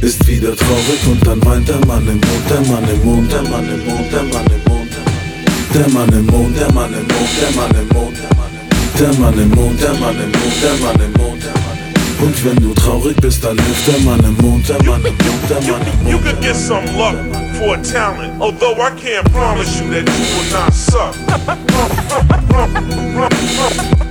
Ist 0.01 0.27
wieder 0.27 0.55
traurig 0.55 1.01
und 1.09 1.25
dann 1.25 1.43
weint 1.45 1.67
der 1.67 1.79
Mann 1.85 2.07
im 2.07 2.19
Mond, 2.19 2.49
der 2.49 2.61
Mann 2.61 2.83
im 2.89 3.05
Mond, 3.05 3.31
der 3.31 3.43
Mann 3.43 3.67
im 3.69 3.85
Mond, 3.85 4.11
der 4.11 4.23
Mann 4.23 4.45
im 4.47 4.71
Mond. 4.71 4.91
Der 5.73 5.89
Mann 5.89 6.09
im 6.09 6.25
Mond, 6.25 6.57
der 6.57 6.71
Mann 6.73 6.93
im 6.93 7.07
Mond, 7.07 7.29
der 7.39 7.51
Mann 7.55 7.75
im 7.81 7.87
Mond. 7.95 8.17
Der 8.99 9.13
Mann 9.13 9.39
im 9.39 9.49
Mond, 9.49 9.81
der 9.81 9.93
Mann 9.93 10.15
im 10.15 10.31
Mond, 10.31 10.63
der 10.63 10.85
Mann 10.85 11.01
im 11.01 11.13
Mond. 11.13 11.28
Und 12.21 12.43
wenn 12.43 12.55
du 12.57 12.73
traurig 12.73 13.15
bist, 13.21 13.43
dann 13.43 13.57
hilft 13.57 13.87
der 13.87 13.99
Mann 13.99 14.19
im 14.19 14.35
Mond, 14.45 14.67
der 14.67 14.83
Mann 14.83 15.05
im 15.05 15.15
Mond, 15.15 15.49
der 15.49 15.61
Mann 15.61 15.81
im 15.81 16.03
Mond. 16.03 16.09
You 16.09 16.19
could 16.19 16.41
get 16.41 16.55
some 16.55 16.85
luck 16.97 17.15
for 17.57 17.75
a 17.75 17.81
talent, 17.81 18.41
although 18.41 18.75
I 18.75 18.91
can't 18.91 19.23
promise 19.31 19.79
you 19.79 19.89
that 19.91 20.03
you 20.03 20.25
will 20.35 20.49
not 20.51 20.73
suck. 20.73 21.15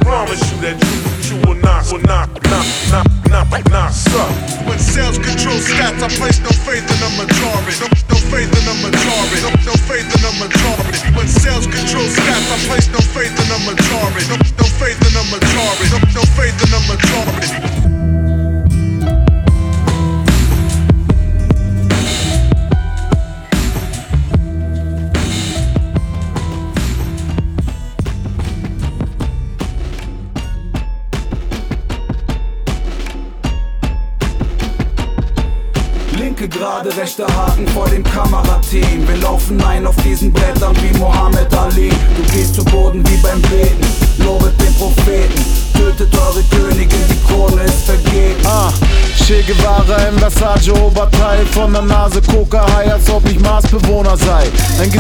promise 0.01 0.41
you 0.51 0.57
that 0.65 0.81
you, 0.81 0.97
you 1.29 1.37
will 1.45 1.61
not, 1.61 1.85
will 1.93 2.01
not, 2.09 2.33
not, 2.49 2.65
not, 2.89 3.07
not, 3.29 3.71
not 3.71 3.93
suck. 3.93 4.33
When 4.65 4.79
sales 4.79 5.19
control 5.19 5.61
stats, 5.61 6.01
I 6.01 6.09
place 6.09 6.41
no 6.41 6.49
faith 6.65 6.89
in 6.89 6.99
the 7.05 7.13
majority. 7.21 7.77
No, 7.77 7.93
no 8.09 8.17
faith 8.33 8.49
in 8.49 8.65
the 8.65 8.77
majority. 8.89 9.39
No, 9.45 9.53
no 9.69 9.75
faith 9.85 10.09
in 10.09 10.21
the 10.25 10.33
majority. 10.41 10.97
When 11.13 11.29
sales 11.29 11.69
control 11.69 12.09
stats, 12.09 12.49
I 12.49 12.59
place 12.73 12.89
no 12.89 13.01
faith 13.13 13.37
in 13.37 13.49
the 13.53 13.61
majority. 13.69 14.25
No, 14.33 14.48
Kamerateam. 38.81 39.09
Wir 39.09 39.17
laufen 39.17 39.63
ein 39.63 39.87
auf 39.87 39.97
diesen 40.05 40.33
Brettern 40.33 40.77
wie 40.83 40.97
Mohammed 40.99 41.53
Ali. 41.55 41.91
Du 42.17 42.23
gehst 42.33 42.55
zu 42.55 42.65
Boden 42.65 43.07
wie 43.09 43.17
beim 43.17 43.41
Beten, 43.43 43.87
lobet 44.19 44.61
den 44.61 44.75
Propheten. 44.75 45.45
Tötet 45.75 46.15
eure 46.15 46.43
Königin, 46.51 47.05
die 47.09 47.27
Krone 47.27 47.63
ist 47.63 47.85
vergeben. 47.85 48.45
Ah, 48.45 48.71
Che 49.29 49.43
Guevara 49.43 50.09
im 50.09 50.19
Versace-Oberteil 50.19 51.45
Von 51.53 51.75
der 51.75 51.83
Nase 51.83 52.23
Coca 52.23 52.65
High, 52.75 52.93
als 52.93 53.11
ob 53.11 53.29
ich 53.29 53.39
Marsbewohner 53.41 54.17
sei 54.17 54.45
Ein 54.81 54.91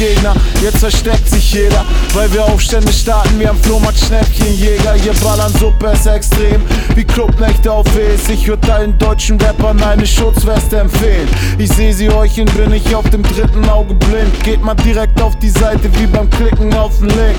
Gesetzesgegner, 0.00 0.34
jetzt 0.62 0.78
versteckt 0.78 1.28
sich 1.28 1.52
jeder 1.52 1.84
Weil 2.14 2.32
wir 2.32 2.44
Aufstände 2.44 2.92
starten. 2.92 3.38
Wie 3.38 3.46
am 3.46 3.58
Flohmarkt 3.58 3.98
Schnäppchenjäger 3.98 4.94
Hier 4.94 5.12
ballern 5.22 5.52
super 5.58 5.92
extrem, 5.92 6.62
wie 6.94 7.04
Clubnächte 7.04 7.70
auf 7.70 7.86
Ws 7.94 8.28
Ich 8.30 8.46
würd 8.46 8.68
allen 8.70 8.98
deutschen 8.98 9.40
Rappern 9.40 9.82
eine 9.82 10.06
Schutzweste 10.06 10.78
empfehlen. 10.78 11.28
Ich 11.58 11.70
seh 11.70 11.92
sie 11.92 12.08
euch 12.08 12.40
und 12.40 12.54
bin 12.56 12.72
ich 12.72 12.94
auf 12.94 13.08
dem 13.10 13.22
dritten 13.22 13.68
Auge 13.68 13.94
blind. 13.94 14.42
Geht 14.42 14.62
mal 14.62 14.74
direkt 14.74 15.20
auf 15.20 15.38
die 15.38 15.50
Seite 15.50 15.90
wie 15.98 16.06
beim 16.06 16.28
Klicken 16.30 16.72
auf 16.74 16.98
den 16.98 17.08
Link. 17.08 17.36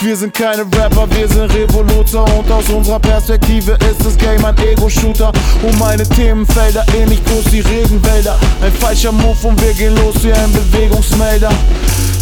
Wir 0.00 0.16
sind 0.16 0.34
keine 0.34 0.62
Rapper, 0.62 1.06
wir 1.10 1.28
sind 1.28 1.52
Revoluzer. 1.54 2.24
Und 2.36 2.50
aus 2.50 2.68
unserer 2.68 2.98
Perspektive 2.98 3.72
ist 3.72 4.04
das 4.04 4.16
Game 4.16 4.44
ein 4.44 4.56
Ego-Shooter. 4.58 5.32
Und 5.62 5.78
meine 5.78 6.08
Themenfelder 6.08 6.84
ähnlich 6.96 7.24
groß 7.24 7.52
wie 7.52 7.60
Regenwälder. 7.60 8.38
Ein 8.62 8.72
falscher 8.72 9.12
Move 9.12 9.46
und 9.46 9.60
wir 9.62 9.72
gehen 9.74 9.94
los 9.96 10.16
wie 10.22 10.32
ein 10.32 10.52
Bewegungsmelder. 10.52 11.50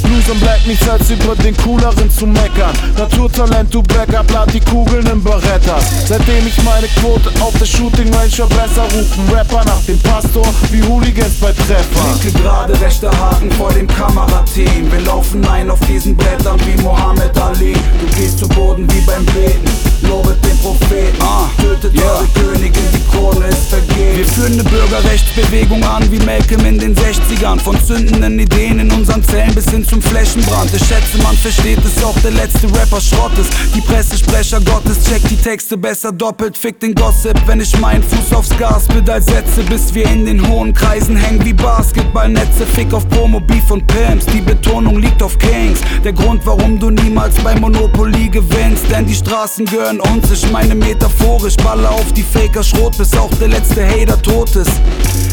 Losern 0.08 0.40
bleibt 0.40 0.66
nichts 0.66 0.88
als 0.88 1.10
über 1.10 1.34
den 1.36 1.56
Cooleren 1.56 2.10
zu 2.10 2.26
meckern. 2.26 2.72
Naturtalent, 2.96 3.72
du 3.72 3.82
Backup, 3.82 4.30
lad 4.30 4.52
die 4.52 4.60
Kugeln 4.60 5.06
im 5.06 5.22
Beretta. 5.22 5.78
Seitdem 6.06 6.46
ich 6.46 6.62
meine 6.62 6.88
Quote 7.00 7.30
auf 7.40 7.52
der 7.58 7.66
Shooting 7.66 8.12
Range 8.14 8.30
verbessere, 8.30 8.84
rufen 8.84 9.28
Rapper 9.34 9.64
nach 9.64 9.82
dem 9.86 9.98
Pastor 10.00 10.46
wie 10.70 10.82
Hooligans 10.82 11.34
bei 11.40 11.52
Treffer. 11.52 12.20
Linke 12.22 12.38
gerade, 12.38 12.80
rechter 12.80 13.10
Haken 13.18 13.50
vor 13.52 13.72
dem 13.72 13.86
Kamerateam. 13.86 14.90
Wir 14.90 15.00
laufen 15.00 15.46
ein 15.46 15.70
auf 15.70 15.80
diesen 15.80 16.16
Brettern 16.16 16.58
wie 16.66 16.80
Mohammed 16.82 17.36
Ali. 17.38 17.74
Du 17.74 18.16
gehst 18.16 18.38
zu 18.38 18.48
Boden 18.48 18.86
wie 18.92 19.00
beim 19.00 19.24
Beten. 19.26 19.87
Lobet 20.02 20.44
den 20.44 20.58
Propheten, 20.58 21.18
tötet 21.60 22.02
eure 22.02 22.26
Königin, 22.34 22.82
die 22.92 23.02
Krone 23.10 23.46
ist 23.46 23.68
vergeben. 23.68 24.16
Wir 24.16 24.26
führen 24.26 24.52
eine 24.54 24.64
Bürgerrechtsbewegung 24.64 25.84
an 25.84 26.10
wie 26.10 26.18
Malcolm 26.20 26.64
in 26.66 26.78
den 26.78 26.94
60ern. 26.94 27.58
Von 27.58 27.78
zündenden 27.84 28.38
Ideen 28.38 28.80
in 28.80 28.90
unseren 28.90 29.22
Zellen 29.22 29.54
bis 29.54 29.70
hin 29.70 29.86
zum 29.86 30.02
Flächenbrand. 30.02 30.70
Ich 30.74 30.84
schätze, 30.86 31.18
man 31.22 31.36
versteht 31.36 31.78
es 31.84 32.02
auch, 32.04 32.18
der 32.20 32.32
letzte 32.32 32.66
Rapper 32.74 33.00
Schrott 33.00 33.36
ist. 33.38 33.50
Die 33.74 33.80
Pressesprecher 33.80 34.60
Gottes, 34.60 35.04
checkt 35.04 35.30
die 35.30 35.36
Texte 35.36 35.76
besser 35.76 36.12
doppelt, 36.12 36.56
fick 36.56 36.80
den 36.80 36.94
Gossip, 36.94 37.36
wenn 37.46 37.60
ich 37.60 37.78
meinen 37.78 38.02
Fuß 38.02 38.36
aufs 38.36 38.56
Gas 38.58 38.86
pedal 38.88 39.22
setze, 39.22 39.62
bis 39.62 39.94
wir 39.94 40.04
in 40.06 40.26
den 40.26 40.46
hohen 40.48 40.74
Kreisen 40.74 41.16
hängen 41.16 41.44
wie 41.44 41.52
Basketballnetze. 41.52 42.66
Fick 42.74 42.92
auf 42.92 43.08
Promo, 43.08 43.40
Beef 43.40 43.70
und 43.70 43.86
Pimps, 43.86 44.26
die 44.26 44.40
Betonung 44.40 44.98
liegt 44.98 45.22
auf 45.22 45.38
Kings. 45.38 45.80
Der 46.04 46.12
Grund, 46.12 46.44
warum 46.44 46.78
du 46.78 46.90
niemals 46.90 47.34
bei 47.36 47.54
Monopoly 47.54 48.28
gewinnst, 48.28 48.84
denn 48.90 49.06
die 49.06 49.14
Straßen 49.14 49.64
gehören 49.64 49.87
uns. 49.96 50.30
Ich 50.30 50.50
meine 50.52 50.74
metaphorisch, 50.74 51.56
baller 51.56 51.90
auf 51.90 52.12
die 52.12 52.22
Faker 52.22 52.62
Schrot, 52.62 52.96
bis 52.98 53.16
auch 53.16 53.30
der 53.40 53.48
letzte 53.48 53.86
Hater 53.86 54.20
tot 54.20 54.54
ist. 54.56 54.70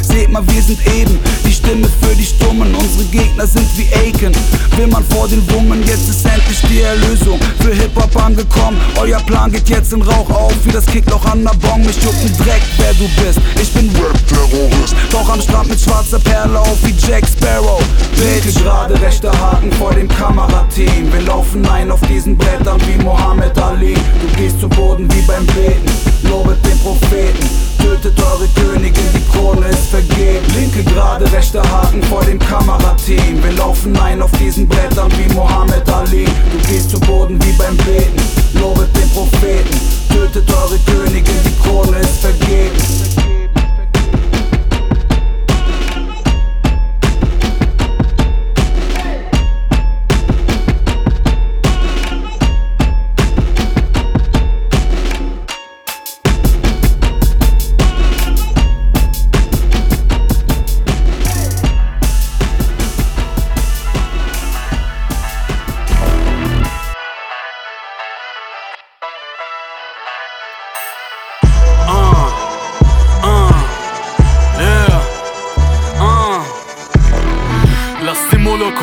Seht 0.07 0.30
mal, 0.30 0.44
wir 0.48 0.61
sind 0.61 0.80
eben 0.88 1.18
die 1.45 1.52
Stimme 1.52 1.88
für 2.02 2.15
die 2.15 2.26
Stummen. 2.26 2.73
Unsere 2.76 3.06
Gegner 3.06 3.48
sind 3.48 3.68
wie 3.77 3.88
Aiken. 3.95 4.34
Will 4.77 4.88
man 4.88 5.03
vor 5.06 5.27
den 5.27 5.41
Wummen, 5.52 5.82
jetzt 5.86 6.07
ist 6.10 6.26
endlich 6.26 6.61
die 6.69 6.82
Erlösung 6.82 7.40
für 7.60 7.73
Hip-Hop 7.73 8.15
angekommen. 8.15 8.80
Euer 8.98 9.19
Plan 9.22 9.52
geht 9.52 9.68
jetzt 9.69 9.94
in 9.94 10.02
Rauch 10.02 10.30
auf, 10.30 10.53
wie 10.64 10.72
das 10.72 10.86
Kickloch 10.86 11.26
an 11.26 11.44
der 11.44 11.53
Bon. 11.56 11.82
Mich 11.82 11.98
juckt 12.03 12.22
ein 12.23 12.38
Dreck, 12.38 12.61
wer 12.77 12.94
du 12.94 13.07
bist. 13.23 13.40
Ich 13.61 13.73
bin 13.73 13.90
Rap-Terrorist. 13.90 14.95
Doch 15.11 15.27
am 15.30 15.41
Strand 15.41 15.69
mit 15.69 15.80
schwarzer 15.80 16.19
Perle 16.19 16.60
auf 16.60 16.77
wie 16.84 16.94
Jack 17.07 17.23
Sparrow. 17.27 17.82
Bitch, 18.15 18.56
gerade 18.61 18.99
rechter 19.02 19.32
Haken 19.32 19.72
vor 19.73 19.94
dem 19.94 20.07
Kamerateam. 20.07 21.11
Wir 21.11 21.22
laufen 21.22 21.68
ein 21.68 21.90
auf 21.90 22.02
diesen 22.02 22.38
Brettern 22.38 22.80
wie 22.88 23.03
Mohammed 23.03 23.57
Ali. 23.57 23.95
Du 23.95 24.38
gehst 24.38 24.60
zu 24.60 24.69
Boden 24.69 25.11
wie 25.14 25.22
beim 25.22 25.45
Beten. 25.48 25.86
Lobet 26.23 26.64
den 26.65 26.77
Propheten. 26.80 27.74
Tötet 27.85 28.19
eure 28.19 28.47
Königin, 28.55 29.09
die 29.13 29.31
Krone 29.31 29.67
ist 29.67 29.91
vergeben. 29.91 30.43
Linke 30.55 30.83
gerade, 30.83 31.31
rechter 31.31 31.61
Haken 31.61 32.01
vor 32.01 32.23
dem 32.25 32.39
Kamerateam. 32.39 33.43
Wir 33.43 33.51
laufen 33.51 33.95
ein 33.97 34.23
auf 34.23 34.31
diesen 34.39 34.67
Brettern 34.67 35.11
wie 35.19 35.31
Mohammed 35.35 35.87
Ali. 35.93 36.25
Du 36.25 36.67
gehst 36.67 36.89
zu 36.89 36.99
Boden 37.01 37.39
wie 37.43 37.51
beim 37.51 37.77
Beten. 37.77 38.17
Lobet 38.59 38.89
den 38.97 39.07
Propheten. 39.11 39.79
Tötet 40.09 40.51
eure 40.51 40.79
Königin, 40.79 41.35
die 41.45 41.61
Krone 41.61 41.99
ist 41.99 42.21
vergeben. 42.21 43.14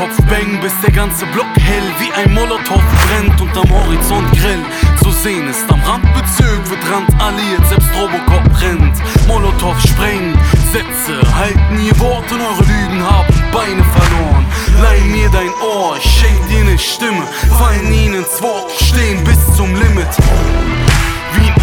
Molokopf 0.02 0.22
bängen, 0.28 0.60
bis 0.60 0.72
der 0.80 0.90
ganze 0.90 1.24
Block 1.26 1.46
hell 1.60 1.82
wie 2.00 2.12
ein 2.12 2.34
Molotow 2.34 2.80
brennt 3.06 3.40
und 3.40 3.56
am 3.56 3.70
Horizont 3.70 4.28
grell 4.32 4.58
zu 5.00 5.12
sehen 5.12 5.48
ist. 5.48 5.70
Am 5.70 5.80
Randbezirk 5.82 6.68
wird 6.70 6.80
randalliert, 6.90 7.64
selbst 7.68 7.88
Robocop 7.94 8.42
rennt. 8.60 8.96
Molotow 9.28 9.78
sprengen, 9.80 10.36
Sätze 10.72 11.20
halten 11.36 11.84
ihr 11.84 11.98
Wort 12.00 12.30
und 12.32 12.40
eure 12.40 12.64
Lügen 12.64 13.00
haben 13.08 13.34
Beine 13.52 13.84
verloren. 13.84 14.44
Leih 14.82 15.04
mir 15.04 15.30
dein 15.30 15.52
Ohr, 15.62 15.96
ich 15.96 16.10
schenk 16.10 16.48
dir 16.48 16.64
ne 16.64 16.76
Stimme, 16.78 17.22
fallen 17.56 17.92
ihnen 17.92 18.24
ins 18.24 18.42
Wort, 18.42 18.72
stehen 18.72 19.22
bis 19.22 19.56
zum 19.56 19.72
Limit. 19.72 20.08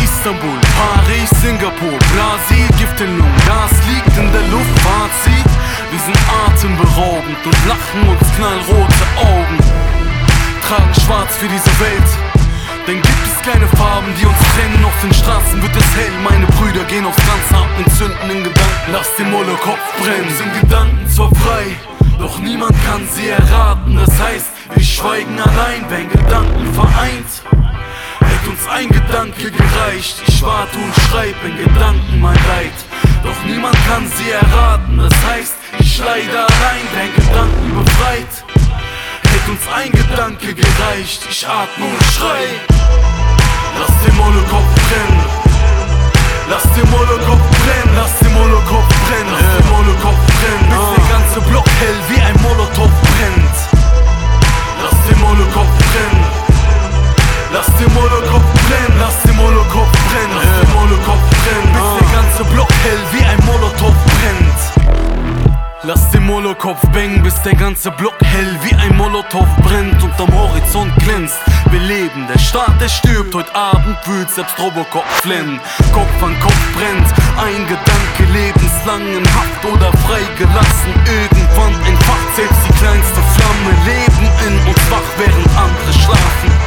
Istanbul, 0.09 0.59
Paris, 0.75 1.29
Singapur, 1.41 1.97
Brasil, 2.11 2.67
Gift 2.77 2.99
in 2.99 3.17
Lungen, 3.17 3.41
Gas 3.45 3.71
liegt 3.87 4.17
in 4.17 4.31
der 4.33 4.41
Luft, 4.49 4.75
Fazit. 4.81 5.49
Wir 5.91 5.99
sind 5.99 6.17
atemberaubend 6.45 7.37
und 7.45 7.57
lachen 7.69 8.01
uns 8.09 8.25
knallrote 8.35 9.05
Augen. 9.21 9.57
Tragen 10.65 10.93
schwarz 11.05 11.37
für 11.37 11.47
diese 11.47 11.71
Welt, 11.79 12.09
denn 12.87 13.01
gibt 13.01 13.25
es 13.25 13.37
keine 13.45 13.67
Farben, 13.77 14.11
die 14.19 14.25
uns 14.25 14.37
trennen. 14.55 14.83
Auf 14.83 14.99
den 15.01 15.13
Straßen 15.13 15.61
wird 15.61 15.75
es 15.75 15.89
hell, 15.95 16.15
meine 16.23 16.47
Brüder 16.57 16.83
gehen 16.85 17.05
aufs 17.05 17.21
Ganze 17.29 17.63
ab 17.63 17.69
und 17.77 17.87
zünden 17.93 18.29
in 18.29 18.43
Gedanken. 18.43 18.89
Lass 18.91 19.15
den 19.15 19.29
Molokopf 19.29 19.85
brennen, 20.01 20.29
sind 20.35 20.53
Gedanken 20.61 21.07
zwar 21.07 21.29
frei, 21.35 21.77
doch 22.17 22.39
niemand 22.39 22.73
kann 22.83 23.07
sie 23.13 23.29
erraten. 23.29 23.95
Das 23.95 24.13
heißt, 24.19 24.49
wir 24.73 24.83
schweigen 24.83 25.39
allein, 25.39 25.85
wenn 25.89 26.09
Gedanken 26.09 26.73
vereint. 26.73 27.48
Ein 28.71 28.87
Gedanke 28.89 29.51
gereicht, 29.51 30.21
ich 30.27 30.41
warte 30.43 30.77
und 30.77 30.93
schreib 31.09 31.35
in 31.43 31.57
Gedanken 31.57 32.21
mein 32.21 32.37
Leid. 32.47 32.77
Doch 33.23 33.43
niemand 33.45 33.75
kann 33.87 34.05
sie 34.15 34.29
erraten, 34.29 34.97
das 34.97 35.13
heißt, 35.25 35.55
ich 35.79 35.97
leide 35.97 36.37
allein, 36.37 36.85
wenn 36.93 37.15
Gedanken 37.15 37.83
befreit. 37.83 38.45
Hätte 39.23 39.51
uns 39.51 39.61
ein 39.73 39.91
Gedanke 39.91 40.53
gereicht, 40.53 41.27
ich 41.29 41.47
atme 41.47 41.85
und 41.85 42.03
schrei. 42.13 42.45
Lass 43.79 43.95
den 44.05 44.15
Molokopf 44.15 44.69
brennen. 44.87 45.49
Lass 46.49 46.63
den 46.73 46.89
Molokopf 46.89 47.45
brennen, 47.61 47.95
lass 47.95 48.19
den 48.19 48.33
Molokopf 48.33 48.87
brennen, 49.05 49.33
lass 49.33 49.57
den 49.57 49.69
Molokopf 49.69 50.21
brennen, 50.39 50.69
bis 50.69 50.85
der 50.95 51.17
ganze 51.17 51.41
Block 51.49 51.67
hell 51.79 51.99
wie 52.09 52.21
ein 52.21 52.41
Molotow 52.41 52.89
brennt. 53.01 53.57
Lass 54.83 54.97
den 55.09 55.19
Molokopf 55.19 55.73
brennen. 55.91 56.48
Lass 57.51 57.65
den 57.77 57.91
Molokopf 57.93 58.45
brennen, 58.67 58.99
lass 58.99 59.21
den 59.23 59.35
Molokopf 59.35 59.91
brennen, 59.91 60.35
lass 60.35 60.61
den 60.61 60.73
Molokopf 60.73 61.23
brennen, 61.29 61.73
bis 61.73 61.99
der 61.99 62.21
ganze 62.21 62.43
Block 62.53 62.71
hell 62.83 62.99
wie 63.11 63.25
ein 63.25 63.39
Molotow 63.45 63.93
brennt. 64.05 64.99
Lass 65.83 66.11
den 66.11 66.25
Molokopf 66.25 66.81
bängen, 66.93 67.23
bis 67.23 67.41
der 67.41 67.55
ganze 67.55 67.89
Block 67.89 68.13
hell 68.21 68.59
wie 68.61 68.75
ein 68.75 68.95
Molotow 68.97 69.47
brennt 69.63 70.03
und 70.03 70.13
am 70.19 70.31
Horizont 70.31 70.93
glänzt. 70.97 71.39
Wir 71.71 71.79
leben, 71.79 72.27
der 72.27 72.37
Staat, 72.37 72.79
der 72.79 72.89
stirbt, 72.89 73.33
heute 73.33 73.55
Abend 73.55 73.97
wühlt 74.05 74.29
selbst 74.29 74.59
Robocop 74.59 75.05
flennen. 75.23 75.59
Kopf 75.93 76.21
an 76.21 76.39
Kopf 76.41 76.61
brennt, 76.75 77.07
ein 77.39 77.65
Gedanke 77.65 78.23
lebenslang 78.31 79.01
in 79.07 79.25
Haft 79.33 79.65
oder 79.65 79.91
freigelassen. 80.05 80.93
Irgendwann 81.07 81.73
entfacht 81.87 82.35
selbst 82.35 82.59
die 82.67 82.73
kleinste 82.77 83.21
Flamme. 83.33 83.71
Leben 83.85 84.29
in 84.45 84.67
uns 84.67 84.91
wach, 84.91 85.09
während 85.17 85.49
andere 85.57 85.93
schlafen. 85.93 86.58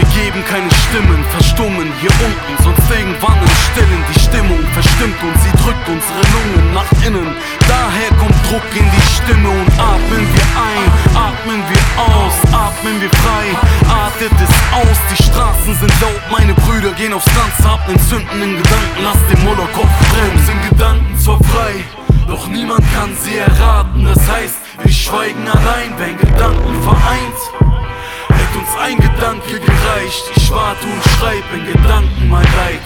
Und 0.00 0.14
wir 0.14 0.22
geben 0.22 0.44
keine 0.48 0.70
Stimmen, 0.88 1.24
verstummen 1.30 1.92
hier 2.00 2.10
unten, 2.24 2.62
sonst 2.62 2.90
irgendwann 2.90 3.36
im 3.36 3.54
Stillen. 3.68 4.02
Die 4.08 4.20
Stimmung 4.20 4.60
verstimmt 4.72 5.20
uns, 5.22 5.42
sie 5.44 5.52
drückt 5.62 5.88
unsere 5.88 6.22
Lungen 6.32 6.74
nach 6.74 6.90
innen. 7.04 7.36
Daher 7.68 8.08
kommt 8.18 8.34
Druck 8.48 8.64
in 8.72 8.86
die 8.88 9.06
Stimme 9.12 9.48
und 9.48 9.68
atmen 9.76 10.24
wir 10.24 10.46
ein, 10.56 10.88
atmen 11.12 11.60
wir 11.68 11.84
aus, 12.00 12.34
atmen 12.48 13.00
wir 13.00 13.10
frei, 13.10 13.46
atmet 13.88 14.32
es 14.40 14.54
aus. 14.72 14.98
Die 15.10 15.22
Straßen 15.22 15.74
sind 15.74 15.92
laut, 16.00 16.22
meine 16.30 16.54
Brüder 16.54 16.92
gehen 16.92 17.12
aufs 17.12 17.28
Ganze 17.34 17.68
ab, 17.68 17.80
entzünden 17.88 18.42
in 18.42 18.56
Gedanken, 18.56 19.00
lass 19.02 19.20
den 19.28 19.44
Molokopf 19.44 19.94
brennen. 20.12 20.40
Sind 20.46 20.62
Gedanken 20.70 21.18
zwar 21.18 21.38
frei, 21.44 21.84
doch 22.26 22.46
niemand 22.48 22.84
kann 22.94 23.10
sie 23.20 23.36
erraten. 23.36 24.04
Das 24.04 24.22
heißt, 24.30 24.56
wir 24.82 24.92
schweigen 24.92 25.46
allein, 25.48 25.92
wenn 25.98 26.16
Gedanken 26.16 26.82
vereint. 26.82 27.89
Ein 28.80 28.96
Gedanke 28.96 29.60
gereicht, 29.60 30.24
ich 30.34 30.50
warte 30.50 30.86
und 30.86 31.02
schreib 31.12 31.44
in 31.52 31.66
Gedanken 31.66 32.28
mein 32.30 32.48
Leid. 32.56 32.80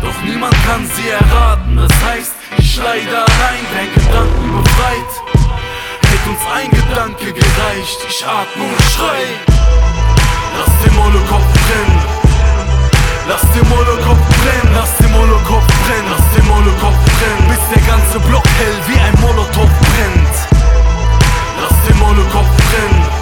Doch 0.00 0.14
niemand 0.22 0.54
kann 0.64 0.86
sie 0.94 1.10
erraten, 1.10 1.76
das 1.76 1.92
heißt, 2.06 2.32
ich 2.56 2.76
leide 2.76 3.18
allein, 3.18 3.64
wenn 3.74 3.90
Gedanken 3.92 4.62
befreit. 4.62 5.12
Hätte 6.06 6.30
uns 6.30 6.44
ein 6.54 6.70
Gedanke 6.70 7.32
gereicht, 7.32 7.98
ich 8.08 8.24
atme 8.24 8.62
und 8.62 8.82
schrei. 8.94 9.26
Lass 10.56 10.72
den 10.84 10.94
Molokopf 10.94 11.50
brennen. 11.66 12.00
Lass 13.28 13.42
den 13.52 13.68
Molokopf 13.68 14.22
brennen, 14.38 14.72
lass 14.72 14.96
den 14.98 15.12
Molokopf 15.12 15.66
brennen, 15.66 16.10
lass 16.14 16.26
den 16.30 16.46
Molokopf 16.46 16.98
brennen, 17.18 17.44
bis 17.50 17.62
der 17.74 17.82
ganze 17.90 18.20
Block 18.20 18.46
hell 18.46 18.78
wie 18.86 19.00
ein 19.00 19.20
Molotow 19.20 19.68
brennt. 19.82 20.36
Lass 21.60 21.76
den 21.88 21.98
Molokopf 21.98 22.50
brennen. 22.56 23.19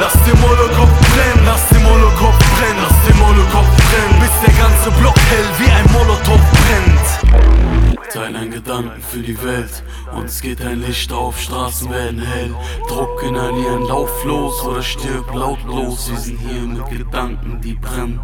Lass 0.00 0.12
den 0.24 0.40
Molokopf 0.40 0.94
brennen, 1.12 1.44
lass 1.44 1.68
den 1.68 1.82
Molokopf 1.82 2.38
brennen, 2.38 2.82
lass 2.82 3.06
den 3.06 3.18
Molokopf 3.18 3.66
brennen, 3.76 4.20
bis 4.20 4.30
der 4.46 4.54
ganze 4.62 4.90
Block 5.00 5.18
hell 5.30 5.48
wie 5.58 5.70
ein 5.70 5.92
Molotow 5.92 6.40
brennt. 6.52 6.98
Teil 8.12 8.34
ein 8.36 8.50
Gedanken 8.50 9.02
für 9.02 9.18
die 9.18 9.36
Welt 9.44 9.82
Uns 10.16 10.40
geht 10.40 10.62
ein 10.62 10.80
Licht 10.80 11.12
auf, 11.12 11.38
Straßen 11.38 11.90
werden 11.90 12.20
hell. 12.20 12.54
Druck 12.88 13.22
inhalieren, 13.22 13.86
lauf 13.86 14.24
los 14.24 14.62
oder 14.64 14.82
stirb 14.82 15.34
lautlos. 15.34 16.10
Wir 16.10 16.18
sind 16.18 16.38
hier 16.38 16.62
mit 16.62 16.88
Gedanken, 16.88 17.60
die 17.60 17.74
brennen. 17.74 18.18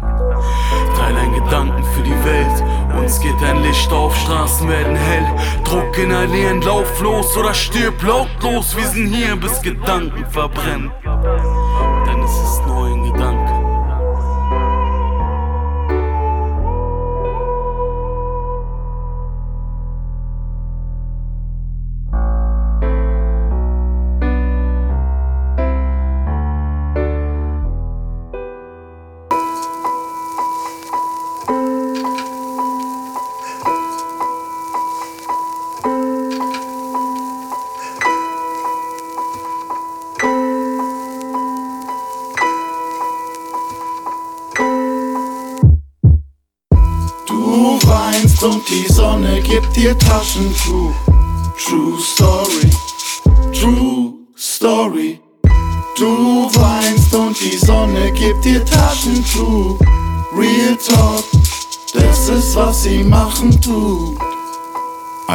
Teil 0.97 1.15
ein 1.15 1.33
Gedanken 1.33 1.83
für 1.93 2.01
die 2.01 2.25
Welt. 2.25 2.63
Uns 2.97 3.19
geht 3.19 3.41
ein 3.43 3.61
Licht 3.61 3.91
auf, 3.91 4.15
Straßen 4.17 4.67
werden 4.67 4.95
hell. 4.95 5.27
Druck 5.63 5.97
inhalieren, 5.97 6.61
lauf 6.61 6.99
los 7.01 7.37
oder 7.37 7.53
stirb 7.53 8.01
lautlos. 8.01 8.75
Wir 8.75 8.87
sind 8.87 9.13
hier, 9.13 9.35
bis 9.35 9.61
Gedanken 9.61 10.25
verbrennen. 10.31 10.91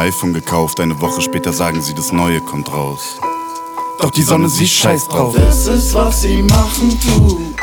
iPhone 0.01 0.33
gekauft, 0.33 0.79
eine 0.79 0.99
Woche 0.99 1.21
später 1.21 1.53
sagen 1.53 1.79
sie, 1.79 1.93
das 1.93 2.11
neue 2.11 2.41
kommt 2.41 2.73
raus. 2.73 3.19
Doch 3.99 4.09
die 4.09 4.23
Sonne, 4.23 4.49
sie 4.49 4.67
scheißt 4.67 5.11
drauf. 5.11 5.35
Das 5.35 5.67
ist 5.67 5.93
was 5.93 6.23
sie 6.23 6.41
machen 6.41 6.99
tut. 6.99 7.55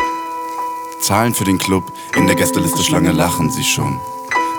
Zahlen 1.00 1.34
für 1.34 1.42
den 1.42 1.58
Club, 1.58 1.92
in 2.14 2.28
der 2.28 2.36
Gästeliste 2.36 2.84
Schlange 2.84 3.10
lachen 3.10 3.50
sie 3.50 3.64
schon. 3.64 3.98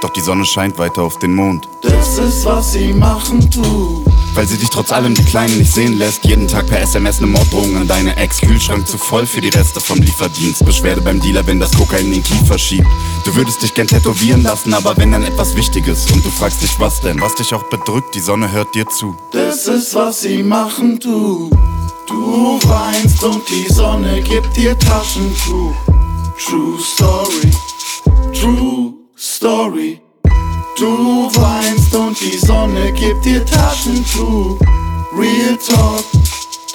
Doch 0.02 0.10
die 0.10 0.20
Sonne 0.20 0.44
scheint 0.44 0.78
weiter 0.78 1.04
auf 1.04 1.20
den 1.20 1.34
Mond. 1.34 1.70
Das 1.82 2.18
ist 2.18 2.44
was 2.46 2.74
sie 2.74 2.92
machen 2.92 3.50
tut. 3.50 4.09
Weil 4.34 4.48
sie 4.48 4.58
dich 4.58 4.70
trotz 4.70 4.92
allem 4.92 5.16
die 5.16 5.24
Kleinen 5.24 5.58
nicht 5.58 5.72
sehen 5.72 5.98
lässt. 5.98 6.26
Jeden 6.26 6.48
Tag 6.48 6.68
per 6.68 6.82
SMS 6.82 7.20
ne 7.20 7.28
Morddrohung 7.28 7.78
an 7.78 7.88
deine 7.88 8.16
Ex. 8.18 8.42
Kühlschrank 8.42 8.88
zu 8.88 8.98
voll 8.98 9.26
für 9.26 9.42
die 9.42 9.50
Reste 9.50 9.80
vom 9.80 10.00
Lieferdienst. 10.00 10.66
Beschwerde 10.66 11.02
beim 11.02 11.20
Dealer, 11.20 11.46
wenn 11.48 11.60
das 11.60 11.72
Kokain 11.72 12.12
den 12.12 12.24
Kiefer 12.24 12.58
schiebt. 12.58 12.88
Du 13.26 13.36
würdest 13.36 13.62
dich 13.62 13.74
gern 13.74 13.88
tätowieren 13.88 14.44
lassen, 14.44 14.74
aber 14.74 14.96
wenn 14.98 15.12
dann 15.12 15.24
etwas 15.24 15.56
Wichtiges. 15.56 16.10
Und 16.12 16.24
du 16.26 16.30
fragst 16.30 16.62
dich, 16.62 16.80
was 16.80 17.02
denn? 17.02 17.20
Was 17.22 17.36
dich 17.36 17.54
auch 17.54 17.64
bedrückt, 17.70 18.16
die 18.16 18.22
Sonne 18.22 18.52
hört 18.52 18.74
dir 18.76 18.88
zu. 18.88 19.16
Das 19.32 19.68
ist 19.68 19.94
was 19.96 20.22
sie 20.22 20.44
machen 20.44 21.00
tut. 21.00 21.52
Du 22.08 22.60
weinst 22.64 23.24
und 23.24 23.48
die 23.50 23.72
Sonne 23.72 24.22
gibt 24.22 24.58
dir 24.58 24.78
Taschentuch. 24.80 25.76
True 26.40 26.80
Story, 26.80 27.52
True 28.34 28.94
Story. 29.16 30.02
Du 30.80 31.30
weinst 31.36 31.94
und 31.94 32.18
die 32.22 32.38
Sonne 32.38 32.94
gibt 32.94 33.26
dir 33.26 33.46
Taschentuch. 33.46 34.58
Real 35.12 35.58
Talk, 35.58 36.06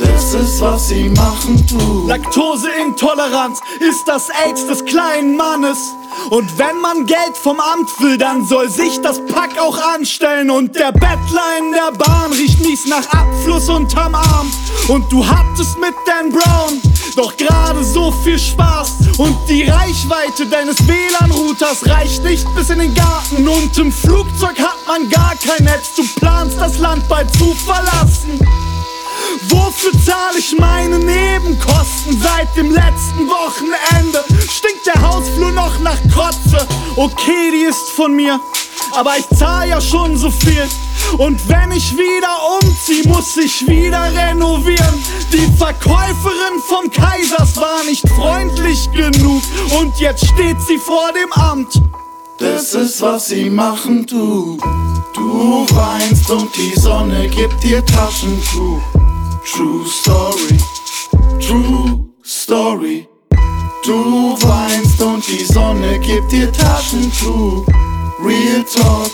das 0.05 0.35
ist 0.35 0.60
was 0.60 0.89
sie 0.89 1.09
machen 1.09 1.66
tut. 1.66 2.09
Laktoseintoleranz 2.09 3.60
ist 3.81 4.06
das 4.06 4.28
AIDS 4.31 4.66
des 4.66 4.85
kleinen 4.85 5.36
Mannes. 5.36 5.78
Und 6.31 6.59
wenn 6.59 6.81
man 6.81 7.06
Geld 7.06 7.36
vom 7.43 7.59
Amt 7.60 7.90
will, 8.01 8.16
dann 8.18 8.47
soll 8.47 8.68
sich 8.68 9.01
das 9.01 9.18
Pack 9.26 9.59
auch 9.60 9.78
anstellen. 9.94 10.51
Und 10.51 10.74
der 10.76 10.93
Bettler 10.93 11.59
in 11.59 11.72
der 11.72 11.93
Bahn 11.98 12.32
riecht 12.32 12.60
mies 12.60 12.86
nach 12.86 13.06
Abfluss 13.10 13.68
unterm 13.68 14.14
Arm. 14.14 14.51
Und 14.89 15.10
du 15.10 15.26
hattest 15.26 15.78
mit 15.78 15.94
Dan 16.06 16.31
Brown 16.31 16.81
doch 17.16 17.36
gerade 17.36 17.85
so 17.85 18.12
viel 18.22 18.39
Spaß. 18.39 18.93
Und 19.18 19.36
die 19.48 19.62
Reichweite 19.62 20.47
deines 20.47 20.76
WLAN-Routers 20.86 21.89
reicht 21.89 22.24
nicht 22.24 22.47
bis 22.55 22.70
in 22.70 22.78
den 22.78 22.94
Garten. 22.94 23.47
Und 23.47 23.76
im 23.78 23.93
Flugzeug 23.93 24.59
hat 24.59 24.78
man 24.86 25.09
gar 25.09 25.35
kein 25.36 25.64
Netz. 25.64 25.94
Du 25.97 26.02
planst 26.20 26.59
das 26.59 26.78
Land 26.78 27.09
bald 27.09 27.32
zu 27.32 27.55
verlassen. 27.55 28.74
Wofür 29.49 29.93
zahle 30.05 30.39
ich 30.39 30.57
meine 30.59 30.99
Nebenkosten 30.99 32.21
seit 32.21 32.57
dem 32.57 32.71
letzten 32.71 33.29
Wochenende? 33.29 34.25
Stinkt 34.51 34.87
der 34.87 35.01
Hausflur 35.03 35.53
noch 35.53 35.79
nach 35.81 35.99
Kotze? 36.15 36.67
Okay, 36.97 37.51
die 37.53 37.65
ist 37.65 37.91
von 37.97 38.15
mir, 38.15 38.41
aber 38.93 39.13
ich 39.19 39.29
zahle 39.39 39.71
ja 39.71 39.81
schon 39.81 40.17
so 40.17 40.31
viel. 40.31 40.69
Und 41.19 41.49
wenn 41.49 41.73
ich 41.73 41.93
wieder 41.97 42.61
umzieh, 42.61 43.07
muss 43.09 43.37
ich 43.37 43.67
wieder 43.67 44.13
renovieren. 44.15 45.05
Die 45.33 45.49
Verkäuferin 45.57 46.61
vom 46.67 46.91
Kaisers 46.91 47.57
war 47.57 47.85
nicht 47.85 48.09
freundlich 48.09 48.91
genug 48.93 49.43
und 49.79 49.99
jetzt 49.99 50.27
steht 50.27 50.61
sie 50.63 50.79
vor 50.79 51.13
dem 51.13 51.33
Amt. 51.33 51.81
Das 52.39 52.75
ist 52.75 53.01
was 53.01 53.27
sie 53.27 53.49
machen 53.49 54.07
tut. 54.07 54.61
Du 55.15 55.67
weinst 55.71 56.31
und 56.31 56.51
die 56.57 56.79
Sonne 56.79 57.29
gibt 57.29 57.63
dir 57.63 57.85
Taschentuch. 57.85 58.83
True 59.47 59.85
Story, 59.87 60.57
True 61.39 62.09
Story. 62.25 63.07
Du 63.85 64.37
weinst 64.41 65.03
und 65.03 65.23
die 65.29 65.45
Sonne 65.45 65.99
gibt 66.01 66.33
dir 66.33 66.51
Taschentuch. 66.51 67.66
Real 68.25 68.65
Talk, 68.65 69.11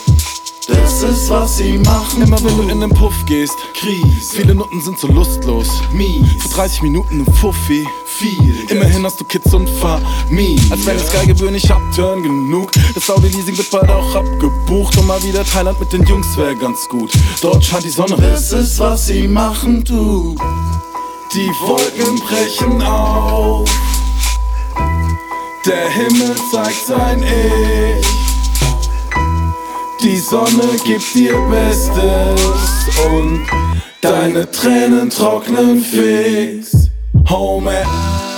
das 0.67 1.03
ist 1.03 1.29
was 1.29 1.57
sie 1.57 1.77
machen. 1.79 2.21
Immer 2.21 2.43
wenn 2.43 2.57
du 2.57 2.69
in 2.69 2.79
den 2.81 2.89
Puff 2.89 3.13
gehst, 3.25 3.55
Krise. 3.73 4.35
Viele 4.35 4.53
Nutten 4.55 4.81
sind 4.81 4.99
so 4.99 5.07
lustlos, 5.07 5.67
mies. 5.91 6.27
Für 6.39 6.49
30 6.49 6.83
Minuten 6.83 7.21
ein 7.21 7.33
Fuffi, 7.33 7.87
viel. 8.05 8.55
Immerhin 8.69 9.03
hast 9.05 9.19
du 9.19 9.25
Kids 9.25 9.53
und 9.53 9.69
Familie. 9.69 10.61
Als 10.69 10.85
wenn 10.85 10.97
das 10.97 11.11
Geilgebühr 11.11 11.51
nicht 11.51 11.69
abturn 11.71 12.23
genug. 12.23 12.71
Das 12.93 13.09
Audi-Leasing 13.09 13.57
wird 13.57 13.71
bald 13.71 13.89
auch 13.89 14.15
abgebucht. 14.15 14.97
Und 14.97 15.07
mal 15.07 15.21
wieder 15.23 15.43
Thailand 15.43 15.79
mit 15.79 15.91
den 15.91 16.03
Jungs 16.05 16.37
wäre 16.37 16.55
ganz 16.55 16.87
gut. 16.87 17.11
Dort 17.41 17.63
scheint 17.63 17.83
die 17.83 17.89
Sonne. 17.89 18.15
Das 18.17 18.51
ist 18.51 18.79
was 18.79 19.07
sie 19.07 19.27
machen 19.27 19.83
tut. 19.83 20.37
Die 21.33 21.49
Wolken 21.65 22.19
brechen 22.19 22.81
auf. 22.81 23.69
Der 25.65 25.89
Himmel 25.89 26.35
zeigt 26.51 26.85
sein 26.87 27.23
Ich. 27.23 28.30
Die 30.03 30.17
Sonne 30.17 30.67
gibt 30.83 31.13
dir 31.13 31.37
Bestes 31.47 32.41
und 33.05 33.45
deine 34.01 34.49
Tränen 34.49 35.11
trocknen 35.11 35.79
fix. 35.79 36.89
Home, 37.29 37.83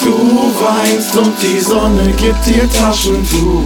Du 0.04 0.12
weinst 0.60 1.16
und 1.16 1.32
die 1.42 1.62
Sonne 1.62 2.12
gibt 2.18 2.46
dir 2.46 2.70
Taschentuch. 2.70 3.64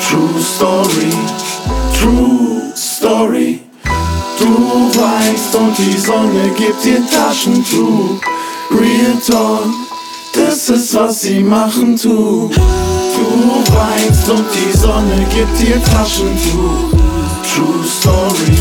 True 0.00 0.42
Story, 0.42 1.12
True 2.00 2.72
Story. 2.74 3.60
Du 4.38 5.00
weinst 5.00 5.54
und 5.54 5.78
die 5.78 5.98
Sonne 5.98 6.50
gibt 6.56 6.84
dir 6.84 7.00
Taschentuch. 7.06 8.20
Real 8.72 9.16
Talk, 9.24 9.70
das 10.34 10.68
ist 10.68 10.94
was 10.96 11.20
sie 11.20 11.44
machen 11.44 11.96
tut. 11.96 12.56
Du 12.56 13.72
weinst 13.72 14.28
und 14.28 14.46
die 14.52 14.76
Sonne 14.76 15.26
gibt 15.32 15.60
dir 15.60 15.80
Taschentuch. 15.84 16.99
True 17.54 17.84
Story, 17.84 18.56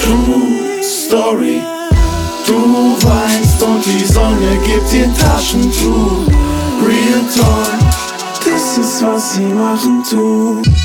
True 0.00 0.82
Story. 0.82 1.62
Du 2.46 2.96
weinst 3.06 3.62
und 3.62 3.84
die 3.86 4.04
Sonne 4.04 4.58
gibt 4.66 4.92
dir 4.92 5.12
Taschentuch. 5.14 6.26
Real 6.86 7.24
Talk, 7.34 7.78
das 8.44 8.78
ist 8.78 9.02
was 9.02 9.34
sie 9.34 9.40
machen 9.40 10.02
tut. 10.08 10.81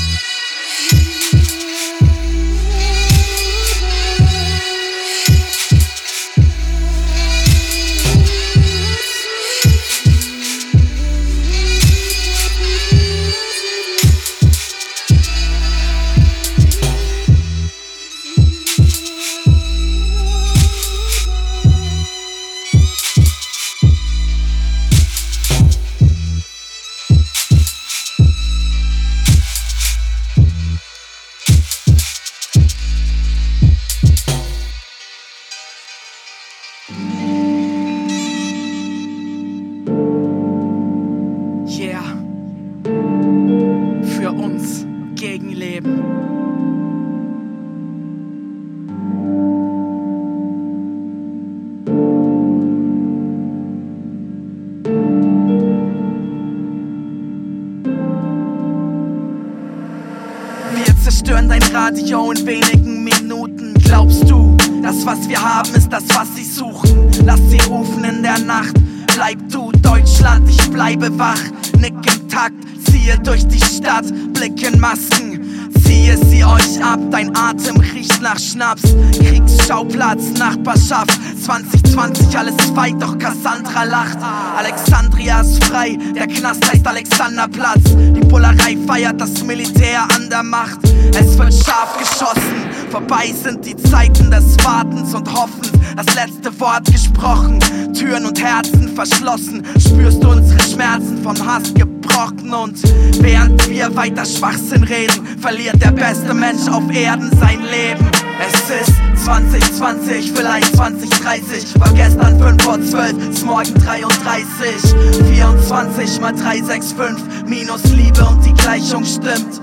Schnaps. 78.58 78.82
Kriegsschauplatz, 79.16 80.32
Nachbarschaft. 80.36 81.16
2020, 81.44 82.36
alles 82.36 82.56
weit, 82.74 83.00
doch 83.00 83.16
Cassandra 83.16 83.84
lacht. 83.84 84.18
Alexandria 84.56 85.42
ist 85.42 85.62
frei, 85.62 85.96
der 86.16 86.26
Knast 86.26 86.68
heißt 86.68 86.84
Alexanderplatz. 86.84 87.84
Die 87.84 88.20
Bullerei 88.20 88.76
feiert 88.84 89.20
das 89.20 89.44
Militär 89.44 90.02
an 90.12 90.28
der 90.28 90.42
Macht. 90.42 90.80
Es 91.12 91.38
wird 91.38 91.54
scharf 91.54 91.96
geschossen, 91.98 92.68
vorbei 92.90 93.32
sind 93.32 93.64
die 93.64 93.76
Zeiten 93.76 94.28
des 94.28 94.56
Wartens 94.64 95.14
und 95.14 95.32
Hoffens. 95.32 95.70
Das 95.94 96.12
letzte 96.16 96.58
Wort 96.58 96.84
gesprochen, 96.86 97.60
Türen 97.94 98.26
und 98.26 98.42
Herzen 98.42 98.92
verschlossen. 98.96 99.64
Spürst 99.78 100.20
du 100.20 100.30
unsere 100.30 100.60
Schmerzen 100.60 101.22
vom 101.22 101.36
Hass 101.46 101.72
gebrochen 101.74 102.52
und 102.52 102.76
während 103.22 103.68
wir 103.68 103.94
weiter 103.94 104.24
Schwachsinn 104.24 104.82
reden, 104.82 105.38
verliert 105.40 105.80
der 105.80 105.92
beste 105.92 106.34
Mensch 106.34 106.66
auf 106.68 106.82
Erden 106.92 107.30
sein 107.38 107.60
Leben. 107.62 108.17
Es 108.40 108.70
ist 108.70 109.24
2020, 109.24 110.32
vielleicht 110.32 110.76
2030. 110.76 111.80
War 111.80 111.92
gestern 111.92 112.38
5 112.40 112.62
vor 112.62 112.80
12, 112.80 113.30
ist 113.30 113.44
morgen 113.44 113.74
33. 113.74 114.94
24 115.34 116.20
mal 116.20 116.32
365 116.32 117.46
minus 117.46 117.82
Liebe 117.84 118.24
und 118.24 118.44
die 118.44 118.54
Gleichung 118.54 119.04
stimmt. 119.04 119.60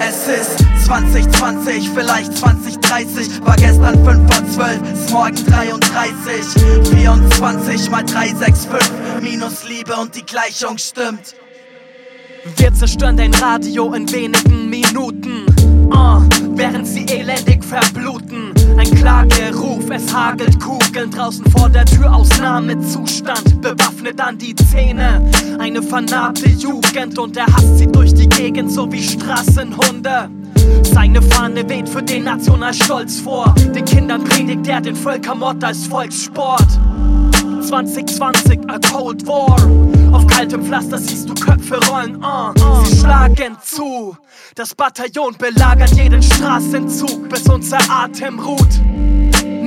Es 0.00 0.26
ist 0.26 0.86
2020, 0.86 1.90
vielleicht 1.90 2.36
2030. 2.36 3.44
War 3.44 3.56
gestern 3.56 4.04
5 4.04 4.34
vor 4.34 4.50
12, 4.54 4.92
ist 4.92 5.10
morgen 5.12 5.46
33. 5.46 6.90
24 6.90 7.90
mal 7.90 8.04
365 8.04 8.90
minus 9.22 9.68
Liebe 9.68 9.94
und 9.94 10.16
die 10.16 10.24
Gleichung 10.26 10.78
stimmt. 10.78 11.36
Wir 12.56 12.74
zerstören 12.74 13.16
dein 13.16 13.34
Radio 13.34 13.92
in 13.92 14.10
wenigen 14.10 14.68
Minuten. 14.70 15.49
Uh, 15.92 16.20
während 16.56 16.86
sie 16.86 17.04
elendig 17.06 17.64
verbluten. 17.64 18.52
Ein 18.76 18.90
Klageruf, 18.94 19.90
es 19.90 20.12
hagelt 20.14 20.58
Kugeln 20.60 21.10
draußen 21.10 21.44
vor 21.50 21.68
der 21.68 21.84
Tür, 21.84 22.14
Ausnahmezustand, 22.14 23.60
bewaffnet 23.60 24.20
an 24.20 24.38
die 24.38 24.54
Zähne. 24.54 25.30
Eine 25.58 25.82
vernarbte 25.82 26.48
Jugend 26.48 27.18
und 27.18 27.36
er 27.36 27.46
hasst 27.46 27.78
sie 27.78 27.86
durch 27.86 28.14
die 28.14 28.28
Gegend, 28.28 28.70
so 28.72 28.90
wie 28.90 29.02
Straßenhunde. 29.02 30.30
Seine 30.82 31.22
Fahne 31.22 31.68
weht 31.68 31.88
für 31.88 32.02
den 32.02 32.24
Nationalstolz 32.24 33.20
vor. 33.20 33.54
Den 33.74 33.84
Kindern 33.84 34.24
predigt 34.24 34.66
er 34.68 34.80
den 34.80 34.96
Völkermord 34.96 35.62
als 35.64 35.86
Volkssport. 35.86 36.68
2020, 37.70 38.68
a 38.68 38.80
Cold 38.80 39.24
War. 39.28 39.56
Auf 40.12 40.26
kaltem 40.26 40.64
Pflaster 40.64 40.98
siehst 40.98 41.28
du 41.28 41.34
Köpfe 41.34 41.78
rollen, 41.88 42.16
uh. 42.16 42.52
Sie 42.84 42.98
schlagen 42.98 43.56
zu. 43.62 44.16
Das 44.56 44.74
Bataillon 44.74 45.36
belagert 45.38 45.92
jeden 45.92 46.20
Straßenzug, 46.20 47.28
bis 47.28 47.48
unser 47.48 47.78
Atem 47.88 48.40
ruht. 48.40 48.80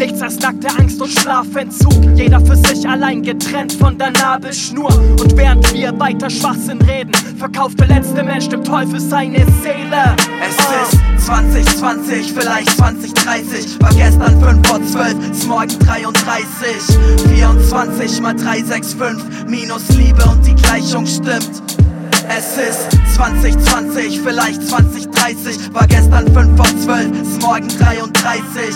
Nichts 0.04 0.22
als 0.22 0.38
nackte 0.40 0.68
Angst 0.68 1.02
und 1.02 1.10
Schlafentzug. 1.10 1.94
Jeder 2.18 2.42
für 2.42 2.58
sich 2.58 2.86
allein 2.86 3.24
getrennt 3.24 3.72
von 3.72 3.98
der 3.98 4.12
Nabelschnur. 4.12 4.94
Und 4.94 5.38
während 5.38 5.74
wir 5.74 5.98
weiter 5.98 6.30
Schwachsinn 6.30 6.82
reden, 6.82 7.14
verkauft 7.38 7.80
der 7.80 7.88
letzte 7.88 8.22
Mensch 8.22 8.50
dem 8.50 8.66
Teufel 8.66 9.00
seine 9.00 9.46
Seele. 9.62 10.14
Es 10.46 10.58
ist 10.92 11.26
2020, 11.26 12.34
vielleicht 12.34 12.70
2030. 12.72 13.80
War 13.80 13.94
gestern 13.94 14.44
5 14.44 14.68
vor 14.68 14.84
12, 14.84 15.32
ist 15.32 15.48
morgen 15.48 15.80
33. 15.80 16.98
24 17.38 18.22
mal 18.22 18.36
365 18.36 19.48
minus 19.48 19.88
Liebe 19.96 20.22
und 20.26 20.46
die 20.46 20.56
Gleichung 20.56 21.06
stimmt. 21.06 21.83
Es 22.30 22.58
ist 22.58 23.16
2020, 23.16 24.22
vielleicht 24.22 24.62
2030. 24.68 25.74
War 25.74 25.88
gestern 25.88 26.34
5 26.34 26.56
vor 26.56 26.82
12, 26.84 27.22
ist 27.22 27.42
morgen 27.42 27.68
33. 27.68 28.76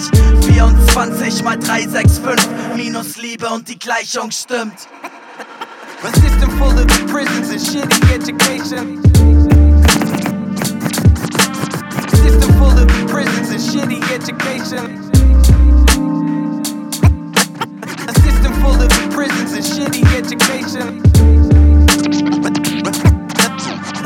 24 0.54 1.44
mal 1.44 1.58
365 1.58 2.50
minus 2.76 3.18
Liebe 3.18 3.48
und 3.48 3.68
die 3.68 3.80
Gleichung 3.80 4.32
stimmt. 4.32 4.88
A 6.04 6.08
system 6.20 6.52
full 6.58 6.78
of 6.78 6.88
prisons 7.08 7.50
and 7.50 7.60
shitty 7.60 8.14
education. 8.14 9.02
A 12.06 12.16
system 12.16 12.54
full 12.60 12.78
of 12.78 12.88
prisons 13.08 13.50
and 13.50 13.60
shitty 13.60 14.02
education. 14.14 15.10
A 18.08 18.14
system 18.14 18.54
full 18.62 18.82
of 18.82 18.90
prisons 19.12 19.54
and 19.54 19.64
shitty 19.64 20.06
education. 20.16 21.67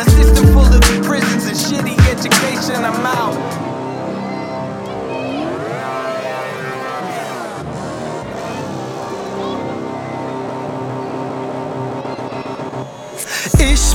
A 0.01 0.09
system 0.09 0.47
full 0.47 0.65
of 0.65 0.81
prisons 1.05 1.45
and 1.45 1.55
shitty 1.55 1.95
education. 2.09 2.83
I'm 2.83 3.05
out. 3.05 3.80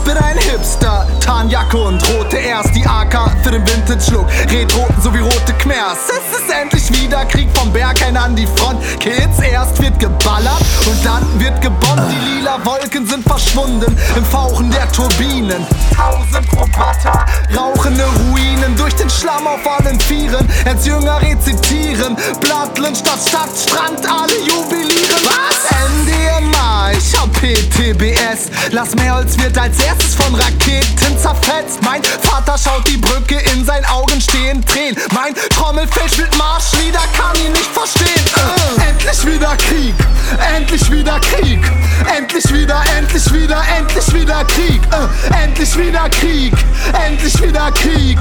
Bin 0.07 0.17
ein 0.19 0.39
Hipster, 0.39 1.07
Tarnjacke 1.21 1.77
und 1.77 2.01
rote 2.09 2.37
erst 2.37 2.75
die 2.75 2.87
AK 2.87 3.33
für 3.43 3.51
den 3.51 3.67
Vintage-Look. 3.67 4.27
Redroten 4.51 5.03
sowie 5.03 5.19
rote 5.19 5.53
Khmers. 5.59 5.99
Es 6.09 6.39
ist 6.39 6.51
endlich 6.51 6.93
wieder 6.93 7.25
Krieg 7.25 7.49
vom 7.55 7.73
Berghain 7.73 8.17
an 8.17 8.37
die 8.37 8.47
Front. 8.47 8.81
Kids, 9.01 9.41
erst 9.41 9.83
wird 9.83 9.99
geballert 9.99 10.63
und 10.87 11.05
dann 11.05 11.25
wird 11.41 11.61
gebombt. 11.61 12.05
Die 12.11 12.37
lila 12.39 12.65
Wolken 12.65 13.07
sind 13.07 13.25
verschwunden 13.25 13.97
im 14.17 14.25
Fauchen 14.25 14.71
der 14.71 14.91
Turbinen. 14.93 15.67
Tausend 15.95 16.53
Roboter, 16.53 17.27
rauchende 17.57 18.05
Ruinen 18.05 18.77
durch 18.77 18.95
den 18.95 19.11
Schlamm 19.11 19.47
auf 19.47 19.67
allen 19.67 19.99
Vieren. 19.99 20.49
Als 20.65 20.87
Jünger 20.87 21.21
rezitieren, 21.21 22.17
Blattland 22.41 22.97
statt 22.97 23.19
Stadtstrand, 23.27 24.09
alle 24.09 24.39
jubilieren. 24.47 25.21
Was? 25.25 25.67
NDMA, 26.01 26.93
ich 26.93 27.19
hab 27.19 27.33
PTBS. 27.33 28.51
Lass 28.71 28.95
mehr 28.95 29.17
Holz 29.17 29.37
wird 29.39 29.57
als 29.59 29.79
erstes 29.97 30.15
von 30.15 30.35
Raketen 30.35 31.19
zerfetzt. 31.19 31.83
Mein 31.83 32.03
Vater 32.23 32.57
schaut 32.59 32.87
die 32.87 32.97
Brücke 32.97 33.37
in 33.53 33.65
seinen 33.65 33.85
Augen 33.87 34.21
stehen, 34.21 34.65
Tränen. 34.65 34.97
Mein 35.15 35.35
Trommelfell 35.51 36.09
spielt 36.11 36.37
Marschlieder, 36.37 37.01
kann 37.17 37.37
ihn 37.37 37.53
nicht 37.53 37.71
verstehen. 37.73 38.07
Äh. 38.37 38.91
Endlich 38.91 39.27
wieder 39.27 39.57
Krieg, 39.57 39.95
endlich 40.57 40.91
wieder 40.91 41.21
Krieg, 41.21 41.61
endlich 42.17 42.53
wieder, 42.53 42.83
endlich 42.99 43.33
wieder, 43.33 43.63
endlich 43.77 44.13
wieder 44.13 44.45
Krieg. 44.45 44.81
Äh. 44.93 45.45
Endlich 45.45 45.77
wieder 45.77 46.09
Krieg, 46.11 46.55
endlich 47.07 47.43
wieder 47.43 47.71
Krieg, 47.73 48.19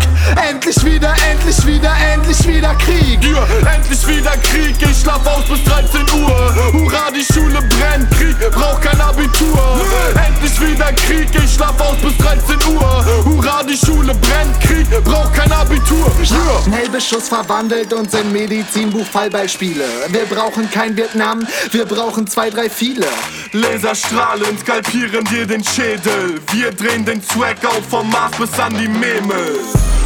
endlich 0.49 0.85
wieder, 0.85 1.13
endlich 1.29 1.65
wieder, 1.65 1.93
endlich 2.13 2.47
wieder 2.47 2.75
Krieg. 2.75 3.23
Ja, 3.23 3.45
endlich 3.73 4.07
wieder 4.07 4.37
Krieg, 4.37 4.75
ich 4.79 5.01
schlaf 5.01 5.25
aus 5.25 5.45
bis 5.45 5.63
13 5.65 6.01
Uhr. 6.21 6.55
Hurra, 6.73 7.11
die 7.11 7.33
Schule 7.33 7.59
brennt, 7.61 8.09
Krieg 8.11 8.37
braucht 8.51 8.81
kein 8.81 8.99
Abitur. 9.01 9.81
Endlich 10.27 10.59
wieder 10.61 10.93
Krieg, 10.93 11.29
ich 11.43 11.53
schlaf 11.53 11.64
aus 11.69 11.97
bis 12.01 12.17
13 12.17 12.73
Uhr. 12.73 13.05
Hurra, 13.25 13.63
die 13.63 13.77
Schule 13.77 14.13
brennt, 14.15 14.59
Krieg 14.61 14.87
braucht 15.03 15.33
kein 15.33 15.51
Abitur. 15.51 16.11
Yeah. 16.19 16.63
Schnellbeschuss 16.63 17.29
verwandelt 17.29 17.93
uns 17.93 18.13
in 18.13 18.31
Medizinbuch 18.31 19.05
Fallbeispiele. 19.05 19.85
Wir 20.09 20.25
brauchen 20.25 20.69
kein 20.69 20.95
Vietnam, 20.95 21.47
wir 21.71 21.85
brauchen 21.85 22.27
zwei, 22.27 22.49
drei 22.49 22.69
viele. 22.69 23.07
Laserstrahlen 23.51 24.57
skalpieren 24.59 25.25
dir 25.25 25.45
den 25.45 25.63
Schädel. 25.63 26.41
Wir 26.51 26.71
drehen 26.71 27.05
den 27.05 27.21
Swag 27.21 27.57
auf 27.65 27.83
vom 27.89 28.09
Mars 28.09 28.35
bis 28.37 28.59
an 28.59 28.73
die 28.77 28.87
Memel. 28.87 29.59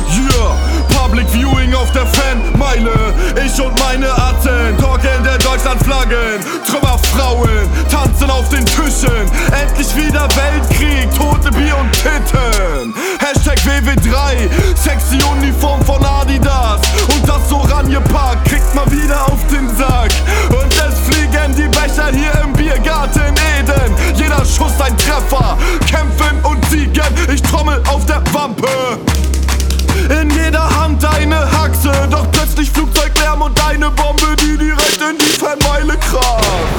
Yeah, 0.09 0.57
Public 0.89 1.29
Viewing 1.29 1.73
auf 1.75 1.91
der 1.91 2.05
Fanmeile. 2.07 3.13
Ich 3.45 3.61
und 3.61 3.77
meine 3.79 4.11
Atzen 4.11 4.77
torkeln 4.79 5.23
der 5.23 5.37
Deutschlandflaggen. 5.37 6.39
Trümmerfrauen 6.65 7.69
tanzen 7.91 8.29
auf 8.29 8.49
den 8.49 8.65
Tischen. 8.65 9.29
Endlich 9.51 9.95
wieder 9.95 10.27
Weltkrieg, 10.35 10.48
sexy 15.09 15.23
Uniform 15.23 15.81
von 15.83 16.03
Adidas. 16.03 16.81
Und 17.07 17.27
das 17.27 17.51
Oranjepark 17.51 18.43
kriegt 18.45 18.75
mal 18.75 18.89
wieder 18.91 19.25
auf 19.25 19.45
den 19.47 19.67
Sack. 19.75 20.11
Und 20.49 20.71
es 20.71 20.99
fliegen 20.99 21.55
die 21.55 21.67
Becher 21.67 22.07
hier 22.11 22.33
im 22.43 22.53
Biergarten 22.53 23.33
Eden. 23.57 23.95
Jeder 24.15 24.45
Schuss 24.45 24.79
ein 24.79 24.95
Treffer. 24.97 25.57
Kämpfen 25.89 26.39
und 26.43 26.63
siegen, 26.69 27.03
ich 27.33 27.41
trommel 27.41 27.81
auf 27.87 28.05
der 28.05 28.21
Wampe. 28.33 28.67
In 30.21 30.29
jeder 30.31 30.69
Hand 30.79 31.03
eine 31.05 31.39
Haxe, 31.51 31.91
doch 32.09 32.31
plötzlich 32.31 32.69
Flugzeuglärm 32.71 33.41
und 33.41 33.67
eine 33.67 33.91
Bombe, 33.91 34.35
die 34.39 34.57
direkt 34.57 35.01
in 35.01 35.17
die 35.17 35.39
Fanmeile 35.39 35.97
kracht. 35.97 36.78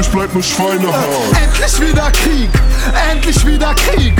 Ich 0.00 0.08
bleib 0.08 0.32
nur 0.34 0.42
Schweinehart. 0.42 1.06
Endlich 1.40 1.80
wieder 1.80 2.10
Krieg, 2.10 2.50
endlich 3.10 3.46
wieder 3.46 3.74
Krieg, 3.74 4.14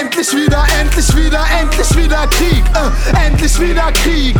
endlich 0.00 0.34
wieder, 0.34 0.64
endlich 0.80 1.16
wieder, 1.16 1.44
endlich 1.60 1.96
wieder 1.96 2.26
Krieg, 2.26 2.64
äh, 2.74 3.26
endlich 3.26 3.60
wieder 3.60 3.92
Krieg, 3.92 4.36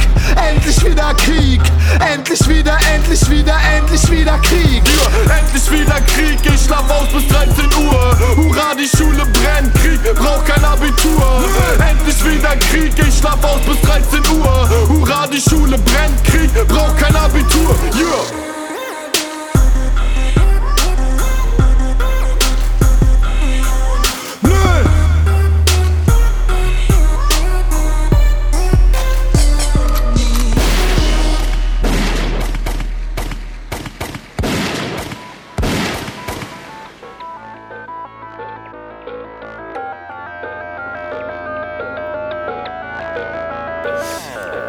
endlich 0.48 0.84
wieder 0.84 1.14
Krieg, 1.14 1.60
endlich 2.12 2.48
wieder, 2.48 2.78
endlich 2.94 3.30
wieder, 3.30 3.56
endlich 3.76 4.10
wieder 4.10 4.38
Krieg. 4.38 4.82
Endlich 5.38 5.70
wieder 5.70 6.00
Krieg, 6.00 6.38
ich 6.42 6.64
schlaf 6.64 6.90
aus 6.90 7.08
bis 7.12 7.28
13 7.28 7.64
Uhr. 7.84 8.18
Hurra, 8.36 8.74
die 8.74 8.88
Schule 8.96 9.24
brennt, 9.26 9.74
Krieg 9.74 10.14
braucht 10.14 10.46
kein 10.46 10.64
Abitur. 10.64 11.44
Endlich 11.78 12.24
wieder 12.24 12.56
Krieg, 12.56 12.92
ich 12.98 13.18
schlaf 13.18 13.42
aus 13.44 13.60
bis 13.62 13.80
13 13.82 14.36
Uhr. 14.36 14.68
Hurra, 14.88 15.26
die 15.28 15.40
Schule 15.40 15.78
brennt, 15.78 16.24
Krieg 16.24 16.68
braucht 16.68 16.98
kein 16.98 17.14
Abitur. 17.14 17.76
Yeah. 17.94 18.51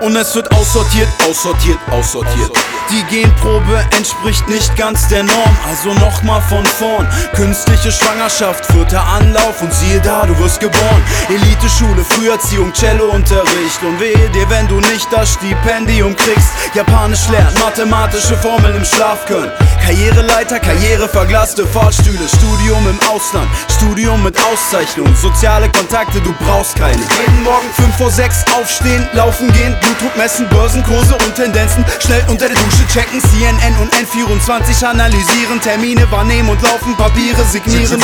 Und 0.03 0.17
es 0.17 0.35
wird 0.35 0.53
aussortiert, 0.53 1.07
aussortiert, 1.29 1.79
aussortiert. 1.89 2.51
Die 2.91 3.03
Genprobe 3.03 3.79
entspricht 3.97 4.45
nicht 4.49 4.75
ganz 4.75 5.07
der 5.07 5.23
Norm, 5.23 5.57
also 5.65 5.93
nochmal 5.93 6.41
von 6.41 6.65
vorn. 6.65 7.07
Künstliche 7.33 7.89
Schwangerschaft, 7.89 8.65
vierter 8.65 9.01
Anlauf 9.01 9.61
und 9.61 9.73
siehe 9.73 10.01
da, 10.01 10.25
du 10.25 10.37
wirst 10.39 10.59
geboren. 10.59 11.01
Elite-Schule, 11.29 12.03
Früherziehung, 12.03 12.73
Cello-Unterricht. 12.73 13.81
Und 13.81 13.97
wehe 14.01 14.29
dir, 14.31 14.49
wenn 14.49 14.67
du 14.67 14.81
nicht 14.81 15.07
das 15.09 15.35
Stipendium 15.35 16.17
kriegst. 16.17 16.49
Japanisch 16.73 17.29
lernen, 17.29 17.57
mathematische 17.59 18.35
Formeln 18.35 18.75
im 18.75 18.85
Schlaf 18.85 19.25
können. 19.25 19.51
Karriereleiter, 19.85 20.59
Karriere, 20.59 21.07
verglaste 21.07 21.65
Fahrstühle. 21.65 22.27
Studium 22.27 22.87
im 22.89 22.99
Ausland, 23.09 23.47
Studium 23.77 24.21
mit 24.21 24.35
Auszeichnung. 24.43 25.15
Soziale 25.15 25.69
Kontakte, 25.69 26.19
du 26.19 26.33
brauchst 26.45 26.75
keine. 26.75 27.01
Jeden 27.25 27.43
Morgen 27.43 27.69
5 27.75 27.97
vor 27.97 28.11
6 28.11 28.45
aufstehen, 28.59 29.07
laufen 29.13 29.51
gehen, 29.53 29.75
Blutdruck 29.93 30.17
messen, 30.17 30.47
Börsenkurse 30.49 31.13
und 31.13 31.35
Tendenzen. 31.35 31.85
Schnell 31.99 32.23
unter 32.27 32.47
der 32.47 32.57
Dusche 32.57 32.87
checken, 32.87 33.21
CNN 33.21 33.77
und 33.77 33.93
N24 33.93 34.85
analysieren, 34.85 35.61
Termine 35.61 36.09
wahrnehmen 36.11 36.49
und 36.49 36.61
laufen, 36.61 36.95
Papiere 36.95 37.43
signieren. 37.45 38.01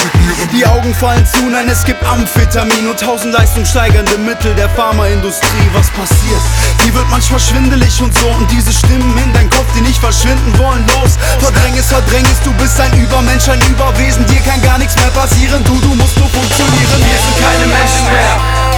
Die 0.54 0.66
Augen 0.66 0.94
fallen 0.94 1.26
zu, 1.26 1.50
nein, 1.50 1.68
es 1.70 1.84
gibt 1.84 2.04
Amphetamin 2.04 2.88
und 2.88 3.00
tausend 3.00 3.34
leistungssteigernde 3.34 4.18
Mittel 4.20 4.54
der 4.56 4.70
Pharmaindustrie. 4.70 5.70
Was 5.74 5.90
passiert? 5.92 6.42
Die 6.86 6.94
wird 6.94 7.10
manchmal 7.10 7.40
schwindelig 7.40 8.02
und 8.02 8.16
so 8.18 8.28
und 8.28 8.50
diese 8.52 8.72
Stimmen 8.72 9.18
in 9.18 9.34
dein 9.34 9.50
Kopf, 9.50 9.68
die 9.76 9.82
nicht 9.82 10.00
verschwinden 10.00 10.58
wollen, 10.60 10.86
los. 10.88 11.18
Verdräng 11.40 11.76
es, 11.78 11.88
verdräng 11.88 12.26
es, 12.26 12.40
du 12.44 12.54
bist 12.54 12.80
ein 12.80 12.94
Übermensch, 13.02 13.50
ein 13.50 13.62
Überwesen, 13.62 14.26
dir 14.28 14.42
kann 14.42 14.62
gar 14.62 14.78
nichts 14.78 14.96
mehr 14.96 15.12
passieren, 15.12 15.64
du, 15.64 15.74
du 15.80 15.96
musst 15.96 16.18
nur 16.20 16.30
funktionieren. 16.30 17.00
Wir 17.00 17.18
sind 17.18 17.38
keine 17.42 17.66
Menschen 17.66 18.06
mehr. 18.06 18.69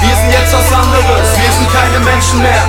Wir 0.00 0.14
sind 0.14 0.30
jetzt 0.30 0.52
was 0.52 0.72
anderes, 0.72 1.28
wir 1.36 1.52
sind 1.52 1.72
keine 1.72 1.98
Menschen 2.00 2.42
mehr. 2.42 2.64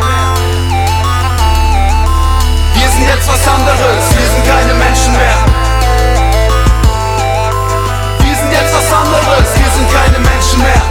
Wir 2.73 2.89
sind 2.89 3.07
jetzt 3.07 3.27
was 3.27 3.47
anderes, 3.47 4.03
wir 4.15 4.27
sind 4.31 4.43
keine 4.47 4.73
Menschen 4.73 5.13
mehr. 5.13 5.37
Wir 8.23 8.35
sind 8.35 8.51
jetzt 8.51 8.73
was 8.73 8.89
anderes, 8.93 9.47
wir 9.59 9.71
sind 9.75 9.87
keine 9.91 10.19
Menschen 10.19 10.59
mehr. 10.61 10.83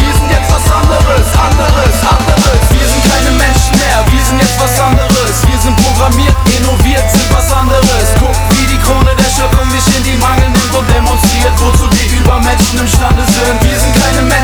Wir 0.00 0.12
sind 0.14 0.30
jetzt 0.30 0.50
was 0.50 0.66
anderes, 0.70 1.26
anderes, 1.34 1.96
anderes. 2.06 2.60
Wir 2.70 2.86
sind 2.88 3.02
keine 3.10 3.30
Menschen 3.36 3.74
mehr, 3.76 3.98
wir 4.10 4.24
sind 4.24 4.40
jetzt 4.40 4.58
was 4.60 4.80
anderes. 4.80 5.34
Wir 5.46 5.58
sind 5.60 5.76
programmiert, 5.76 6.36
innoviert, 6.56 7.04
sind 7.10 7.28
was 7.34 7.52
anderes. 7.52 8.06
Guck, 8.18 8.36
wie 8.56 8.66
die 8.66 8.78
Krone 8.78 9.12
der 9.12 9.30
Schöpfung 9.30 9.68
mich 9.68 9.86
in 9.96 10.04
die 10.04 10.16
Mangel 10.16 10.48
nimmt 10.48 10.74
und 10.74 10.86
demonstriert, 10.88 11.52
wozu 11.60 11.86
die 11.90 12.06
Übermenschen 12.16 12.80
imstande 12.80 13.24
sind. 13.26 13.58
Wir 13.62 13.78
sind 13.78 13.92
keine 13.92 14.22
Menschen 14.22 14.35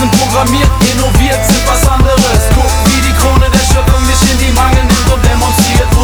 sind 0.00 0.10
programmiert, 0.12 0.70
innoviert, 0.92 1.44
sind 1.46 1.66
was 1.68 1.86
anderes. 1.86 2.40
Guck, 2.54 2.72
wie 2.86 3.00
die 3.02 3.12
Krone 3.20 3.50
der 3.50 3.58
Schöpfung 3.58 4.00
mich 4.06 4.22
in 4.32 4.38
die 4.38 4.52
Mangel 4.52 4.89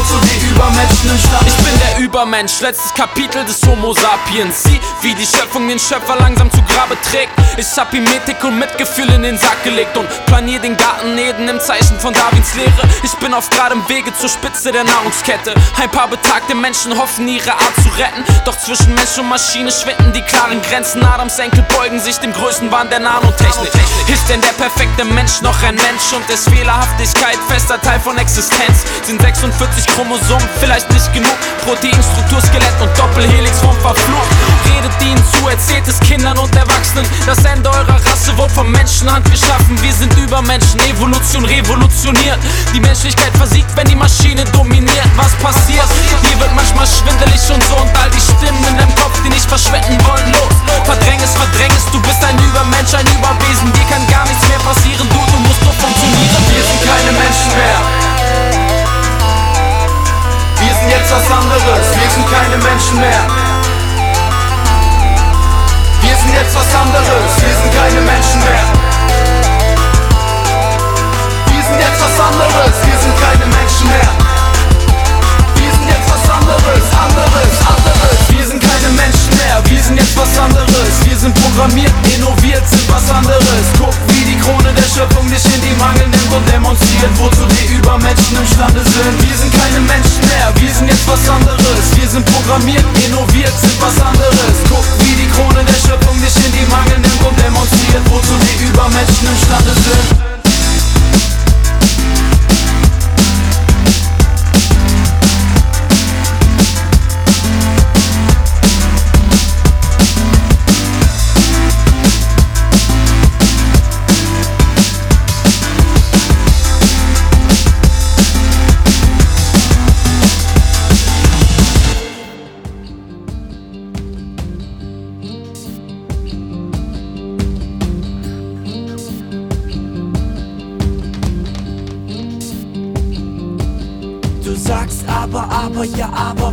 wozu 0.07 0.19
die 0.27 0.47
Übermenschen 0.47 1.11
imstande 1.11 1.47
Ich 1.47 1.57
bin 1.57 1.81
der 1.81 1.99
Übermensch, 1.99 2.61
letztes 2.61 2.93
Kapitel 2.95 3.45
des 3.45 3.61
Homo 3.67 3.93
sapiens. 3.93 4.63
Sieh, 4.63 4.81
wie 5.03 5.15
die 5.15 5.27
Schöpfung 5.27 5.69
den 5.69 5.79
Schöpfer 5.79 6.17
langsam 6.17 6.51
zu 6.51 6.63
Grabe 6.63 6.97
trägt. 7.01 7.33
Ich 7.57 7.67
hab 7.77 7.93
ihm 7.95 8.05
Ethik 8.05 8.43
und 8.45 8.59
Mitgefühl 8.59 9.11
in 9.13 9.23
den 9.23 9.39
Sack 9.39 9.65
gelegt 9.65 9.97
und 9.97 10.09
planier 10.27 10.61
den 10.61 10.77
Garten 10.77 11.17
Eden 11.19 11.49
im 11.49 11.61
Zeichen 11.61 11.99
von 11.99 12.13
Darwins 12.13 12.55
Lehre. 12.55 12.89
Ich 13.03 13.13
bin 13.15 13.33
auf 13.35 13.49
geradem 13.51 13.83
Wege 13.89 14.13
zur 14.15 14.29
Spitze 14.29 14.73
der 14.73 14.85
Nahrungskette. 14.85 15.55
Ein 15.81 15.91
paar 15.91 16.09
betagte 16.09 16.55
Menschen 16.55 16.97
hoffen, 16.99 17.27
ihre 17.29 17.53
Art 17.53 17.75
zu 17.83 17.89
retten. 17.97 18.25
Doch 18.45 18.59
zwischen 18.59 18.95
Mensch 18.95 19.19
und 19.19 19.29
Maschine 19.29 19.71
schwinden 19.73 20.13
die 20.13 20.23
klaren 20.23 20.61
Grenzen. 20.63 21.05
Adams 21.05 21.39
Enkel 21.39 21.65
beugen 21.75 22.01
sich 22.01 22.19
dem 22.19 22.33
größten 22.33 22.71
Wahn 22.71 22.91
der 22.91 23.01
Nanotechnik. 23.01 23.73
Ist 24.09 24.29
denn 24.29 24.41
der 24.41 24.53
perfekte 24.53 25.05
Mensch 25.05 25.41
noch 25.41 25.61
ein 25.63 25.75
Mensch 25.75 26.13
und 26.15 26.29
ist 26.31 26.49
Fehlerhaftigkeit 26.49 27.39
fester 27.49 27.81
Teil 27.81 28.01
von 28.01 28.19
Existenz? 28.19 28.85
Sind 29.03 29.21
46 29.21 29.87
Chromosomen 29.97 30.47
vielleicht 30.61 30.93
nicht 30.93 31.11
genug? 31.15 31.33
Proteinstruktur, 31.65 32.39
Skelett 32.43 32.77
und 32.85 32.93
Doppelhelix 32.99 33.61
vom 33.61 33.73
verflucht. 33.81 34.29
Redet 34.69 34.93
ihnen 35.01 35.25
zu, 35.33 35.49
erzählt 35.49 35.89
es 35.89 35.99
Kindern 36.01 36.37
und 36.37 36.55
Erwachsenen. 36.55 37.07
Das 37.25 37.43
Ende 37.47 37.71
eurer 37.71 37.97
Rasse 38.05 38.37
wurde 38.37 38.53
von 38.53 38.71
Menschenhand 38.71 39.25
geschaffen. 39.31 39.73
Wir 39.81 39.95
sind 39.95 40.13
Übermenschen, 40.19 40.81
Evolution 40.81 41.47
revolutioniert. 41.47 42.37
Die 42.75 42.81
Menschlichkeit 42.81 43.35
versiegt, 43.39 43.75
wenn 43.75 43.89
die 43.89 43.97
Maschine 43.97 44.45
dominiert. 44.53 45.09
Was 45.17 45.33
passiert? 45.41 45.89
Hier 46.29 46.39
wird 46.41 46.55
manchmal 46.55 46.87
schwindelig 46.87 47.41
und 47.49 47.65
so 47.65 47.77
und 47.81 47.89
all 47.97 48.11
die 48.11 48.21
Stimmen 48.21 48.65
in 48.69 48.77
deinem 48.77 48.95
Kopf, 48.97 49.17
die 49.25 49.31
nicht 49.31 49.49
verschwenden 49.49 49.97
wollen, 50.05 50.29
los. 50.37 50.57
Verdräng 50.85 51.21
es, 51.25 51.33
verdräng 51.33 51.73
es, 51.73 51.89
du 51.91 51.99
bist 52.05 52.21
ein 52.23 52.37
Übermensch, 52.45 52.93
ein 52.93 53.09
Überwesen. 53.17 53.73
Dir 53.73 53.87
kann 53.89 54.05
gar 54.13 54.29
nichts 54.29 54.45
mehr 54.47 54.61
passieren, 54.61 55.09
du, 55.09 55.21
du 55.33 55.39
musst 55.41 55.63
nur 55.65 55.73
funktionieren. 55.73 56.45
Wir 56.53 56.65
sind 56.69 56.85
keine 56.85 57.13
Menschen 57.17 57.49
mehr. 57.57 58.16
Wir 60.87 60.93
sind 60.93 61.01
jetzt 61.01 61.13
was 61.13 61.31
anderes, 61.37 61.97
wir 62.01 62.11
sind 62.11 62.31
keine 62.31 62.57
Menschen 62.59 63.01
mehr. 63.01 63.27
Wir 66.01 66.15
sind 66.15 66.33
jetzt 66.33 66.55
was 66.55 66.75
anderes, 66.77 67.43
wir 67.43 67.55
sind 67.57 67.75
keine 67.75 68.01
Menschen 68.03 68.41
mehr. 68.45 68.67
Wir 71.51 71.63
sind 71.65 71.81
jetzt 71.81 72.01
was 72.01 72.21
anderes, 72.21 72.73
wir 72.87 72.99
sind 72.99 73.21
keine 73.21 73.47
Menschen 73.47 73.89
mehr. 73.89 74.26
Sind 79.87 79.99
jetzt 79.99 80.17
was 80.19 80.39
anderes. 80.39 80.93
Wir 81.05 81.17
sind 81.17 81.35
programmiert, 81.35 81.93
innoviert, 82.15 82.63
sind 82.67 82.91
was 82.91 83.09
anderes. 83.09 83.65
Guck, 83.79 83.95
wie 84.11 84.25
die 84.25 84.39
Krone 84.43 84.75
der 84.75 84.89
Schöpfung 84.91 85.31
dich 85.31 85.45
in 85.47 85.63
die 85.63 85.77
Mangel 85.79 86.09
nimmt 86.11 86.33
und 86.35 86.45
demonstriert, 86.51 87.15
wozu 87.19 87.47
die 87.47 87.79
Übermenschen 87.79 88.37
imstande 88.37 88.83
sind. 88.83 89.15
Wir 89.23 89.37
sind 89.39 89.53
keine 89.55 89.81
Menschen 89.87 90.23
mehr, 90.27 90.51
wir 90.59 90.73
sind 90.75 90.89
jetzt 90.89 91.07
was 91.07 91.23
anderes. 91.31 91.83
Wir 91.95 92.09
sind 92.09 92.27
programmiert, 92.27 92.85
innoviert, 93.07 93.55
sind 93.63 93.79
was 93.81 93.95
anderes. 94.03 94.55
Guck, 94.69 94.87
wie 95.07 95.15
die 95.15 95.31
Krone 95.31 95.63
der 95.63 95.79
Schöpfung 95.79 96.19
dich 96.19 96.35
in 96.35 96.51
die 96.51 96.67
Mangel 96.67 96.99
nimmt 96.99 97.23
und 97.23 97.37
demonstriert, 97.39 98.03
wozu 98.11 98.35
die 98.43 98.67
Übermenschen 98.67 99.29
imstande 99.31 99.71
sind. 99.71 100.36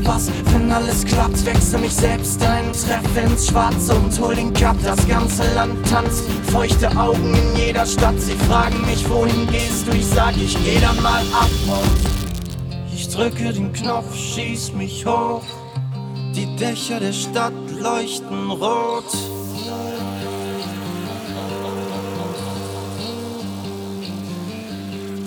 Was? 0.06 0.32
Wenn 0.52 0.72
alles 0.72 1.06
klappt, 1.06 1.46
wechsel 1.46 1.80
mich 1.80 1.94
selbst 1.94 2.42
ein, 2.44 2.72
treffe 2.74 3.20
ins 3.20 3.48
Schwarze 3.48 3.96
und 3.96 4.20
hol 4.20 4.36
den 4.36 4.54
Cup. 4.54 4.76
Das 4.84 5.08
ganze 5.08 5.44
Land 5.54 5.76
tanzt, 5.90 6.24
feuchte 6.52 6.90
Augen 6.98 7.34
in 7.34 7.56
jeder 7.56 7.86
Stadt. 7.86 8.20
Sie 8.20 8.36
fragen 8.48 8.86
mich, 8.86 9.08
wohin 9.10 9.48
gehst 9.48 9.88
du? 9.88 9.92
Ich 9.92 10.06
sag, 10.06 10.36
ich 10.38 10.58
geh 10.64 10.80
dann 10.80 11.02
mal 11.02 11.24
ab 11.34 11.50
und 11.68 12.94
Ich 12.94 13.10
drücke 13.10 13.52
den 13.54 13.74
Knopf, 13.74 14.16
schieß 14.16 14.74
mich 14.74 15.06
hoch. 15.06 15.44
Die 16.36 16.56
Dächer 16.56 17.00
der 17.00 17.14
Stadt 17.14 17.54
leuchten 17.80 18.52
rot. 18.52 19.06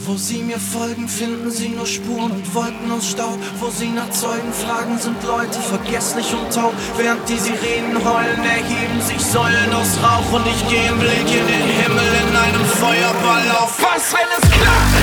Wo 0.06 0.16
sie 0.16 0.42
mir 0.44 0.60
folgen, 0.60 1.08
finden 1.08 1.50
sie 1.50 1.70
nur 1.70 1.84
Spuren 1.84 2.30
und 2.30 2.54
Wolken 2.54 2.92
aus 2.92 3.08
Staub. 3.08 3.36
Wo 3.58 3.70
sie 3.70 3.88
nach 3.88 4.08
Zeugen 4.10 4.52
fragen, 4.52 4.96
sind 5.00 5.20
Leute 5.24 5.58
vergesslich 5.58 6.32
und 6.32 6.54
taub. 6.54 6.72
Während 6.96 7.28
die 7.28 7.36
Sirenen 7.36 8.04
heulen, 8.04 8.44
erheben 8.44 9.02
sich 9.02 9.18
Säulen 9.18 9.72
aus 9.72 9.98
Rauch. 10.00 10.32
Und 10.32 10.46
ich 10.46 10.68
gehe 10.68 10.90
im 10.90 11.00
Blick 11.00 11.26
in 11.26 11.48
den 11.48 11.68
Himmel 11.82 12.06
in 12.22 12.36
einem 12.36 12.64
Feuerball 12.64 13.50
auf. 13.58 13.82
Was, 13.82 14.12
wenn 14.12 14.28
es 14.38 14.48
klappt? 14.48 14.94